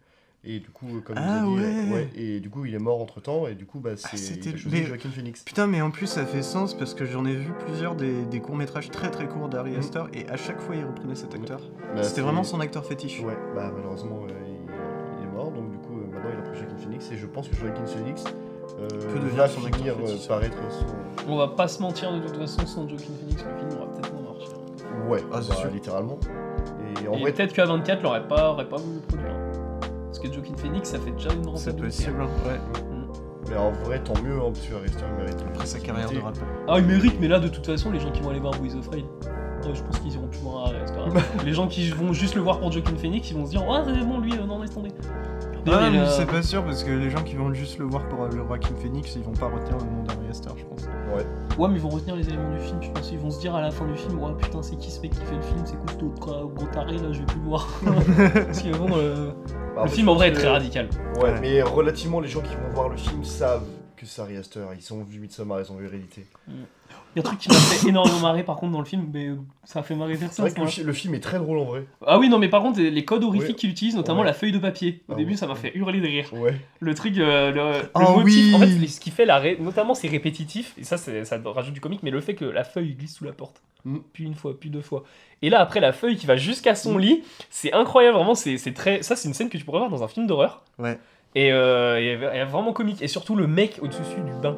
Et 0.48 0.60
du 0.60 0.70
coup, 0.70 1.02
comme 1.04 1.16
Ah 1.18 1.42
vous 1.44 1.58
avez 1.58 1.84
dit, 1.86 1.92
ouais. 1.92 2.08
euh, 2.16 2.20
et 2.36 2.40
du 2.40 2.50
coup, 2.50 2.66
il 2.66 2.76
est 2.76 2.80
mort 2.80 3.02
entre 3.02 3.20
temps. 3.22 3.48
Et 3.48 3.56
du 3.56 3.66
coup, 3.66 3.80
bah, 3.80 3.92
c'est 3.96 4.16
c'était- 4.18 4.50
il 4.52 4.56
a 4.56 4.58
choisi 4.58 4.78
mais- 4.82 4.86
Joaquin 4.86 5.10
Phoenix. 5.10 5.44
Putain, 5.44 5.66
mais 5.68 5.82
en 5.82 5.90
plus, 5.92 6.06
ça 6.08 6.26
fait 6.26 6.44
sens 6.44 6.74
parce 6.76 6.94
que 6.94 7.06
j'en 7.06 7.26
ai 7.26 7.34
vu 7.34 7.52
plusieurs 7.66 7.96
des, 7.96 8.24
des 8.26 8.40
courts-métrages 8.40 8.92
très 8.92 9.10
très 9.10 9.28
courts 9.28 9.50
d'Ari 9.50 9.72
Mm. 9.72 9.80
Aster 9.80 10.04
et 10.14 10.28
à 10.30 10.38
chaque 10.38 10.62
fois 10.62 10.76
il 10.76 10.86
reprenait 10.86 11.16
cet 11.16 11.34
acteur. 11.34 11.60
Bah, 11.60 12.04
C'était 12.04 12.16
c'est- 12.16 12.22
vraiment 12.22 12.44
son 12.44 12.60
acteur 12.60 12.86
fétiche. 12.86 13.22
Ouais, 13.22 13.38
bah 13.56 13.72
malheureusement, 13.76 14.20
euh, 14.30 14.34
il, 14.48 15.22
il 15.22 15.28
est 15.28 15.32
mort. 15.32 15.52
Donc 15.52 15.72
du 15.72 15.78
coup, 15.78 15.98
euh, 16.00 16.14
maintenant, 16.14 16.30
il 16.34 16.40
a 16.40 16.50
pris 16.50 16.60
Joaquin 16.60 16.78
Phoenix. 16.78 17.12
Et 17.12 17.18
je 17.18 17.26
pense 17.26 17.48
que 17.48 17.56
Joaquin 17.56 17.86
Phoenix 17.86 18.24
euh, 18.80 18.88
devenir 19.16 19.36
va 19.36 19.48
son 19.48 19.66
acteur 19.66 19.78
finir 19.80 19.96
euh, 20.00 20.06
fétiche. 20.08 20.28
par 20.28 20.44
être 20.44 20.58
son. 20.72 20.86
On 21.32 21.38
va 21.38 21.48
pas 21.48 21.68
se 21.68 21.82
mentir, 21.82 22.12
de 22.14 22.20
toute 22.20 22.38
façon, 22.38 22.66
sans 22.68 22.88
Joaquin 22.88 23.14
Phoenix, 23.20 23.44
le 23.44 23.58
film 23.68 23.80
aura 23.82 23.92
peut-être 23.92 24.14
moins 24.14 24.34
marché. 24.34 24.48
Ouais, 25.10 25.24
Ah, 25.34 25.42
c'est 25.42 25.50
bah, 25.50 25.56
sûr. 25.56 25.72
littéralement. 25.72 26.20
Et 27.04 27.08
en 27.08 27.14
Et 27.14 27.22
vrai, 27.22 27.32
peut-être 27.34 27.54
qu'à 27.54 27.66
24, 27.66 28.02
l'aurait 28.04 28.28
pas, 28.28 28.52
aurait 28.52 28.68
pas 28.70 28.78
voulu 28.78 28.96
le 28.96 29.02
produire. 29.02 29.32
Que 30.30 30.34
Joaquin 30.36 30.56
Phoenix, 30.58 30.90
ça 30.90 31.00
fait 31.00 31.12
déjà 31.12 31.30
une 31.34 31.44
C'est 31.44 31.50
rentabilité. 31.72 31.82
possible, 31.82 32.22
hein, 32.22 32.28
ouais. 32.48 32.60
mais 33.50 33.58
en 33.58 33.72
vrai, 33.72 34.00
tant 34.04 34.20
mieux, 34.24 34.38
hein, 34.38 34.52
parce 34.54 34.66
que 34.66 34.74
Ari 34.76 34.86
Aster 34.86 35.06
mérite. 35.18 35.46
Après 35.54 35.66
sa 35.66 35.80
carrière 35.80 36.10
de 36.12 36.20
rappeur. 36.20 36.44
Ah, 36.68 36.76
il 36.80 36.86
mérite, 36.86 37.16
mais 37.20 37.28
là, 37.28 37.40
de 37.40 37.48
toute 37.48 37.66
façon, 37.66 37.92
les 37.92 38.00
gens 38.00 38.12
qui 38.12 38.22
vont 38.22 38.30
aller 38.32 38.40
voir 38.40 38.54
Boys 38.60 38.76
of 38.76 38.88
Rain, 38.90 38.98
ouais, 39.00 39.74
je 39.76 39.84
pense 39.84 40.00
qu'ils 40.00 40.14
iront 40.14 40.28
plus 40.28 40.40
voir 40.40 40.68
Ari 40.68 40.78
Aster. 40.78 41.00
les 41.46 41.54
gens 41.54 41.68
qui 41.68 41.90
vont 41.92 42.12
juste 42.14 42.36
le 42.36 42.42
voir 42.42 42.60
pour 42.60 42.72
Joaquin 42.72 42.96
Phoenix, 42.96 43.30
ils 43.30 43.38
vont 43.38 43.46
se 43.46 43.52
dire, 43.52 43.64
ah, 43.70 43.84
c'est 43.86 44.06
bon, 44.06 44.20
lui, 44.20 44.34
euh, 44.34 44.46
non, 44.46 44.60
laisse 44.62 44.72
tomber. 44.74 44.90
Non, 45.66 45.92
mais 45.92 46.06
c'est 46.10 46.26
pas 46.28 46.42
sûr 46.44 46.64
parce 46.64 46.84
que 46.84 46.92
les 46.92 47.10
gens 47.10 47.24
qui 47.24 47.36
vont 47.36 47.54
juste 47.54 47.80
le 47.80 47.86
voir 47.86 48.08
pour 48.08 48.24
euh, 48.24 48.30
le 48.30 48.38
Joaquin 48.46 48.76
Phoenix, 48.82 49.16
ils 49.16 49.24
vont 49.24 49.34
pas 49.34 49.48
retenir 49.48 49.78
le 49.80 49.86
nom 49.86 50.04
d'Ari 50.04 50.28
Aster, 50.30 50.52
je 50.58 50.64
pense. 50.66 50.84
Ouais, 51.58 51.68
mais 51.70 51.76
ils 51.76 51.82
vont 51.82 51.90
retenir 51.90 52.16
les 52.16 52.28
éléments 52.28 52.52
du 52.54 52.60
film, 52.60 52.82
je 52.84 52.92
pense. 52.92 53.12
Ils 53.12 53.18
vont 53.20 53.32
se 53.32 53.40
dire 53.40 53.56
à 53.56 53.62
la 53.62 53.72
fin 53.72 53.86
du 53.86 53.96
film, 53.98 54.22
ouais, 54.22 54.34
putain, 54.40 54.62
c'est 54.62 54.76
qui 54.76 54.92
ce 54.92 55.02
mec 55.02 55.12
qui 55.12 55.22
fait 55.22 55.36
le 55.36 55.42
film 55.42 55.62
C'est 55.66 55.80
costaud, 55.86 56.14
gros 56.20 56.48
gros 56.50 56.66
taré, 56.68 56.98
là, 56.98 57.12
je 57.12 57.20
vais 57.20 57.26
plus 57.26 57.40
le 57.40 57.46
voir. 57.46 57.68
Parce 58.34 58.62
que 58.62 58.78
bon, 58.78 58.90
euh, 58.98 59.32
Bah, 59.76 59.84
le 59.86 59.90
film 59.90 60.10
en 60.10 60.16
vrai 60.16 60.28
est 60.28 60.32
pense 60.32 60.40
très 60.42 60.50
radical. 60.50 60.90
Ouais, 61.16 61.24
Ouais. 61.24 61.40
mais 61.42 61.62
relativement, 61.62 62.20
les 62.20 62.28
gens 62.28 62.42
qui 62.42 62.54
vont 62.56 62.74
voir 62.74 62.90
le 62.90 62.98
film 62.98 63.24
savent 63.24 63.66
que 63.96 64.06
c'est 64.06 64.22
Ari 64.22 64.38
Aster. 64.38 64.66
Ils 64.78 64.94
ont 64.94 65.04
vu 65.04 65.20
Midsommar, 65.20 65.62
ils 65.62 65.72
ont 65.72 65.76
vu 65.78 65.86
Hérédité. 65.86 66.28
Il 67.18 67.20
y 67.20 67.22
a 67.22 67.28
un 67.28 67.30
truc 67.30 67.40
qui 67.40 67.48
m'a 67.48 67.56
fait 67.56 67.88
énormément 67.88 68.20
marrer 68.20 68.44
par 68.44 68.58
contre 68.58 68.74
dans 68.74 68.80
le 68.80 68.86
film, 68.86 69.08
mais 69.14 69.30
ça 69.64 69.80
a 69.80 69.84
fait 69.84 69.96
marrer 69.96 70.16
C'est 70.16 70.26
personne. 70.26 70.44
vrai 70.44 70.52
que 70.52 70.58
le, 70.58 70.64
moi. 70.64 70.70
fi- 70.72 70.84
le 70.84 70.92
film 70.92 71.16
est 71.16 71.22
très 71.22 71.38
drôle 71.40 71.60
en 71.60 71.64
vrai. 71.64 71.86
Ah 72.06 72.20
oui, 72.20 72.28
non, 72.28 72.38
mais 72.40 72.50
par 72.50 72.62
contre, 72.62 72.82
les 72.82 73.06
codes 73.06 73.24
horrifiques 73.24 73.52
Ouais. 73.52 73.56
qu'il 73.56 73.70
utilise, 73.70 73.96
notamment 73.96 74.20
Ouais. 74.20 74.26
la 74.26 74.34
feuille 74.34 74.52
de 74.52 74.60
papier. 74.60 75.02
Au 75.08 75.14
Ah 75.14 75.16
début, 75.16 75.38
ça 75.38 75.48
m'a 75.48 75.56
fait 75.56 75.72
hurler 75.76 76.02
de 76.02 76.08
rire. 76.08 76.28
Ouais. 76.34 76.60
Le 76.82 76.94
truc, 76.94 77.18
euh, 77.18 77.52
le, 77.52 77.80
le 77.84 77.88
Oh 77.94 78.20
motif, 78.20 78.36
oui. 78.48 78.54
en 78.54 78.60
fait, 78.60 78.88
ce 78.88 79.00
qui 79.00 79.12
fait 79.12 79.24
la 79.26 79.38
ré- 79.40 79.58
notamment 79.62 79.94
c'est 79.96 80.10
répétitif, 80.10 80.74
et 80.78 80.84
ça, 80.84 80.98
c'est- 80.98 81.24
ça 81.24 81.40
rajoute 81.46 81.74
du 81.74 81.80
comique, 81.80 82.04
mais 82.04 82.12
le 82.12 82.20
fait 82.20 82.36
que 82.36 82.44
la 82.44 82.66
feuille 82.66 82.96
glisse 82.96 83.16
sous 83.16 83.24
la 83.24 83.32
porte, 83.32 83.62
Mm. 83.86 84.00
puis 84.12 84.26
une 84.26 84.36
fois, 84.36 84.60
puis 84.60 84.70
deux 84.70 84.82
fois. 84.82 85.06
Et 85.42 85.50
là, 85.50 85.62
après, 85.62 85.80
la 85.80 85.94
feuille 85.94 86.18
qui 86.18 86.26
va 86.26 86.36
jusqu'à 86.36 86.74
Mm. 86.74 86.76
son 86.76 86.98
lit, 86.98 87.24
c'est 87.50 87.72
incroyable, 87.72 88.18
vraiment, 88.18 88.36
c'est 88.36 88.58
c'est 88.58 88.74
très. 88.74 89.04
Ça, 89.04 89.16
c'est 89.16 89.30
une 89.30 89.34
scène 89.34 89.48
que 89.48 89.58
tu 89.58 89.64
pourrais 89.64 89.80
voir 89.80 89.90
dans 89.90 90.04
un 90.04 90.10
film 90.10 90.28
d'horreur. 90.28 90.64
Ouais. 90.80 91.00
Et, 91.34 91.54
euh, 91.54 91.98
et 91.98 92.08
est 92.08 92.46
vraiment 92.46 92.74
comique. 92.74 93.02
Et 93.02 93.08
surtout, 93.08 93.38
le 93.38 93.48
mec 93.48 93.80
au-dessus 93.82 94.02
du 94.26 94.34
bain. 94.42 94.58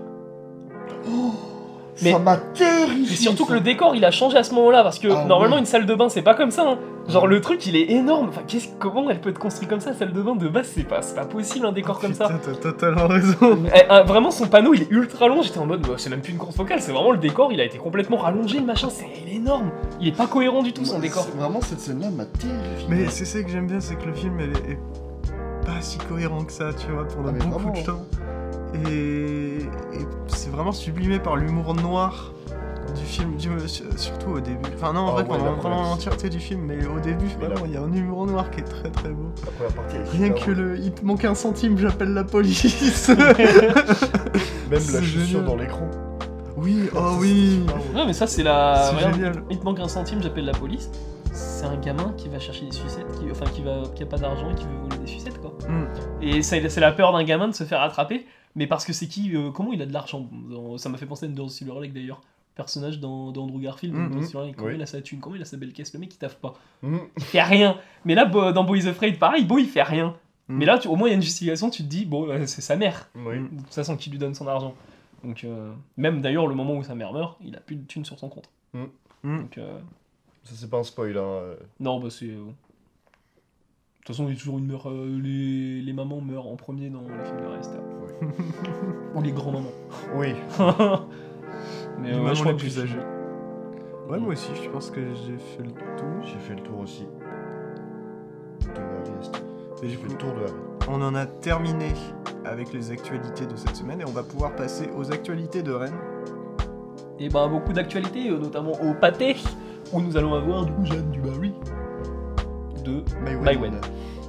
Mais- 2.02 2.12
Ça 2.12 2.20
m'a 2.20 2.38
terrifié. 2.38 3.14
Et 3.14 3.16
surtout 3.16 3.46
que 3.46 3.54
le 3.54 3.60
décor 3.60 3.96
il 3.96 4.06
a 4.06 4.12
changé 4.12 4.38
à 4.38 4.44
ce 4.44 4.54
moment-là 4.54 4.84
parce 4.84 5.00
que 5.00 5.08
Ah 5.10 5.26
normalement 5.26 5.58
une 5.58 5.66
salle 5.66 5.86
de 5.86 5.96
bain 5.96 6.10
c'est 6.10 6.22
pas 6.22 6.36
comme 6.36 6.52
ça. 6.52 6.64
hein. 6.68 6.78
Genre 7.10 7.26
le 7.26 7.40
truc 7.42 7.66
il 7.66 7.76
est 7.76 7.90
énorme. 7.92 8.28
Enfin 8.30 8.42
qu'est-ce 8.48 8.68
comment 8.80 9.10
elle 9.10 9.22
peut 9.22 9.30
être 9.30 9.40
construite 9.40 9.70
comme 9.70 9.80
ça 9.80 9.94
salle 9.94 10.12
de 10.14 10.22
bain 10.22 10.36
de 10.36 10.48
base? 10.48 10.70
C'est 10.76 10.84
pas 10.84 11.02
c'est 11.02 11.16
pas 11.16 11.26
possible 11.26 11.66
un 11.66 11.72
décor 11.72 12.00
comme 12.00 12.14
ça. 12.14 12.28
T'as 12.44 12.52
totalement 12.54 13.08
raison. 13.08 13.58
Eh, 13.76 13.82
ah, 13.90 14.04
vraiment 14.04 14.32
son 14.32 14.48
panneau 14.48 14.74
il 14.74 14.84
est 14.84 14.92
ultra 14.92 15.28
long. 15.28 15.42
J'étais 15.42 15.60
en 15.60 15.66
mode 15.66 15.82
bah, 15.82 15.94
c'est 15.98 16.10
même 16.10 16.22
plus 16.22 16.32
une 16.34 16.38
grande 16.38 16.54
focale 16.54 16.82
c'est 16.82 16.92
vraiment 16.92 17.12
le 17.12 17.18
décor 17.18 17.52
il 17.52 17.60
a 17.62 17.66
été 17.66 17.78
complètement 17.78 18.18
rallongé 18.18 18.60
le 18.60 18.66
machin 18.66 18.90
c'est 18.92 19.06
il 19.26 19.34
est 19.34 19.36
énorme. 19.38 19.72
Il 20.00 20.08
est 20.10 20.16
pas 20.18 20.28
cohérent 20.28 20.62
du 20.64 20.74
tout 20.74 20.86
son 20.86 20.96
Ouais, 20.96 21.02
décor. 21.02 21.28
Vraiment, 21.36 21.62
cette 21.62 21.80
scène-là 21.80 22.10
m'a 22.12 22.26
terrifié. 22.26 22.88
Mais 22.90 23.06
c'est 23.10 23.26
ça 23.26 23.42
que 23.42 23.50
j'aime 23.50 23.68
bien, 23.68 23.80
c'est 23.80 23.96
que 23.96 24.06
le 24.06 24.14
film 24.14 24.40
elle 24.40 24.52
est, 24.52 24.74
est 24.74 24.80
pas 25.66 25.82
si 25.82 25.98
cohérent 25.98 26.44
que 26.44 26.52
ça, 26.52 26.70
tu 26.74 26.92
vois, 26.92 27.06
pendant 27.08 27.30
Ah, 27.30 27.44
beaucoup 27.46 27.60
vraiment. 27.72 27.80
de 27.80 27.86
temps. 27.86 28.06
Et, 28.90 29.58
et 29.58 30.06
c'est 30.28 30.50
vraiment 30.50 30.72
sublimé 30.72 31.20
par 31.20 31.36
l'humour 31.36 31.74
noir 31.74 32.32
du 32.98 33.04
film, 33.04 33.36
du- 33.36 33.50
surtout 33.98 34.30
au 34.32 34.40
début. 34.40 34.70
Enfin 34.76 34.94
non, 34.94 35.02
en 35.02 35.08
Ah 35.10 35.12
vrai, 35.12 35.22
ouais, 35.24 35.28
pendant, 35.28 35.46
la 35.46 35.52
pendant 35.62 35.82
l'entièreté 35.84 36.30
du 36.30 36.40
film, 36.40 36.62
mais 36.62 36.86
au 36.86 37.00
début, 37.00 37.28
il 37.66 37.72
y 37.72 37.78
a 37.78 37.82
un 37.82 37.92
humour 37.94 38.26
noir 38.28 38.50
qui 38.50 38.62
est 38.62 38.64
très 38.64 38.90
très 38.90 39.10
beau. 39.10 39.32
La 39.62 39.72
partie, 39.72 39.98
Rien 40.18 40.30
que 40.32 40.52
le 40.52 40.78
«il 40.80 40.92
te 40.94 41.04
manque 41.06 41.26
un 41.26 41.36
centime, 41.36 41.78
j'appelle 41.78 42.14
la 42.14 42.24
police». 42.24 43.10
Même 43.18 43.20
la 44.72 44.80
chaussure 44.80 45.26
génial. 45.26 45.46
dans 45.46 45.56
l'écran. 45.56 45.90
Oui, 46.56 46.90
oh 46.96 47.18
oui. 47.20 47.62
Ouais 47.96 48.06
mais 48.06 48.14
ça 48.14 48.26
c'est 48.26 48.44
la. 48.44 48.92
Génial. 49.00 49.44
Il 49.50 49.60
te 49.60 49.64
manque 49.66 49.80
un 49.80 49.88
centime 49.88 50.22
j'appelle 50.24 50.46
la 50.46 50.54
police. 50.54 50.90
C'est 51.32 51.66
un 51.66 51.78
gamin 51.78 52.14
qui 52.18 52.30
va 52.30 52.40
chercher 52.40 52.66
des 52.66 52.72
sucettes, 52.72 53.06
qui, 53.20 53.30
enfin 53.30 53.46
qui 53.54 53.62
va 53.62 53.84
qui 53.94 54.02
a 54.02 54.06
pas 54.08 54.18
d'argent 54.18 54.50
et 54.50 54.56
qui 54.56 54.64
veut 54.64 54.78
voler 54.84 54.98
des 54.98 55.08
sucettes 55.08 55.40
quoi. 55.40 55.54
Mm. 55.70 56.24
Et 56.24 56.42
c'est 56.42 56.80
la 56.80 56.92
peur 56.92 57.12
d'un 57.14 57.24
gamin 57.24 57.48
de 57.48 57.54
se 57.54 57.64
faire 57.64 57.82
attraper, 57.82 58.26
mais 58.58 58.68
parce 58.68 58.84
que 58.84 58.92
c'est 58.92 59.08
qui, 59.08 59.34
euh, 59.36 59.52
comment 59.52 59.72
il 59.72 59.82
a 59.82 59.86
de 59.86 59.94
l'argent 59.94 60.28
Ça 60.78 60.90
m'a 60.90 60.98
fait 60.98 61.06
penser 61.06 61.26
à 61.28 61.30
the 61.30 61.48
Silver 61.48 61.80
Lake 61.80 61.94
d'ailleurs. 61.94 62.20
Personnage 62.56 63.00
dans, 63.00 63.32
dans 63.32 63.44
Andrew 63.44 63.60
Garfield, 63.62 63.94
Mhm. 63.96 64.24
Silver 64.24 64.48
Lake. 64.48 64.56
comment 64.58 64.70
Oui. 64.70 64.76
il 64.76 64.82
a 64.82 64.86
sa 64.88 65.00
thune, 65.02 65.20
comment 65.20 65.36
il 65.36 65.42
a 65.42 65.46
sa 65.46 65.56
belle 65.58 65.72
caisse, 65.74 65.94
le 65.94 66.00
mec 66.00 66.14
il 66.14 66.18
taffe 66.18 66.36
pas. 66.38 66.56
Mhm. 66.82 67.00
Il 67.18 67.24
fait 67.24 67.42
rien. 67.44 67.78
Mais 68.04 68.16
là, 68.16 68.26
dans 68.26 68.64
Boys 68.66 68.88
Afraid, 68.88 69.18
pareil, 69.20 69.46
Bo 69.46 69.60
il 69.60 69.68
fait 69.68 69.84
rien. 69.84 70.16
Mm. 70.50 70.58
Mais 70.58 70.66
là, 70.66 70.78
tu- 70.80 70.88
au 70.88 70.96
moins 70.96 71.08
il 71.08 71.12
y 71.12 71.14
a 71.14 71.18
une 71.18 71.22
justification, 71.22 71.70
tu 71.70 71.84
te 71.84 71.88
dis, 71.88 72.06
bon, 72.06 72.28
euh, 72.30 72.46
c'est 72.48 72.62
sa 72.62 72.76
mère, 72.76 73.10
Oui. 73.16 73.40
de 73.40 73.58
toute 73.64 73.74
façon, 73.74 73.96
qui 73.98 74.10
lui 74.10 74.18
donne 74.18 74.34
son 74.34 74.48
argent. 74.48 74.74
Donc, 75.24 75.44
euh, 75.44 75.72
même 75.98 76.22
d'ailleurs, 76.22 76.48
le 76.48 76.56
moment 76.56 76.76
où 76.76 76.84
sa 76.84 76.96
mère 76.96 77.12
meurt, 77.14 77.38
il 77.44 77.56
a 77.56 77.60
plus 77.60 77.76
de 77.76 77.86
thunes 77.86 78.06
sur 78.06 78.18
son 78.18 78.30
compte. 78.30 78.50
Donc, 79.24 79.58
euh, 79.58 79.78
Ça, 80.44 80.54
c'est 80.56 80.70
pas 80.70 80.78
un 80.80 80.84
spoil. 80.84 81.18
Hein. 81.18 81.42
non, 81.80 82.00
bah 82.00 82.10
c'est. 82.10 82.28
De 82.28 82.44
toute 84.06 84.16
façon, 84.16 84.28
il 84.30 84.34
y 84.34 84.36
a 84.36 84.40
toujours 84.40 84.58
une 84.58 84.66
mère. 84.68 84.90
euh, 84.90 85.20
les, 85.22 85.82
les 85.82 85.94
mamans 85.94 86.22
meurent 86.22 86.48
en 86.48 86.56
premier 86.56 86.90
dans 86.90 87.02
les 87.02 87.26
films 87.26 87.42
de 87.42 87.46
Rester. 87.48 87.78
Ou 89.16 89.22
les 89.22 89.32
grands-mamans. 89.32 89.72
Oui. 90.16 90.36
Mais 92.00 92.14
euh, 92.14 92.24
ouais, 92.24 92.36
je 92.36 92.42
crois 92.42 92.54
que 92.54 92.60
plus 92.60 92.80
âgées. 92.80 93.00
Ouais, 94.10 94.20
moi 94.20 94.34
aussi, 94.34 94.52
je 94.64 94.70
pense 94.70 94.90
que 94.92 95.02
j'ai 95.02 95.38
fait 95.38 95.64
le 95.64 95.72
tour. 95.72 96.24
J'ai 96.24 96.40
fait 96.40 96.56
le 96.56 96.62
tour 96.62 96.80
aussi. 96.80 97.08
De 98.62 98.80
Harry 98.80 99.20
Astor. 99.20 99.42
Et 99.84 99.90
J'ai 99.90 99.98
fait 99.98 100.10
le 100.10 100.16
tour 100.16 100.34
de 100.34 100.44
Harry. 100.44 100.54
on 100.90 101.02
en 101.02 101.16
a 101.16 101.26
terminé 101.26 101.94
avec 102.46 102.74
les 102.74 102.92
actualités 102.92 103.46
de 103.46 103.56
cette 103.56 103.76
semaine 103.76 104.02
et 104.02 104.06
on 104.06 104.12
va 104.12 104.24
pouvoir 104.24 104.56
passer 104.56 104.90
aux 104.98 105.12
actualités 105.12 105.62
de 105.62 105.72
Rennes. 105.72 105.98
Et 107.20 107.30
bah 107.30 107.48
beaucoup 107.48 107.74
d'actualités, 107.74 108.30
euh, 108.30 108.38
notamment 108.38 108.74
au 108.74 108.94
pâté, 108.94 109.36
où 109.92 110.02
nous 110.02 110.16
allons 110.18 110.36
avoir 110.36 110.66
du 110.66 110.72
coup 110.72 110.86
Jeanne 110.86 111.10
Dubarry 111.12 111.52
de 112.86 113.04
Maïwen. 113.44 113.82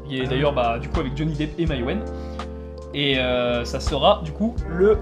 Qui 0.07 0.21
est 0.21 0.27
d'ailleurs 0.27 0.55
bah, 0.55 0.79
du 0.79 0.89
coup 0.89 1.01
avec 1.01 1.17
Johnny 1.17 1.35
Depp 1.35 1.59
et 1.59 1.67
Maïwen. 1.67 2.01
Et 2.95 3.19
euh, 3.19 3.65
ça 3.65 3.81
sera 3.81 4.23
du 4.25 4.33
coup 4.33 4.55
le 4.69 4.99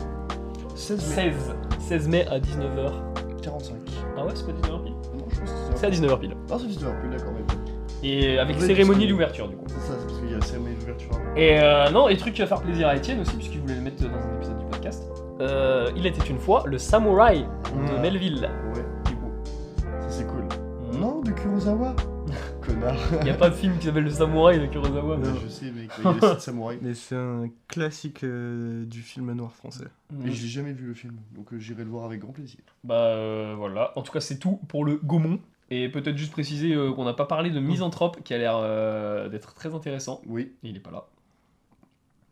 16 0.75 1.17
mai. 1.17 1.33
16, 1.33 1.55
16 1.81 2.09
mai 2.09 2.27
à 2.29 2.39
19h. 2.39 2.93
45. 3.43 3.75
Ah 4.19 4.25
ouais, 4.25 4.33
c'est 4.35 4.45
pas 4.47 4.53
19h 4.53 4.83
pile? 4.83 4.93
Non, 5.17 5.25
je 5.31 5.41
pense 5.41 5.51
que 5.51 5.57
C'est 5.77 5.87
à 5.87 5.91
19h 5.91 6.19
pile. 6.19 6.37
Ah, 6.51 6.57
c'est 6.59 6.67
19 6.67 7.01
plus, 7.01 7.09
d'accord. 7.11 7.33
mais 7.35 7.43
bon. 7.43 7.61
Et 8.03 8.39
avec 8.39 8.61
cérémonie 8.61 9.07
d'ouverture 9.09 9.49
du 9.49 9.57
coup. 9.57 9.65
C'est 9.69 9.81
ça, 9.81 9.95
c'est 9.99 10.07
parce 10.07 10.19
qu'il 10.21 10.31
y 10.31 10.35
a 10.35 10.39
la 10.39 10.45
cérémonie 10.45 10.75
d'ouverture 10.77 11.11
avant. 11.13 11.37
Et 11.37 11.61
euh, 11.61 11.91
non, 11.91 12.09
et 12.09 12.17
truc 12.17 12.35
qui 12.35 12.41
va 12.41 12.47
faire 12.47 12.61
plaisir 12.61 12.89
à 12.89 12.97
Étienne 12.97 13.21
aussi, 13.21 13.35
puisqu'il 13.37 13.61
voulait 13.61 13.75
le 13.75 13.81
mettre 13.81 14.03
dans 14.03 14.09
un 14.17 14.37
épisode 14.37 14.59
du 14.59 14.65
podcast. 14.67 15.05
Euh, 15.41 15.91
il 15.97 16.07
était 16.07 16.25
une 16.29 16.39
fois 16.39 16.65
le 16.67 16.79
samouraï 16.79 17.47
de. 17.75 18.01
Melville. 18.01 18.49
Ouais, 18.75 18.85
Du 19.07 19.17
coup. 19.17 19.31
ça 20.01 20.09
c'est 20.11 20.27
cool. 20.27 20.45
Non, 20.93 20.99
Non, 21.17 21.21
de 21.21 21.31
Kurosawa 21.31 21.95
Connard. 22.67 22.97
il 23.21 23.25
n'y 23.25 23.31
a 23.31 23.35
pas 23.35 23.51
de 23.51 23.55
film 23.55 23.79
qui 23.79 23.87
s'appelle 23.87 24.05
le 24.05 24.11
samouraï 24.11 24.59
de 24.61 24.67
Kurosawa. 24.67 25.17
Mais- 25.19 25.27
je 25.43 25.49
sais, 25.49 25.71
mec, 25.71 25.91
il 25.99 26.05
y 26.05 26.09
a. 26.09 26.73
Mais 26.83 26.95
c'est 26.95 27.17
un 27.17 27.49
classique 27.69 28.25
euh, 28.25 28.85
du 28.85 29.03
film 29.03 29.33
noir 29.33 29.53
français. 29.53 29.87
Et 30.25 30.31
j'ai 30.33 30.49
jamais 30.49 30.73
vu 30.73 30.87
le 30.87 30.95
film, 30.95 31.17
donc 31.35 31.53
euh, 31.53 31.59
j'irai 31.59 31.85
le 31.85 31.91
voir 31.91 32.05
avec 32.05 32.21
grand 32.21 32.33
plaisir. 32.33 32.61
Bah 32.85 32.95
euh, 32.97 33.55
voilà, 33.57 33.93
en 33.97 34.03
tout 34.03 34.13
cas 34.13 34.21
c'est 34.21 34.39
tout 34.39 34.61
pour 34.69 34.85
le 34.85 34.97
Gaumont. 34.97 35.39
Et 35.71 35.89
peut-être 35.89 36.17
juste 36.17 36.31
préciser 36.31 36.75
euh, 36.75 36.93
qu'on 36.93 37.05
n'a 37.05 37.13
pas 37.15 37.25
parlé 37.27 37.51
de 37.51 37.59
Misanthrope 37.59 38.23
qui 38.23 38.33
a 38.35 38.39
l'air 38.39 38.57
euh, 38.57 39.29
d'être 39.29 39.53
très 39.55 39.75
intéressant. 39.75 40.21
Oui. 40.27 40.53
Il 40.63 40.77
est 40.77 40.81
pas 40.81 40.93
là. 40.93 41.07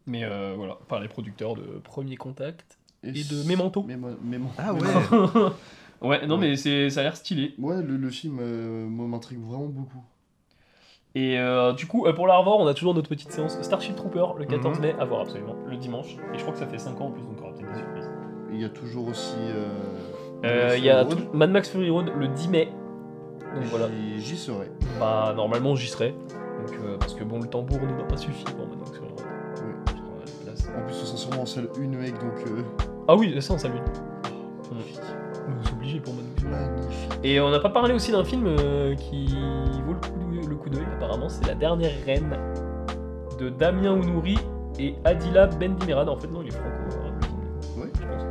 Mais 0.07 0.23
euh, 0.25 0.55
voilà, 0.57 0.79
par 0.89 1.01
les 1.01 1.09
producteurs 1.09 1.55
de 1.57 1.63
Premier 1.83 2.17
Contact 2.17 2.79
et 3.03 3.11
de 3.11 3.43
Memento. 3.49 3.83
Mémo- 3.83 4.17
Mémo- 4.25 4.51
Ah 4.57 4.73
ouais. 4.73 4.81
ouais, 6.09 6.27
non 6.29 6.37
Ouais. 6.39 6.41
mais 6.51 6.57
c'est, 6.57 6.91
ça 6.91 7.01
a 7.01 7.03
l'air 7.03 7.17
stylé. 7.17 7.55
Ouais, 7.59 7.83
le, 7.83 7.97
le 7.97 8.11
film, 8.11 8.39
euh, 8.41 8.87
m'intrigue 8.89 9.41
vraiment 9.41 9.67
beaucoup. 9.67 10.05
Et 11.17 11.39
euh, 11.39 11.73
du 11.73 11.87
coup, 11.87 12.07
euh, 12.07 12.13
pour 12.13 12.27
la 12.27 12.37
revoir, 12.37 12.59
on 12.59 12.67
a 12.67 12.75
toujours 12.75 12.93
notre 12.95 13.09
petite 13.09 13.31
séance 13.31 13.57
Starship 13.63 13.95
Trooper 13.95 14.25
le 14.39 14.45
14 14.47 14.79
Mhm. 14.79 14.83
mai 14.85 14.95
à 14.99 15.05
voir 15.05 15.21
absolument, 15.21 15.55
le 15.69 15.77
dimanche. 15.77 16.17
Et 16.35 16.39
je 16.39 16.41
crois 16.43 16.53
que 16.53 16.59
ça 16.59 16.67
fait 16.67 16.79
5 16.79 17.01
ans 17.01 17.07
en 17.07 17.11
plus, 17.13 17.23
donc 17.23 17.39
y 17.39 17.43
aura 17.43 17.53
peut-être 17.53 17.73
des 17.73 17.79
surprises. 17.79 18.11
Il 18.53 18.61
y 18.61 18.65
a 18.65 18.69
toujours 18.69 19.09
aussi. 19.09 19.37
euh, 20.45 20.75
Il 20.77 20.85
y 20.85 20.91
a 20.91 21.05
Mad 21.33 21.51
Max 21.51 21.69
Fury 21.71 21.91
Road 21.91 22.11
le 22.19 22.29
10 22.29 22.49
mai. 22.49 22.69
Donc 23.55 23.65
voilà, 23.65 23.87
J'y- 24.17 24.37
serai. 24.37 24.69
bah 24.99 25.33
normalement 25.37 25.77
j'y 25.77 25.87
serai. 25.87 26.11
Donc, 26.11 26.77
euh, 26.85 26.97
parce 26.99 27.15
que 27.15 27.23
bon, 27.23 27.39
le 27.41 27.47
tambour 27.47 27.79
ne 27.83 27.93
m'a 27.93 28.03
pas 28.05 28.17
suffi 28.17 28.43
pour 28.45 28.67
Mad 28.67 28.79
Max 28.79 28.91
Fury 28.93 29.09
Road. 29.09 29.25
Oui. 29.65 29.95
La 30.45 30.51
place. 30.51 30.69
En 30.77 30.85
plus, 30.87 30.95
on 31.01 31.07
sera 31.07 31.17
sûrement 31.17 31.43
en 31.43 31.47
salle 31.47 31.69
1, 31.79 31.87
mec, 31.97 32.15
donc. 32.15 32.35
euh, 32.49 32.63
Ah 33.07 33.15
oui, 33.15 33.41
ça 33.41 33.55
on 33.55 33.59
salue. 33.59 33.75
magnifique. 34.73 35.01
Nous 35.49 35.73
obligés 35.73 36.01
pour 36.01 36.15
Mad 36.15 36.24
Et 37.25 37.41
on 37.41 37.51
n'a 37.51 37.59
pas 37.59 37.71
parlé 37.71 37.95
aussi 37.95 38.13
d'un 38.13 38.23
film 38.23 38.45
euh, 38.47 38.95
qui 38.95 39.35
vaut 39.87 39.95
le 40.47 40.57
coup, 40.57 40.69
d'œil 40.69 40.85
apparemment, 40.97 41.31
c'est 41.31 41.47
La 41.47 41.55
Dernière 41.55 41.93
Reine 42.05 42.37
de 43.41 43.49
Damien 43.49 43.93
Ounouri 43.93 44.39
et 44.79 44.95
Adila 45.05 45.47
Bendimerad. 45.47 46.09
En 46.11 46.17
fait 46.17 46.29
non, 46.29 46.43
il 46.43 46.49
est 46.49 46.51
franco-arabe 46.51 47.15
le 47.21 47.27
film. 47.27 47.83
Ouais. 47.83 47.91
je 47.99 48.07
pense. 48.07 48.23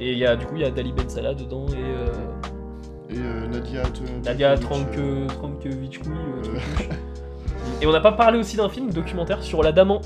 Et 0.00 0.14
y 0.14 0.24
a, 0.24 0.36
du 0.36 0.46
coup 0.46 0.56
il 0.56 0.62
y 0.62 0.64
a 0.64 0.70
Dali 0.70 0.92
Ben 0.92 1.08
Salah 1.08 1.34
dedans 1.34 1.66
et 1.68 1.74
euh, 1.76 2.06
Et 3.10 3.18
euh, 3.18 3.46
Nadia. 3.46 3.82
Nadia 4.24 4.56
Trankovic, 4.56 6.00
euh. 6.06 6.58
Et 7.82 7.86
on 7.86 7.92
n'a 7.92 8.00
pas 8.00 8.12
parlé 8.12 8.38
aussi 8.38 8.56
d'un 8.56 8.70
film 8.70 8.90
documentaire 8.90 9.42
sur 9.42 9.62
la 9.62 9.72
Daman 9.72 10.00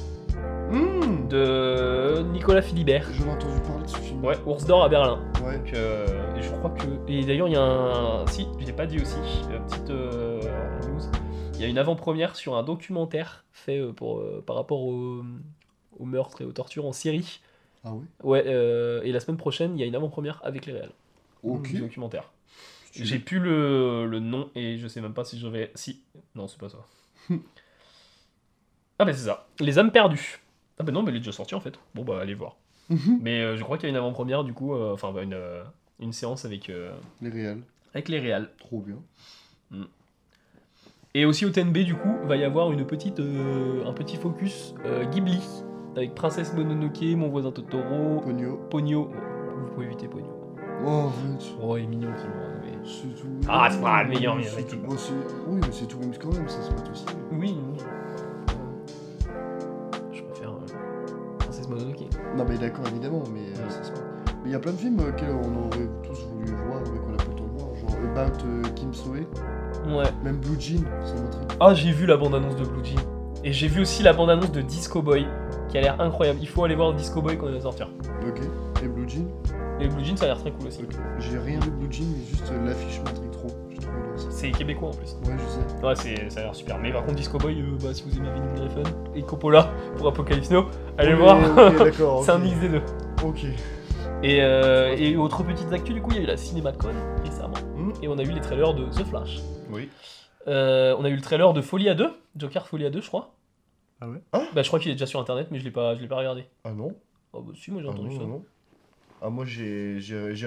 hmm, 0.72 1.28
de 1.28 2.22
Nicolas 2.32 2.62
Philibert. 2.62 3.06
J'en 3.12 3.26
ai 3.26 3.30
entendu 3.30 3.60
parler 3.60 3.84
de 3.84 3.88
ce 3.88 3.98
film. 3.98 4.24
Ouais, 4.24 4.36
Ours 4.46 4.64
d'or 4.64 4.84
à 4.84 4.88
Berlin. 4.88 5.20
Ouais. 5.44 5.58
Donc, 5.58 5.72
euh, 5.74 6.36
et 6.36 6.42
je 6.42 6.50
crois 6.50 6.70
que. 6.70 6.86
Et 7.08 7.24
d'ailleurs, 7.24 7.48
il 7.48 7.52
y 7.54 7.56
a 7.56 7.62
un. 7.62 8.26
Si, 8.26 8.46
je 8.58 8.66
l'ai 8.66 8.72
pas 8.72 8.86
dit 8.86 8.98
aussi, 9.00 9.16
petite 9.68 9.90
euh, 9.90 10.40
news. 10.88 11.00
Il 11.54 11.60
y 11.60 11.64
a 11.64 11.68
une 11.68 11.78
avant-première 11.78 12.34
sur 12.34 12.56
un 12.56 12.62
documentaire 12.62 13.44
fait 13.52 13.78
euh, 13.78 13.92
pour, 13.92 14.20
euh, 14.20 14.42
par 14.44 14.56
rapport 14.56 14.80
au, 14.82 15.22
au 15.98 16.04
meurtre 16.04 16.42
et 16.42 16.44
aux 16.44 16.52
tortures 16.52 16.86
en 16.86 16.92
Syrie. 16.92 17.40
Ah 17.84 17.92
ouais 17.92 18.44
Ouais, 18.44 19.02
et 19.04 19.12
la 19.12 19.20
semaine 19.20 19.36
prochaine, 19.36 19.76
il 19.76 19.80
y 19.80 19.82
a 19.82 19.86
une 19.86 19.94
avant-première 19.96 20.40
avec 20.44 20.66
les 20.66 20.72
réels. 20.72 20.92
Ok. 21.42 21.74
Documentaire. 21.74 22.30
J'ai 22.92 23.18
plus 23.18 23.38
le, 23.38 24.06
le 24.06 24.20
nom 24.20 24.50
et 24.54 24.76
je 24.76 24.86
sais 24.86 25.00
même 25.00 25.14
pas 25.14 25.24
si 25.24 25.38
je 25.38 25.46
vais. 25.48 25.72
Si. 25.74 26.02
Non, 26.34 26.46
c'est 26.46 26.58
pas 26.58 26.68
ça. 26.68 26.78
ah, 28.98 29.04
bah 29.04 29.12
c'est 29.12 29.26
ça. 29.26 29.46
Les 29.60 29.78
âmes 29.78 29.90
perdues. 29.90 30.41
Ah, 30.78 30.82
bah 30.84 30.92
non, 30.92 31.02
mais 31.02 31.10
il 31.12 31.16
est 31.16 31.20
déjà 31.20 31.32
sorti 31.32 31.54
en 31.54 31.60
fait. 31.60 31.74
Bon, 31.94 32.02
bah 32.04 32.18
allez 32.20 32.34
voir. 32.34 32.56
Mhm. 32.90 33.18
Mais 33.22 33.40
euh, 33.40 33.56
je 33.56 33.62
crois 33.62 33.76
qu'il 33.78 33.84
y 33.84 33.86
a 33.88 33.90
une 33.90 33.96
avant-première 33.96 34.42
du 34.44 34.52
coup, 34.52 34.74
euh, 34.74 34.92
enfin 34.92 35.12
bah, 35.12 35.22
une, 35.22 35.34
euh, 35.34 35.62
une 36.00 36.12
séance 36.12 36.44
avec, 36.44 36.68
euh, 36.70 36.92
Les 37.20 37.30
réels. 37.30 37.62
avec 37.94 38.08
les 38.08 38.18
réals. 38.18 38.50
Trop 38.58 38.80
bien. 38.80 38.96
Et 41.14 41.26
aussi 41.26 41.44
au 41.44 41.50
TNB 41.50 41.78
du 41.84 41.94
coup, 41.94 42.14
va 42.24 42.36
y 42.36 42.44
avoir 42.44 42.72
une 42.72 42.86
petite, 42.86 43.20
un 43.20 43.92
petit 43.92 44.16
focus 44.16 44.74
Ghibli 45.12 45.40
avec 45.94 46.14
Princesse 46.14 46.54
Mononoke, 46.54 47.02
Mon 47.16 47.28
voisin 47.28 47.52
Totoro, 47.52 48.20
Pogno. 48.20 48.56
Pogno. 48.70 49.10
Vous 49.58 49.68
pouvez 49.74 49.86
éviter 49.86 50.08
Pogno. 50.08 50.56
Oh. 50.86 51.10
Oh, 51.62 51.76
il 51.76 51.84
est 51.84 51.86
mignon 51.86 52.10
le 52.10 52.16
film. 52.16 52.32
mais- 52.62 52.88
C'est 52.88 53.14
tout. 53.20 53.28
Ah, 53.46 53.68
c'est 53.70 53.80
pas 53.80 54.02
le 54.04 54.08
meilleur, 54.08 54.34
mais 54.36 54.42
Oui, 54.42 55.60
mais 55.60 55.70
c'est 55.70 55.86
tout 55.86 55.98
quand 56.18 56.32
même, 56.32 56.48
ça 56.48 56.62
se 56.62 56.70
met 56.72 56.90
aussi. 56.90 57.04
Oui. 57.30 57.56
Je 57.78 57.84
Mononoke. 61.72 62.00
Non, 62.36 62.44
mais 62.48 62.58
d'accord, 62.58 62.84
évidemment, 62.88 63.22
mais 63.32 63.40
euh, 63.40 63.68
ça 63.70 63.82
se. 63.84 63.90
Mais 64.42 64.48
il 64.48 64.52
y 64.52 64.54
a 64.54 64.58
plein 64.58 64.72
de 64.72 64.76
films 64.76 64.98
euh, 65.00 65.12
qu'on 65.12 65.66
aurait 65.66 65.88
tous 66.02 66.26
voulu 66.32 66.46
voir, 66.66 66.80
mais 66.92 66.98
qu'on 66.98 67.14
a 67.14 67.16
pas 67.16 67.24
le 67.30 67.36
temps 67.36 67.44
de 67.44 67.58
voir. 67.60 67.74
Genre 67.76 68.10
About 68.10 68.44
euh, 68.46 68.62
Kim 68.74 68.92
Soe, 68.92 69.10
Ouais. 69.88 70.04
même 70.24 70.36
Blue 70.36 70.60
Jean, 70.60 70.82
ça 71.04 71.14
m'intrigue. 71.14 71.48
Ah, 71.60 71.74
j'ai 71.74 71.92
vu 71.92 72.06
la 72.06 72.16
bande-annonce 72.16 72.56
de 72.56 72.64
Blue 72.64 72.84
Jean. 72.84 73.00
Et 73.44 73.52
j'ai 73.52 73.66
vu 73.68 73.80
aussi 73.82 74.02
la 74.02 74.12
bande-annonce 74.12 74.52
de 74.52 74.60
Disco 74.60 75.02
Boy, 75.02 75.26
qui 75.68 75.78
a 75.78 75.80
l'air 75.80 76.00
incroyable. 76.00 76.38
Il 76.42 76.48
faut 76.48 76.64
aller 76.64 76.74
voir 76.76 76.92
Disco 76.94 77.20
Boy 77.22 77.36
quand 77.38 77.48
il 77.48 77.54
va 77.54 77.60
sortir. 77.60 77.88
Ok. 78.28 78.40
Et 78.82 78.88
Blue 78.88 79.08
Jean? 79.08 79.26
Et 79.80 79.88
Blue 79.88 80.04
Jean, 80.04 80.16
ça 80.16 80.24
a 80.24 80.28
l'air 80.28 80.38
très 80.38 80.50
cool 80.52 80.68
aussi. 80.68 80.80
J'ai 81.18 81.38
rien 81.38 81.58
vu 81.60 81.70
de 81.70 81.76
Blue 81.76 81.90
Jean, 81.92 82.04
mais 82.16 82.24
juste 82.28 82.52
l'affiche 82.64 83.00
m'intrigue 83.04 83.30
trop. 83.30 83.48
C'est 84.16 84.50
québécois 84.50 84.88
en 84.88 84.92
plus. 84.92 85.14
Ouais, 85.24 85.36
je 85.38 85.48
sais. 85.48 85.84
Ouais, 85.86 85.94
c'est, 85.96 86.30
ça 86.30 86.40
a 86.40 86.42
l'air 86.44 86.54
super. 86.54 86.78
Mais 86.78 86.92
par 86.92 87.02
contre, 87.04 87.16
Disco 87.16 87.38
Boy, 87.38 87.60
euh, 87.60 87.76
bah, 87.82 87.94
si 87.94 88.02
vous 88.04 88.16
aimez 88.18 88.28
Vinny 88.30 88.54
Griffin 88.54 88.82
et 89.14 89.22
Coppola 89.22 89.70
pour 89.96 90.08
Apocalypse 90.08 90.50
Now, 90.50 90.66
allez 90.98 91.14
voir. 91.14 91.38
c'est 92.24 92.30
un 92.30 92.38
mix 92.38 92.58
des 92.60 92.68
deux. 92.68 92.82
Ok. 93.24 93.44
Et, 94.22 94.40
euh, 94.42 94.94
et 94.96 95.16
autre 95.16 95.42
petite 95.42 95.72
actu, 95.72 95.92
du 95.94 96.00
coup, 96.02 96.10
il 96.12 96.16
y 96.16 96.20
a 96.20 96.22
eu 96.22 96.26
la 96.26 96.36
CinemaCon 96.36 96.90
récemment. 97.24 97.54
Hmm. 97.76 97.92
Et 98.02 98.08
on 98.08 98.18
a 98.18 98.22
eu 98.22 98.30
les 98.30 98.40
trailers 98.40 98.74
de 98.74 98.84
The 98.86 99.04
Flash. 99.04 99.40
Oui. 99.70 99.88
Euh, 100.48 100.94
on 100.98 101.04
a 101.04 101.08
eu 101.08 101.14
le 101.16 101.20
trailer 101.22 101.52
de 101.52 101.60
Folie 101.60 101.88
à 101.88 101.94
2, 101.94 102.10
Joker 102.36 102.66
Folie 102.66 102.86
à 102.86 102.90
2, 102.90 103.00
je 103.00 103.08
crois. 103.08 103.34
Ah 104.00 104.08
ouais? 104.08 104.20
Bah, 104.54 104.62
je 104.62 104.66
crois 104.68 104.78
qu'il 104.80 104.90
est 104.90 104.94
déjà 104.94 105.06
sur 105.06 105.20
internet, 105.20 105.48
mais 105.50 105.58
je 105.58 105.64
l'ai 105.64 105.70
pas, 105.70 105.94
je 105.94 106.00
l'ai 106.02 106.08
pas 106.08 106.16
regardé. 106.16 106.44
Ah 106.64 106.72
non? 106.72 106.94
Oh, 107.32 107.40
bah, 107.42 107.52
si, 107.56 107.70
moi 107.70 107.80
j'ai 107.82 107.88
Ah 107.88 107.92
entendu 107.92 108.08
non, 108.14 108.20
ça. 108.20 108.26
non. 108.26 108.44
Ah, 109.24 109.30
moi 109.30 109.44
j'ai 109.46 109.98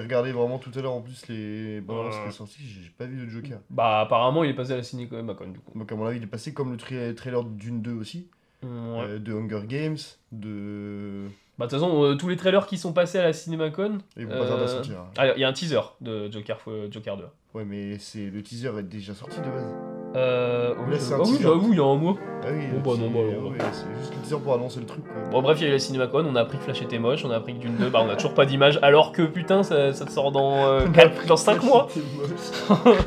regardé 0.02 0.32
vraiment 0.32 0.58
tout 0.58 0.70
à 0.76 0.82
l'heure 0.82 0.92
en 0.92 1.00
plus 1.00 1.26
les 1.28 1.80
balances 1.80 2.14
Ouais. 2.14 2.20
qui 2.26 2.32
sont 2.32 2.46
sorties, 2.46 2.62
j'ai 2.62 2.90
pas 2.90 3.06
vu 3.06 3.24
le 3.24 3.28
Joker. 3.30 3.58
Bah, 3.70 4.00
apparemment, 4.00 4.44
il 4.44 4.50
est 4.50 4.54
passé 4.54 4.72
à 4.72 4.76
la 4.76 4.82
CinemaCon, 4.82 5.48
du 5.48 5.58
coup. 5.60 5.78
Donc 5.78 5.90
à 5.90 5.94
mon 5.96 6.04
avis, 6.04 6.18
il 6.18 6.22
est 6.22 6.26
passé 6.26 6.52
comme 6.52 6.72
le 6.72 6.76
tra- 6.76 7.14
trailer 7.14 7.42
d'une 7.44 7.80
2 7.80 7.92
aussi, 7.94 8.28
Ouais. 8.62 8.68
euh, 8.68 9.18
de 9.18 9.32
Hunger 9.32 9.62
Games, 9.66 9.96
de. 10.32 11.24
Bah, 11.58 11.64
de 11.66 11.70
toute 11.70 11.80
façon, 11.80 12.02
euh, 12.04 12.14
tous 12.16 12.28
les 12.28 12.36
trailers 12.36 12.66
qui 12.66 12.76
sont 12.76 12.92
passés 12.92 13.18
à 13.18 13.22
la 13.22 13.32
CinemaCon. 13.32 13.98
Ils 14.18 14.26
vont 14.26 14.32
pas 14.38 14.46
tarder 14.46 14.64
à 14.64 14.66
euh, 14.66 14.68
sortir. 14.68 14.98
hein. 15.00 15.10
Ah, 15.16 15.32
il 15.34 15.40
y 15.40 15.44
a 15.44 15.48
un 15.48 15.52
teaser 15.54 15.80
de 16.02 16.30
Joker, 16.30 16.58
euh, 16.68 16.88
Joker 16.90 17.16
2. 17.16 17.24
Ouais, 17.54 17.64
mais 17.64 17.98
c'est 17.98 18.26
le 18.28 18.42
teaser 18.42 18.72
est 18.78 18.82
déjà 18.82 19.14
sorti 19.14 19.38
de 19.40 19.46
base. 19.46 19.95
Euh, 20.14 20.72
oui, 20.88 20.94
un 20.94 20.98
ah 21.12 21.16
oui, 21.18 21.24
teaser. 21.24 21.42
j'avoue, 21.42 21.72
il 21.72 21.78
y 21.78 21.80
a 21.80 21.84
un 21.84 21.96
mois. 21.96 22.14
Ah 22.42 22.46
oui, 22.52 22.64
Bon, 22.82 22.94
bah, 22.94 23.00
non, 23.02 23.10
bah, 23.10 23.18
alors. 23.30 23.50
ouais, 23.50 23.56
c'est 23.72 23.98
juste 24.00 24.14
le 24.14 24.20
teaser 24.22 24.36
pour 24.42 24.54
annoncer 24.54 24.80
le 24.80 24.86
truc 24.86 25.04
quoi. 25.04 25.14
Bon, 25.30 25.42
bref, 25.42 25.58
il 25.60 25.64
y 25.64 25.66
a 25.66 25.68
eu 25.70 25.72
la 25.72 25.78
CinemaCon, 25.78 26.24
on 26.30 26.36
a 26.36 26.40
appris 26.40 26.56
que 26.58 26.64
Flash 26.64 26.80
était 26.80 26.98
moche, 26.98 27.24
on 27.24 27.30
a 27.30 27.36
appris 27.36 27.54
que 27.54 27.58
Dune 27.58 27.76
2, 27.76 27.90
bah, 27.90 28.00
on 28.06 28.08
a 28.08 28.14
toujours 28.16 28.32
pas 28.34 28.46
d'image, 28.46 28.78
alors 28.82 29.12
que 29.12 29.22
putain, 29.22 29.62
ça, 29.62 29.92
ça 29.92 30.06
sort 30.08 30.32
dans, 30.32 30.54
euh, 30.66 30.86
quatre- 30.94 31.26
dans 31.26 31.36
5 31.36 31.62
mois. 31.64 31.88
C'était 31.90 32.06
moche. 32.16 32.96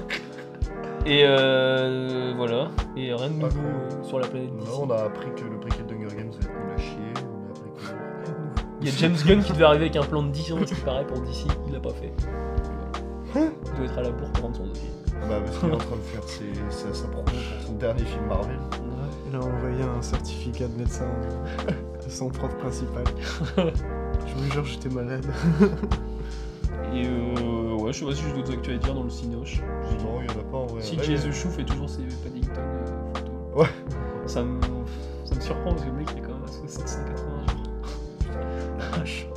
Et 1.06 1.24
euh, 1.26 2.34
voilà, 2.36 2.68
et 2.98 3.12
rien 3.14 3.30
de 3.30 3.34
nouveau 3.34 3.48
euh, 3.58 4.04
sur 4.04 4.20
la 4.20 4.28
planète 4.28 4.50
Là, 4.60 4.72
on 4.80 4.90
a 4.92 4.96
appris 5.06 5.28
que 5.36 5.46
le 5.50 5.58
préquel 5.60 5.86
d'Hunger 5.88 6.16
Games 6.16 6.30
va 6.30 6.38
être 6.38 6.50
nul 6.50 6.74
à 6.76 6.78
chier. 6.78 7.14
On 7.16 7.48
a 7.48 7.50
appris 7.50 7.72
que. 7.78 8.32
Il 8.82 8.88
y 8.88 8.92
a 8.92 8.96
James 8.98 9.16
Gunn 9.26 9.42
qui 9.42 9.54
devait 9.54 9.64
arriver 9.64 9.86
avec 9.86 9.96
un 9.96 10.04
plan 10.04 10.22
de 10.22 10.30
10 10.30 10.52
ans, 10.54 10.58
ce 10.66 10.74
qui 10.76 10.82
paraît 10.82 11.08
pour 11.08 11.20
DC, 11.22 11.48
il 11.68 11.74
l'a 11.74 11.80
pas 11.80 11.90
fait. 11.92 12.12
Hein 13.36 13.48
Il 13.66 13.78
doit 13.78 13.86
être 13.86 13.98
à 13.98 14.02
la 14.04 14.10
bourre 14.12 14.30
pour 14.34 14.44
rendre 14.44 14.58
son 14.58 14.68
dossier. 14.68 14.90
Bah, 15.28 15.36
parce 15.46 15.58
qu'il 15.58 15.70
est 15.70 15.74
en 15.74 15.78
train 15.78 15.96
de 15.96 16.02
faire 16.02 16.24
ses- 16.24 16.54
sa, 16.70 16.94
sa 16.94 17.08
promo 17.08 17.24
pour 17.26 17.68
son 17.68 17.74
dernier 17.74 18.04
film 18.06 18.26
Marvel. 18.28 18.58
Il 19.30 19.36
a 19.36 19.40
envoyé 19.40 19.84
un 19.84 20.02
certificat 20.02 20.68
de 20.68 20.78
médecin 20.78 21.06
à 22.06 22.10
son 22.10 22.30
prof 22.30 22.56
principal. 22.58 23.04
Je 23.58 24.34
vous 24.36 24.52
jure, 24.52 24.66
j'étais 24.66 24.90
malade. 24.90 25.26
Et 26.94 27.06
euh, 27.06 27.76
ouais, 27.76 27.94
je 27.94 28.00
sais 28.00 28.06
pas 28.06 28.16
si 28.16 28.24
j'ai 28.24 28.34
d'autres 28.34 28.54
actualités 28.54 28.86
à 28.86 28.88
dire 28.88 28.96
dans 28.96 29.04
le 29.04 29.10
Cinoche. 29.12 29.62
Non, 30.04 30.22
il 30.22 30.32
y 30.32 30.36
en 30.36 30.40
a 30.40 30.44
pas 30.52 30.58
en 30.58 30.66
vrai. 30.66 30.82
Si 30.82 30.98
Ouais, 30.98 31.04
Jay 31.04 31.14
mais- 31.24 31.30
The 31.30 31.32
Chou 31.32 31.50
fait 31.50 31.64
toujours 31.64 31.88
ses 31.90 32.02
Paddington 32.24 32.54
euh, 32.58 32.86
photos. 33.14 33.30
Ouais. 33.56 33.68
Ça 34.26 34.42
me, 34.44 34.60
ça 35.26 35.36
me 35.36 35.42
surprend 35.42 35.72
parce 35.72 35.84
que 35.84 35.90
le 35.90 35.94
mec 35.98 36.08
il 36.14 36.18
est 36.20 36.22
quand 36.22 36.34
même 36.34 36.44
à 36.44 36.68
780 36.68 37.24
jours. 37.52 38.98
vache. 38.98 39.28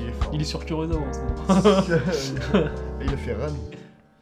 Il 0.00 0.08
est 0.08 0.12
fort. 0.12 0.30
Il 0.32 0.40
est 0.40 0.44
sur 0.44 0.64
Kurosawa 0.64 1.00
en 1.00 1.12
ce 1.12 1.18
moment. 1.20 2.68
Il 3.02 3.12
a 3.12 3.16
fait 3.16 3.34
Ran. 3.34 3.48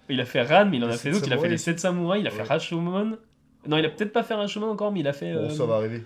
Il 0.08 0.20
a 0.20 0.24
fait 0.24 0.42
Ran, 0.42 0.66
mais 0.66 0.78
il 0.78 0.84
en 0.84 0.88
a 0.88 0.96
fait 0.96 1.10
d'autres. 1.10 1.26
Il 1.26 1.32
a 1.32 1.38
fait 1.38 1.48
les 1.48 1.58
7 1.58 1.78
samouraïs, 1.80 2.22
il 2.22 2.26
a 2.26 2.30
fait 2.30 2.38
Ouais. 2.42 2.48
Rashomon. 2.48 3.18
Non, 3.66 3.76
il 3.76 3.84
a 3.84 3.90
peut-être 3.90 4.12
pas 4.12 4.22
fait 4.22 4.34
Rashomon 4.34 4.70
encore, 4.70 4.90
mais 4.92 5.00
il 5.00 5.08
a 5.08 5.12
fait. 5.12 5.34
Bon, 5.34 5.40
euh, 5.40 5.50
ça 5.50 5.66
va 5.66 5.76
arriver. 5.76 6.02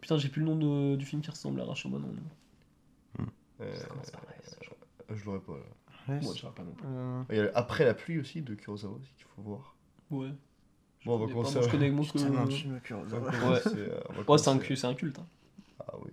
Putain, 0.00 0.16
j'ai 0.18 0.28
plus 0.28 0.40
le 0.42 0.46
nom 0.46 0.56
de- 0.56 0.96
du 0.96 1.04
film 1.04 1.22
qui 1.22 1.30
ressemble 1.30 1.60
à 1.60 1.64
Rashomon. 1.64 1.98
non. 1.98 2.08
Euh, 3.60 3.74
Ça 3.74 3.86
commence 3.86 4.10
par 4.10 4.22
S, 4.44 4.56
je 5.14 5.24
l'aurais 5.24 5.40
pas. 5.40 5.52
là. 5.54 6.14
Ouais, 6.14 6.20
Moi, 6.22 6.32
je 6.36 6.42
pas 6.42 6.62
non 6.62 6.72
plus. 6.72 6.86
euh, 6.86 7.22
Il 7.30 7.36
y 7.36 7.40
a 7.40 7.50
Après 7.54 7.84
la 7.84 7.92
pluie 7.94 8.18
aussi 8.20 8.40
de 8.40 8.54
Kurosawa 8.54 8.94
aussi 8.94 9.12
qu'il 9.16 9.26
faut 9.34 9.42
voir. 9.42 9.74
Ouais. 10.10 10.28
Bon, 11.04 11.14
on 11.14 11.18
va 11.26 11.32
commencer 11.32 11.54
moi, 11.58 11.62
je 11.66 11.70
connais 11.70 11.90
moi 11.90 12.04
que. 12.06 12.12
putain, 12.12 12.28
non, 12.30 12.44
Ouais, 12.44 12.48
tu 12.52 12.68
me 12.68 12.78
cures. 12.78 12.98
on 13.00 13.04
va 13.04 13.18
Ouais. 13.18 13.38
commencer, 13.38 13.68
euh, 13.76 13.88
va 14.26 14.38
c'est 14.38 14.48
un, 14.86 14.94
culte. 14.94 15.18
Hein. 15.18 15.26
Ah 15.80 15.94
oui. 16.04 16.10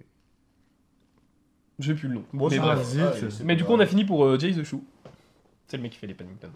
J'ai 1.80 1.93
plus 1.93 2.07
le 2.07 2.15
nom. 2.15 2.23
Bon, 2.34 2.49
mais 2.49 2.59
bref. 2.59 2.95
ah, 2.99 3.11
Mais 3.43 3.55
du 3.55 3.63
coup, 3.63 3.73
on 3.73 3.80
a 3.80 3.86
fini 3.86 4.05
pour 4.05 4.23
euh, 4.26 4.39
Jay 4.39 4.53
the 4.53 4.63
Shoe. 4.63 4.82
C'est 5.68 5.78
le 5.78 5.84
mec 5.84 5.91
qui 5.93 5.97
fait 5.97 6.07
les 6.07 6.13
Paddington. 6.13 6.49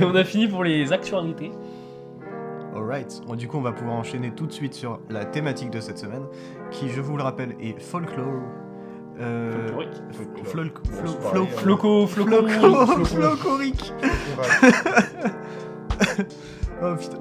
Et 0.00 0.04
on 0.04 0.14
a 0.14 0.24
fini 0.24 0.48
pour 0.48 0.64
les 0.64 0.92
actualités. 0.92 1.52
Alright, 2.74 3.20
Bon, 3.26 3.34
du 3.34 3.48
coup 3.48 3.58
on 3.58 3.62
va 3.62 3.72
pouvoir 3.72 3.96
enchaîner 3.96 4.30
tout 4.32 4.46
de 4.46 4.52
suite 4.52 4.74
sur 4.74 5.00
la 5.08 5.24
thématique 5.24 5.70
de 5.70 5.80
cette 5.80 5.98
semaine, 5.98 6.24
qui 6.70 6.88
je 6.90 7.00
vous 7.00 7.16
le 7.16 7.22
rappelle 7.22 7.54
est 7.60 7.78
folklore. 7.80 8.26
Euh, 9.20 9.68
Folklorique. 10.12 10.74
hein. 10.76 11.06
Floco, 11.18 12.06
floco, 12.06 12.06
floco- 12.06 12.48
floco. 12.48 13.04
Flocorique. 13.04 13.92
Oh 16.80 16.94
putain 16.96 17.18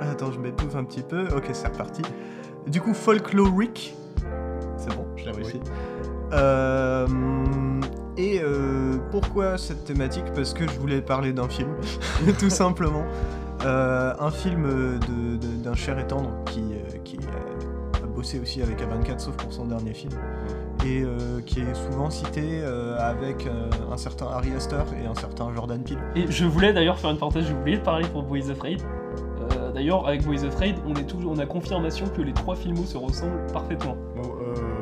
Attends, 0.00 0.30
je 0.32 0.38
m'étouffe 0.38 0.74
un 0.76 0.84
petit 0.84 1.02
peu. 1.02 1.26
Ok, 1.36 1.50
c'est 1.52 1.66
reparti. 1.68 2.02
Du 2.68 2.80
coup, 2.80 2.94
folklorique. 2.94 3.94
C'est 4.76 4.94
bon, 4.94 5.06
je 5.16 5.24
l'ai 5.24 5.30
réussi. 5.32 5.60
Euh, 6.32 7.06
et 8.16 8.40
euh, 8.42 8.96
pourquoi 9.10 9.58
cette 9.58 9.84
thématique? 9.84 10.24
Parce 10.34 10.54
que 10.54 10.68
je 10.68 10.78
voulais 10.78 11.02
parler 11.02 11.32
d'un 11.32 11.48
film, 11.48 11.70
tout 12.38 12.50
simplement. 12.50 13.04
Euh, 13.64 14.12
un 14.18 14.30
film 14.30 14.98
d'un 15.62 15.74
cher 15.74 15.98
et 15.98 16.06
tendre 16.06 16.30
qui, 16.46 16.60
euh, 16.60 16.98
qui 17.02 17.16
euh, 17.16 18.04
a 18.04 18.06
bossé 18.06 18.38
aussi 18.38 18.62
avec 18.62 18.80
A24, 18.80 19.18
sauf 19.18 19.36
pour 19.36 19.52
son 19.52 19.66
dernier 19.66 19.94
film. 19.94 20.12
Et 20.84 21.02
euh, 21.02 21.40
qui 21.46 21.60
est 21.60 21.74
souvent 21.74 22.10
cité 22.10 22.60
euh, 22.62 22.98
avec 22.98 23.46
euh, 23.46 23.70
un 23.90 23.96
certain 23.96 24.26
Harry 24.26 24.54
Astor 24.54 24.84
et 25.02 25.06
un 25.06 25.14
certain 25.14 25.52
Jordan 25.54 25.82
Peele. 25.82 25.98
Et 26.14 26.30
je 26.30 26.44
voulais 26.44 26.72
d'ailleurs 26.72 26.98
faire 26.98 27.10
une 27.10 27.18
parenthèse, 27.18 27.46
j'ai 27.46 27.54
oublié 27.54 27.78
de 27.78 27.82
parler 27.82 28.06
pour 28.08 28.22
Boys 28.22 28.50
Afraid. 28.50 28.82
Euh, 28.82 29.72
d'ailleurs, 29.72 30.06
avec 30.06 30.24
Boys 30.24 30.44
Afraid, 30.44 30.76
on, 30.86 30.94
est 30.94 31.06
toujours, 31.06 31.32
on 31.32 31.38
a 31.38 31.46
confirmation 31.46 32.06
que 32.14 32.22
les 32.22 32.32
trois 32.32 32.54
films 32.54 32.76
se 32.84 32.98
ressemblent 32.98 33.46
parfaitement. 33.52 33.96
Bon, 34.14 34.30
euh... 34.42 34.73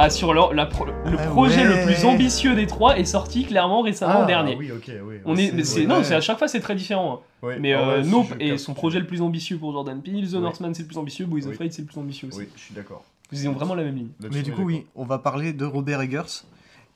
Ah, 0.00 0.10
sur 0.10 0.32
la 0.32 0.66
pro- 0.66 0.84
le 0.86 0.92
Ah 1.18 1.26
projet 1.26 1.66
ouais. 1.66 1.80
le 1.80 1.84
plus 1.84 2.04
ambitieux 2.04 2.54
des 2.54 2.68
trois 2.68 2.96
est 2.98 3.04
sorti 3.04 3.44
clairement 3.44 3.82
récemment 3.82 4.20
ah, 4.22 4.26
dernier. 4.26 4.54
Oui, 4.56 4.70
ok, 4.70 4.90
oui. 5.02 5.16
On 5.24 5.36
est, 5.36 5.50
mais 5.52 5.64
c'est, 5.64 5.80
ouais. 5.80 5.86
non, 5.86 6.04
c'est 6.04 6.14
à 6.14 6.20
chaque 6.20 6.38
fois 6.38 6.46
c'est 6.46 6.60
très 6.60 6.76
différent. 6.76 7.20
hein. 7.42 7.46
Ouais. 7.46 7.58
Mais 7.58 7.72
Ah 7.72 7.80
euh, 7.90 8.02
si, 8.04 8.08
Nope 8.10 8.34
est 8.38 8.56
son 8.58 8.74
projet 8.74 9.00
le 9.00 9.06
plus 9.06 9.20
ambitieux 9.22 9.58
pour 9.58 9.72
Jordan 9.72 10.00
Peele, 10.00 10.30
The. 10.30 10.34
Northman 10.34 10.72
c'est 10.72 10.82
le 10.82 10.88
plus 10.88 10.98
ambitieux, 10.98 11.26
Boys 11.26 11.40
Oui. 11.44 11.50
Afraid 11.52 11.72
c'est 11.72 11.82
le 11.82 11.88
plus 11.88 11.98
ambitieux 11.98 12.28
aussi. 12.28 12.38
Oui, 12.38 12.48
je 12.54 12.60
suis 12.60 12.74
d'accord. 12.74 13.04
Ils 13.32 13.48
ont 13.48 13.52
vraiment 13.52 13.74
la 13.74 13.82
même 13.82 13.96
ligne. 13.96 14.08
Mais 14.32 14.42
du 14.42 14.52
coup, 14.52 14.62
oui, 14.62 14.86
on 14.94 15.04
va 15.04 15.18
parler 15.18 15.52
de 15.52 15.64
Robert 15.64 16.00
Eggers. 16.00 16.44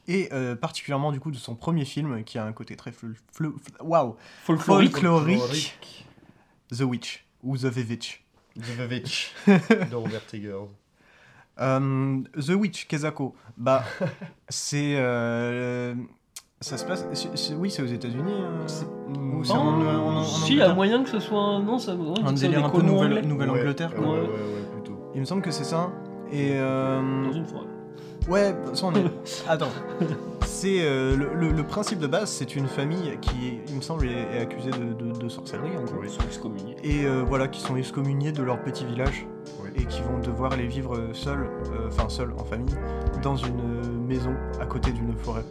Et 0.08 0.28
euh, 0.32 0.54
particulièrement 0.56 1.12
du 1.12 1.20
coup 1.20 1.30
de 1.30 1.36
son 1.36 1.54
premier 1.54 1.84
film 1.84 2.24
qui 2.24 2.36
a 2.38 2.44
un 2.44 2.52
côté 2.52 2.74
très 2.76 2.90
fl- 2.90 3.14
fl- 3.36 3.52
fl- 3.52 3.82
waouh 3.82 4.16
Folklorique. 4.44 4.92
folklorique 4.92 5.76
The 6.76 6.80
Witch 6.82 7.24
ou 7.42 7.56
The 7.56 7.64
Vivitch. 7.66 8.22
The 8.58 8.76
Vavitch 8.78 9.32
de 9.46 9.94
Robert 9.94 10.22
Eggers. 10.32 10.66
Euh, 11.60 12.18
The 12.34 12.50
Witch 12.54 12.86
Kezako 12.88 13.34
bah 13.58 13.84
c'est 14.48 14.94
euh, 14.96 15.94
ça 16.62 16.78
se 16.78 16.84
passe 16.86 17.06
oui 17.58 17.70
c'est 17.70 17.82
aux 17.82 17.86
États-Unis 17.86 18.32
euh, 18.32 18.64
ou 19.36 19.44
c'est 19.44 19.54
Non, 19.54 19.60
en, 19.60 19.82
en- 19.82 20.16
en 20.20 20.24
si, 20.24 20.52
il 20.52 20.58
y 20.58 20.62
a 20.62 20.64
Angleterre 20.70 20.74
moyen 20.74 21.02
que 21.04 21.10
ce 21.10 21.20
soit 21.20 21.38
un. 21.40 21.62
Non, 21.62 21.78
ça. 21.78 21.94
ouais, 21.94 22.14
un 22.24 22.34
c'est 22.36 22.42
délire 22.46 22.60
des 22.60 22.64
un 22.64 22.68
peu 22.70 22.78
colons 22.78 22.92
Nouvelle- 22.94 23.08
anglais. 23.18 23.22
Nouvelle-Angleterre 23.22 23.90
Ouais, 23.90 24.02
quoi. 24.02 24.12
ouais, 24.14 24.20
Ouais. 24.20 24.26
ouais, 24.26 24.30
ouais, 24.32 24.72
plutôt. 24.72 24.98
il 25.14 25.20
me 25.20 25.26
semble 25.26 25.42
que 25.42 25.50
c'est 25.50 25.64
ça 25.64 25.90
et 26.30 26.52
euh, 26.54 27.24
Dans 27.24 27.32
une 27.32 27.44
forêt. 27.44 27.66
Ouais, 28.28 28.54
ça 28.72 28.86
on 28.86 28.94
est. 28.94 29.04
Attends. 29.48 29.68
C'est 30.46 30.78
euh, 30.82 31.16
le, 31.16 31.34
le- 31.34 31.50
le 31.52 31.62
principe 31.64 31.98
de 31.98 32.06
base, 32.06 32.30
c'est 32.30 32.54
une 32.56 32.68
famille 32.68 33.18
qui, 33.20 33.58
il 33.68 33.74
me 33.76 33.80
semble, 33.80 34.06
est, 34.06 34.36
est 34.36 34.40
accusée 34.40 34.70
de, 34.70 34.92
de- 34.94 35.18
de 35.18 35.28
sorcellerie 35.28 35.76
en 35.76 35.82
gros. 35.82 36.02
Ils 36.04 36.08
sont 36.10 36.22
excommuniés. 36.22 36.76
Et 36.84 37.04
euh, 37.04 37.22
voilà, 37.26 37.48
qui 37.48 37.60
sont 37.60 37.76
excommuniés 37.76 38.30
de 38.32 38.42
leur 38.42 38.62
petit 38.62 38.84
village. 38.86 39.26
Et 39.76 39.84
qui 39.84 40.02
vont 40.02 40.18
devoir 40.18 40.52
aller 40.52 40.66
vivre 40.66 40.98
seuls, 41.12 41.48
euh, 41.72 41.88
enfin 41.88 42.08
seuls 42.08 42.32
en 42.38 42.44
famille, 42.44 42.74
dans 43.22 43.36
une 43.36 43.60
euh, 43.60 44.06
maison 44.06 44.34
à 44.60 44.66
côté 44.66 44.92
d'une 44.92 45.14
forêt, 45.14 45.44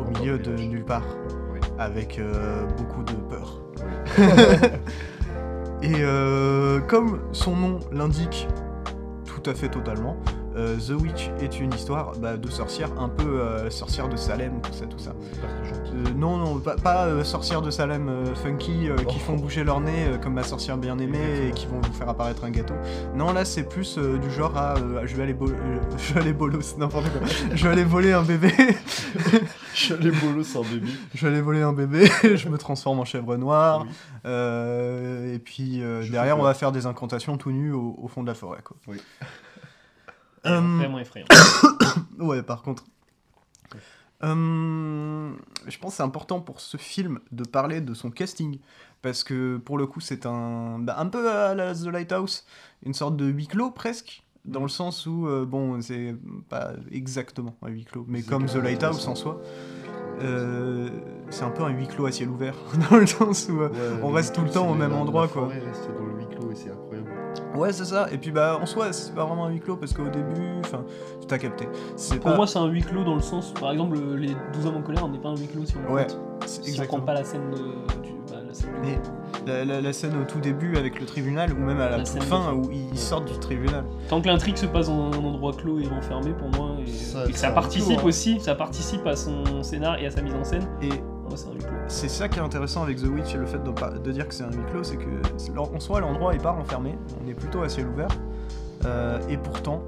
au 0.00 0.04
milieu 0.18 0.38
de 0.38 0.52
nulle 0.56 0.84
part, 0.84 1.06
avec 1.78 2.18
euh, 2.18 2.66
beaucoup 2.76 3.02
de 3.02 3.12
peur. 3.12 3.60
Et 5.82 5.94
euh, 6.00 6.80
comme 6.80 7.20
son 7.32 7.54
nom 7.54 7.80
l'indique 7.92 8.48
tout 9.24 9.48
à 9.48 9.54
fait 9.54 9.68
totalement, 9.68 10.16
euh, 10.58 10.76
The 10.76 10.90
Witch 11.00 11.30
est 11.40 11.60
une 11.60 11.72
histoire 11.72 12.12
bah, 12.18 12.36
de 12.36 12.50
sorcière, 12.50 12.90
un 13.00 13.08
peu 13.08 13.40
euh, 13.40 13.70
sorcière 13.70 14.08
de 14.08 14.16
Salem, 14.16 14.60
tout 14.60 14.72
ça, 14.72 14.86
tout 14.86 14.98
ça. 14.98 15.12
Euh, 15.12 16.10
non, 16.16 16.36
non, 16.36 16.58
pas, 16.58 16.76
pas 16.76 17.06
euh, 17.06 17.24
sorcières 17.24 17.62
de 17.62 17.70
Salem 17.70 18.10
funky 18.42 18.88
qui 19.08 19.16
Oh. 19.16 19.20
font 19.20 19.36
bouger 19.36 19.64
leur 19.64 19.80
nez 19.80 20.10
comme 20.22 20.34
ma 20.34 20.42
sorcière 20.42 20.76
bien 20.76 20.98
aimée 20.98 21.48
et 21.48 21.50
qui 21.52 21.66
vont 21.66 21.80
vous 21.80 21.92
faire 21.92 22.08
apparaître 22.08 22.44
un 22.44 22.50
gâteau. 22.50 22.74
Non, 23.14 23.32
là 23.32 23.44
c'est 23.44 23.62
plus 23.64 23.98
du 23.98 24.30
genre 24.30 24.56
à 24.56 24.74
je 25.04 25.14
vais 25.16 25.22
aller 25.22 25.36
je 25.98 26.14
vais 26.14 26.20
aller 26.20 26.32
bolos, 26.32 26.76
n'importe 26.76 27.10
quoi. 27.10 27.26
je 27.54 27.64
vais 27.64 27.72
aller 27.72 27.84
voler 27.84 28.12
un 28.12 28.22
bébé, 28.22 28.52
Je 29.74 29.94
les 29.94 30.10
bolos 30.10 30.56
en 30.56 30.62
bébé. 30.62 30.88
je 31.14 31.26
vais 31.26 31.32
aller 31.32 31.40
voler 31.42 31.62
un 31.62 31.72
bébé, 31.72 32.08
je 32.36 32.48
me 32.48 32.58
transforme 32.58 32.98
en 33.00 33.04
chèvre 33.04 33.36
noire. 33.36 33.86
Oui. 34.24 34.32
et 35.34 35.38
puis 35.38 35.82
derrière 36.10 36.38
on 36.38 36.42
va 36.42 36.54
faire 36.54 36.72
des 36.72 36.86
incantations 36.86 37.36
tout 37.36 37.50
nus 37.52 37.72
au, 37.72 37.96
au 38.02 38.08
fond 38.08 38.22
de 38.22 38.26
la 38.28 38.34
forêt 38.34 38.60
quoi. 38.64 38.76
Oui. 38.88 38.98
Euh, 40.46 40.60
Vraiment 40.78 40.98
effrayant. 40.98 41.26
Ouais, 42.18 42.42
par 42.42 42.62
contre. 42.62 42.84
Euh, 44.24 45.32
je 45.68 45.78
pense 45.78 45.92
que 45.92 45.96
c'est 45.98 46.02
important 46.02 46.40
pour 46.40 46.60
ce 46.60 46.76
film 46.76 47.20
de 47.30 47.44
parler 47.44 47.80
de 47.80 47.94
son 47.94 48.10
casting. 48.10 48.58
Parce 49.02 49.22
que 49.22 49.58
pour 49.58 49.78
le 49.78 49.86
coup, 49.86 50.00
c'est 50.00 50.26
un. 50.26 50.78
bah, 50.80 50.96
un 50.98 51.06
peu 51.06 51.30
à 51.30 51.54
la 51.54 51.72
The 51.74 51.86
Lighthouse, 51.86 52.44
une 52.84 52.94
sorte 52.94 53.16
de 53.16 53.26
huis 53.26 53.46
clos 53.46 53.70
presque. 53.70 54.24
Dans 54.44 54.62
le 54.62 54.68
sens 54.68 55.06
où, 55.06 55.26
euh, 55.28 55.44
bon, 55.44 55.80
c'est 55.82 56.16
pas 56.48 56.72
exactement 56.90 57.54
un 57.62 57.68
huis 57.68 57.84
clos, 57.84 58.04
mais 58.08 58.22
comme 58.22 58.46
The 58.46 58.54
Lighthouse 58.56 59.06
en 59.06 59.14
soi, 59.14 59.42
euh, 60.22 60.88
c'est 61.28 61.42
un 61.44 61.50
peu 61.50 61.62
un 61.64 61.68
huis 61.68 61.86
clos 61.86 62.06
à 62.06 62.12
ciel 62.12 62.28
ouvert. 62.30 62.54
dans 62.90 62.96
le 62.96 63.06
sens 63.06 63.48
où. 63.50 63.60
euh, 63.60 63.68
Ouais, 63.68 64.00
on 64.02 64.10
reste 64.10 64.34
tout 64.34 64.40
le 64.42 64.50
temps 64.50 64.68
au 64.70 64.74
même 64.74 64.94
endroit, 64.94 65.22
la 65.22 65.28
quoi. 65.28 65.48
reste 65.48 65.88
dans 65.96 66.06
le 66.06 66.18
huis 66.18 66.26
clos 66.30 66.50
et 66.50 66.54
c'est 66.56 66.70
incroyable. 66.70 66.97
Ouais, 67.54 67.72
c'est 67.72 67.84
ça. 67.84 68.08
Et 68.12 68.18
puis, 68.18 68.30
bah, 68.30 68.58
en 68.60 68.66
soi, 68.66 68.92
c'est 68.92 69.14
pas 69.14 69.24
vraiment 69.24 69.46
un 69.46 69.50
huis 69.50 69.60
clos 69.60 69.76
parce 69.76 69.92
qu'au 69.92 70.04
début, 70.08 70.58
enfin, 70.64 70.84
tu 71.20 71.26
t'as 71.26 71.38
capté. 71.38 71.68
Pour 72.16 72.18
pas- 72.20 72.36
moi, 72.36 72.46
c'est 72.46 72.58
un 72.58 72.66
huis 72.66 72.82
clos 72.82 73.04
dans 73.04 73.14
le 73.14 73.20
sens. 73.22 73.52
Par 73.58 73.72
exemple, 73.72 73.98
les 74.16 74.34
12 74.52 74.66
hommes 74.66 74.76
en 74.76 74.82
colère 74.82 75.08
n'est 75.08 75.18
pas 75.18 75.28
un 75.30 75.36
huis 75.36 75.46
clos 75.48 75.64
si 75.64 75.74
on 75.88 75.92
Ouais, 75.92 76.06
compte. 76.06 76.18
Si 76.48 76.80
on 76.90 77.00
pas 77.00 77.14
la 77.14 77.24
scène 77.24 77.50
de. 77.50 77.56
Du, 77.56 78.12
bah, 78.30 78.36
la 78.46 78.54
scène 78.54 78.70
Mais- 78.82 78.98
La, 79.46 79.64
la- 79.64 79.80
la 79.80 79.92
scène 79.94 80.12
au 80.20 80.24
tout 80.24 80.40
début 80.40 80.76
avec 80.76 81.00
le 81.00 81.06
tribunal 81.06 81.52
ou 81.54 81.56
même 81.56 81.80
à 81.80 81.88
la, 81.88 81.98
toute 82.02 82.22
fin 82.22 82.52
où 82.52 82.70
ils 82.70 82.98
sortent 82.98 83.32
du 83.32 83.38
tribunal. 83.38 83.84
Tant 84.08 84.20
que 84.20 84.26
l'intrigue 84.26 84.56
se 84.56 84.66
passe 84.66 84.88
dans 84.88 85.06
un 85.10 85.24
endroit 85.24 85.52
clos 85.54 85.78
et 85.80 85.86
renfermé, 85.86 86.32
pour 86.32 86.48
moi, 86.50 86.76
et, 86.86 86.90
Ça- 86.90 87.24
et 87.28 87.32
ça 87.32 87.50
participe 87.50 87.96
clos, 87.96 88.00
hein. 88.00 88.08
aussi, 88.08 88.40
ça 88.40 88.54
participe 88.54 89.06
à 89.06 89.16
son 89.16 89.62
scénar 89.62 89.98
et 89.98 90.06
à 90.06 90.10
sa 90.10 90.20
mise 90.20 90.34
en 90.34 90.44
scène, 90.44 90.66
Et 90.82 90.88
c'est 91.36 91.48
un 91.48 91.52
huis 91.52 91.58
clos. 91.58 91.70
c'est 91.88 92.08
ça 92.08 92.28
qui 92.28 92.38
est 92.38 92.42
intéressant 92.42 92.82
avec 92.82 92.98
The 93.00 93.06
Witch 93.06 93.34
et 93.34 93.38
le 93.38 93.46
fait 93.46 93.62
de, 93.62 93.70
pas- 93.70 93.90
de 93.90 94.12
dire 94.12 94.26
que 94.28 94.34
c'est 94.34 94.44
un 94.44 94.50
huis 94.50 94.64
clos, 94.70 94.84
c'est 94.84 94.96
que 94.96 95.58
en 95.58 95.80
soi 95.80 96.00
l'endroit 96.00 96.34
est 96.34 96.42
pas 96.42 96.52
renfermé, 96.52 96.96
on 97.24 97.28
est 97.28 97.34
plutôt 97.34 97.62
à 97.62 97.68
ciel 97.68 97.86
ouvert. 97.88 98.08
Euh, 98.84 99.18
et 99.28 99.36
pourtant, 99.36 99.82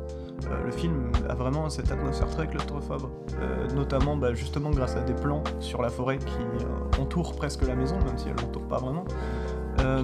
euh, 0.50 0.64
le 0.64 0.72
film 0.72 1.12
a 1.28 1.34
vraiment 1.34 1.68
cette 1.70 1.92
atmosphère 1.92 2.28
très 2.30 2.46
claustrophobe, 2.48 3.08
euh, 3.40 3.68
notamment 3.74 4.16
bah, 4.16 4.34
justement 4.34 4.70
grâce 4.70 4.96
à 4.96 5.00
des 5.02 5.12
plans 5.14 5.44
sur 5.60 5.80
la 5.82 5.90
forêt 5.90 6.18
qui 6.18 6.34
euh, 6.40 7.00
entourent 7.02 7.36
presque 7.36 7.66
la 7.66 7.76
maison, 7.76 7.96
même 7.98 8.16
si 8.18 8.28
elle 8.28 8.36
l'entoure 8.42 8.66
pas 8.66 8.78
vraiment. 8.78 9.04
Euh. 9.80 10.02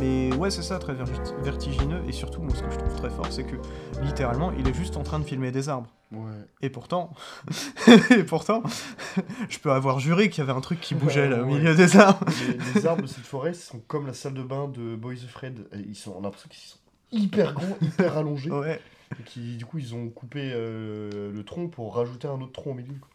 Mais 0.00 0.32
ouais, 0.34 0.50
c'est 0.50 0.62
ça, 0.62 0.78
très 0.78 0.94
verti- 0.94 1.34
vertigineux. 1.42 2.02
Et 2.06 2.12
surtout, 2.12 2.40
moi, 2.42 2.54
ce 2.54 2.62
que 2.62 2.70
je 2.70 2.76
trouve 2.78 2.94
très 2.94 3.10
fort, 3.10 3.26
c'est 3.30 3.44
que 3.44 3.56
littéralement, 4.02 4.52
il 4.52 4.68
est 4.68 4.74
juste 4.74 4.96
en 4.96 5.02
train 5.02 5.18
de 5.18 5.24
filmer 5.24 5.50
des 5.50 5.68
arbres. 5.68 5.88
Ouais. 6.12 6.30
Et 6.62 6.70
pourtant, 6.70 7.12
et 8.10 8.22
pourtant, 8.24 8.62
je 9.48 9.58
peux 9.58 9.72
avoir 9.72 9.98
juré 10.00 10.30
qu'il 10.30 10.38
y 10.44 10.46
avait 10.48 10.56
un 10.56 10.60
truc 10.60 10.80
qui 10.80 10.94
bougeait 10.94 11.28
là 11.28 11.42
au 11.42 11.46
Ouais. 11.46 11.58
milieu 11.58 11.74
des 11.74 11.96
arbres. 11.96 12.24
Les, 12.48 12.74
les 12.80 12.86
arbres 12.86 13.02
de 13.02 13.06
cette 13.06 13.24
forêt 13.26 13.54
sont 13.54 13.80
comme 13.88 14.06
la 14.06 14.14
salle 14.14 14.34
de 14.34 14.42
bain 14.42 14.68
de 14.68 14.94
Boys 14.96 15.16
Fred. 15.28 15.66
Et 15.74 15.78
Ils 15.80 15.96
sont, 15.96 16.12
on 16.16 16.20
a 16.20 16.22
l'impression 16.24 16.48
qu'ils 16.48 16.68
sont 16.68 16.78
hyper 17.12 17.54
grands, 17.54 17.76
hyper 17.82 18.16
allongés. 18.16 18.50
Ouais. 18.50 18.80
Et 19.18 19.22
qui, 19.24 19.56
du 19.56 19.64
coup, 19.66 19.78
ils 19.78 19.94
ont 19.94 20.08
coupé 20.10 20.50
euh, 20.54 21.32
le 21.32 21.42
tronc 21.44 21.68
pour 21.68 21.94
rajouter 21.96 22.28
un 22.28 22.40
autre 22.40 22.52
tronc 22.52 22.70
au 22.72 22.74
milieu. 22.74 22.94
quoi. 23.00 23.08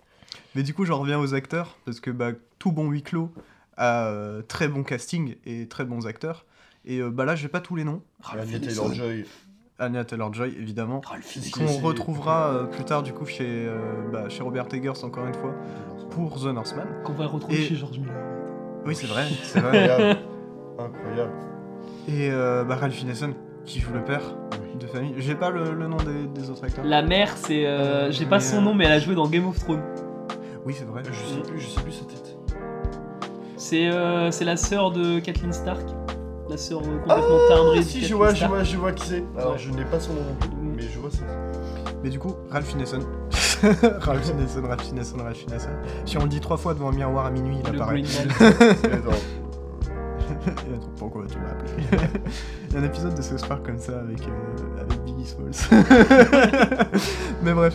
Mais 0.55 0.63
du 0.63 0.73
coup, 0.73 0.85
j'en 0.85 0.99
reviens 0.99 1.19
aux 1.19 1.33
acteurs 1.35 1.77
parce 1.85 1.99
que 1.99 2.09
bah, 2.11 2.31
tout 2.59 2.71
bon 2.71 2.89
huis 2.89 3.03
clos 3.03 3.31
a 3.77 4.07
euh, 4.07 4.41
très 4.41 4.67
bon 4.67 4.83
casting 4.83 5.35
et 5.45 5.67
très 5.67 5.85
bons 5.85 6.07
acteurs. 6.07 6.45
Et 6.85 6.99
euh, 6.99 7.09
bah 7.09 7.25
là, 7.25 7.35
j'ai 7.35 7.47
pas 7.47 7.61
tous 7.61 7.75
les 7.75 7.83
noms. 7.83 8.01
Anya 8.31 8.59
Taylor-Joy, 8.59 9.25
Anya 9.79 10.03
Taylor-Joy 10.05 10.55
évidemment, 10.59 11.01
qu'on 11.53 11.67
retrouvera 11.81 12.49
euh, 12.49 12.63
plus 12.65 12.83
tard 12.83 13.03
du 13.03 13.13
coup 13.13 13.25
chez, 13.25 13.45
euh, 13.47 13.79
bah, 14.11 14.29
chez 14.29 14.43
Robert 14.43 14.67
Eggers 14.73 15.03
encore 15.03 15.25
une 15.25 15.33
fois 15.33 15.53
pour 16.11 16.39
The 16.39 16.45
Northman. 16.47 16.85
Qu'on 17.03 17.13
va 17.13 17.25
retrouver 17.27 17.55
Et- 17.59 17.63
chez 17.65 17.75
George 17.75 17.97
Miller. 17.99 18.15
Oui 18.85 18.95
c'est 18.95 19.07
vrai, 19.07 19.25
c'est 19.43 19.59
vrai. 19.61 19.89
Incroyable. 19.89 20.19
Incroyable. 20.77 21.31
Et 22.09 22.29
euh, 22.31 22.63
bah, 22.65 22.75
Ralph 22.75 23.01
Ineson 23.01 23.33
qui 23.65 23.79
joue 23.79 23.93
le 23.93 24.03
père 24.03 24.21
Oui. 24.61 24.77
de 24.77 24.85
famille. 24.87 25.13
J'ai 25.17 25.35
pas 25.35 25.49
le, 25.49 25.73
le 25.73 25.87
nom 25.87 25.95
des, 25.97 26.25
des 26.27 26.49
autres 26.49 26.65
acteurs. 26.65 26.83
La 26.83 27.01
mère, 27.01 27.37
c'est. 27.37 27.65
euh, 27.65 28.11
J'ai 28.11 28.25
pas 28.25 28.41
son 28.41 28.61
nom, 28.61 28.73
mais 28.73 28.83
elle 28.85 28.91
a 28.91 28.99
joué 28.99 29.15
dans 29.15 29.27
Game 29.29 29.47
of 29.47 29.57
Thrones. 29.57 29.81
Oui 30.65 30.73
c'est 30.77 30.83
vrai. 30.85 31.01
Je 31.05 31.13
sais 31.13 31.41
plus, 31.49 31.59
je 31.59 31.67
sais 31.67 31.81
plus 31.81 31.97
tête. 32.07 32.22
C'est 33.73 33.87
euh, 33.89 34.29
c'est 34.29 34.45
la 34.45 34.55
sœur 34.55 34.91
de 34.91 35.17
Kathleen 35.19 35.51
Stark. 35.51 35.81
La 36.47 36.57
sœur 36.57 36.81
euh, 36.81 36.99
complètement 36.99 37.39
timbrée. 37.49 37.79
de 37.79 37.79
Ah, 37.79 37.81
si, 37.81 38.01
je 38.01 38.01
Kathleen 38.01 38.17
vois, 38.17 38.29
je 38.29 38.35
Stark. 38.35 38.51
vois, 38.53 38.63
je 38.63 38.77
vois 38.77 38.91
qui 38.91 39.07
c'est. 39.07 39.23
Alors, 39.35 39.57
je 39.57 39.71
n'ai 39.71 39.83
pas 39.85 39.99
son 39.99 40.13
nom 40.13 40.19
non 40.19 40.35
plus, 40.39 40.49
mais 40.75 40.83
je 40.83 40.99
vois 40.99 41.09
c'est. 41.11 41.23
Mais 42.03 42.11
du 42.11 42.19
coup, 42.19 42.35
Ralph 42.51 42.71
Ineson. 42.73 42.99
Ralph 43.99 44.29
Ineson, 44.29 44.61
Ralph 44.67 44.87
Ineson, 44.91 45.17
Ralph 45.23 45.41
Ineson. 45.47 45.69
Si 46.05 46.19
on 46.19 46.21
le 46.21 46.29
dit 46.29 46.39
trois 46.39 46.57
fois 46.57 46.75
devant 46.75 46.89
un 46.89 46.91
miroir 46.91 47.25
à 47.25 47.31
minuit, 47.31 47.57
il 47.65 47.71
Le 47.71 47.75
apparaît. 47.81 48.03
Green 48.03 48.27
Man. 48.39 48.53
Attends. 48.93 49.17
Et 50.45 50.49
attends, 50.75 50.91
pourquoi 50.97 51.23
tu 51.25 51.39
m'as 51.39 51.49
appelé 51.49 51.71
Il 52.69 52.73
y 52.75 52.77
a 52.77 52.79
un 52.79 52.83
épisode 52.83 53.15
de 53.15 53.21
South 53.23 53.47
Park 53.47 53.65
comme 53.65 53.79
ça 53.79 54.01
avec, 54.01 54.19
euh, 54.21 54.81
avec 54.81 55.03
Biggie 55.03 55.25
Smalls. 55.25 55.81
Mais 57.43 57.53
bref, 57.53 57.73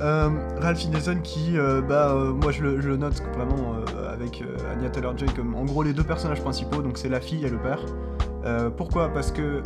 euh, 0.00 0.28
Ralph 0.60 0.78
qui, 1.22 1.56
euh, 1.56 1.80
bah, 1.80 2.10
euh, 2.12 2.32
moi 2.32 2.52
je 2.52 2.62
le, 2.62 2.96
note 2.96 3.22
vraiment 3.34 3.74
euh, 3.74 4.12
avec 4.12 4.42
Anya 4.72 4.90
Taylor-Joy 4.90 5.28
comme 5.34 5.54
en 5.54 5.64
gros 5.64 5.82
les 5.82 5.92
deux 5.92 6.04
personnages 6.04 6.42
principaux, 6.42 6.82
donc 6.82 6.98
c'est 6.98 7.08
la 7.08 7.20
fille 7.20 7.44
et 7.44 7.50
le 7.50 7.58
père. 7.58 7.84
Pourquoi? 8.76 9.08
Parce 9.08 9.32
que 9.32 9.60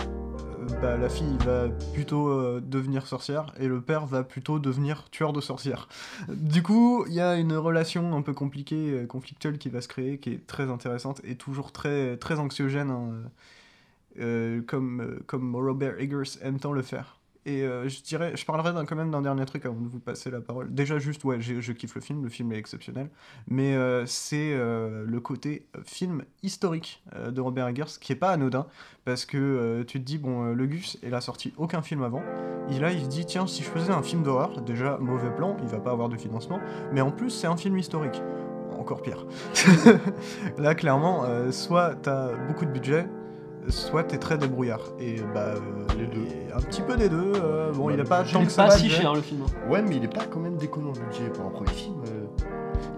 bah, 0.80 0.96
la 0.96 1.10
fille 1.10 1.36
va 1.44 1.68
plutôt 1.92 2.60
devenir 2.60 3.06
sorcière 3.06 3.52
et 3.58 3.68
le 3.68 3.82
père 3.82 4.06
va 4.06 4.22
plutôt 4.22 4.58
devenir 4.58 5.10
tueur 5.10 5.34
de 5.34 5.40
sorcières. 5.42 5.86
Du 6.28 6.62
coup, 6.62 7.04
il 7.06 7.12
y 7.12 7.20
a 7.20 7.36
une 7.36 7.54
relation 7.54 8.16
un 8.16 8.22
peu 8.22 8.32
compliquée, 8.32 9.04
conflictuelle 9.06 9.58
qui 9.58 9.68
va 9.68 9.82
se 9.82 9.88
créer, 9.88 10.16
qui 10.18 10.30
est 10.30 10.46
très 10.46 10.70
intéressante 10.70 11.20
et 11.24 11.34
toujours 11.34 11.72
très, 11.72 12.16
très 12.16 12.38
anxiogène, 12.38 12.90
hein, 12.90 14.62
comme, 14.66 15.20
comme 15.26 15.54
Robert 15.56 16.00
Eggers 16.00 16.38
aime 16.40 16.58
tant 16.58 16.72
le 16.72 16.82
faire. 16.82 17.19
Et 17.46 17.62
euh, 17.62 17.88
je 17.88 18.02
dirais, 18.02 18.32
je 18.36 18.44
parlerai 18.44 18.72
quand 18.86 18.96
même 18.96 19.10
d'un 19.10 19.22
dernier 19.22 19.46
truc 19.46 19.64
avant 19.64 19.80
de 19.80 19.88
vous 19.88 19.98
passer 19.98 20.30
la 20.30 20.40
parole. 20.40 20.74
Déjà 20.74 20.98
juste, 20.98 21.24
ouais, 21.24 21.40
je 21.40 21.72
kiffe 21.72 21.94
le 21.94 22.00
film, 22.00 22.22
le 22.22 22.28
film 22.28 22.52
est 22.52 22.58
exceptionnel, 22.58 23.08
mais 23.48 23.74
euh, 23.74 24.04
c'est 24.04 24.52
euh, 24.52 25.04
le 25.06 25.20
côté 25.20 25.66
film 25.84 26.22
historique 26.42 27.02
de 27.16 27.40
Robert 27.40 27.68
Eggers 27.68 27.98
qui 28.00 28.12
est 28.12 28.16
pas 28.16 28.30
anodin, 28.30 28.66
parce 29.04 29.24
que 29.24 29.82
tu 29.86 30.00
te 30.00 30.04
dis, 30.04 30.18
bon, 30.18 30.52
le 30.52 30.66
Gus, 30.66 30.98
il 31.02 31.14
a 31.14 31.20
sorti 31.20 31.54
aucun 31.56 31.82
film 31.82 32.02
avant, 32.02 32.22
et 32.70 32.78
là 32.78 32.92
il 32.92 33.04
se 33.04 33.08
dit, 33.08 33.24
tiens, 33.24 33.46
si 33.46 33.62
je 33.62 33.68
faisais 33.68 33.92
un 33.92 34.02
film 34.02 34.22
d'horreur, 34.22 34.60
déjà 34.60 34.98
mauvais 34.98 35.34
plan, 35.34 35.56
il 35.62 35.68
va 35.68 35.80
pas 35.80 35.92
avoir 35.92 36.08
de 36.08 36.16
financement, 36.16 36.60
mais 36.92 37.00
en 37.00 37.10
plus 37.10 37.30
c'est 37.30 37.46
un 37.46 37.56
film 37.56 37.76
historique. 37.78 38.22
Encore 38.78 39.02
pire. 39.02 39.26
là 40.58 40.74
clairement, 40.74 41.24
soit 41.52 41.96
t'as 41.96 42.34
beaucoup 42.46 42.64
de 42.64 42.70
budget, 42.70 43.06
soit 43.68 44.04
t'es 44.04 44.18
très 44.18 44.38
débrouillard. 44.38 44.80
Et 44.98 45.16
bah, 45.34 45.40
euh, 45.54 45.58
Les 45.98 46.06
deux. 46.06 46.20
et 46.22 46.52
Un 46.52 46.60
petit 46.60 46.82
peu 46.82 46.96
des 46.96 47.08
deux. 47.08 47.32
euh, 47.36 47.72
bon, 47.72 47.90
il 47.90 48.00
a 48.00 48.04
pas 48.04 48.24
tant 48.24 48.44
que 48.44 48.50
ça. 48.50 48.64
pas 48.64 48.70
si 48.72 48.88
cher 48.88 49.14
le 49.14 49.20
film. 49.20 49.42
hein. 49.42 49.70
Ouais, 49.70 49.82
mais 49.82 49.96
il 49.96 50.04
est 50.04 50.08
pas 50.14 50.24
quand 50.30 50.40
même 50.40 50.56
déconnant 50.56 50.92
le 50.94 51.00
budget 51.06 51.28
pour 51.30 51.44
un 51.46 51.50
premier 51.50 51.70
film. 51.70 51.96
euh, 52.06 52.26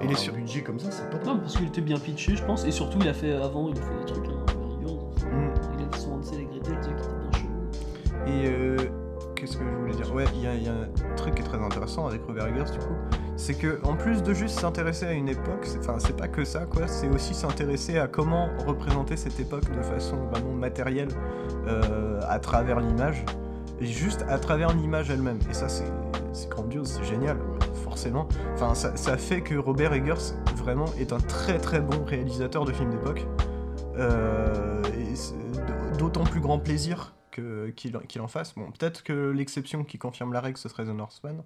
Il 0.02 0.10
est 0.10 0.14
sur- 0.16 0.32
budget 0.34 0.62
comme 0.62 0.78
ça, 0.78 0.90
c'est 0.90 1.08
pas 1.10 1.18
Non, 1.24 1.38
parce 1.38 1.56
qu'il 1.56 1.66
était 1.66 1.80
bien 1.80 1.98
pitché, 1.98 2.36
je 2.36 2.44
pense. 2.44 2.64
Et 2.64 2.70
surtout, 2.70 2.98
il 3.00 3.08
a 3.08 3.14
fait 3.14 3.32
avant, 3.34 3.68
il 3.68 3.78
a 3.78 3.82
fait 3.82 3.98
des 4.00 4.04
trucs 4.12 4.26
hein, 4.26 4.44
rigueurs. 4.78 5.02
Mm. 5.32 5.54
Il 5.78 5.84
a 5.84 5.88
fait 5.96 6.00
son 6.00 6.12
Hansel 6.14 6.40
et 6.40 6.44
Gretel, 6.44 6.76
tu 6.80 6.88
sais, 6.88 6.94
qui 6.94 7.02
était 7.02 7.14
bien 7.18 7.32
chelou. 7.40 8.26
Et 8.26 8.48
euh, 8.48 8.76
qu'est-ce 9.34 9.56
que 9.56 9.64
je 9.64 9.76
voulais 9.76 9.94
dire? 9.94 10.14
Ouais, 10.14 10.24
il 10.34 10.42
y, 10.42 10.46
a- 10.46 10.54
il 10.54 10.62
y 10.62 10.68
a 10.68 10.72
un 10.72 11.14
truc 11.16 11.34
qui 11.34 11.42
est 11.42 11.44
très 11.44 11.58
intéressant 11.58 12.06
avec 12.06 12.22
Robert 12.24 12.46
Eggers 12.46 12.70
du 12.72 12.78
coup, 12.78 12.94
c'est 13.42 13.54
que 13.54 13.80
en 13.82 13.96
plus 13.96 14.22
de 14.22 14.32
juste 14.32 14.60
s'intéresser 14.60 15.04
à 15.04 15.12
une 15.12 15.28
époque, 15.28 15.66
enfin 15.80 15.96
c'est 15.98 16.16
pas 16.16 16.28
que 16.28 16.44
ça 16.44 16.64
quoi, 16.64 16.86
c'est 16.86 17.08
aussi 17.08 17.34
s'intéresser 17.34 17.98
à 17.98 18.06
comment 18.06 18.48
représenter 18.64 19.16
cette 19.16 19.40
époque 19.40 19.68
de 19.76 19.82
façon 19.82 20.16
vraiment 20.26 20.52
matérielle 20.52 21.08
euh, 21.66 22.20
à 22.28 22.38
travers 22.38 22.78
l'image, 22.78 23.24
et 23.80 23.86
juste 23.86 24.24
à 24.28 24.38
travers 24.38 24.72
l'image 24.72 25.10
elle-même. 25.10 25.40
Et 25.50 25.54
ça 25.54 25.68
c'est 25.68 25.90
grandiose, 26.50 26.92
c'est 26.92 27.04
génial, 27.04 27.36
forcément. 27.82 28.28
Ça, 28.74 29.16
fait 29.16 29.40
que 29.40 29.56
Robert 29.56 29.92
Eggers 29.92 30.34
vraiment 30.54 30.86
est 30.96 31.12
un 31.12 31.18
très 31.18 31.58
très 31.58 31.80
bon 31.80 32.04
réalisateur 32.04 32.64
de 32.64 32.72
films 32.72 32.90
d'époque. 32.90 33.26
Euh, 33.98 34.82
d'autant 35.98 36.24
plus 36.24 36.40
grand 36.40 36.60
plaisir 36.60 37.14
qu'il 37.32 38.20
en 38.20 38.28
fasse. 38.28 38.54
Bon, 38.54 38.70
peut-être 38.70 39.02
que 39.02 39.30
l'exception 39.30 39.82
qui 39.82 39.98
confirme 39.98 40.32
la 40.32 40.40
règle, 40.40 40.58
ce 40.58 40.68
serait 40.68 40.84
The 40.84 40.94
Northman. 40.94 41.42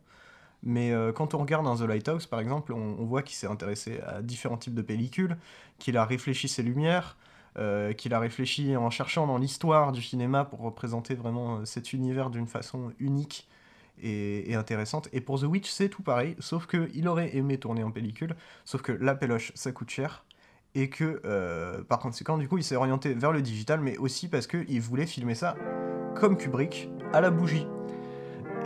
Mais 0.66 0.90
euh, 0.90 1.12
quand 1.12 1.32
on 1.34 1.38
regarde 1.38 1.64
dans 1.64 1.76
The 1.76 1.82
Lighthouse, 1.82 2.26
par 2.26 2.40
exemple, 2.40 2.72
on, 2.72 3.04
voit 3.04 3.22
qu'il 3.22 3.36
s'est 3.36 3.46
intéressé 3.46 4.00
à 4.04 4.20
différents 4.20 4.56
types 4.56 4.74
de 4.74 4.82
pellicules, 4.82 5.38
qu'il 5.78 5.96
a 5.96 6.04
réfléchi 6.04 6.48
ses 6.48 6.64
lumières, 6.64 7.16
euh, 7.56 7.92
qu'il 7.92 8.12
a 8.12 8.18
réfléchi 8.18 8.76
en 8.76 8.90
cherchant 8.90 9.28
dans 9.28 9.38
l'histoire 9.38 9.92
du 9.92 10.02
cinéma 10.02 10.44
pour 10.44 10.58
représenter 10.58 11.14
vraiment 11.14 11.58
euh, 11.58 11.64
cet 11.64 11.92
univers 11.92 12.30
d'une 12.30 12.48
façon 12.48 12.92
unique 12.98 13.48
et, 14.02 14.56
intéressante. 14.56 15.08
Et 15.12 15.20
pour 15.20 15.40
The 15.40 15.44
Witch, 15.44 15.70
c'est 15.70 15.88
tout 15.88 16.02
pareil, 16.02 16.34
sauf 16.40 16.66
qu'il 16.66 17.06
aurait 17.06 17.36
aimé 17.36 17.58
tourner 17.58 17.84
en 17.84 17.92
pellicule, 17.92 18.34
sauf 18.64 18.82
que 18.82 18.90
la 18.90 19.14
péloche, 19.14 19.52
ça 19.54 19.70
coûte 19.70 19.90
cher. 19.90 20.24
Et 20.74 20.90
que, 20.90 21.80
par 21.88 22.00
conséquent, 22.00 22.36
du 22.36 22.48
coup, 22.48 22.58
il 22.58 22.64
s'est 22.64 22.76
orienté 22.76 23.14
vers 23.14 23.32
le 23.32 23.40
digital, 23.40 23.80
mais 23.80 23.96
aussi 23.96 24.28
parce 24.28 24.46
qu'il 24.46 24.78
voulait 24.82 25.06
filmer 25.06 25.34
ça 25.34 25.54
comme 26.16 26.36
Kubrick, 26.36 26.90
à 27.14 27.22
la 27.22 27.30
bougie. 27.30 27.66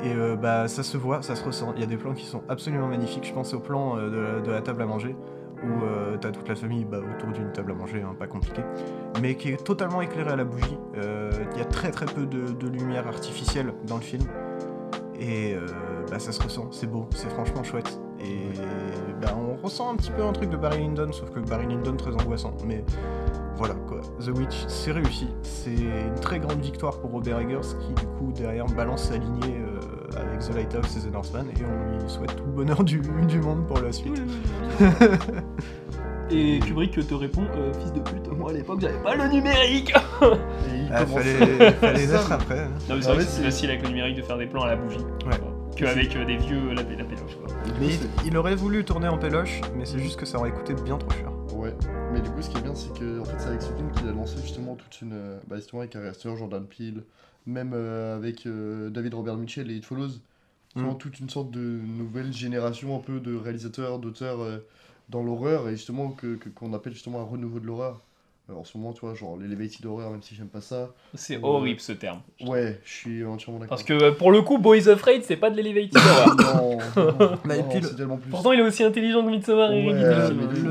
Et 0.03 0.14
euh, 0.14 0.36
bah, 0.36 0.66
ça 0.68 0.82
se 0.82 0.96
voit, 0.96 1.22
ça 1.22 1.36
se 1.36 1.44
ressent. 1.44 1.72
Il 1.74 1.80
y 1.80 1.84
a 1.84 1.86
des 1.86 1.96
plans 1.96 2.14
qui 2.14 2.24
sont 2.24 2.42
absolument 2.48 2.88
magnifiques. 2.88 3.26
Je 3.26 3.34
pense 3.34 3.53
au 3.53 3.61
plan 3.61 3.98
euh, 3.98 4.40
de, 4.40 4.51
la- 4.51 4.62
table 4.62 4.82
à 4.82 4.86
manger, 4.86 5.14
où 5.62 5.84
euh, 5.84 6.16
t'as 6.18 6.30
toute 6.30 6.48
la 6.48 6.55
famille 6.55 6.84
bah, 6.84 6.98
autour 6.98 7.32
d'une 7.32 7.53
table 7.53 7.72
à 7.72 7.74
manger, 7.74 8.03
hein, 8.03 8.14
pas 8.18 8.26
compliqué, 8.26 8.62
mais 9.20 9.34
qui 9.34 9.51
est 9.51 9.62
totalement 9.62 10.01
éclairée 10.01 10.32
à 10.32 10.36
la 10.36 10.44
bougie. 10.44 10.78
Il 10.94 11.59
y 11.59 11.61
a 11.62 11.64
très 11.64 11.90
très 11.90 12.07
peu 12.07 12.26
de, 12.26 12.68
lumière 12.68 13.07
artificielle 13.07 13.72
dans 13.86 13.96
le 13.96 14.03
film. 14.03 14.24
Et 15.18 15.55
bah, 16.11 16.18
ça 16.18 16.32
se 16.32 16.42
ressent, 16.42 16.68
c'est 16.70 16.86
beau, 16.86 17.07
c'est 17.14 17.28
franchement 17.28 17.62
chouette. 17.62 18.01
Et 18.20 18.48
bah, 19.20 19.34
on 19.36 19.57
ressent 19.62 19.92
un 19.92 19.96
petit 19.96 20.11
peu 20.11 20.22
un 20.22 20.32
truc 20.32 20.48
de 20.51 20.57
Barry 20.57 20.78
Lyndon, 20.78 21.12
sauf 21.12 21.30
que 21.30 21.40
Barry 21.40 21.66
Lyndon 21.66 21.96
très 21.96 22.12
angoissant. 22.14 22.55
Mais 22.66 22.84
voilà 23.57 23.74
quoi, 23.74 24.01
The 24.24 24.28
Witch, 24.28 24.64
c'est 24.68 24.92
réussi. 24.92 25.28
C'est 25.42 25.74
une 25.74 26.20
très 26.20 26.38
grande 26.38 26.61
victoire 26.61 27.01
pour 27.01 27.11
Robert 27.11 27.38
Eggers 27.40 27.76
qui 27.80 27.92
du 27.92 28.07
coup 28.07 28.32
derrière 28.32 28.66
balance 28.66 29.09
sa 29.09 29.18
lignée 29.18 29.59
avec 30.16 30.40
The 30.40 30.54
Lighthouse 30.54 30.96
et 30.96 31.08
The 31.08 31.12
Northman 31.12 31.46
et 31.50 31.64
on 31.64 31.98
lui 32.02 32.08
souhaite 32.11 32.36
tout 32.36 32.44
le 32.44 32.52
bonheur 32.52 32.82
du, 32.84 33.00
du 33.28 33.40
monde 33.40 33.66
pour 33.66 33.80
la 33.80 33.92
suite. 33.92 34.20
Et 36.32 36.61
Kubrick 36.61 36.92
te 36.92 37.14
répond 37.14 37.42
euh, 37.56 37.72
Fils 37.74 37.92
de 37.92 37.98
pute, 38.00 38.28
moi 38.28 38.50
à 38.50 38.52
l'époque 38.52 38.80
j'avais 38.80 39.02
pas 39.02 39.16
le 39.16 39.26
numérique 39.28 39.92
Et 40.22 40.76
il 40.76 40.88
Ah, 40.92 41.04
fallait 41.04 41.72
fallait 41.80 42.06
naître 42.06 42.30
après. 42.32 42.61
hein. 42.61 42.70
Non, 42.88 42.94
mais 42.96 43.02
c'est 43.02 43.08
Ah 43.11 43.14
vrai 43.14 43.24
que 43.24 43.30
c'est 43.30 43.42
facile 43.42 43.70
avec 43.70 43.82
le 43.82 43.88
numérique 43.88 44.16
de 44.16 44.22
faire 44.22 44.38
des 44.38 44.46
plans 44.46 44.62
à 44.62 44.68
la 44.68 44.76
bougie. 44.76 44.98
Ouais. 45.26 45.40
Qu'avec 45.74 46.14
euh, 46.14 46.24
des 46.24 46.36
vieux 46.36 46.68
la, 46.68 46.82
la 46.82 47.04
péloche 47.04 47.36
quoi. 47.36 47.48
Mais 47.80 47.86
il, 47.88 48.26
il 48.28 48.36
aurait 48.36 48.54
voulu 48.54 48.84
tourner 48.84 49.08
en 49.08 49.18
péloche, 49.18 49.61
mais 49.76 49.84
c'est 49.86 49.98
juste 49.98 50.20
que 50.20 50.26
ça 50.26 50.38
aurait 50.38 50.52
coûté 50.52 50.74
bien 50.74 50.98
trop 50.98 51.11
cher. 51.11 51.32
Ouais, 51.54 51.74
mais 52.12 52.20
du 52.20 52.30
coup, 52.30 52.40
ce 52.42 52.48
qui 52.50 52.58
est 52.58 52.62
bien, 52.62 52.74
c'est 52.74 52.92
que 52.96 53.20
en 53.20 53.24
fait, 53.24 53.34
c'est 53.38 53.49
avec 53.49 53.62
ce 53.62 53.72
film 53.72 53.91
qu'il 53.91 54.08
a 54.08 54.12
lancé 54.12 54.37
justement 54.41 54.76
toute 54.76 55.00
une. 55.03 55.12
euh, 55.12 55.38
Bah, 55.49 55.57
justement, 55.57 55.80
avec 55.82 55.96
Aster, 55.96 56.37
Jordan 56.37 56.64
Peele, 56.64 57.03
même 57.46 57.72
euh, 57.75 58.17
avec 58.17 58.46
euh, 58.46 58.91
David 58.91 59.14
Robert 59.14 59.37
Mitchell 59.37 59.71
et 59.71 59.76
It 59.76 59.84
Follows. 59.84 60.21
Justement, 60.68 60.95
Mm. 60.95 60.99
toute 60.99 61.18
une 61.21 61.29
sorte 61.30 61.50
de 61.50 61.61
nouvelle 61.61 62.33
génération 62.33 62.96
un 62.96 63.00
peu 63.00 63.21
de 63.21 63.34
réalisateurs, 63.34 63.99
d'auteurs 63.99 64.41
euh, 64.41 64.58
dans 65.08 65.22
l'horreur, 65.22 65.68
et 65.68 65.72
justement, 65.76 66.12
que- 66.12 66.37
que- 66.37 66.49
qu'on 66.49 66.72
appelle 66.75 66.92
justement 66.95 67.21
un 67.21 67.25
renouveau 67.25 67.61
de 67.61 67.67
l'horreur. 67.67 68.04
Euh, 68.50 68.58
en 68.58 68.64
ce 68.64 68.76
moment, 68.76 68.92
tu 68.92 69.00
vois, 69.00 69.14
genre 69.14 69.36
l'elevated 69.36 69.84
horror, 69.86 70.10
même 70.10 70.22
si 70.22 70.34
j'aime 70.34 70.48
pas 70.48 70.60
ça. 70.60 70.90
C'est 71.14 71.36
Ouais. 71.36 71.44
horrible 71.44 71.80
ce 71.80 71.92
terme. 71.92 72.20
Ouais, 72.46 72.80
je 72.84 72.90
suis 72.92 73.24
entièrement 73.24 73.58
d'accord. 73.60 73.76
Parce 73.76 73.82
que 73.82 73.92
euh, 73.92 74.12
pour 74.12 74.32
le 74.32 74.42
coup, 74.42 74.58
Boys 74.58 74.88
Afraid 74.88 75.22
c'est 75.24 75.36
pas 75.36 75.50
de 75.50 75.56
l'elevated 75.56 75.96
horror. 75.96 76.80
Non, 76.96 77.04
non, 77.04 77.12
Bah, 77.44 77.56
non, 77.56 77.62
puis 77.68 77.80
le- 77.80 77.86
c'est 77.88 77.96
tellement 77.96 78.16
plus. 78.16 78.30
Pourtant 78.30 78.52
il 78.52 78.60
est 78.60 78.62
aussi 78.62 78.82
intelligent 78.82 79.22
que 79.24 79.30
Midsommar 79.30 79.72
et 79.72 79.86
Ouais, 79.86 79.94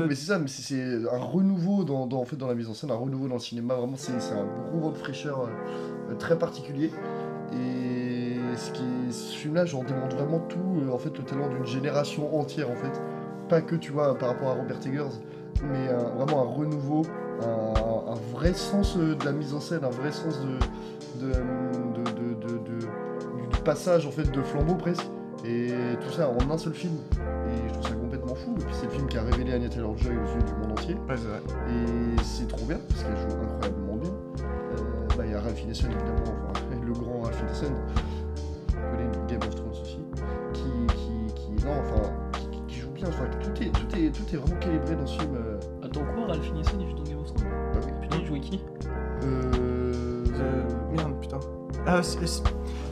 mais, 0.08 0.14
c'est 0.14 0.26
ça, 0.26 0.38
mais 0.38 0.48
c'est- 0.48 1.08
un 1.10 1.18
renouveau 1.18 1.84
dans, 1.84 2.06
dans- 2.06 2.20
en, 2.20 2.24
fait, 2.24 2.36
dans 2.36 2.46
la 2.48 2.54
mise 2.54 2.68
en 2.68 2.74
scène, 2.74 2.90
un 2.90 2.94
renouveau 2.96 3.28
dans 3.28 3.34
le 3.34 3.40
cinéma, 3.40 3.74
vraiment 3.74 3.96
c'est 3.96 4.12
un 4.12 4.44
gros 4.70 4.80
vent 4.80 4.90
de 4.90 4.98
fraîcheur 4.98 5.48
euh, 6.10 6.14
très 6.16 6.38
particulier. 6.38 6.90
Et 7.52 8.36
ce, 8.56 8.70
qui 8.72 8.82
est- 8.82 9.12
ce 9.12 9.36
film-là, 9.36 9.64
j'en 9.64 9.82
démontre 9.84 10.16
vraiment 10.16 10.40
tout, 10.40 10.58
euh, 10.86 10.92
en 10.92 10.98
fait, 10.98 11.16
le 11.16 11.24
talent 11.24 11.48
d'une 11.48 11.66
génération 11.66 12.38
entière, 12.38 12.70
en 12.70 12.76
fait. 12.76 13.00
Pas 13.48 13.60
que, 13.62 13.74
tu 13.76 13.90
vois, 13.92 14.16
par 14.16 14.28
rapport 14.30 14.48
à 14.50 14.54
Robert 14.54 14.78
Eggers, 14.86 15.16
mais 15.64 15.88
vraiment 16.16 16.42
un 16.42 16.54
renouveau, 16.54 17.02
un, 17.42 18.12
un 18.12 18.18
vrai 18.32 18.52
sens 18.52 18.96
euh, 18.96 19.14
de 19.14 19.24
la 19.24 19.32
mise 19.32 19.54
en 19.54 19.60
scène, 19.60 19.84
un 19.84 19.90
vrai 19.90 20.12
sens 20.12 20.38
de, 20.40 21.26
de, 21.26 21.32
de, 21.32 22.10
de- 22.12 22.34
de- 22.34 22.58
de- 22.58 22.80
du 23.50 23.58
passage, 23.64 24.06
en 24.06 24.10
fait, 24.10 24.30
de 24.30 24.42
flambeau 24.42 24.74
presque. 24.74 25.06
Et 25.44 25.68
tout 26.02 26.10
ça 26.12 26.28
en 26.28 26.50
un 26.50 26.58
seul 26.58 26.74
film. 26.74 26.96
Et 27.48 27.68
je 27.68 27.72
trouve 27.72 27.88
ça 27.88 27.94
complètement 27.94 28.34
fou. 28.34 28.54
Et 28.58 28.64
puis 28.64 28.74
c'est 28.78 28.84
le 28.86 28.90
film 28.92 29.06
qui 29.08 29.16
a 29.16 29.22
révélé 29.22 29.54
Anya 29.54 29.70
Taylor-Joy 29.70 30.12
aux 30.12 30.36
yeux 30.36 30.42
du 30.46 30.52
monde 30.60 30.72
entier. 30.72 30.94
Ouais, 31.08 31.16
c'est 31.16 31.28
vrai. 31.28 31.40
Et 31.70 32.22
c'est 32.22 32.46
trop 32.46 32.66
bien 32.66 32.78
parce 32.88 33.02
qu'elle 33.02 33.16
joue 33.16 33.36
incroyablement 33.42 33.96
bien. 33.96 34.10
Euh, 34.10 35.06
bah, 35.16 35.24
il 35.24 35.32
y 35.32 35.34
a 35.34 35.40
Ralph 35.40 35.62
Ineson 35.62 35.86
évidemment, 35.86 36.36
enfin, 36.50 36.60
le 36.86 36.92
grand 36.92 37.20
Ralph 37.22 37.42
Ineson, 37.48 37.72
connaît 38.74 39.10
Game 39.28 39.40
of 39.48 39.54
Thrones 39.54 39.70
aussi, 39.82 39.98
qui, 40.52 40.86
qui, 40.94 41.34
qui 41.34 41.64
non, 41.64 41.72
enfin, 41.80 42.10
qui, 42.34 42.60
qui 42.74 42.80
joue 42.80 42.90
bien. 42.90 43.08
Enfin, 43.08 43.24
tout 43.42 43.62
est, 43.62 43.70
tout 43.70 43.96
est, 43.96 44.10
tout 44.10 44.34
est 44.34 44.36
vraiment 44.36 44.60
calibré 44.60 44.94
dans 44.96 45.06
ce 45.06 45.18
film. 45.20 45.34
euh, 45.36 45.58
Attends 45.82 46.00
quoi, 46.14 46.26
Ralph 46.28 46.46
Ineson 46.48 46.76
il 46.80 46.88
joue 46.90 46.96
dans 46.96 47.02
Game 47.04 47.18
of 47.18 47.19
Thrones 47.19 47.19
jouait 48.30 48.40
qui? 48.40 48.60
Euh, 49.24 50.24
Euh, 50.34 50.62
merde, 50.92 51.20
putain. 51.20 51.38
Ah, 51.86 52.02
c'est. 52.02 52.26
c'est- 52.26 52.42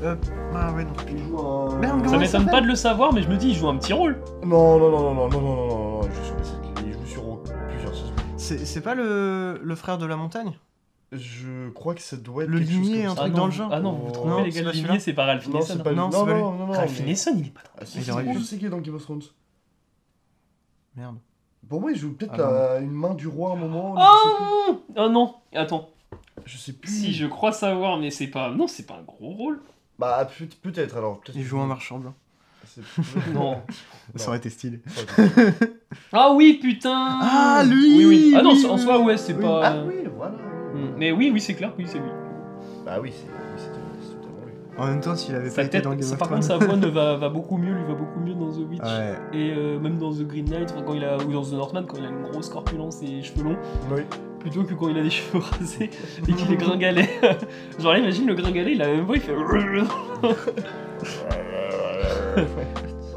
euh, 0.03 0.15
ah, 0.55 0.73
ouais, 0.73 0.85
non. 0.85 0.93
il 1.11 1.19
joue 1.19 1.39
un. 1.39 1.77
Merde, 1.79 2.07
Ça 2.09 2.19
m'étonne 2.19 2.47
pas 2.47 2.61
de 2.61 2.67
le 2.67 2.75
savoir, 2.75 3.13
mais 3.13 3.23
je 3.23 3.29
me 3.29 3.37
dis, 3.37 3.49
il 3.49 3.55
joue 3.55 3.69
un 3.69 3.77
petit 3.77 3.93
rôle. 3.93 4.21
Non, 4.45 4.79
non, 4.79 4.91
non, 4.91 5.01
non, 5.01 5.15
non, 5.15 5.29
non, 5.29 5.41
non, 5.41 5.41
non, 5.41 5.67
non, 5.67 5.69
non, 5.69 6.01
il 6.03 6.13
joue 6.15 6.25
sur 6.25 6.37
les 6.37 6.45
séries. 6.45 6.87
Il 6.87 6.93
joue 6.93 7.07
sur 7.07 7.43
plusieurs 7.69 7.95
saisons. 7.95 8.13
C'est 8.37 8.59
c'est 8.67 8.81
pas 8.81 8.95
le, 8.95 9.61
le 9.63 9.75
frère 9.75 9.99
de 9.99 10.07
la 10.07 10.17
montagne? 10.17 10.53
Je 11.11 11.71
crois 11.71 11.95
que 11.95 12.03
ça 12.03 12.17
doit 12.19 12.45
être 12.45 12.51
Le 12.51 12.59
ligné, 12.59 13.07
un 13.07 13.15
truc 13.15 13.31
non, 13.33 13.39
dans 13.39 13.47
le 13.47 13.53
genre 13.53 13.71
Ah 13.73 13.81
non, 13.81 13.93
vous 13.93 14.11
trompez 14.13 14.29
Non, 14.29 14.43
les 14.45 14.51
c'est 14.51 14.61
gars, 14.63 14.67
le 14.67 14.73
ligné, 14.73 15.01
c'est 15.01 15.15
pas 15.15 15.25
Ralph 15.25 15.49
Non, 15.49 15.55
Ineson. 15.61 15.75
c'est 15.77 15.83
pas. 15.83 15.93
Non, 15.93 16.11
Non, 16.11 16.11
c'est 16.27 16.27
non, 16.35 16.53
non, 16.53 16.67
non. 16.67 16.73
Ralph 16.73 17.01
Ineson, 17.01 17.31
il 17.39 17.47
est 17.47 17.51
pas 17.51 17.61
dans. 17.65 17.71
Ah, 17.81 17.87
si, 17.87 17.99
Il 17.99 18.05
si, 18.05 18.11
aurait 18.11 18.25
si, 18.25 18.33
pu. 18.33 18.39
je 18.39 18.45
sais 18.45 18.57
qu'il 18.59 18.67
est 18.67 18.71
dans 18.71 18.79
Game 18.79 18.95
of 18.95 19.03
Thrones. 19.03 19.23
Merde. 20.97 21.17
Pour 21.69 21.81
moi, 21.81 21.93
il 21.93 21.99
joue 21.99 22.13
peut-être 22.13 22.33
Ah 22.35 22.75
la- 22.75 22.81
une 22.81 22.91
main 22.93 23.15
du 23.15 23.27
roi 23.29 23.51
à 23.51 23.53
un 23.55 23.57
moment. 23.57 23.95
Oh 23.99 24.81
Oh 24.97 25.09
non 25.09 25.35
Attends, 25.55 25.91
je 26.47 26.57
sais 26.57 26.73
plus. 26.73 26.91
si 26.91 27.13
je 27.13 27.27
crois 27.27 27.53
savoir, 27.53 27.99
mais 27.99 28.11
c'est 28.11 28.27
pas. 28.29 28.51
Non, 28.51 28.67
c'est 28.67 28.87
pas 28.87 28.95
un 28.95 29.03
gros 29.03 29.31
rôle. 29.31 29.61
Bah, 29.99 30.29
peut- 30.39 30.47
peut-être 30.63 30.97
alors. 30.97 31.21
peut-être 31.21 31.37
Il 31.37 31.45
joue 31.45 31.59
un 31.61 31.67
marchand 31.67 31.99
blanc. 31.99 32.15
C'est- 32.67 32.83
Non. 33.35 33.61
Ça 34.17 34.29
aurait 34.29 34.39
été 34.39 34.51
stylé. 34.51 34.81
Ah 36.13 36.33
oui, 36.35 36.59
putain 36.63 37.19
Ah, 37.21 37.63
lui 37.67 37.99
Oui, 37.99 38.05
oui. 38.07 38.35
Ah 38.37 38.43
non, 38.43 38.53
oui, 38.53 38.67
en 38.67 38.77
soi, 38.79 39.01
ouais, 39.01 39.17
c'est 39.17 39.35
Oui. 39.35 39.43
pas. 39.43 39.63
Ah 39.67 39.77
oui, 39.87 39.95
voilà. 40.17 40.33
Hmm, 40.33 40.37
voilà. 40.75 40.97
Mais 40.97 41.13
oui, 41.13 41.31
oui, 41.33 41.41
c'est 41.41 41.55
clair, 41.55 41.73
oui, 41.79 41.85
c'est 41.87 41.99
lui. 41.99 42.11
Bah 42.85 42.99
oui, 43.01 43.11
c'est 43.15 43.27
En 44.79 44.87
même 44.87 45.01
temps, 45.01 45.17
s'il 45.17 45.35
avait 45.35 45.51
Sa 45.51 45.57
pas 45.57 45.63
été 45.63 45.71
tête, 45.73 45.85
dans 45.85 45.91
Game 45.91 46.03
ça, 46.03 46.13
of 46.15 46.19
par 46.21 46.29
contre, 46.29 46.45
sa 46.45 46.57
voix 46.57 46.77
ne 46.77 46.87
va, 46.89 47.17
va 47.17 47.29
beaucoup 47.29 47.57
mieux, 47.57 47.73
lui 47.75 47.85
va 47.85 47.95
beaucoup 47.95 48.21
mieux 48.21 48.35
dans 48.35 48.51
The 48.53 48.69
Witch. 48.71 48.81
Ouais. 48.81 49.15
Et 49.33 49.53
euh, 49.57 49.79
même 49.81 49.99
dans 49.99 50.13
The 50.13 50.23
Green 50.27 50.45
Knight, 50.49 50.73
quand 50.87 50.95
il 50.95 51.05
a, 51.05 51.17
ou 51.17 51.33
dans 51.33 51.43
The 51.43 51.53
Northman, 51.53 51.85
quand 51.87 51.97
il 51.99 52.05
a 52.05 52.09
une 52.11 52.23
grosse 52.31 52.49
corpulence 52.49 53.03
et 53.03 53.23
cheveux 53.23 53.43
longs, 53.43 53.57
Oui. 53.91 54.03
plutôt 54.39 54.63
que 54.63 54.75
quand 54.75 54.89
il 54.89 54.99
a 54.99 55.03
des 55.03 55.11
cheveux 55.11 55.41
rasés 55.41 55.91
et 56.29 56.33
qu'il 56.33 56.53
est 56.53 56.57
gringalet. 56.57 57.09
Genre 57.79 57.93
là, 57.93 57.99
imagine 57.99 58.27
le 58.29 58.35
gringalet, 58.35 58.73
il 58.73 58.83
a 58.83 58.87
la 58.87 58.95
même 58.95 59.05
voix, 59.05 59.17
il 59.17 59.23
fait. 59.23 59.35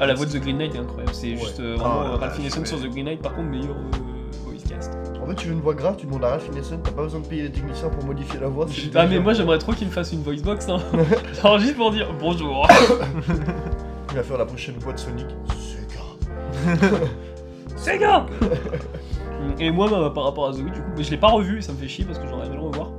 Ah, 0.00 0.06
la 0.06 0.14
voix 0.14 0.26
de 0.26 0.32
The 0.32 0.40
Green 0.40 0.58
Knight 0.58 0.74
est 0.74 0.78
incroyable, 0.78 1.14
c'est 1.14 1.28
Ouais. 1.30 1.36
juste 1.36 1.60
euh, 1.60 1.76
vraiment 1.76 2.02
euh, 2.02 2.16
Ralph 2.16 2.38
Ineson 2.38 2.64
sur 2.64 2.80
The 2.80 2.88
Green 2.90 3.04
Knight, 3.04 3.22
par 3.22 3.34
contre, 3.34 3.48
meilleur 3.50 3.76
euh, 3.76 4.30
voice 4.44 4.64
cast. 4.68 4.92
En 5.22 5.26
fait, 5.26 5.34
tu 5.36 5.46
veux 5.46 5.52
une 5.54 5.60
voix 5.60 5.74
grave, 5.74 5.94
tu 5.96 6.06
demandes 6.06 6.24
à 6.24 6.30
Ralph 6.30 6.48
Ineson, 6.52 6.78
t'as 6.82 6.90
pas 6.90 7.02
besoin 7.02 7.20
de 7.20 7.26
payer 7.26 7.42
les 7.44 7.50
techniciens 7.52 7.88
pour 7.88 8.04
modifier 8.04 8.40
la 8.40 8.48
voix. 8.48 8.66
c'est 8.68 8.90
Ah, 8.96 9.06
mais 9.06 9.20
moi 9.20 9.32
j'aimerais 9.34 9.58
trop 9.58 9.72
qu'il 9.72 9.86
me 9.86 9.92
fasse 9.92 10.12
une 10.12 10.22
voice 10.22 10.42
box, 10.42 10.68
hein. 10.68 10.78
Genre 11.42 11.58
juste 11.58 11.76
pour 11.76 11.90
dire 11.92 12.08
bonjour. 12.18 12.66
Il 14.10 14.16
va 14.16 14.22
faire 14.22 14.38
la 14.38 14.44
prochaine 14.46 14.74
voix 14.78 14.92
de 14.92 14.98
Sonic. 14.98 15.26
Sega. 15.56 16.76
Sega 17.76 18.26
Et 19.58 19.70
moi, 19.70 19.88
bah, 19.88 20.10
par 20.14 20.24
rapport 20.24 20.48
à 20.48 20.52
The 20.52 20.56
Witch, 20.58 20.74
du 20.74 20.80
coup, 20.80 20.90
mais 20.96 21.02
je 21.02 21.10
l'ai 21.10 21.16
pas 21.16 21.28
revu 21.28 21.58
et 21.58 21.62
ça 21.62 21.72
me 21.72 21.78
fait 21.78 21.88
chier 21.88 22.04
parce 22.04 22.18
que 22.18 22.26
j'aurais 22.28 22.46
aimé 22.46 22.56
le 22.56 22.62
revoir. 22.62 22.90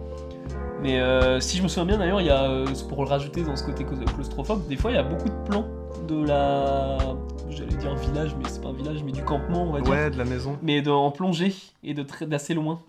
Mais 0.82 1.00
euh, 1.00 1.40
si 1.40 1.58
je 1.58 1.64
me 1.64 1.68
souviens 1.68 1.86
bien, 1.86 1.98
d'ailleurs, 1.98 2.20
il 2.22 2.28
y 2.28 2.32
a, 2.32 2.44
euh, 2.44 2.66
pour 2.90 3.04
le 3.04 3.10
rajouter 3.10 3.44
dans 3.44 3.56
ce 3.56 3.64
côté 3.64 3.84
clau- 3.86 4.04
claustrophobe, 4.16 4.68
des 4.68 4.76
fois 4.76 4.92
il 4.92 4.96
y 4.96 4.98
a 4.98 5.04
beaucoup 5.04 5.30
de 5.30 5.50
plans 5.50 5.66
de 6.08 6.26
la. 6.26 6.98
J'allais 7.56 7.76
dire 7.76 7.96
village, 7.96 8.36
mais 8.38 8.46
c'est 8.50 8.62
pas 8.62 8.70
un 8.70 8.74
village, 8.74 9.04
mais 9.04 9.12
du 9.12 9.24
campement, 9.24 9.64
on 9.64 9.72
va 9.72 9.82
dire. 9.82 9.92
Ouais, 9.92 10.10
de 10.10 10.18
la 10.18 10.26
maison. 10.26 10.58
Mais 10.62 10.82
de- 10.82 10.90
en 10.92 11.12
plongée 11.12 11.54
et 11.84 11.94
d'assez 11.94 12.54
loin. 12.54 12.80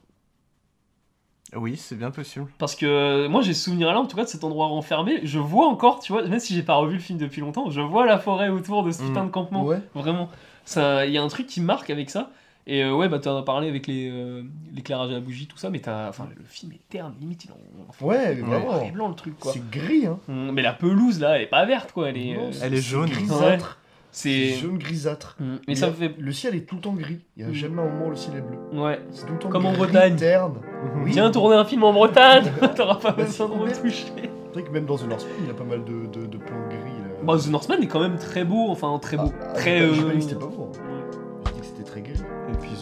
Oui, 1.57 1.77
c'est 1.77 1.95
bien 1.97 2.11
possible. 2.11 2.47
Parce 2.59 2.75
que 2.75 2.85
euh, 2.87 3.29
moi 3.29 3.41
j'ai 3.43 3.55
ce 3.55 3.65
souvenir 3.65 3.93
là 3.93 4.01
en 4.01 4.07
tout 4.07 4.17
cas 4.17 4.25
de 4.25 4.29
cet 4.29 4.43
endroit 4.43 4.67
renfermé. 4.67 5.21
Je 5.23 5.39
vois 5.39 5.69
encore, 5.69 6.01
tu 6.01 6.13
vois, 6.13 6.27
même 6.27 6.41
si 6.41 6.53
j'ai 6.55 6.65
pas 6.65 6.75
revu 6.75 6.95
le 6.95 7.01
film 7.01 7.17
depuis 7.19 7.41
longtemps, 7.43 7.71
je 7.71 7.81
vois 7.81 8.07
la 8.07 8.19
forêt 8.19 8.49
autour 8.49 8.83
de 8.83 8.91
ce 8.91 9.03
Mm. 9.03 9.07
putain 9.07 9.25
de 9.25 9.31
campement. 9.31 9.65
Ouais. 9.65 9.79
Vraiment. 9.95 10.29
Ça- 10.65 11.07
Il 11.07 11.13
y 11.13 11.19
a 11.19 11.23
un 11.23 11.29
truc 11.29 11.47
qui 11.47 11.61
me 11.61 11.67
marque 11.67 11.91
avec 11.91 12.11
ça. 12.11 12.31
Et 12.67 12.83
euh, 12.83 12.95
ouais, 12.97 13.09
bah 13.11 13.19
t'en 13.19 13.37
as 13.37 13.43
parlé 13.43 13.69
avec 13.69 13.87
les, 13.87 14.09
euh, 14.11 14.43
l'éclairage 14.75 15.11
à 15.11 15.13
la 15.13 15.21
bougie, 15.21 15.47
tout 15.47 15.59
ça, 15.59 15.69
mais 15.69 15.81
t'as, 15.81 16.09
enfin, 16.09 16.27
le 16.35 16.43
film 16.47 16.73
est 16.73 16.81
terne, 16.89 17.13
limite 17.21 17.45
il 17.45 17.51
est 17.51 17.53
en, 17.53 18.07
Ouais, 18.07 18.35
mais 18.37 18.41
vraiment. 18.41 18.89
blanc 18.91 19.09
le 19.09 19.15
truc 19.15 19.39
quoi. 19.39 19.53
C'est 19.53 19.71
gris, 19.71 20.07
hein. 20.07 20.19
Mm, 20.29 20.51
Mais 20.53 20.63
la 20.63 20.73
pelouse 20.73 21.21
là, 21.21 21.37
elle 21.37 21.43
est 21.43 21.47
pas 21.47 21.67
verte 21.67 21.93
quoi, 21.93 22.09
elle 22.09 22.17
est. 22.17 22.35
Non, 22.35 22.47
euh, 22.47 22.53
Elle 22.63 22.73
est 22.75 22.81
jaune. 22.81 23.11
Grisâtre. 23.11 23.79
C'est. 24.15 24.51
Jaune 24.55 24.79
grisâtre. 24.79 25.37
Mm, 25.41 25.55
Mais 25.69 25.75
ça 25.75 25.87
a- 25.87 25.91
me 25.91 25.95
fait. 25.95 26.15
Le 26.19 26.33
ciel 26.33 26.55
est 26.55 26.61
tout 26.67 26.77
le 26.77 26.81
temps 26.81 26.93
gris. 26.95 27.19
Il 27.37 27.43
y 27.43 27.47
a 27.47 27.51
Mm. 27.51 27.55
jamais 27.55 27.83
un 27.83 27.85
moment 27.87 28.07
où 28.07 28.11
le 28.11 28.17
ciel 28.17 28.37
est 28.37 28.41
bleu. 28.41 28.81
Ouais. 28.81 29.01
C'est 29.11 29.27
tout 29.27 29.33
le 29.35 29.39
temps 29.39 29.49
Comme 29.49 29.67
en 29.67 29.73
gris, 29.73 29.79
Bretagne. 29.83 30.17
terne. 30.17 30.55
Oui. 31.03 31.11
Viens 31.13 31.31
tourner 31.31 31.57
un 31.57 31.65
film 31.65 31.85
en 31.85 31.93
Bretagne, 31.93 32.45
t'auras 32.77 32.97
pas 32.97 33.13
besoin 33.13 33.49
de 33.49 33.53
retoucher. 33.55 34.07
C'est 34.17 34.61
vrai 34.61 34.63
que 34.63 34.71
même 34.73 34.87
dans 34.87 34.97
The 34.97 35.09
Northman, 35.09 35.33
il 35.41 35.47
y 35.49 35.51
a 35.51 35.55
pas 35.55 35.65
mal 35.65 35.85
de, 35.85 36.07
de, 36.07 36.27
de 36.27 36.37
plans 36.39 36.69
gris. 36.69 36.79
Là. 36.79 37.25
Bah, 37.25 37.37
The 37.39 37.49
Northman 37.51 37.83
est 37.83 37.87
quand 37.89 38.01
même 38.01 38.17
très 38.19 38.45
beau, 38.45 38.67
enfin 38.71 38.97
très 39.01 39.17
beau. 39.17 39.33
Ah, 39.43 39.53
très. 39.55 39.81
pas- 39.81 39.85
euh, 39.87 40.21
pas 40.39 40.47
beau. 40.47 40.71
hein. 40.73 40.79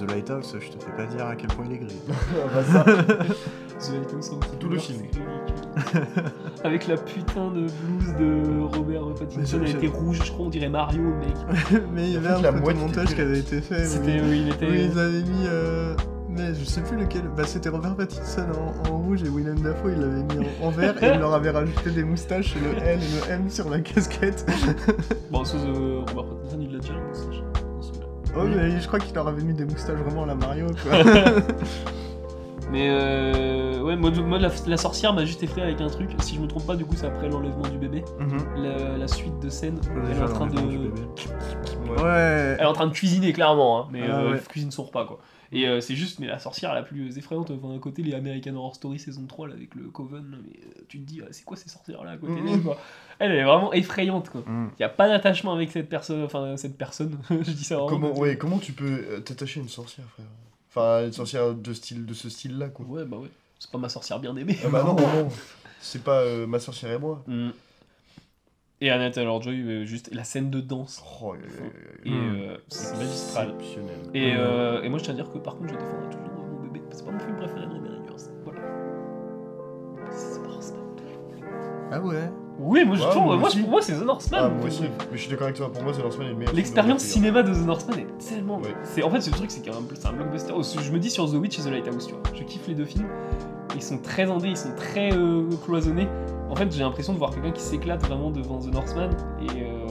The 0.04 0.10
Lighthouse, 0.10 0.56
je 0.60 0.68
te 0.76 0.82
fais 0.84 0.90
pas 0.96 1.06
dire 1.06 1.26
à 1.26 1.36
quel 1.36 1.48
point 1.48 1.64
il 1.68 1.74
est 1.74 1.78
gris. 1.78 1.96
Ah, 2.34 2.48
bah, 2.54 2.62
ça. 2.64 2.84
The 2.84 3.94
Lighthouse, 3.94 4.30
c'est 4.50 4.58
tout 4.58 4.68
le 4.68 4.78
film. 4.78 5.02
Avec 6.64 6.86
la 6.86 6.96
putain 6.96 7.50
de 7.50 7.66
blouse 7.66 8.14
de 8.18 8.60
Robert 8.76 9.02
Pattinson, 9.18 9.60
elle 9.62 9.70
était 9.70 9.86
rouge, 9.88 10.20
je 10.24 10.30
crois, 10.32 10.46
on 10.46 10.50
dirait 10.50 10.68
Mario 10.68 11.02
le 11.02 11.16
mec. 11.16 11.82
Mais 11.94 12.10
il 12.10 12.12
y 12.14 12.16
En 12.18 12.20
avait 12.24 12.28
fait, 12.28 12.34
un 12.34 12.42
la 12.42 12.52
mouette 12.52 12.78
montage 12.78 13.14
qui 13.14 13.20
avait 13.20 13.38
été 13.40 13.60
fait. 13.60 13.84
C'était 13.84 14.20
oui. 14.20 14.28
où 14.28 14.32
il 14.32 14.48
était. 14.48 14.66
Oui, 14.68 14.88
ils 14.92 14.98
avaient 14.98 15.22
mis. 15.22 15.46
euh, 15.46 15.94
Mais 16.28 16.54
je 16.54 16.64
sais 16.64 16.80
plus 16.82 16.96
lequel. 16.96 17.22
Bah, 17.36 17.42
c'était 17.46 17.68
Robert 17.70 17.96
Pattinson 17.96 18.46
en, 18.86 18.90
en 18.90 18.98
rouge 18.98 19.22
et 19.22 19.28
Willem 19.28 19.60
Dafoe, 19.60 19.92
il 19.94 20.00
l'avait 20.00 20.22
mis 20.22 20.46
en, 20.62 20.66
en 20.66 20.70
vert 20.70 21.02
et 21.02 21.14
il 21.14 21.18
leur 21.20 21.34
avait 21.34 21.50
rajouté 21.50 21.90
des 21.90 22.04
moustaches 22.04 22.54
et 22.56 22.60
le 22.60 22.82
L 22.86 23.00
et 23.00 23.26
le 23.28 23.32
M 23.32 23.48
sur 23.50 23.68
la 23.70 23.80
casquette. 23.80 24.46
Bon, 25.30 25.44
sous 25.44 25.56
euh, 25.58 26.00
Robert 26.08 26.24
Pattinson, 26.36 26.58
il 26.60 26.72
l'a 26.72 26.78
déjà 26.78 26.92
la 26.94 27.00
moustache. 27.00 27.42
Oh, 28.36 28.44
mais 28.44 28.80
je 28.80 28.86
crois 28.86 28.98
qu'il 28.98 29.14
leur 29.14 29.28
avait 29.28 29.42
mis 29.42 29.52
des 29.52 29.64
moustaches 29.64 29.98
vraiment 29.98 30.22
à 30.24 30.26
la 30.26 30.34
Mario, 30.34 30.66
quoi. 30.82 30.92
Mais 32.70 32.88
euh, 32.90 33.82
ouais, 33.82 33.96
moi, 33.96 34.10
moi, 34.26 34.38
la, 34.38 34.48
la 34.66 34.76
sorcière 34.78 35.12
m'a 35.12 35.26
juste 35.26 35.42
effrayé 35.42 35.66
avec 35.66 35.80
un 35.82 35.88
truc. 35.88 36.08
Si 36.20 36.36
je 36.36 36.40
me 36.40 36.46
trompe 36.46 36.66
pas, 36.66 36.74
du 36.74 36.86
coup, 36.86 36.94
c'est 36.96 37.06
après 37.06 37.28
l'enlèvement 37.28 37.68
du 37.68 37.76
bébé. 37.76 38.02
Mhm. 38.18 38.64
La, 38.64 38.96
la 38.96 39.08
suite 39.08 39.38
de 39.40 39.50
scène, 39.50 39.78
elle 40.10 40.16
est 40.16 40.22
en 40.22 40.28
train 40.32 40.46
de. 40.46 40.58
Ouais. 40.58 42.02
Ouais. 42.02 42.56
Elle 42.58 42.60
est 42.62 42.64
en 42.64 42.72
train 42.72 42.86
de 42.86 42.92
cuisiner 42.92 43.34
clairement, 43.34 43.82
hein, 43.82 43.88
mais 43.92 44.00
Ah 44.10 44.20
euh, 44.20 44.30
ouais. 44.30 44.38
elle 44.38 44.44
cuisine 44.48 44.70
son 44.70 44.84
repas 44.84 45.04
quoi. 45.04 45.18
Et 45.54 45.68
euh, 45.68 45.80
c'est 45.82 45.94
juste, 45.96 46.18
mais 46.18 46.26
la 46.26 46.38
sorcière 46.38 46.72
la 46.74 46.82
plus 46.82 47.18
effrayante, 47.18 47.50
enfin, 47.50 47.74
à 47.74 47.78
côté 47.78 48.02
les 48.02 48.14
American 48.14 48.54
Horror 48.54 48.74
Story 48.74 48.98
saison 48.98 49.26
3 49.26 49.48
là, 49.48 49.54
avec 49.54 49.74
le 49.74 49.84
Coven, 49.90 50.38
mais 50.44 50.58
euh, 50.66 50.82
tu 50.88 50.98
te 50.98 51.04
dis, 51.04 51.20
ah, 51.22 51.28
c'est 51.30 51.44
quoi 51.44 51.56
ces 51.58 51.68
sorcières 51.68 52.02
là 52.04 52.12
à 52.12 52.16
côté 52.16 52.32
Mhm. 52.40 52.46
d'elle 52.46 52.62
quoi 52.62 52.78
Elle 53.18 53.32
elle 53.32 53.38
est 53.38 53.44
vraiment 53.44 53.72
effrayante 53.72 54.30
quoi. 54.30 54.42
Mhm. 54.46 54.70
Y 54.80 54.84
a 54.84 54.88
pas 54.88 55.08
d'attachement 55.08 55.52
avec 55.52 55.70
cette 55.70 55.88
personne, 55.88 56.22
enfin 56.22 56.56
cette 56.56 56.78
personne, 56.78 57.18
je 57.30 57.50
dis 57.50 57.64
ça 57.64 57.76
vraiment. 57.76 57.88
Comment, 57.88 58.18
ouais, 58.18 58.36
comment 58.38 58.58
tu 58.58 58.72
peux 58.72 59.04
euh, 59.08 59.20
t'attacher 59.20 59.60
à 59.60 59.62
une 59.62 59.68
sorcière, 59.68 60.06
frère? 60.14 60.26
Enfin, 60.70 61.04
une 61.06 61.12
sorcière 61.12 61.52
de, 61.54 61.72
style, 61.74 62.06
de 62.06 62.14
ce 62.14 62.30
style-là, 62.30 62.68
quoi. 62.68 62.86
Ouais, 62.86 63.04
bah 63.04 63.18
ouais, 63.18 63.28
c'est 63.58 63.70
pas 63.70 63.76
ma 63.78 63.90
sorcière 63.90 64.18
bien 64.20 64.34
aimée. 64.36 64.56
Ah 64.64 64.68
bah 64.70 64.82
non, 64.86 64.94
non. 64.96 65.28
C'est 65.82 66.02
pas 66.02 66.20
euh, 66.20 66.46
ma 66.46 66.60
sorcière 66.60 66.92
et 66.92 66.98
moi. 66.98 67.22
Mhm. 67.26 67.52
Et 68.84 68.90
Annette 68.90 69.14
Taylor-Joy, 69.14 69.60
euh, 69.62 69.84
juste 69.84 70.10
la 70.12 70.24
scène 70.24 70.50
de 70.50 70.60
danse, 70.60 71.04
Oh, 71.22 71.34
et. 72.04 72.10
Mhm. 72.10 72.16
euh, 72.16 72.56
c'est 72.66 72.96
magistral. 72.96 73.50
Exceptionnel. 73.56 73.94
Et, 74.12 74.32
euh, 74.36 74.82
et 74.82 74.88
moi 74.88 74.98
je 74.98 75.04
tiens 75.04 75.12
à 75.12 75.16
dire 75.16 75.30
que 75.30 75.38
par 75.38 75.54
contre 75.56 75.68
je 75.72 75.74
défendrai 75.78 76.06
toujours 76.10 76.28
mon 76.50 76.62
bébé, 76.66 76.82
c'est 76.90 77.04
pas 77.04 77.12
mon 77.12 77.20
film 77.20 77.36
préféré 77.36 77.60
de 77.66 77.72
Robert 77.74 77.92
Eggers. 77.92 78.24
Voilà. 78.44 78.58
C'est 80.10 80.42
pas 80.42 80.48
Northman. 80.48 80.82
Ah 81.92 82.00
ouais? 82.00 82.30
Oui, 82.58 82.84
moi 82.84 82.96
je 82.96 83.02
Ouais, 83.02 83.10
trouve, 83.10 83.24
moi 83.24 83.36
moi, 83.36 83.48
aussi. 83.48 83.60
pour 83.60 83.70
moi 83.70 83.82
c'est 83.82 83.92
The 83.94 84.04
Northman. 84.04 84.40
Ah, 84.42 84.48
moi 84.48 84.66
aussi. 84.66 84.82
Mais 84.82 84.88
je 85.16 85.16
suis 85.18 85.30
d'accord 85.30 85.44
avec 85.44 85.56
toi. 85.56 85.72
Pour 85.72 85.82
moi, 85.84 85.92
The 85.92 85.98
Northman 86.00 86.26
est 86.26 86.30
le 86.30 86.34
meilleur. 86.34 86.50
film 86.50 86.56
L'expérience 86.56 87.02
cinéma 87.02 87.42
de 87.44 87.54
The 87.54 87.64
Northman 87.66 87.98
est 88.00 88.18
tellement. 88.28 88.58
Ouais. 88.58 88.74
C'est 88.82 89.02
en 89.04 89.10
fait 89.10 89.20
ce 89.20 89.30
truc 89.30 89.50
c'est 89.52 89.60
qu'un 89.62 89.72
c'est 89.94 90.06
un 90.08 90.12
blockbuster. 90.12 90.52
Oh, 90.56 90.62
Je 90.62 90.90
me 90.90 90.98
dis 90.98 91.10
sur 91.10 91.30
The 91.30 91.34
Witch 91.34 91.58
et 91.60 91.62
The 91.62 91.70
Lighthouse, 91.70 92.06
tu 92.08 92.14
vois. 92.14 92.22
Je 92.34 92.42
kiffe 92.42 92.66
les 92.66 92.74
deux 92.74 92.84
films. 92.84 93.06
Ils 93.76 93.82
sont 93.82 93.98
très 93.98 94.28
indés, 94.30 94.48
ils 94.48 94.56
sont 94.56 94.74
très 94.76 95.12
euh, 95.14 95.44
cloisonnés. 95.64 96.08
En 96.52 96.54
fait, 96.54 96.70
j'ai 96.70 96.80
l'impression 96.80 97.14
de 97.14 97.18
voir 97.18 97.30
quelqu'un 97.30 97.50
qui 97.50 97.62
s'éclate 97.62 98.04
vraiment 98.06 98.30
devant 98.30 98.58
The 98.58 98.66
Northman 98.66 99.08
et 99.40 99.62
euh, 99.62 99.86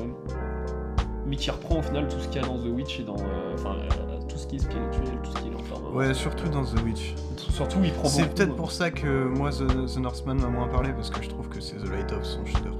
mais 1.25 1.35
qui 1.35 1.49
reprend 1.49 1.79
au 1.79 1.81
final 1.81 2.07
tout 2.07 2.19
ce 2.19 2.27
qu'il 2.27 2.39
y 2.39 2.45
a 2.45 2.47
dans 2.47 2.55
The 2.59 2.67
Witch 2.67 2.99
et 2.99 3.03
dans 3.03 3.15
euh, 3.15 3.55
enfin 3.55 3.77
euh, 3.79 4.19
tout 4.29 4.37
ce 4.37 4.45
qui 4.45 4.57
est 4.57 4.59
spirituel, 4.59 5.17
tout 5.23 5.31
ce 5.31 5.41
qui 5.41 5.47
est 5.47 5.51
l'enfermement. 5.51 5.89
Ouais, 5.89 6.13
surtout 6.13 6.47
dans 6.49 6.63
The 6.63 6.79
Witch. 6.85 7.15
Surtout, 7.49 7.79
il 7.83 7.91
prend 7.91 8.07
C'est 8.07 8.27
peut-être 8.35 8.55
pour 8.55 8.71
ça 8.71 8.91
que 8.91 9.25
moi, 9.27 9.49
The, 9.49 9.65
The 9.91 9.97
Northman 9.97 10.35
m'a 10.39 10.47
moins 10.49 10.67
parlé, 10.67 10.93
parce 10.93 11.09
que 11.09 11.23
je 11.23 11.29
trouve 11.29 11.49
que 11.49 11.59
c'est 11.59 11.77
The 11.77 11.89
Lighthouse, 11.89 12.37
son 12.39 12.45
chef-d'œuvre. 12.45 12.77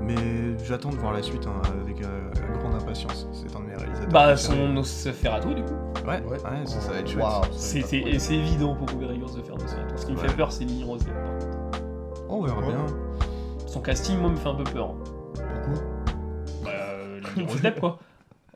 Mais 0.00 0.14
j'attends 0.64 0.90
de 0.90 0.96
voir 0.96 1.12
la 1.12 1.22
suite 1.22 1.46
hein, 1.46 1.60
avec 1.82 2.00
euh, 2.04 2.30
grande 2.60 2.74
impatience. 2.80 3.26
C'est 3.32 3.54
un 3.56 3.60
de 3.60 3.66
mes 3.66 3.74
réalisateurs. 3.74 4.08
Bah, 4.12 4.36
son 4.36 4.68
Nosferatu 4.68 5.54
du 5.54 5.62
coup. 5.64 5.74
Ouais, 6.06 6.22
Ouais. 6.22 6.30
ouais, 6.30 6.38
ça, 6.66 6.80
ça 6.80 6.92
va 6.92 6.98
être 7.00 7.08
chouette. 7.08 7.24
Va 7.24 7.40
C'est 7.50 8.34
évident 8.34 8.74
pour 8.76 8.88
Robert 8.88 9.10
Eggers 9.10 9.34
de 9.36 9.42
faire 9.42 9.56
Nosferatu. 9.56 9.94
Ce 9.96 10.06
qui 10.06 10.12
me 10.12 10.18
Ouais. 10.18 10.28
fait 10.28 10.34
peur, 10.36 10.52
c'est 10.52 10.64
Lily 10.64 10.84
Rose 10.84 11.04
Depp, 11.04 11.14
par 11.14 11.24
contre. 11.32 11.37
On 12.28 12.42
verra 12.42 12.60
Ouais. 12.60 12.66
bien. 12.68 12.86
Son 13.66 13.80
casting, 13.80 14.18
moi, 14.18 14.30
me 14.30 14.36
fait 14.36 14.48
un 14.48 14.54
peu 14.54 14.64
peur. 14.64 14.94
Pourquoi 15.34 15.84
Bah, 16.64 16.70
euh, 16.70 17.20
Lily 17.36 17.46
Rose 17.48 17.60
Depp, 17.62 17.80
quoi. 17.80 17.98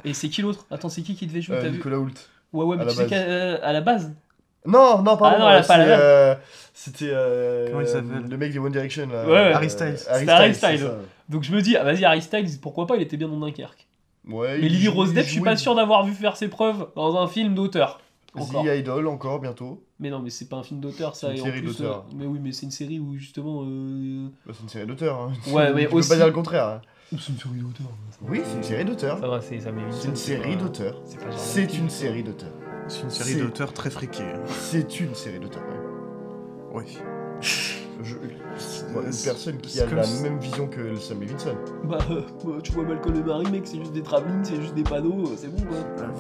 Et 0.05 0.15
c'est 0.15 0.29
qui 0.29 0.43
l'autre? 0.43 0.67
Attends, 0.71 0.89
c'est 0.89 1.03
qui 1.03 1.15
qui 1.15 1.27
devait 1.27 1.41
jouer 1.43 1.57
Euh, 1.57 1.61
T'as 1.63 1.69
vu? 1.69 1.77
Nicolas 1.77 1.99
Hoult. 1.99 2.13
Ouais, 2.53 2.65
ouais, 2.65 2.77
mais 2.77 2.83
à 2.83 2.87
tu 2.87 2.97
la 2.99 3.03
sais 3.05 3.07
qu'à 3.09 3.17
euh, 3.17 3.59
à 3.63 3.73
la 3.73 3.81
base, 3.81 4.13
Non, 4.67 4.99
non, 5.03 5.17
pardon. 5.17 5.37
Ah 5.37 5.39
non, 5.39 5.49
elle 5.49 5.57
a 5.57 5.61
euh, 5.61 5.63
pas 5.67 5.77
la 5.79 5.85
c'est, 5.85 5.91
même. 5.91 6.01
euh, 6.03 6.35
C'était. 6.75 7.11
euh, 7.13 7.67
Comment 7.69 7.81
il 7.81 7.87
s'appelle? 7.87 8.25
Le 8.29 8.37
mec 8.37 8.53
de 8.53 8.59
One 8.59 8.73
Direction 8.73 9.09
là. 9.09 9.25
Ouais, 9.25 9.31
ouais. 9.33 9.53
Harry 9.53 9.71
Styles. 9.71 9.97
C'était 9.99 10.31
Harry 10.31 10.55
c'est 10.55 10.67
Styles. 10.77 10.87
ça. 10.87 10.97
Donc 11.29 11.43
je 11.45 11.53
me 11.53 11.63
dis, 11.63 11.77
ah 11.77 11.85
vas-y, 11.85 12.05
Harry 12.05 12.21
Styles, 12.23 12.61
pourquoi 12.61 12.87
pas, 12.87 12.97
il 12.97 13.03
était 13.03 13.17
bien 13.17 13.29
dans 13.29 13.39
Dunkerque. 13.39 13.87
Ouais, 14.29 14.59
Mais 14.59 14.67
il 14.67 14.73
Lily 14.73 14.85
joue- 14.87 14.93
Rose 14.93 15.09
il 15.11 15.15
Depp, 15.15 15.25
je 15.25 15.31
suis 15.31 15.39
jouait 15.39 15.51
pas 15.51 15.57
sûr 15.57 15.75
d'avoir 15.75 16.05
vu 16.05 16.13
faire 16.13 16.37
ses 16.37 16.49
preuves 16.49 16.89
dans 16.95 17.17
un 17.17 17.27
film 17.27 17.55
d'auteur. 17.55 18.01
Encore. 18.35 18.65
The 18.65 18.69
Idol 18.79 19.07
encore 19.09 19.41
bientôt. 19.41 19.83
Mais 20.03 20.11
non, 20.11 20.21
mais 20.21 20.29
c'est 20.31 20.49
pas 20.49 20.57
un 20.57 20.63
film 20.65 20.81
d'auteur, 20.81 21.17
ça. 21.17 21.29
C'est 21.29 21.33
une 21.35 21.39
et 21.39 21.41
en 21.41 21.45
série 21.45 21.61
plus, 21.63 21.79
d'auteur. 21.79 21.99
euh, 21.99 22.15
mais 22.17 22.27
oui, 22.27 22.39
mais 22.43 22.53
c'est 22.53 22.67
une 22.67 22.73
série 22.73 22.99
où 22.99 23.15
justement. 23.17 23.63
euh, 23.65 24.29
Bah, 24.45 24.53
c'est 24.55 24.63
une 24.65 24.69
série 24.69 24.87
d'auteur. 24.87 25.19
Hein. 25.19 25.33
Ouais, 25.53 25.73
mais 25.75 25.87
Tu 25.87 25.95
peux 25.95 26.01
pas 26.09 26.17
dire 26.17 26.27
le 26.27 26.33
contraire. 26.33 26.67
hein. 26.69 26.81
C'est 27.13 27.29
une 27.29 27.39
série 27.39 27.61
d'auteur. 27.61 27.87
Oui, 28.29 28.41
c'est 28.45 28.57
une 28.57 28.63
série 28.63 28.85
d'auteur. 28.85 29.19
Ça 29.21 29.29
va, 29.29 29.41
c'est 29.41 29.61
ça 29.61 29.71
m'évite. 29.71 29.93
C'est 29.95 30.09
une 30.09 30.17
série 30.17 30.57
d'auteur. 30.57 31.01
C'est 31.05 31.19
pas 31.19 31.31
genre 31.31 31.39
C'est 31.39 31.75
une 31.79 31.89
série 31.91 32.23
d'auteur. 32.25 32.51
C'est 32.89 33.03
une 33.03 33.11
série 33.11 33.33
C'est- 33.35 33.41
d'auteurs 33.41 33.73
très 33.73 33.91
friqués. 33.91 34.33
C'est 34.47 34.99
une 35.01 35.15
série 35.15 35.39
d'auteur. 35.39 35.63
ouais. 35.63 36.83
Oui. 36.85 36.99
Je... 38.03 38.17
Moi, 38.93 39.03
une 39.05 39.11
personne 39.25 39.59
qui 39.59 39.71
c'est 39.75 39.83
a 39.83 39.87
comme 39.87 39.99
la 39.99 40.03
si- 40.05 40.23
même 40.23 40.39
vision 40.39 40.67
que 40.67 40.97
Sam 40.97 41.21
Levinson. 41.21 41.55
Bah, 41.85 41.99
euh, 42.11 42.23
bah, 42.45 42.53
tu 42.63 42.73
vois 42.73 42.83
Malcolm 42.85 43.15
et 43.17 43.23
Marie, 43.23 43.51
mec, 43.51 43.63
c'est 43.67 43.79
juste 43.79 43.93
des 43.93 44.03
travelling, 44.03 44.43
c'est 44.43 44.61
juste 44.61 44.75
des 44.75 44.83
panneaux, 44.83 45.27
euh, 45.29 45.35
c'est 45.37 45.49
bon 45.49 45.63
quoi. 45.65 45.77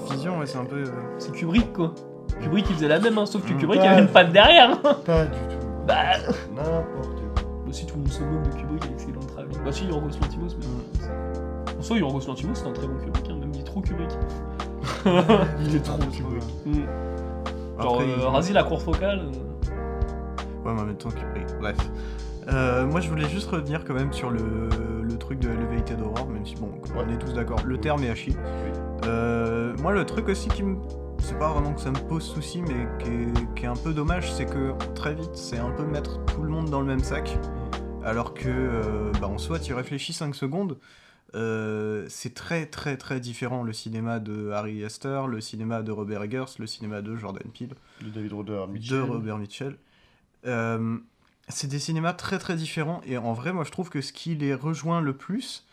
La 0.09 0.15
vision, 0.15 0.39
ouais, 0.39 0.47
c'est 0.47 0.59
un 0.59 0.65
peu. 0.65 0.77
euh, 0.85 0.87
C'est 1.19 1.33
Kubrick 1.33 1.73
quoi. 1.73 1.95
Kubrick 2.41 2.67
il 2.71 2.75
faisait 2.77 2.89
la 2.89 2.99
même, 2.99 3.19
hein, 3.19 3.27
sauf 3.27 3.43
que 3.45 3.53
Mm. 3.53 3.59
Kubrick 3.59 3.81
avait 3.81 4.03
une 4.03 4.09
patte 4.09 4.33
derrière. 4.33 4.71
hein. 4.85 4.97
Pas 5.05 5.25
du 5.25 5.31
tout. 5.31 5.67
Bah, 5.87 5.95
N'importe 6.55 7.21
quoi. 7.35 7.43
bah 7.67 7.73
si 7.73 7.87
tout 7.87 7.95
le 7.97 8.01
monde 8.03 8.11
se 8.13 8.23
moque 8.23 8.43
de 8.51 8.55
Kubrick 8.57 8.85
avec 8.85 9.01
ses 9.01 9.13
longs 9.13 9.21
travelling. 9.21 9.59
Bah 9.65 9.73
si, 9.73 9.87
Yorgos 9.87 10.09
Lantimos, 10.21 10.57
mais. 10.59 10.67
Mm. 10.67 11.79
En 11.79 11.83
soi, 11.83 11.99
Yorgos 11.99 12.27
Lantimos 12.27 12.55
c'est 12.55 12.67
un 12.69 12.73
très 12.73 12.87
bon 12.87 12.97
Kubrick, 12.99 13.29
hein, 13.31 13.37
même 13.41 13.51
il 13.55 13.61
est 13.61 13.65
trop 13.65 13.81
Kubrick. 13.81 14.11
Il 15.65 15.77
est 15.77 15.81
trop 15.81 15.99
Kubrick. 15.99 16.43
Mm. 16.67 16.73
Genre, 17.81 17.95
Après, 17.95 18.05
euh, 18.05 18.41
il- 18.49 18.55
la 18.55 18.65
cour 18.65 18.83
focale. 18.83 19.21
euh, 19.21 20.65
Ouais, 20.65 20.73
mais 20.75 20.81
en 20.81 20.85
même 20.85 20.97
temps, 20.97 21.09
Kubrick. 21.11 21.47
Bref. 21.61 21.77
Euh, 22.53 22.87
moi, 22.87 23.01
je 23.01 23.09
voulais 23.09 23.29
juste 23.29 23.49
revenir 23.51 23.85
quand 23.85 23.95
même 23.95 24.13
sur 24.13 24.31
le, 24.31 24.69
le 25.03 25.17
truc 25.19 25.39
de 25.39 25.49
Elevated 25.49 26.01
Horror, 26.01 26.29
même 26.29 26.45
si, 26.45 26.55
bon, 26.57 26.69
on 26.97 27.13
est 27.13 27.17
tous 27.17 27.33
d'accord, 27.35 27.59
le 27.65 27.79
terme 27.79 28.03
est 28.05 28.11
à 28.11 28.15
chier. 28.17 28.35
Euh, 29.07 29.75
moi, 29.81 29.93
le 29.93 30.05
truc 30.05 30.29
aussi 30.29 30.49
qui 30.49 30.63
me. 30.63 30.77
C'est 31.23 31.39
pas 31.39 31.53
vraiment 31.53 31.73
que 31.73 31.81
ça 31.81 31.91
me 31.91 32.09
pose 32.09 32.25
souci, 32.25 32.63
mais 32.63 32.87
qui 32.99 33.09
est, 33.09 33.55
qui 33.55 33.65
est 33.65 33.69
un 33.69 33.77
peu 33.77 33.95
dommage, 33.95 34.33
c'est 34.33 34.45
que 34.45 34.73
très 34.95 35.15
vite, 35.15 35.35
c'est 35.35 35.59
un 35.59 35.71
peu 35.71 35.85
mettre 35.85 36.25
tout 36.27 36.43
le 36.43 36.49
monde 36.49 36.69
dans 36.69 36.81
le 36.81 36.87
même 36.87 37.03
sac. 37.03 37.39
Alors 38.05 38.35
que, 38.35 38.49
euh, 38.49 39.13
bah, 39.21 39.29
en 39.29 39.39
soi, 39.39 39.61
tu 39.61 39.73
réfléchis 39.73 40.13
5 40.13 40.35
secondes, 40.35 40.79
euh, 41.35 42.07
c'est 42.09 42.35
très 42.35 42.67
très 42.67 42.97
très 42.97 43.21
différent 43.21 43.63
le 43.63 43.73
cinéma 43.73 44.19
de 44.19 44.51
Harry 44.51 44.85
Astor, 44.85 45.29
le 45.29 45.41
cinéma 45.41 45.83
de 45.83 45.93
Robert 45.93 46.23
Eggers, 46.25 46.59
le 46.59 46.67
cinéma 46.67 47.01
de 47.01 47.17
Jordan 47.17 47.51
Peele 47.57 47.75
De 48.03 48.11
David 48.11 48.33
Roder, 48.33 48.65
de 48.67 48.73
Mitchell. 48.73 49.03
Robert 49.03 49.39
Mitchell. 49.39 49.79
Euh, 50.47 50.99
c'est 51.49 51.69
des 51.69 51.79
cinémas 51.79 52.13
très 52.13 52.39
très 52.39 52.57
différents 52.57 53.01
et 53.07 53.17
en 53.17 53.33
vrai 53.33 53.53
moi 53.53 53.65
je 53.65 53.71
trouve 53.71 53.89
que 53.89 54.01
ce 54.01 54.13
qui 54.13 54.35
les 54.35 54.55
rejoint 54.55 55.01
le 55.01 55.17
plus 55.17 55.65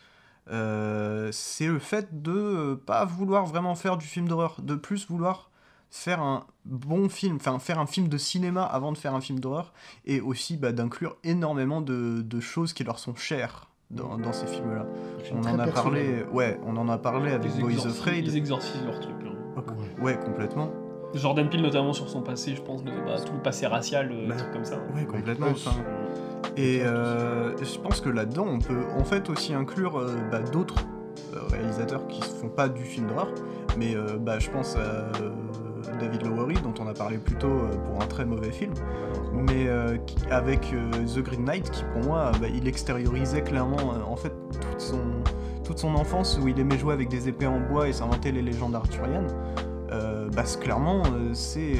c'est 1.32 1.66
le 1.66 1.78
fait 1.78 2.22
de 2.22 2.32
euh, 2.32 2.76
pas 2.76 3.04
vouloir 3.04 3.46
vraiment 3.46 3.74
faire 3.74 3.96
du 3.96 4.06
film 4.06 4.28
d'horreur, 4.28 4.56
de 4.62 4.74
plus 4.74 5.06
vouloir 5.08 5.50
faire 5.90 6.20
un 6.20 6.44
bon 6.64 7.08
film, 7.08 7.36
enfin 7.36 7.58
faire 7.58 7.78
un 7.78 7.86
film 7.86 8.08
de 8.08 8.16
cinéma 8.18 8.62
avant 8.64 8.92
de 8.92 8.98
faire 8.98 9.14
un 9.14 9.20
film 9.20 9.40
d'horreur 9.40 9.72
et 10.04 10.20
aussi 10.20 10.56
bah, 10.56 10.70
d'inclure 10.72 11.16
énormément 11.24 11.80
de, 11.80 12.22
de 12.22 12.40
choses 12.40 12.72
qui 12.72 12.84
leur 12.84 12.98
sont 13.00 13.16
chères 13.16 13.66
dans, 13.90 14.16
dans 14.16 14.32
ces 14.32 14.46
films-là. 14.46 14.86
Film 15.24 15.40
On 15.42 15.48
en 15.48 15.58
a 15.58 15.66
parlé, 15.66 16.24
ouais, 16.32 16.60
on 16.64 16.76
en 16.76 16.88
a 16.88 16.96
parlé 16.98 17.32
avec 17.32 17.50
Boys 17.58 17.86
Afraid. 17.86 18.24
ils 18.24 18.36
exorcisent 18.36 18.84
leur 18.84 19.00
truc. 19.00 19.16
hein. 19.24 19.62
Ouais. 19.98 20.02
Ouais, 20.02 20.18
complètement. 20.24 20.70
Jordan 21.14 21.48
Peele 21.48 21.62
notamment 21.62 21.92
sur 21.92 22.08
son 22.08 22.20
passé, 22.22 22.54
je 22.54 22.62
pense, 22.62 22.84
de, 22.84 22.90
bah, 22.90 23.16
tout 23.24 23.32
le 23.32 23.42
passé 23.42 23.66
racial, 23.66 24.10
euh, 24.12 24.28
Bah, 24.28 24.36
trucs 24.36 24.52
comme 24.52 24.64
ça. 24.64 24.76
Ouais, 24.94 25.04
complètement. 25.04 25.46
Ouais, 25.46 25.52
enfin, 25.54 25.76
Et 26.56 26.80
euh, 26.82 27.56
je 27.58 27.78
pense 27.78 28.00
que 28.00 28.08
là-dedans, 28.08 28.46
on 28.48 28.58
peut 28.58 28.82
en 28.98 29.04
fait 29.04 29.28
aussi 29.30 29.52
inclure 29.54 29.98
euh, 29.98 30.14
bah, 30.30 30.40
d'autres 30.40 30.76
réalisateurs 31.50 32.06
qui 32.08 32.20
ne 32.20 32.24
font 32.24 32.48
pas 32.48 32.68
du 32.68 32.82
film 32.82 33.06
d'horreur, 33.08 33.28
mais 33.78 33.94
euh, 33.94 34.18
bah, 34.18 34.38
je 34.38 34.50
pense 34.50 34.76
à 34.76 34.78
euh, 34.78 35.30
David 36.00 36.24
Lowery, 36.26 36.54
dont 36.62 36.74
on 36.80 36.86
a 36.88 36.94
parlé 36.94 37.18
plus 37.18 37.36
tôt 37.36 37.48
euh, 37.48 37.76
pour 37.86 38.02
un 38.02 38.06
très 38.06 38.24
mauvais 38.24 38.50
film, 38.52 38.72
mais 39.32 39.66
euh, 39.68 39.96
qui- 40.06 40.16
avec 40.30 40.72
euh, 40.72 40.90
The 41.14 41.20
Green 41.20 41.44
Knight, 41.44 41.70
qui 41.70 41.84
pour 41.92 42.04
moi, 42.04 42.32
bah, 42.40 42.46
il 42.52 42.66
extériorisait 42.68 43.42
clairement 43.42 43.94
euh, 43.94 44.02
en 44.10 44.16
fait 44.16 44.32
toute 44.52 44.80
son, 44.80 45.00
toute 45.64 45.78
son 45.78 45.94
enfance 45.94 46.38
où 46.42 46.48
il 46.48 46.58
aimait 46.58 46.78
jouer 46.78 46.94
avec 46.94 47.08
des 47.08 47.28
épées 47.28 47.46
en 47.46 47.60
bois 47.60 47.88
et 47.88 47.92
s'inventer 47.92 48.32
les 48.32 48.42
légendes 48.42 48.74
arthuriennes. 48.74 49.28
Euh, 49.90 50.28
bah, 50.30 50.44
clairement, 50.60 51.02
euh, 51.12 51.34
c'est, 51.34 51.78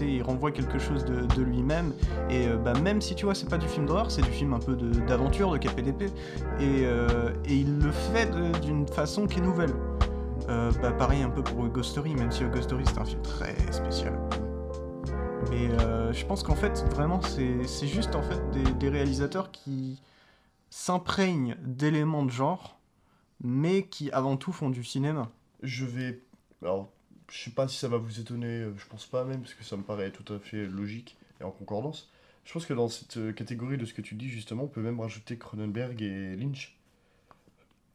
il 0.00 0.22
renvoie 0.22 0.50
quelque 0.50 0.78
chose 0.78 1.04
de, 1.04 1.42
lui-même 1.42 1.92
et 2.30 2.48
euh, 2.48 2.56
bah, 2.56 2.72
même 2.80 3.00
si 3.00 3.14
tu 3.14 3.26
vois, 3.26 3.34
c'est 3.34 3.48
pas 3.48 3.58
du 3.58 3.68
film 3.68 3.86
d'horreur, 3.86 4.10
c'est 4.10 4.22
du 4.22 4.30
film 4.30 4.54
un 4.54 4.58
peu 4.58 4.74
d'aventure, 4.74 5.52
de, 5.52 5.58
KPDP, 5.58 6.10
et, 6.58 6.82
et 6.82 7.54
il 7.54 7.78
le 7.78 7.90
fait 7.90 8.30
d'une 8.60 8.86
façon 8.86 9.26
qui 9.26 9.38
est 9.38 9.42
nouvelle. 9.42 9.74
Bah, 10.82 10.90
pareil 10.90 11.22
un 11.22 11.30
peu 11.30 11.44
pour 11.44 11.68
Ghost 11.68 11.90
Story, 11.90 12.14
même 12.14 12.32
si 12.32 12.42
Ghost 12.44 12.64
Story 12.64 12.82
c'est 12.86 12.98
un 12.98 13.04
film 13.04 13.22
très 13.22 13.54
spécial. 13.70 14.18
Mais 15.50 15.68
je 16.12 16.24
pense 16.26 16.42
qu'en 16.42 16.56
fait, 16.56 16.84
vraiment, 16.92 17.20
c'est 17.22 17.86
juste 17.86 18.16
en 18.16 18.22
fait 18.22 18.40
des, 18.50 18.72
des 18.72 18.88
réalisateurs 18.88 19.52
qui 19.52 20.02
s'imprègnent 20.70 21.56
d'éléments 21.62 22.24
de 22.24 22.30
genre, 22.30 22.78
mais 23.44 23.84
qui 23.84 24.10
avant 24.10 24.36
tout 24.36 24.52
font 24.52 24.70
du 24.70 24.82
cinéma. 24.82 25.28
Je 25.62 25.84
vais. 25.84 26.20
Je 27.30 27.44
sais 27.44 27.50
pas 27.50 27.68
si 27.68 27.76
ça 27.78 27.88
va 27.88 27.96
vous 27.98 28.20
étonner, 28.20 28.46
euh, 28.62 28.72
je 28.76 28.86
pense 28.86 29.06
pas 29.06 29.24
même, 29.24 29.40
parce 29.40 29.54
que 29.54 29.64
ça 29.64 29.76
me 29.76 29.82
paraît 29.82 30.10
tout 30.10 30.32
à 30.32 30.38
fait 30.38 30.66
logique 30.66 31.16
et 31.40 31.44
en 31.44 31.50
concordance. 31.50 32.10
Je 32.44 32.52
pense 32.52 32.66
que 32.66 32.74
dans 32.74 32.88
cette 32.88 33.16
euh, 33.18 33.32
catégorie 33.32 33.78
de 33.78 33.84
ce 33.84 33.94
que 33.94 34.02
tu 34.02 34.14
dis, 34.14 34.28
justement, 34.28 34.64
on 34.64 34.68
peut 34.68 34.80
même 34.82 34.98
rajouter 35.00 35.36
Cronenberg 35.38 36.00
et 36.02 36.36
Lynch. 36.36 36.76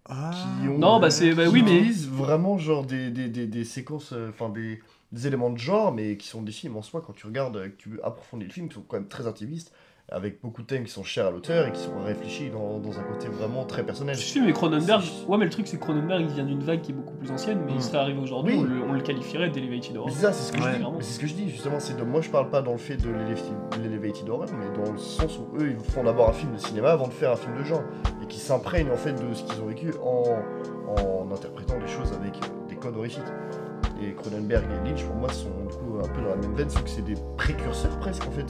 Qui 0.08 0.68
ont, 0.70 0.78
Non, 0.78 1.00
bah, 1.00 1.10
c'est- 1.10 1.34
bah 1.34 1.50
oui, 1.50 1.64
mais- 1.64 1.82
vraiment 1.92 2.60
genre 2.60 2.86
des, 2.86 3.10
des, 3.10 3.28
des, 3.28 3.48
des 3.48 3.66
séquences, 3.66 4.14
euh, 4.14 4.30
enfin 4.30 4.50
des, 4.50 4.80
des 5.12 5.26
éléments 5.26 5.50
de 5.50 5.58
genre, 5.58 5.92
mais 5.94 6.16
qui 6.16 6.28
sont 6.28 6.44
des 6.44 6.52
films 6.52 6.78
en 6.78 6.84
soi, 6.84 7.02
quand 7.06 7.14
tu 7.14 7.26
regardes, 7.26 7.56
que 7.72 7.76
tu 7.78 8.00
approfondis 8.04 8.46
le 8.46 8.52
film, 8.52 8.68
qui 8.70 8.76
sont 8.76 8.84
quand 8.88 8.98
même 8.98 9.08
très 9.08 9.26
intimistes, 9.26 9.74
avec 10.10 10.40
beaucoup 10.42 10.62
de 10.62 10.68
thèmes 10.68 10.84
qui 10.84 10.92
sont 10.92 11.04
chers 11.04 11.26
à 11.26 11.32
l'auteur 11.32 11.66
et 11.68 11.72
qui 11.72 11.82
sont 11.82 11.98
réfléchis 12.06 12.50
dans, 12.52 12.78
dans 12.78 13.00
un 13.00 13.04
côté 13.04 13.28
vraiment 13.28 13.66
très 13.66 13.84
personnel. 13.84 14.16
Je 14.16 14.22
suis, 14.22 14.40
mais 14.42 14.54
Cronenberg. 14.54 15.02
Ouais, 15.28 15.38
mais 15.38 15.46
le 15.46 15.50
truc, 15.52 15.68
c'est 15.68 15.78
que 15.78 15.82
Cronenberg, 15.84 16.22
il 16.22 16.28
vient 16.28 16.44
d'une 16.46 16.62
vague 16.62 16.82
qui 16.82 16.92
est 16.92 16.94
beaucoup 16.96 17.16
plus 17.16 17.32
ancienne, 17.32 17.60
mais 17.66 17.72
Mm. 17.74 17.76
il 17.78 17.82
serait 17.82 17.98
arrivé 17.98 18.20
aujourd'hui, 18.20 18.54
Oui. 18.56 18.60
on, 18.62 18.64
le, 18.74 18.84
on 18.84 18.94
le 18.94 19.02
qualifierait 19.02 19.50
d'Elevated 19.50 19.98
Horror. 19.98 20.12
C'est 20.12 20.22
ça, 20.22 20.32
c'est 20.32 20.52
ce 20.52 20.58
que 20.58 20.64
Ouais. 20.64 20.74
je 20.74 20.78
dis. 20.78 20.86
C'est 21.02 21.14
ce 21.14 21.20
que 21.20 21.28
je 21.28 21.34
dis 21.34 21.50
justement. 21.50 21.80
C'est 21.80 21.98
de 21.98 22.04
moi, 22.04 22.22
je 22.22 22.30
parle 22.30 22.50
pas 22.52 22.62
dans 22.62 22.74
le 22.74 22.78
fait 22.78 22.98
de 22.98 23.10
l'elevated- 23.10 24.30
horror, 24.30 24.46
mais 24.60 24.84
dans 24.86 24.92
le 24.92 24.98
sens 25.00 25.40
où 25.40 25.58
eux, 25.60 25.72
ils 25.72 25.92
font 25.92 26.04
d'abord 26.04 26.30
un 26.30 26.34
film 26.34 26.54
de 26.54 26.60
cinéma 26.60 26.92
avant 26.92 27.08
de 27.08 27.14
faire 27.14 27.32
un 27.32 27.36
film 27.36 27.58
de 27.58 27.64
genre 27.64 27.82
et 28.24 28.28
qui 28.28 28.38
s'imprègnent 28.40 28.92
en 28.92 28.98
fait 28.98 29.14
de 29.14 29.34
ce 29.34 29.44
qu'ils 29.44 29.62
ont 29.62 29.66
vécu 29.66 29.92
en, 30.04 30.24
en 31.02 31.32
interprétant 31.32 31.80
des 31.80 31.88
choses 31.88 32.14
avec 32.14 32.34
des 32.70 32.76
codes 32.76 32.96
horrifiques. 32.96 33.24
Et 34.02 34.14
Cronenberg 34.14 34.66
et 34.66 34.88
Lynch, 34.90 35.04
pour 35.06 35.16
moi, 35.16 35.30
sont 35.32 35.50
du 35.68 35.74
coup 35.76 35.98
un 36.04 36.08
peu 36.10 36.22
dans 36.22 36.30
la 36.30 36.36
même 36.36 36.54
veine, 36.54 36.70
sauf 36.70 36.84
que 36.84 36.90
c'est 36.90 37.02
des 37.06 37.16
précurseurs 37.38 37.98
presque 38.00 38.26
en 38.28 38.32
fait 38.32 38.46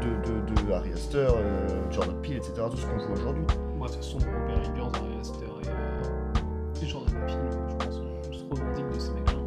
de, 0.00 0.30
de, 0.30 0.66
de 0.66 0.72
Harry 0.72 0.92
Astor, 0.92 1.34
euh, 1.36 1.68
Jordan 1.90 2.16
Peele, 2.22 2.36
etc. 2.36 2.52
Tout 2.70 2.76
ce 2.76 2.86
qu'on 2.86 2.96
voit 2.98 3.16
aujourd'hui. 3.16 3.44
Moi, 3.76 3.88
de 3.88 3.92
toute 3.94 4.02
façon, 4.04 4.18
Robert 4.18 4.58
Eggers, 4.70 4.82
Ari 5.00 5.18
Aster 5.20 5.44
et, 5.44 5.68
euh, 5.68 6.82
et 6.82 6.86
Jordan 6.86 7.14
Peele, 7.26 7.36
je 7.50 7.84
pense, 7.84 8.00
on 8.28 8.32
se 8.32 8.44
revendique 8.50 8.88
de 8.94 8.98
ces 8.98 9.12
mecs-là. 9.12 9.38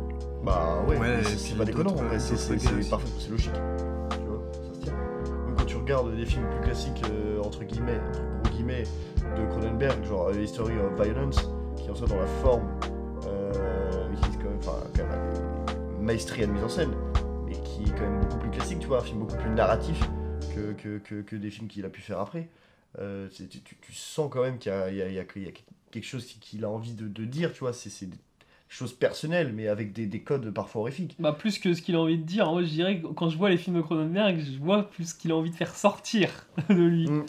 Bah 0.43 0.84
ouais, 0.88 1.23
c'est- 1.23 1.55
pas 1.57 1.65
déconnant, 1.65 1.91
en 1.91 1.95
vrai, 1.95 2.19
c'est 2.19 2.35
c'est- 2.35 2.53
logique. 2.53 3.51
Tu 4.10 4.18
vois, 4.27 4.41
ça 4.51 4.73
se 4.73 4.80
tient. 4.81 4.93
Même 5.45 5.55
quand 5.57 5.65
tu 5.65 5.77
regardes 5.77 6.15
des 6.15 6.26
films 6.26 6.49
plus 6.49 6.61
classiques, 6.61 7.01
euh, 7.10 7.39
entre 7.41 7.64
guillemets, 7.64 7.99
entre 8.10 8.22
gros 8.43 8.51
guillemets, 8.55 8.84
de 9.38 9.45
Cronenberg, 9.51 10.03
genre 10.03 10.27
euh, 10.30 10.41
History 10.41 10.73
of 10.80 11.01
Violence, 11.01 11.49
qui 11.77 11.89
en 11.89 11.95
soit 11.95 12.07
dans 12.07 12.18
la 12.19 12.26
forme, 12.41 12.64
euh, 13.27 14.11
utilise 14.11 14.38
quand 14.38 14.49
même, 14.49 14.57
enfin, 14.60 14.77
quand 14.95 15.03
même 15.03 15.11
à 15.11 16.45
de 16.47 16.51
mise 16.51 16.64
en 16.64 16.69
scène, 16.69 16.91
mais 17.45 17.53
qui 17.53 17.84
est 17.84 17.91
quand 17.95 18.01
même 18.01 18.19
beaucoup 18.22 18.38
plus 18.38 18.49
classique, 18.49 18.80
tu 18.80 18.88
vois, 18.88 18.97
un 18.97 19.01
film 19.01 19.19
beaucoup 19.19 19.38
plus 19.38 19.49
narratif 19.51 20.01
que, 20.53 20.97
que, 21.21 21.35
des 21.35 21.49
films 21.49 21.67
qu'il 21.67 21.85
a 21.85 21.89
pu 21.89 22.01
faire 22.01 22.19
après. 22.19 22.49
Euh, 22.99 23.27
tu, 23.30 23.47
tu- 23.47 23.93
sens 23.93 24.30
quand 24.31 24.43
même 24.43 24.59
qu'il 24.59 24.71
y 24.71 25.19
a, 25.19 25.23
quelque 25.23 26.03
chose 26.03 26.25
qu'il 26.25 26.63
a 26.63 26.69
envie 26.69 26.93
de, 26.93 27.25
dire, 27.25 27.51
tu 27.53 27.59
vois, 27.59 27.73
choses 28.73 28.93
personnelles, 28.93 29.53
mais 29.55 29.67
avec 29.67 29.93
des, 29.93 30.05
des 30.07 30.21
codes 30.21 30.49
parfois 30.51 30.81
horrifiques. 30.81 31.15
Bah, 31.19 31.31
plus 31.31 31.59
que 31.59 31.73
ce 31.73 31.81
qu'il 31.81 31.95
a 31.95 31.99
envie 31.99 32.17
de 32.17 32.23
dire, 32.23 32.49
moi 32.51 32.63
je 32.63 32.69
dirais 32.69 32.99
que 32.99 33.07
quand 33.07 33.29
je 33.29 33.37
vois 33.37 33.49
les 33.49 33.57
films 33.57 33.75
de 33.77 33.81
Cronenberg, 33.81 34.39
je 34.39 34.57
vois 34.59 34.89
plus 34.89 35.09
ce 35.11 35.15
qu'il 35.15 35.31
a 35.31 35.35
envie 35.35 35.51
de 35.51 35.55
faire 35.55 35.75
sortir 35.75 36.29
de 36.69 36.73
lui. 36.75 37.07
Mm. 37.07 37.17
Mm. 37.19 37.25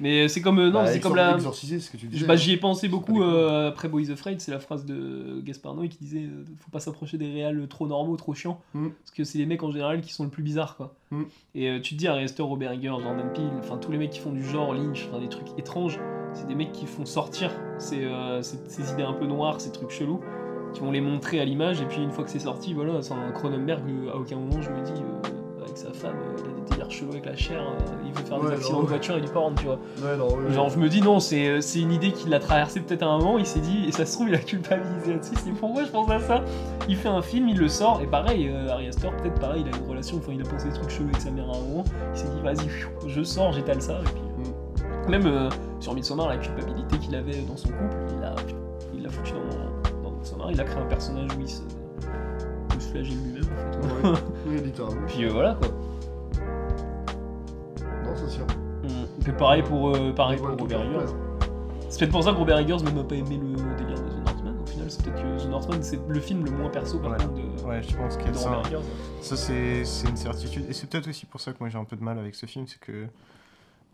Mais 0.00 0.28
c'est 0.28 0.40
comme. 0.40 0.58
euh, 0.60 0.66
non, 0.70 0.82
Bah, 0.84 0.86
c'est 0.86 1.00
comme 1.00 1.16
la. 1.16 1.34
Exorciser, 1.34 1.80
c'est 1.80 1.86
ce 1.86 1.90
que 1.90 1.96
tu 1.96 2.06
disais. 2.06 2.26
Bah, 2.26 2.36
J'y 2.36 2.52
ai 2.52 2.56
pensé 2.56 2.88
beaucoup 2.88 3.22
euh, 3.22 3.68
après 3.68 3.88
Boys 3.88 4.10
Afraid, 4.12 4.40
c'est 4.40 4.50
la 4.52 4.60
phrase 4.60 4.84
de 4.86 5.40
Gaspard 5.44 5.74
Noé 5.74 5.88
qui 5.88 5.98
disait 5.98 6.24
euh, 6.24 6.44
faut 6.60 6.70
pas 6.70 6.80
s'approcher 6.80 7.18
des 7.18 7.30
réals 7.32 7.66
trop 7.68 7.86
normaux, 7.86 8.16
trop 8.16 8.34
chiants, 8.34 8.60
Mm. 8.74 8.88
parce 8.90 9.10
que 9.10 9.24
c'est 9.24 9.38
les 9.38 9.46
mecs 9.46 9.62
en 9.62 9.70
général 9.72 10.00
qui 10.00 10.12
sont 10.12 10.24
le 10.24 10.30
plus 10.30 10.42
bizarres 10.42 10.76
quoi. 10.76 10.94
Mm. 11.10 11.22
Et 11.56 11.70
euh, 11.70 11.80
tu 11.80 11.94
te 11.94 11.98
dis 11.98 12.06
Ari 12.06 12.24
Aster, 12.24 12.42
Robert 12.42 12.72
Eggers, 12.72 12.88
Jordan 13.02 13.30
Peele, 13.34 13.50
enfin 13.58 13.78
tous 13.78 13.90
les 13.90 13.98
mecs 13.98 14.10
qui 14.10 14.20
font 14.20 14.32
du 14.32 14.44
genre 14.44 14.72
Lynch, 14.74 15.06
enfin 15.08 15.20
des 15.20 15.28
trucs 15.28 15.48
étranges, 15.58 15.98
c'est 16.34 16.46
des 16.46 16.54
mecs 16.54 16.72
qui 16.72 16.86
font 16.86 17.04
sortir 17.06 17.50
ces, 17.78 18.04
euh, 18.04 18.42
ces, 18.42 18.58
ces 18.68 18.92
idées 18.92 19.02
un 19.02 19.12
peu 19.12 19.26
noires, 19.26 19.60
ces 19.60 19.70
trucs 19.72 19.90
chelous, 19.90 20.20
qui 20.74 20.80
vont 20.80 20.90
les 20.90 21.00
montrer 21.00 21.40
à 21.40 21.44
l'image, 21.46 21.80
et 21.80 21.84
puis 21.86 22.02
une 22.02 22.10
fois 22.10 22.24
que 22.24 22.30
c'est 22.30 22.38
sorti, 22.40 22.74
voilà, 22.74 23.00
c'est 23.00 23.14
un 23.14 23.30
Cronenberg, 23.32 23.80
euh, 23.88 24.12
à 24.12 24.16
aucun 24.16 24.36
moment 24.36 24.60
je 24.60 24.70
me 24.70 24.82
dis 24.84 24.92
euh, 25.00 25.62
avec 25.64 25.76
sa 25.78 25.92
femme, 25.92 26.16
euh, 26.16 26.36
il 26.44 26.50
a 26.50 26.54
des 26.64 26.70
délires 26.70 26.90
chelous 26.90 27.10
avec 27.12 27.24
la 27.26 27.36
chair, 27.36 27.60
euh, 27.60 27.94
il 28.04 28.12
veut 28.12 28.24
faire 28.24 28.38
Ouais, 28.42 28.48
des 28.50 28.54
accidents 28.56 28.82
de 28.82 28.86
voiture 28.88 29.16
et 29.16 29.20
du 29.20 29.28
porn, 29.28 29.54
tu 29.54 29.64
vois. 29.66 29.78
Ouais, 30.02 30.16
non, 30.16 30.28
ouais, 30.36 30.52
Genre, 30.52 30.68
je 30.70 30.78
me 30.78 30.88
dis 30.88 31.00
non, 31.00 31.20
c'est 31.20 31.60
une 31.76 31.92
idée 31.92 32.10
qu'il 32.12 32.34
a 32.34 32.40
traversée 32.40 32.80
peut-être 32.80 33.02
à 33.02 33.06
un 33.06 33.18
moment, 33.18 33.38
il 33.38 33.46
s'est 33.46 33.60
dit, 33.60 33.84
et 33.88 33.92
ça 33.92 34.04
se 34.04 34.12
trouve, 34.14 34.28
il 34.28 34.34
a 34.34 34.38
culpabilisé 34.38 35.12
là-dessus. 35.12 35.34
C'est 35.36 35.52
pourquoi 35.52 35.84
je 35.84 35.90
pense 35.90 36.10
à 36.10 36.18
ça 36.20 36.44
Il 36.88 36.96
fait 36.96 37.08
un 37.08 37.22
film, 37.22 37.48
il 37.48 37.58
le 37.58 37.68
sort, 37.68 38.00
et 38.02 38.06
pareil, 38.06 38.48
euh, 38.48 38.68
Ari 38.70 38.88
Aster, 38.88 39.08
peut-être 39.22 39.38
pareil, 39.40 39.64
il 39.66 39.72
a 39.72 39.78
une 39.78 39.88
relation, 39.88 40.16
enfin, 40.18 40.32
il 40.34 40.40
a 40.40 40.44
pensé 40.48 40.68
des 40.68 40.74
trucs 40.74 40.90
chelous 40.90 41.08
avec 41.08 41.20
sa 41.20 41.30
mère 41.30 41.48
à 41.48 41.56
un 41.56 41.60
moment, 41.60 41.84
il 42.14 42.18
s'est 42.18 42.28
dit, 42.28 42.40
vas-y, 42.42 42.68
je 43.08 43.22
sors, 43.22 43.52
j'étale 43.52 43.80
ça, 43.80 44.00
et 44.00 44.04
puis. 44.04 44.22
euh, 44.84 45.08
Même 45.10 45.26
euh, 45.26 45.48
sur 45.80 45.94
Midsommar, 45.94 46.28
la 46.28 46.36
culpabilité 46.38 46.98
qu'il 46.98 47.14
avait 47.14 47.40
dans 47.48 47.56
son 47.56 47.68
couple, 47.68 47.96
il 48.14 48.20
l'a 48.20 48.34
il 48.96 49.02
l'a 49.02 49.08
foutu 49.10 49.32
dans, 49.32 49.38
Midsommar, 50.48 50.50
il 50.52 50.60
a 50.60 50.64
créé 50.64 50.82
un 50.82 50.86
personnage 50.86 51.30
où 51.36 51.40
il 51.40 51.48
se, 51.48 51.62
où 51.62 51.66
il 52.74 52.80
se 52.80 52.88
flagelle 52.90 53.16
lui-même, 53.22 53.44
en 53.44 53.88
fait. 53.88 54.08
Ouais. 54.08 54.18
Oui, 54.46 54.60
littéralement. 54.62 55.06
Puis 55.06 55.24
euh, 55.24 55.30
voilà 55.32 55.54
quoi. 55.54 55.68
Non, 58.04 58.12
c'est 58.16 58.28
sûr. 58.30 58.46
Et 59.26 59.32
pareil 59.32 59.62
pour, 59.62 59.96
euh, 59.96 60.12
pareil 60.12 60.38
pour 60.38 60.48
Robert. 60.48 60.82
Eggers. 60.82 61.12
C'est 61.88 61.98
peut-être 62.00 62.12
pour 62.12 62.24
ça 62.24 62.32
que 62.32 62.36
Robert 62.38 62.58
Eggers 62.58 62.82
même 62.84 62.98
a 62.98 63.04
pas 63.04 63.14
aimé 63.14 63.38
le 63.40 63.76
délire 63.76 64.02
de 64.02 64.10
The 64.10 64.26
Northman. 64.26 64.56
Au 64.62 64.66
final, 64.66 64.90
c'est 64.90 65.02
peut-être 65.04 65.22
que 65.22 65.42
The 65.44 65.48
Northman 65.48 65.82
c'est 65.82 66.00
le 66.06 66.20
film 66.20 66.44
le 66.44 66.50
moins 66.50 66.68
perso 66.68 66.98
par 66.98 67.12
Ouais. 67.12 67.16
contre 67.18 67.34
de, 67.34 67.62
Ouais, 67.66 67.82
je 67.82 67.96
pense 67.96 68.16
qu'il 68.16 68.26
y 68.26 68.30
a 68.30 68.34
ça. 68.34 68.60
Eggers. 68.66 68.78
Ça, 69.22 69.36
c'est 69.36 69.84
c'est 69.84 70.08
une 70.08 70.16
certitude. 70.16 70.66
Et 70.68 70.72
c'est 70.74 70.88
peut-être 70.90 71.08
aussi 71.08 71.24
pour 71.26 71.40
ça 71.40 71.52
que 71.52 71.58
moi 71.60 71.68
j'ai 71.70 71.78
un 71.78 71.84
peu 71.84 71.96
de 71.96 72.02
mal 72.02 72.18
avec 72.18 72.34
ce 72.34 72.46
film, 72.46 72.66
c'est 72.66 72.80
que, 72.80 73.06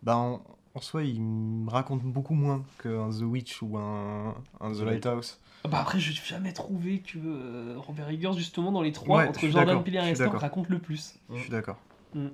bah, 0.03 0.17
en, 0.17 0.41
en 0.75 0.81
soi, 0.81 1.03
il 1.03 1.21
me 1.21 1.69
raconte 1.69 2.01
beaucoup 2.03 2.33
moins 2.33 2.63
qu'un 2.81 3.09
The 3.11 3.21
Witch 3.23 3.61
ou 3.61 3.77
un, 3.77 4.33
un 4.59 4.71
The 4.73 4.77
The 4.79 4.81
Lighthouse. 4.81 5.39
Ah 5.63 5.67
Bah 5.67 5.79
après, 5.81 5.99
j'ai 5.99 6.13
jamais 6.13 6.53
trouvé 6.53 6.99
que 6.99 7.17
euh, 7.17 7.75
Robert 7.77 8.09
Eggers 8.09 8.33
justement 8.33 8.71
dans 8.71 8.81
les 8.81 8.91
trois 8.91 9.17
Ouais, 9.19 9.23
je 9.25 9.29
entre 9.29 9.47
Jordan 9.47 9.83
Peele 9.83 9.97
et 9.97 10.15
je 10.15 10.19
d'accord. 10.19 10.41
raconte 10.41 10.69
le 10.69 10.79
plus. 10.79 11.19
Je 11.33 11.39
suis 11.39 11.49
d'accord. 11.51 11.77
Mm. 12.15 12.27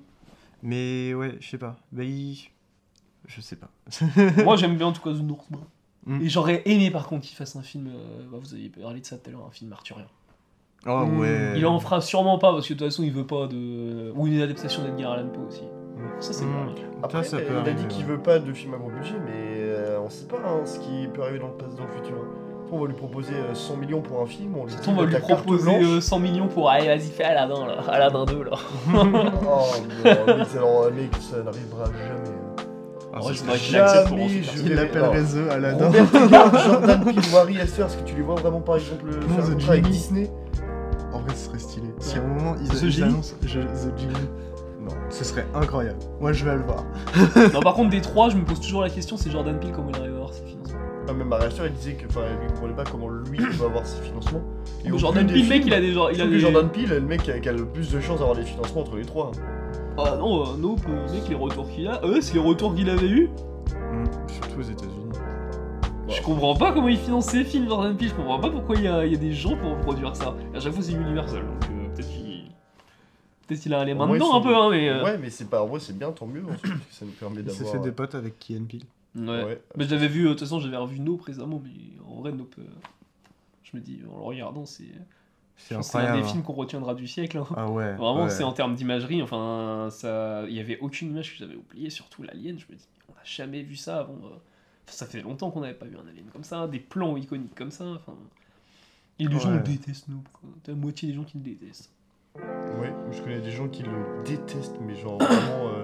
Mais 0.64 1.14
ouais, 1.14 1.36
je 1.40 1.48
sais 1.50 1.58
pas. 1.58 1.76
Bah, 1.92 2.04
il... 2.04 2.38
Je 3.28 3.42
sais 3.42 3.58
pas. 3.58 3.70
Moi 4.44 4.56
j'aime 4.56 4.78
bien 4.78 4.88
en 4.88 4.94
tout 4.94 5.02
cas 5.02 5.12
The 5.12 5.22
Northman. 5.22 5.62
Mm. 6.06 6.22
Et 6.22 6.30
j'aurais 6.30 6.62
aimé 6.66 6.90
par 6.90 7.08
contre 7.08 7.28
qu'il 7.28 7.36
fasse 7.36 7.56
un 7.58 7.62
film, 7.62 7.88
euh, 7.88 8.24
bah, 8.32 8.38
vous 8.42 8.54
avez 8.54 8.70
parlé 8.70 9.02
de 9.02 9.06
ça 9.06 9.18
tout 9.18 9.30
à 9.30 9.34
l'heure, 9.34 9.46
un 9.46 9.52
film 9.52 9.72
arthurien. 9.74 10.08
Oh 10.86 11.06
Mm. 11.06 11.20
ouais. 11.20 11.54
Il 11.58 11.66
en 11.66 11.80
fera 11.80 12.00
sûrement 12.00 12.38
pas 12.40 12.54
parce 12.54 12.68
que 12.68 12.74
de 12.74 12.80
toute 12.80 12.88
façon 12.88 13.04
il 13.04 13.12
veut 13.12 13.28
pas 13.28 13.48
de. 13.48 14.14
Ou 14.16 14.28
une 14.28 14.40
adaptation 14.40 14.84
d'Edgar 14.84 15.12
Allan 15.14 15.28
Poe 15.30 15.46
aussi. 15.48 15.64
Ça 16.22 16.32
c'est 16.32 16.46
pas 16.46 16.52
mal. 16.52 16.70
Après, 17.04 17.24
Ça, 17.24 17.32
ça 17.32 17.38
peut 17.44 17.54
il 17.64 17.70
a 17.70 17.74
dit 17.74 17.88
qu'il 17.88 18.06
veut 18.06 18.22
pas 18.22 18.40
de 18.40 18.54
film 18.54 18.74
à 18.74 18.78
gros 18.78 18.90
budget, 18.90 19.16
mais 19.26 19.32
euh, 19.58 20.00
on 20.00 20.10
sait 20.10 20.28
pas 20.28 20.38
hein, 20.46 20.66
ce 20.66 20.80
qui 20.80 21.08
peut 21.14 21.24
arriver 21.24 21.40
dans 21.40 21.48
le 21.50 21.76
dans 21.76 21.84
le 21.84 21.90
futur. 21.92 22.16
hein. 22.18 22.47
On 22.72 22.80
va 22.82 22.88
lui 22.88 22.94
proposer 22.94 23.34
euh, 23.34 23.54
100 23.56 23.78
millions 23.78 24.02
pour 24.02 24.22
un 24.22 24.26
film, 24.26 24.56
on 24.58 24.66
lui 24.66 24.74
dit 24.74 24.80
On 24.88 24.92
va 24.94 25.04
bah, 25.04 25.10
lui 25.10 25.18
proposer 25.20 25.64
blanche. 25.64 25.84
euh, 25.86 26.02
100 26.02 26.20
millions 26.20 26.48
pour 26.48 26.70
allez 26.70 26.88
vas-y 26.88 27.10
fais 27.10 27.24
Aladdin 27.24 27.66
là, 27.66 27.78
Aladdin 27.90 28.26
2 28.26 28.44
là. 28.44 28.52
Oh 28.94 29.04
non, 29.04 29.04
mec, 30.04 30.18
alors, 30.56 30.92
mec, 30.92 31.12
ça 31.22 31.38
n'arrivera 31.44 31.86
jamais. 31.86 32.30
hein. 32.30 32.64
Ah, 33.14 33.20
vrai 33.20 33.34
pour 34.08 34.18
Jamais 34.18 34.42
je 34.44 34.62
Il 34.64 34.76
l'appellerait 34.76 35.24
The 35.24 35.52
Aladdin. 35.52 35.90
Robert 36.14 36.60
Jordan 36.60 37.04
Peele 37.06 37.20
ou 37.34 37.38
Harry 37.38 37.62
Astor, 37.62 37.86
est-ce 37.88 37.98
que 37.98 38.04
tu 38.04 38.16
les 38.16 38.22
vois 38.22 38.36
vraiment 38.36 38.60
par 38.62 38.76
exemple 38.76 39.06
Non, 39.06 39.36
faire 39.36 39.46
The 39.46 39.50
un 39.50 39.54
contrat 39.54 39.74
avec. 39.74 39.92
Disney? 39.92 40.32
En 41.14 41.20
vrai, 41.22 41.30
ce 41.36 41.46
serait 41.48 41.60
stylé. 41.60 41.88
Si 42.00 42.18
à 42.18 42.22
un 42.22 42.28
moment 42.28 42.56
ils, 42.62 42.68
The 42.70 42.84
ils 42.84 43.04
annoncent 43.04 43.36
je- 43.44 43.60
The 43.62 43.98
Genie, 43.98 44.14
Non. 44.82 44.92
ce 45.10 45.24
serait 45.24 45.48
incroyable. 45.56 45.98
Moi, 46.20 46.34
je 46.34 46.44
vais 46.46 46.56
le 46.56 46.64
voir. 46.64 46.84
non 47.54 47.62
par 47.62 47.74
contre 47.76 47.90
des 47.92 48.02
trois 48.02 48.30
je 48.30 48.36
me 48.36 48.44
pose 48.44 48.60
toujours 48.60 48.82
la 48.82 48.90
question 48.90 49.16
c'est 49.18 49.32
Jordan 49.32 49.58
Peele 49.58 49.72
comment 49.74 49.90
il 49.94 50.00
arrive 50.00 50.12
à 50.12 50.16
avoir 50.18 50.34
ses 50.34 50.42
financements. 50.44 50.57
Ah, 51.10 51.14
même 51.14 51.32
Harry 51.32 51.46
Astor, 51.46 51.66
il 51.68 51.74
disait 51.74 51.94
que, 51.94 52.06
enfin, 52.08 52.22
lui, 52.22 52.46
il 52.48 52.52
comprenait 52.54 52.74
pas 52.76 52.84
comment 52.84 53.08
lui 53.10 53.38
il 53.40 53.48
va 53.58 53.66
avoir 53.66 53.86
ses 53.86 54.02
financements. 54.02 54.42
Et 54.86 54.92
au 54.92 54.98
Jordan 54.98 55.26
Peele 55.26 55.48
mec 55.48 55.64
films, 55.64 55.68
il 55.68 55.74
a 55.74 55.80
des 55.82 55.88
Il 55.88 55.98
a 56.00 56.02
trouve 56.02 56.18
des... 56.18 56.30
que 56.32 56.38
Jordan 56.40 56.70
Peele 56.70 56.92
est 56.92 57.00
le 57.00 57.06
mec 57.06 57.24
qui 57.24 57.32
a, 57.32 57.40
qui 57.40 57.50
a 57.50 57.54
le 57.54 57.66
plus 57.66 57.92
de 57.92 58.00
chances 58.00 58.20
d'avoir 58.20 58.36
des 58.36 58.44
financements 58.44 58.82
entre 58.82 58.98
les 58.98 59.06
trois. 59.06 59.32
Ah 59.98 60.16
non 60.18 60.44
euh, 60.54 60.58
Nope 60.58 60.82
euh, 60.90 61.12
mec 61.14 61.28
les 61.30 61.36
retours 61.36 61.70
qu'il 61.70 61.88
a. 61.88 62.04
Euh 62.04 62.20
c'est 62.22 62.34
les 62.36 62.40
retours 62.40 62.76
qu'il 62.76 62.90
avait 62.90 63.08
eu. 63.10 63.30
Mm, 63.92 64.06
Surtout 64.28 64.60
aux 64.60 64.64
États-Unis. 64.64 64.94
Je 66.10 66.22
comprends 66.22 66.56
pas 66.56 66.72
comment 66.72 66.88
il 66.88 66.98
finance 66.98 67.26
ses 67.28 67.44
films 67.44 67.68
Jordan 67.68 67.96
Peele, 67.98 68.10
je 68.10 68.14
comprends 68.16 68.40
pas 68.40 68.50
pourquoi 68.50 68.76
il 68.76 68.84
y 68.84 68.88
a, 68.88 69.06
il 69.06 69.12
y 69.12 69.16
a 69.16 69.20
des 69.20 69.34
gens 69.34 69.56
pour 69.58 69.76
produire 69.78 70.16
ça. 70.16 70.36
À 70.56 70.60
chaque 70.60 70.74
fois 70.74 70.82
c'est 70.84 70.94
Universal 70.94 71.42
donc 71.42 71.70
euh, 71.72 71.96
peut-être 71.96 72.10
qu'il. 72.10 72.44
Peut-être 73.48 73.62
qu'il 73.62 73.74
a 73.74 73.84
les 73.86 73.94
mains 73.94 74.06
En 74.06 74.14
dedans 74.14 74.38
un 74.38 74.42
peu 74.42 74.56
hein 74.56 74.70
mais. 74.72 74.90
euh, 74.90 75.04
Ouais, 75.04 75.18
mais 75.18 75.30
c'est 75.30 75.50
pas, 75.50 75.62
en 75.64 75.68
vrai, 75.68 75.80
c'est 75.80 75.98
bien, 75.98 76.12
tant 76.12 76.26
mieux, 76.28 76.42
parce 76.42 76.62
que 76.62 76.68
ça 76.92 77.06
nous 77.06 77.12
permet 77.12 77.42
Il 77.42 77.50
s'est 77.52 77.64
d'avoir. 77.64 77.74
fait 77.82 77.90
des 77.90 77.92
potes 77.94 78.14
avec 78.16 78.38
Key 78.40 78.60
Peele. 78.70 78.82
Ouais. 79.18 79.44
Ouais. 79.44 79.62
Mais 79.76 79.86
je 79.86 79.94
l'avais 79.96 80.08
vu, 80.08 80.24
de 80.24 80.30
toute 80.30 80.40
façon 80.42 80.60
j'avais 80.60 80.78
revu 80.78 81.00
Nope 81.00 81.22
récemment, 81.24 81.62
mais 81.64 81.72
en 82.08 82.16
vrai 82.22 82.32
Nope, 82.32 82.56
euh, 82.60 82.64
je 83.64 83.76
me 83.78 83.82
dis, 83.82 84.00
en 84.12 84.18
le 84.18 84.24
regardant, 84.24 84.66
c'est 84.66 84.86
C'est 85.58 85.76
un 85.76 86.16
des 86.16 86.24
films 86.24 86.44
qu'on 86.44 86.54
retiendra 86.54 86.94
du 86.96 87.08
siècle. 87.08 87.38
hein. 87.40 87.48
Ah 87.56 87.70
ouais. 87.70 87.94
Vraiment, 87.96 88.24
ouais. 88.26 88.30
c'est 88.30 88.44
en 88.44 88.54
termes 88.54 88.76
d'imagerie, 88.76 89.22
enfin, 89.24 89.88
ça, 89.92 90.44
il 90.48 90.54
y 90.54 90.60
avait 90.60 90.78
aucune 90.80 91.10
image 91.12 91.32
que 91.34 91.38
j'avais 91.40 91.56
oubliée, 91.56 91.90
surtout 91.90 92.24
l'alien. 92.24 92.58
Je 92.60 92.66
me 92.72 92.78
dis, 92.78 92.86
on 93.10 93.14
n'a 93.14 93.24
jamais 93.24 93.62
vu 93.64 93.76
ça 93.76 94.00
avant. 94.00 94.14
euh. 94.14 94.30
Enfin, 94.86 94.96
ça 94.96 95.06
fait 95.06 95.22
longtemps 95.22 95.50
qu'on 95.52 95.62
n'avait 95.62 95.74
pas 95.74 95.86
vu 95.88 95.98
un 95.98 96.08
alien 96.08 96.26
comme 96.32 96.44
ça, 96.46 96.68
des 96.68 96.80
plans 96.80 97.18
iconiques 97.18 97.56
comme 97.56 97.72
ça. 97.72 97.86
Enfin, 97.86 98.14
et 99.20 99.28
les 99.28 99.40
gens 99.40 99.50
Ouais. 99.50 99.56
le 99.58 99.64
détestent. 99.64 100.06
T'as 100.64 100.72
la 100.74 100.78
moitié 100.78 101.10
des 101.10 101.16
gens 101.16 101.24
qui 101.24 101.38
le 101.40 101.44
détestent. 101.44 101.90
Ouais, 102.36 102.94
je 103.12 103.20
connais 103.22 103.42
des 103.42 103.50
gens 103.52 103.68
qui 103.68 103.82
le 103.84 104.24
détestent, 104.24 104.80
mais 104.86 104.96
genre 104.96 105.18
vraiment 105.18 105.70
euh, 105.74 105.84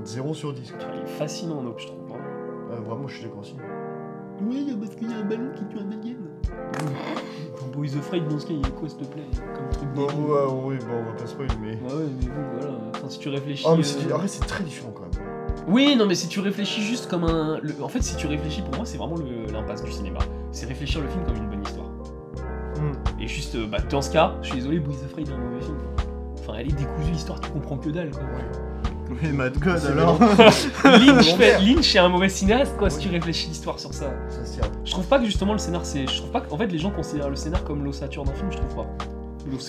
mode 0.00 0.06
0 0.06 0.34
sur 0.34 0.52
10. 0.52 0.70
quoi. 0.72 0.78
Enfin, 0.80 0.90
il 0.96 1.02
est 1.02 1.06
fascinant 1.06 1.62
Nope, 1.62 1.78
je 1.80 1.86
trouve. 1.86 1.98
vraiment. 2.08 2.24
Euh, 2.72 2.80
vraiment, 2.80 3.06
je 3.08 3.14
suis 3.16 3.24
d'accord 3.24 3.40
aussi. 3.40 3.56
Oui, 4.42 4.74
parce 4.80 4.94
qu'il 4.94 5.10
y 5.10 5.14
a 5.14 5.18
un 5.18 5.24
ballon 5.24 5.50
qui 5.54 5.64
tue 5.66 5.78
un 5.78 5.90
alien. 5.92 6.16
Boys 7.74 7.96
Afraid 7.98 8.26
dans 8.26 8.38
ce 8.38 8.46
cas, 8.46 8.54
il 8.54 8.60
y 8.60 8.64
a 8.64 8.70
quoi 8.70 8.88
s'il 8.88 8.98
te 8.98 9.04
plaît 9.04 9.22
Comme 9.54 9.68
truc 9.70 9.88
Bon, 9.94 10.06
débile. 10.06 10.20
ouais, 10.24 10.30
ouais, 10.30 10.78
bon, 10.78 10.94
on 11.00 11.04
va 11.04 11.12
pas 11.12 11.26
spoil, 11.26 11.48
mais. 11.60 11.72
Ouais, 11.74 11.94
ouais, 11.94 12.06
mais 12.20 12.26
bon, 12.26 12.42
voilà. 12.58 12.74
Enfin, 12.94 13.08
si 13.08 13.18
tu 13.18 13.28
réfléchis. 13.28 13.64
Ah, 13.68 13.72
mais 13.74 13.80
euh, 13.80 13.82
c'est, 13.82 14.12
après, 14.12 14.28
c'est 14.28 14.44
très 14.46 14.64
différent 14.64 14.92
quand 14.94 15.02
même. 15.02 15.10
Oui, 15.68 15.94
non, 15.96 16.06
mais 16.06 16.14
si 16.14 16.26
tu 16.28 16.40
réfléchis 16.40 16.80
juste 16.82 17.08
comme 17.08 17.24
un. 17.24 17.58
le- 17.62 17.82
En 17.82 17.88
fait, 17.88 18.02
si 18.02 18.16
tu 18.16 18.26
réfléchis, 18.26 18.62
pour 18.62 18.74
moi, 18.76 18.86
c'est 18.86 18.96
vraiment 18.98 19.16
le- 19.16 19.52
l'impasse 19.52 19.84
du 19.84 19.92
cinéma. 19.92 20.18
C'est 20.52 20.66
réfléchir 20.66 21.00
le 21.02 21.08
film 21.08 21.22
comme 21.24 21.36
une 21.36 21.48
bonne 21.50 21.62
histoire. 21.62 21.86
Mm. 22.80 23.20
Et 23.22 23.28
juste, 23.28 23.54
euh, 23.56 23.66
bah, 23.66 23.78
dans 23.90 24.00
ce 24.02 24.10
cas, 24.10 24.34
je 24.42 24.46
suis 24.48 24.56
désolé, 24.56 24.80
Boys 24.80 24.94
Afraid 25.04 25.28
est 25.28 25.32
un 25.32 25.36
mauvais 25.38 25.60
film. 25.60 25.76
Enfin, 26.38 26.54
elle 26.58 26.68
est 26.68 26.72
décousue, 26.76 27.12
l'histoire, 27.12 27.38
tu 27.40 27.50
comprends 27.50 27.76
que 27.76 27.90
dalle, 27.90 28.10
quoi. 28.10 28.22
Oui, 29.10 29.32
Mad 29.32 29.58
God 29.58 29.84
alors. 29.86 30.18
Lynch, 30.84 31.34
fait, 31.34 31.52
Volontaire. 31.52 31.60
Lynch 31.60 31.96
est 31.96 31.98
un 31.98 32.08
mauvais 32.08 32.28
cinéaste, 32.28 32.76
quoi, 32.76 32.90
si 32.90 32.98
tu 32.98 33.08
réfléchis 33.08 33.48
l'histoire 33.48 33.78
sur 33.78 33.92
ça. 33.92 34.12
Je 34.84 34.90
trouve 34.90 35.06
pas 35.06 35.18
que 35.18 35.24
justement 35.26 35.52
le 35.52 35.58
scénar, 35.58 35.84
c'est. 35.84 36.06
Je 36.06 36.16
trouve 36.18 36.30
pas 36.30 36.40
qu'en 36.40 36.56
fait, 36.56 36.66
les 36.66 36.78
gens 36.78 36.90
considèrent 36.90 37.30
le 37.30 37.36
scénar 37.36 37.64
comme 37.64 37.84
l'ossature 37.84 38.24
d'un 38.24 38.32
film, 38.32 38.50
je 38.50 38.58
trouve 38.58 38.74
pas. 38.74 38.86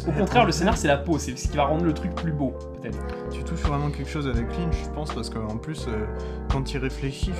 Au 0.07 0.11
contraire, 0.11 0.45
le 0.45 0.51
scénar, 0.51 0.77
c'est 0.77 0.87
la 0.87 0.97
peau, 0.97 1.17
c'est 1.17 1.37
ce 1.37 1.47
qui 1.47 1.57
va 1.57 1.63
rendre 1.63 1.85
le 1.85 1.93
truc 1.93 2.13
plus 2.13 2.33
beau, 2.33 2.53
peut-être. 2.81 2.99
Tu 3.31 3.43
touches 3.43 3.61
vraiment 3.61 3.89
quelque 3.89 4.09
chose 4.09 4.27
avec 4.27 4.45
Lynch, 4.57 4.75
je 4.83 4.89
pense, 4.89 5.13
parce 5.13 5.29
qu'en 5.29 5.57
plus, 5.57 5.85
euh, 5.87 6.05
quand 6.51 6.63
tu 6.63 6.77
réfléchis, 6.77 7.31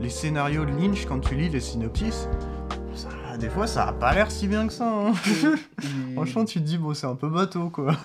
les 0.00 0.10
scénarios 0.10 0.64
de 0.64 0.72
Lynch, 0.72 1.06
quand 1.06 1.20
tu 1.20 1.36
lis 1.36 1.48
les 1.48 1.60
synopsis, 1.60 2.28
ça, 3.34 3.38
des 3.38 3.48
fois, 3.48 3.66
ça 3.66 3.88
a 3.88 3.92
pas 3.92 4.14
l'air 4.14 4.30
si 4.30 4.46
bien 4.48 4.66
que 4.66 4.72
ça. 4.72 4.88
hein. 4.88 5.12
Et- 5.82 6.12
Franchement, 6.14 6.44
tu 6.44 6.60
te 6.60 6.64
dis, 6.64 6.78
bon, 6.78 6.94
c'est 6.94 7.06
un 7.06 7.14
peu 7.16 7.28
bateau, 7.28 7.68
quoi. 7.70 7.96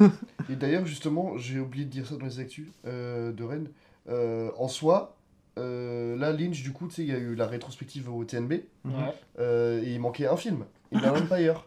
Et 0.49 0.55
d'ailleurs, 0.55 0.85
justement, 0.85 1.37
j'ai 1.37 1.59
oublié 1.59 1.85
de 1.85 1.89
dire 1.91 2.05
ça 2.07 2.15
dans 2.15 2.25
les 2.25 2.39
actus 2.39 2.67
euh, 2.85 3.31
de 3.31 3.43
Rennes. 3.43 3.67
Euh, 4.09 4.49
en 4.57 4.67
soi, 4.67 5.15
euh, 5.57 6.15
là, 6.17 6.31
Lynch, 6.31 6.63
du 6.63 6.71
coup, 6.71 6.87
tu 6.87 6.95
sais, 6.95 7.01
il 7.03 7.09
y 7.09 7.13
a 7.13 7.17
eu 7.17 7.35
la 7.35 7.45
rétrospective 7.47 8.09
au 8.11 8.23
TNB, 8.23 8.53
Mhm. 8.85 8.93
euh, 9.39 9.81
et 9.83 9.93
il 9.93 9.99
manquait 9.99 10.27
un 10.27 10.37
film, 10.37 10.65
Inland 10.93 11.17
Empire. 11.17 11.65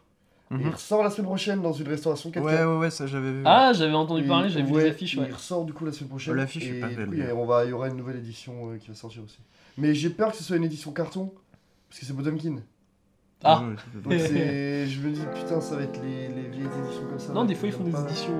Et 0.50 0.56
il 0.60 0.68
ressort 0.68 1.02
la 1.02 1.08
semaine 1.08 1.28
prochaine 1.28 1.62
dans 1.62 1.72
une 1.72 1.88
restauration 1.88 2.30
4 2.30 2.44
Ouais, 2.44 2.62
ouais, 2.62 2.76
ouais, 2.76 2.90
ça 2.90 3.06
j'avais 3.06 3.32
vu. 3.32 3.42
Ah, 3.46 3.72
j'avais 3.72 3.94
entendu 3.94 4.24
Et- 4.24 4.28
parler, 4.28 4.50
j'avais 4.50 4.64
vu 4.66 4.72
ouais, 4.74 4.84
les 4.84 4.90
affiches, 4.90 5.16
ouais. 5.16 5.24
Il 5.26 5.32
ressort 5.32 5.64
du 5.64 5.72
coup 5.72 5.86
la 5.86 5.92
semaine 5.92 6.10
prochaine. 6.10 6.34
Oh, 6.34 6.36
l'affiche 6.36 6.66
est 6.66 6.78
pas 6.78 6.88
du 6.88 6.96
belle, 6.96 7.08
il 7.14 7.22
a- 7.22 7.34
on 7.34 7.46
va, 7.46 7.64
il 7.64 7.70
y 7.70 7.72
aura 7.72 7.88
une 7.88 7.96
nouvelle 7.96 8.16
édition 8.18 8.70
euh, 8.70 8.76
qui 8.76 8.88
va 8.88 8.94
sortir 8.94 9.22
aussi. 9.24 9.38
Mais 9.78 9.94
j'ai 9.94 10.10
peur 10.10 10.30
que 10.32 10.36
ce 10.36 10.44
soit 10.44 10.56
une 10.56 10.64
édition 10.64 10.92
carton, 10.92 11.32
parce 11.88 12.00
que 12.00 12.04
c'est 12.06 12.12
Potemkin. 12.14 12.56
Ah. 13.44 13.62
Donc 14.04 14.12
c'est, 14.18 14.86
je 14.86 15.00
me 15.00 15.10
dis 15.12 15.20
putain, 15.34 15.60
ça 15.60 15.76
va 15.76 15.82
être 15.82 16.00
les, 16.02 16.28
les 16.28 16.48
vieilles 16.48 16.66
éditions 16.84 17.06
comme 17.08 17.18
ça. 17.18 17.32
Non, 17.32 17.44
des 17.44 17.54
fois 17.54 17.68
ils 17.68 17.72
font 17.72 17.84
des 17.84 17.90
pas. 17.90 18.00
éditions. 18.02 18.32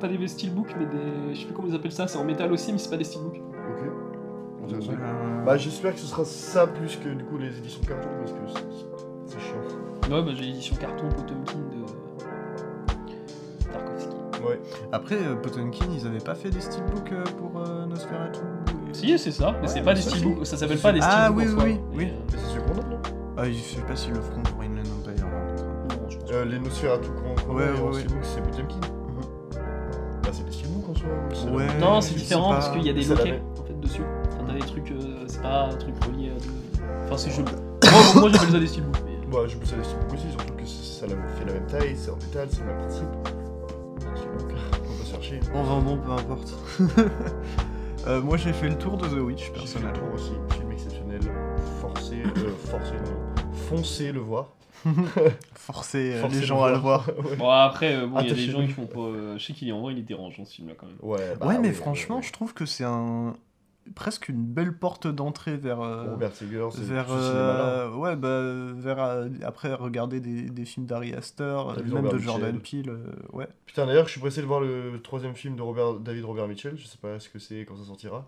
Pas 0.00 0.08
des 0.08 0.28
steelbooks, 0.28 0.74
mais 0.78 0.86
des. 0.86 1.34
Je 1.34 1.40
sais 1.40 1.44
plus 1.46 1.54
comment 1.54 1.68
ils 1.68 1.74
appellent 1.74 1.92
ça, 1.92 2.06
c'est 2.08 2.18
en 2.18 2.24
métal 2.24 2.52
aussi, 2.52 2.72
mais 2.72 2.78
c'est 2.78 2.90
pas 2.90 2.96
des 2.96 3.04
steelbooks. 3.04 3.36
Ok. 3.36 4.72
Euh, 4.72 5.44
Bah 5.44 5.56
j'espère 5.56 5.94
que 5.94 6.00
ce 6.00 6.06
sera 6.06 6.24
ça 6.24 6.66
plus 6.66 6.96
que 6.96 7.08
du 7.08 7.22
coup 7.24 7.38
les 7.38 7.56
éditions 7.58 7.80
carton 7.86 8.08
parce 8.18 8.32
que 8.32 8.38
c'est, 8.48 9.34
c'est 9.34 9.40
chiant. 9.40 10.14
Ouais, 10.16 10.22
bah 10.24 10.32
j'ai 10.34 10.44
l'édition 10.46 10.74
carton 10.76 11.08
Potemkin 11.10 11.58
de. 11.58 11.86
Tarkovsky. 13.72 14.16
Ouais. 14.46 14.60
Après, 14.92 15.16
euh, 15.16 15.34
Potemkin, 15.36 15.86
ils 15.94 16.06
avaient 16.06 16.18
pas 16.18 16.34
fait 16.34 16.50
des 16.50 16.60
steelbooks 16.60 17.12
euh, 17.12 17.24
pour 17.38 17.60
euh, 17.60 17.86
Nosferatu 17.86 18.40
et- 18.90 18.94
Si, 18.94 19.18
c'est 19.18 19.30
ça, 19.30 19.52
mais 19.52 19.62
Ouais, 19.62 19.68
c'est 19.68 19.82
pas 19.82 19.94
des 19.94 20.00
ça, 20.00 20.10
steelbooks, 20.10 20.46
ça 20.46 20.56
s'appelle 20.56 20.78
pas 20.78 20.92
des 20.92 21.00
Ah, 21.02 21.30
steelbooks 21.30 21.44
oui, 21.44 21.52
en 21.52 21.56
soi. 21.56 21.64
oui, 21.64 21.80
oui. 21.94 22.04
Et, 22.04 22.06
Mais 22.06 22.38
c'est 22.38 22.54
ce 22.54 22.60
qu'on 22.60 22.72
a 22.72 22.84
non 22.84 22.85
Ah, 23.38 23.44
je 23.50 23.52
sais 23.58 23.80
pas 23.82 23.94
s'ils 23.96 24.14
le 24.14 24.20
feront 24.20 24.42
pour 24.42 24.62
Inland 24.62 24.86
Empire. 24.98 25.26
euh, 25.26 25.88
non, 25.90 26.08
je 26.10 26.16
pense 26.18 26.30
euh, 26.32 26.44
Les 26.46 26.58
Nosferatu 26.58 27.08
qu'on, 27.10 27.54
Ouais, 27.54 27.64
a 27.64 27.72
ouais, 27.72 27.80
ouais. 27.80 27.92
steelbook 28.00 28.18
c'est 28.24 28.42
Potemkin. 28.42 28.80
Bah 30.22 30.30
c'est 30.32 30.44
des 30.44 30.52
steelbooks 30.52 30.88
en 30.88 30.94
soi. 30.94 31.08
Non, 31.80 32.00
c'est 32.00 32.14
différent 32.14 32.50
parce 32.50 32.70
qu'il 32.70 32.82
y 32.82 32.90
a 32.90 32.92
des 32.92 33.04
loquets 33.04 33.42
en 33.60 33.64
fait 33.64 33.78
dessus. 33.80 34.02
Enfin, 34.28 34.44
t'as 34.46 34.52
des 34.54 34.58
trucs, 34.60 34.90
euh, 34.90 35.24
c'est 35.26 35.42
pas 35.42 35.66
un 35.66 35.74
truc 35.76 35.94
relié 36.04 36.30
à 36.30 36.34
de. 36.34 37.04
Enfin, 37.06 37.16
c'est 37.16 37.30
chelou. 37.30 37.44
moi, 38.14 38.20
moi 38.22 38.28
j'appelle 38.30 38.50
ça 38.50 38.58
des 38.58 38.66
steelbooks. 38.66 38.96
Mais... 39.04 39.26
Bah 39.30 39.38
je 39.46 39.56
peux 39.56 39.66
ça 39.66 39.76
des 39.76 39.84
steelbooks 39.84 40.14
aussi, 40.14 40.30
surtout 40.30 40.54
que 40.54 40.64
ça 40.66 41.06
la- 41.06 41.14
fait 41.38 41.44
la 41.44 41.52
même 41.52 41.66
taille, 41.66 41.94
c'est 41.96 42.10
en 42.10 42.16
métal, 42.16 42.48
c'est 42.50 42.60
le 42.60 42.66
même 42.66 42.78
principe. 42.78 43.04
Steelbook. 44.16 44.52
On 44.82 44.92
va 44.92 45.04
se 45.04 45.10
faire 45.10 45.18
marché. 45.18 45.40
On 45.54 45.62
vend 45.62 45.80
bon, 45.82 45.98
peu 45.98 46.10
importe. 46.12 46.54
Euh, 48.08 48.22
moi 48.22 48.36
j'ai 48.36 48.52
fait 48.52 48.68
le 48.68 48.76
tour 48.78 48.96
de 48.96 49.08
The 49.08 49.18
Witch 49.18 49.38
J'ai 49.38 49.44
fait 49.46 49.52
le 49.54 49.58
personnellement. 49.58 49.92
tour 49.98 50.14
aussi, 50.14 50.30
film 50.56 50.70
exceptionnel. 50.70 51.18
Forcez, 52.24 52.94
euh, 52.94 52.98
non. 52.98 53.52
Foncez 53.68 54.12
le 54.12 54.20
voir. 54.20 54.48
Forcer 55.54 56.14
euh, 56.14 56.20
Forcez 56.20 56.40
les 56.40 56.46
gens 56.46 56.62
à 56.62 56.70
le 56.70 56.76
voir. 56.78 57.08
Ouais. 57.08 57.36
Bon, 57.38 57.48
après, 57.50 57.96
euh, 57.96 58.06
bon, 58.06 58.20
il 58.20 58.28
y 58.28 58.30
a 58.30 58.34
des 58.34 58.46
gens 58.50 58.64
qui 58.64 58.72
font 58.72 58.86
pas. 58.86 59.00
euh, 59.00 59.38
je 59.38 59.44
sais 59.44 59.52
qu'il 59.52 59.68
est 59.68 59.72
en 59.72 59.80
vrai, 59.80 59.94
il 59.94 59.98
est 59.98 60.02
dérangeant 60.02 60.44
ce 60.44 60.54
film 60.54 60.68
là 60.68 60.74
quand 60.78 60.86
même. 60.86 60.96
Ouais, 61.02 61.34
bah 61.40 61.46
ouais, 61.46 61.58
mais 61.58 61.68
oui, 61.68 61.74
franchement, 61.74 62.22
je 62.22 62.32
trouve 62.32 62.54
que 62.54 62.66
c'est 62.66 62.84
un 62.84 63.34
presque 63.94 64.28
une 64.28 64.44
belle 64.44 64.76
porte 64.76 65.06
d'entrée 65.06 65.56
vers. 65.56 65.80
euh, 65.80 66.10
Robert 66.10 66.34
Seger, 66.34 66.66
c'est 66.72 66.82
vers 66.82 67.08
ce 67.08 67.12
cinéma-là. 67.14 67.68
euh, 67.68 67.94
ouais 67.94 68.16
bah 68.16 68.40
vers 68.76 68.98
euh, 69.00 69.28
après 69.44 69.72
regarder 69.74 70.18
des, 70.20 70.42
des 70.50 70.64
films 70.64 70.86
d'Ari 70.86 71.14
Aster 71.14 71.56
David 71.76 71.92
même 71.92 71.96
Robert 72.04 72.12
de 72.14 72.18
Jordan 72.18 72.52
Mitchell. 72.56 72.82
Peele 72.82 72.90
euh, 72.90 73.12
ouais 73.36 73.46
Putain, 73.64 73.86
d'ailleurs, 73.86 74.06
je 74.06 74.10
suis 74.12 74.20
pressé 74.20 74.40
de 74.40 74.46
voir 74.46 74.60
le 74.60 75.00
troisième 75.02 75.34
film 75.34 75.54
de 75.56 75.62
Robert, 75.62 75.94
David 75.94 76.24
Robert 76.24 76.48
Mitchell. 76.48 76.76
Je 76.76 76.84
sais 76.86 76.98
pas 77.00 77.18
ce 77.20 77.28
que 77.28 77.38
c'est, 77.38 77.64
quand 77.64 77.76
ça 77.76 77.84
sortira. 77.84 78.26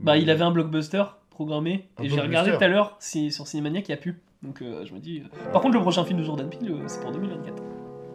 Bah, 0.00 0.12
Mais- 0.12 0.22
il 0.22 0.30
avait 0.30 0.42
un 0.44 0.50
blockbuster 0.50 1.04
programmé 1.38 1.86
Un 1.98 2.02
et 2.02 2.08
j'ai 2.08 2.20
regardé 2.20 2.50
tout 2.50 2.64
à 2.64 2.66
l'heure 2.68 2.96
si, 2.98 3.30
sur 3.30 3.46
Cinémaniac, 3.46 3.88
il 3.88 3.92
n'y 3.92 3.94
a 3.98 4.00
plus. 4.00 4.20
Donc 4.42 4.60
euh, 4.60 4.84
je 4.84 4.92
me 4.92 4.98
dis. 4.98 5.20
euh, 5.24 5.52
Par 5.52 5.62
contre, 5.62 5.74
le 5.76 5.80
prochain 5.80 6.02
film 6.04 6.18
de 6.18 6.24
Jordan 6.24 6.48
Peele, 6.50 6.72
euh, 6.72 6.82
c'est 6.88 7.00
pour 7.00 7.12
2024. 7.12 7.62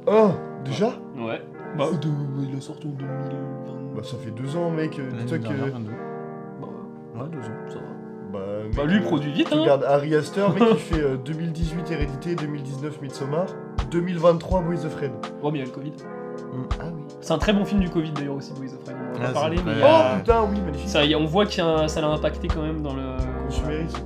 Oh 0.07 0.31
Déjà? 0.65 0.87
Ouais. 1.17 1.41
Bah, 1.77 1.85
de... 2.01 2.09
il 2.49 2.57
est 2.57 2.61
sorti 2.61 2.85
en 2.87 2.91
2020. 2.91 3.95
Bah, 3.95 4.01
ça 4.03 4.17
fait 4.17 4.31
deux 4.31 4.57
ans, 4.57 4.69
mec. 4.71 4.99
euh, 4.99 5.09
Dis-toi 5.19 5.37
que. 5.39 5.43
Bah, 5.47 6.67
ouais 7.15 7.29
deux 7.31 7.39
ans 7.39 7.69
ça 7.69 7.75
va. 7.75 7.81
Bah, 8.33 8.39
Bah, 8.75 8.83
mec, 8.83 8.91
lui, 8.91 8.99
euh, 8.99 9.07
produit 9.07 9.31
vite, 9.31 9.47
Tu 9.49 9.53
hein. 9.55 9.61
regardes 9.61 9.83
Harry 9.85 10.13
Astor, 10.15 10.53
mec, 10.53 10.63
il 10.71 10.77
fait 10.95 11.01
euh, 11.01 11.15
2018 11.17 11.91
Hérédité, 11.91 12.35
2019 12.35 13.01
Midsommar, 13.01 13.45
2023 13.91 14.61
Boys 14.63 14.85
of 14.85 14.91
Fred. 14.91 15.11
Ouais, 15.41 15.51
mais 15.51 15.59
il 15.59 15.61
y 15.61 15.63
a 15.63 15.65
le 15.65 15.71
Covid. 15.71 15.93
Ah 16.79 16.85
oui. 16.93 17.01
C'est 17.21 17.31
un 17.33 17.37
très 17.37 17.53
bon 17.53 17.63
film 17.63 17.79
du 17.81 17.89
Covid 17.89 18.11
d'ailleurs 18.11 18.35
aussi, 18.35 18.51
Boys 18.53 18.73
of 18.73 18.83
Fred. 18.83 18.95
On 19.15 19.19
va 19.19 19.25
Ah, 19.27 19.31
c'est 19.33 19.49
mais 19.49 19.55
vrai. 19.57 19.73
il 19.73 19.79
y 19.79 19.83
a- 19.83 20.11
Oh 20.13 20.17
putain, 20.17 20.43
oui, 20.49 20.59
magnifique. 20.61 20.89
ça, 20.89 21.05
y 21.05 21.13
a- 21.13 21.17
on 21.19 21.25
voit 21.25 21.45
que 21.45 21.51
ça 21.87 22.01
l'a 22.01 22.07
impacté 22.07 22.47
quand 22.47 22.61
même 22.61 22.81
dans 22.81 22.93
le. 22.95 23.03
Consumérisme. 23.45 23.97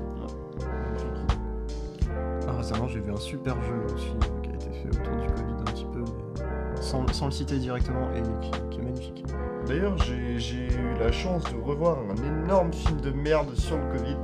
ah, 2.48 2.52
récemment 2.58 2.88
j'ai 2.88 3.00
vu 3.00 3.12
un 3.12 3.18
super 3.18 3.56
jeu 3.64 3.94
aussi 3.94 4.08
euh, 4.08 4.42
qui 4.42 4.50
a 4.50 4.54
été 4.54 4.70
fait 4.72 4.90
autour 4.90 5.16
du 5.16 5.28
Covid 5.28 5.54
un 5.60 5.64
petit 5.72 5.86
peu 5.86 6.00
mais 6.00 6.82
sans, 6.82 7.06
sans 7.14 7.26
le 7.26 7.32
citer 7.32 7.58
directement 7.58 8.10
et 8.16 8.22
qui, 8.46 8.52
qui 8.70 8.80
est 8.80 8.84
magnifique 8.84 9.24
D'ailleurs, 9.68 9.98
j'ai 9.98 10.40
j'ai 10.40 10.68
eu 10.68 10.94
la 10.98 11.12
chance 11.12 11.44
de 11.44 11.60
revoir 11.62 11.98
un 12.10 12.44
énorme 12.46 12.72
film 12.72 13.02
de 13.02 13.12
merde 13.12 13.54
sur 13.56 13.76
le 13.78 13.98
Covid, 13.98 14.16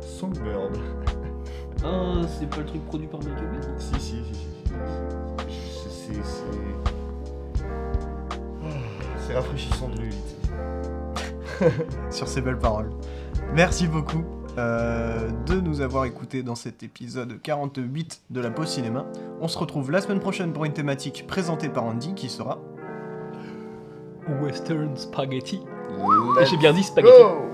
Songbird. 0.00 0.74
Ah, 1.84 2.22
c'est 2.26 2.48
pas 2.48 2.56
le 2.58 2.64
truc 2.64 2.82
produit 2.86 3.06
par 3.06 3.20
Michael 3.20 3.48
Bay 3.52 3.66
Si, 3.78 3.92
si, 3.94 4.00
si, 4.00 4.24
si. 4.24 4.34
si. 4.34 4.48
C'est. 5.84 6.14
c'est- 6.14 6.22
C'est 6.24 6.75
c'est 9.26 9.34
rafraîchissant 9.34 9.88
de 9.88 10.00
l'huile. 10.00 10.14
sur 12.10 12.28
ces 12.28 12.40
belles 12.42 12.58
paroles 12.58 12.90
merci 13.54 13.86
beaucoup 13.88 14.24
euh, 14.58 15.30
de 15.46 15.54
nous 15.60 15.80
avoir 15.80 16.04
écoutés 16.04 16.42
dans 16.42 16.54
cet 16.54 16.82
épisode 16.82 17.40
48 17.42 18.22
de 18.30 18.40
la 18.40 18.50
pause 18.50 18.68
cinéma 18.68 19.06
on 19.40 19.48
se 19.48 19.58
retrouve 19.58 19.90
la 19.90 20.00
semaine 20.02 20.20
prochaine 20.20 20.52
pour 20.52 20.64
une 20.66 20.72
thématique 20.74 21.26
présentée 21.26 21.68
par 21.68 21.84
Andy 21.84 22.14
qui 22.14 22.28
sera 22.28 22.58
Western 24.42 24.96
Spaghetti. 24.96 25.60
J'ai 26.50 26.56
bien 26.56 26.72
dit 26.72 26.82
spaghetti. 26.82 27.22
go 27.22 27.46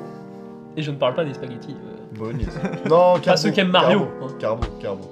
Et 0.77 0.83
je 0.83 0.91
ne 0.91 0.97
parle 0.97 1.15
pas 1.15 1.23
des 1.25 1.35
spaghettis. 1.35 1.77
euh, 1.77 2.19
Bonus. 2.19 2.49
Non, 2.89 3.19
Carbo. 3.21 3.37
ceux 3.37 3.51
qui 3.51 3.61
aiment 3.61 3.71
Mario, 3.71 4.07
Carbo, 4.07 4.25
hein. 4.25 4.37
Carbo, 4.39 4.67
Carbo. 4.81 5.05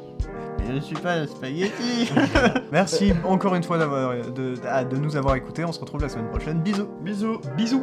Je 0.66 0.73
ne 0.73 0.81
suis 0.81 0.97
pas 0.97 1.15
un 1.15 1.27
spaghetti. 1.27 2.11
Merci 2.73 3.12
encore 3.24 3.55
une 3.55 3.62
fois 3.62 3.78
de, 3.78 4.55
ah, 4.69 4.85
de 4.85 4.97
nous 4.97 5.16
avoir 5.16 5.35
écoutés. 5.37 5.65
On 5.65 5.73
se 5.73 5.81
retrouve 5.81 6.03
la 6.03 6.09
semaine 6.09 6.28
prochaine. 6.28 6.61
Bisous. 6.61 6.89
Bisous. 7.03 7.41
Bisous 7.57 7.82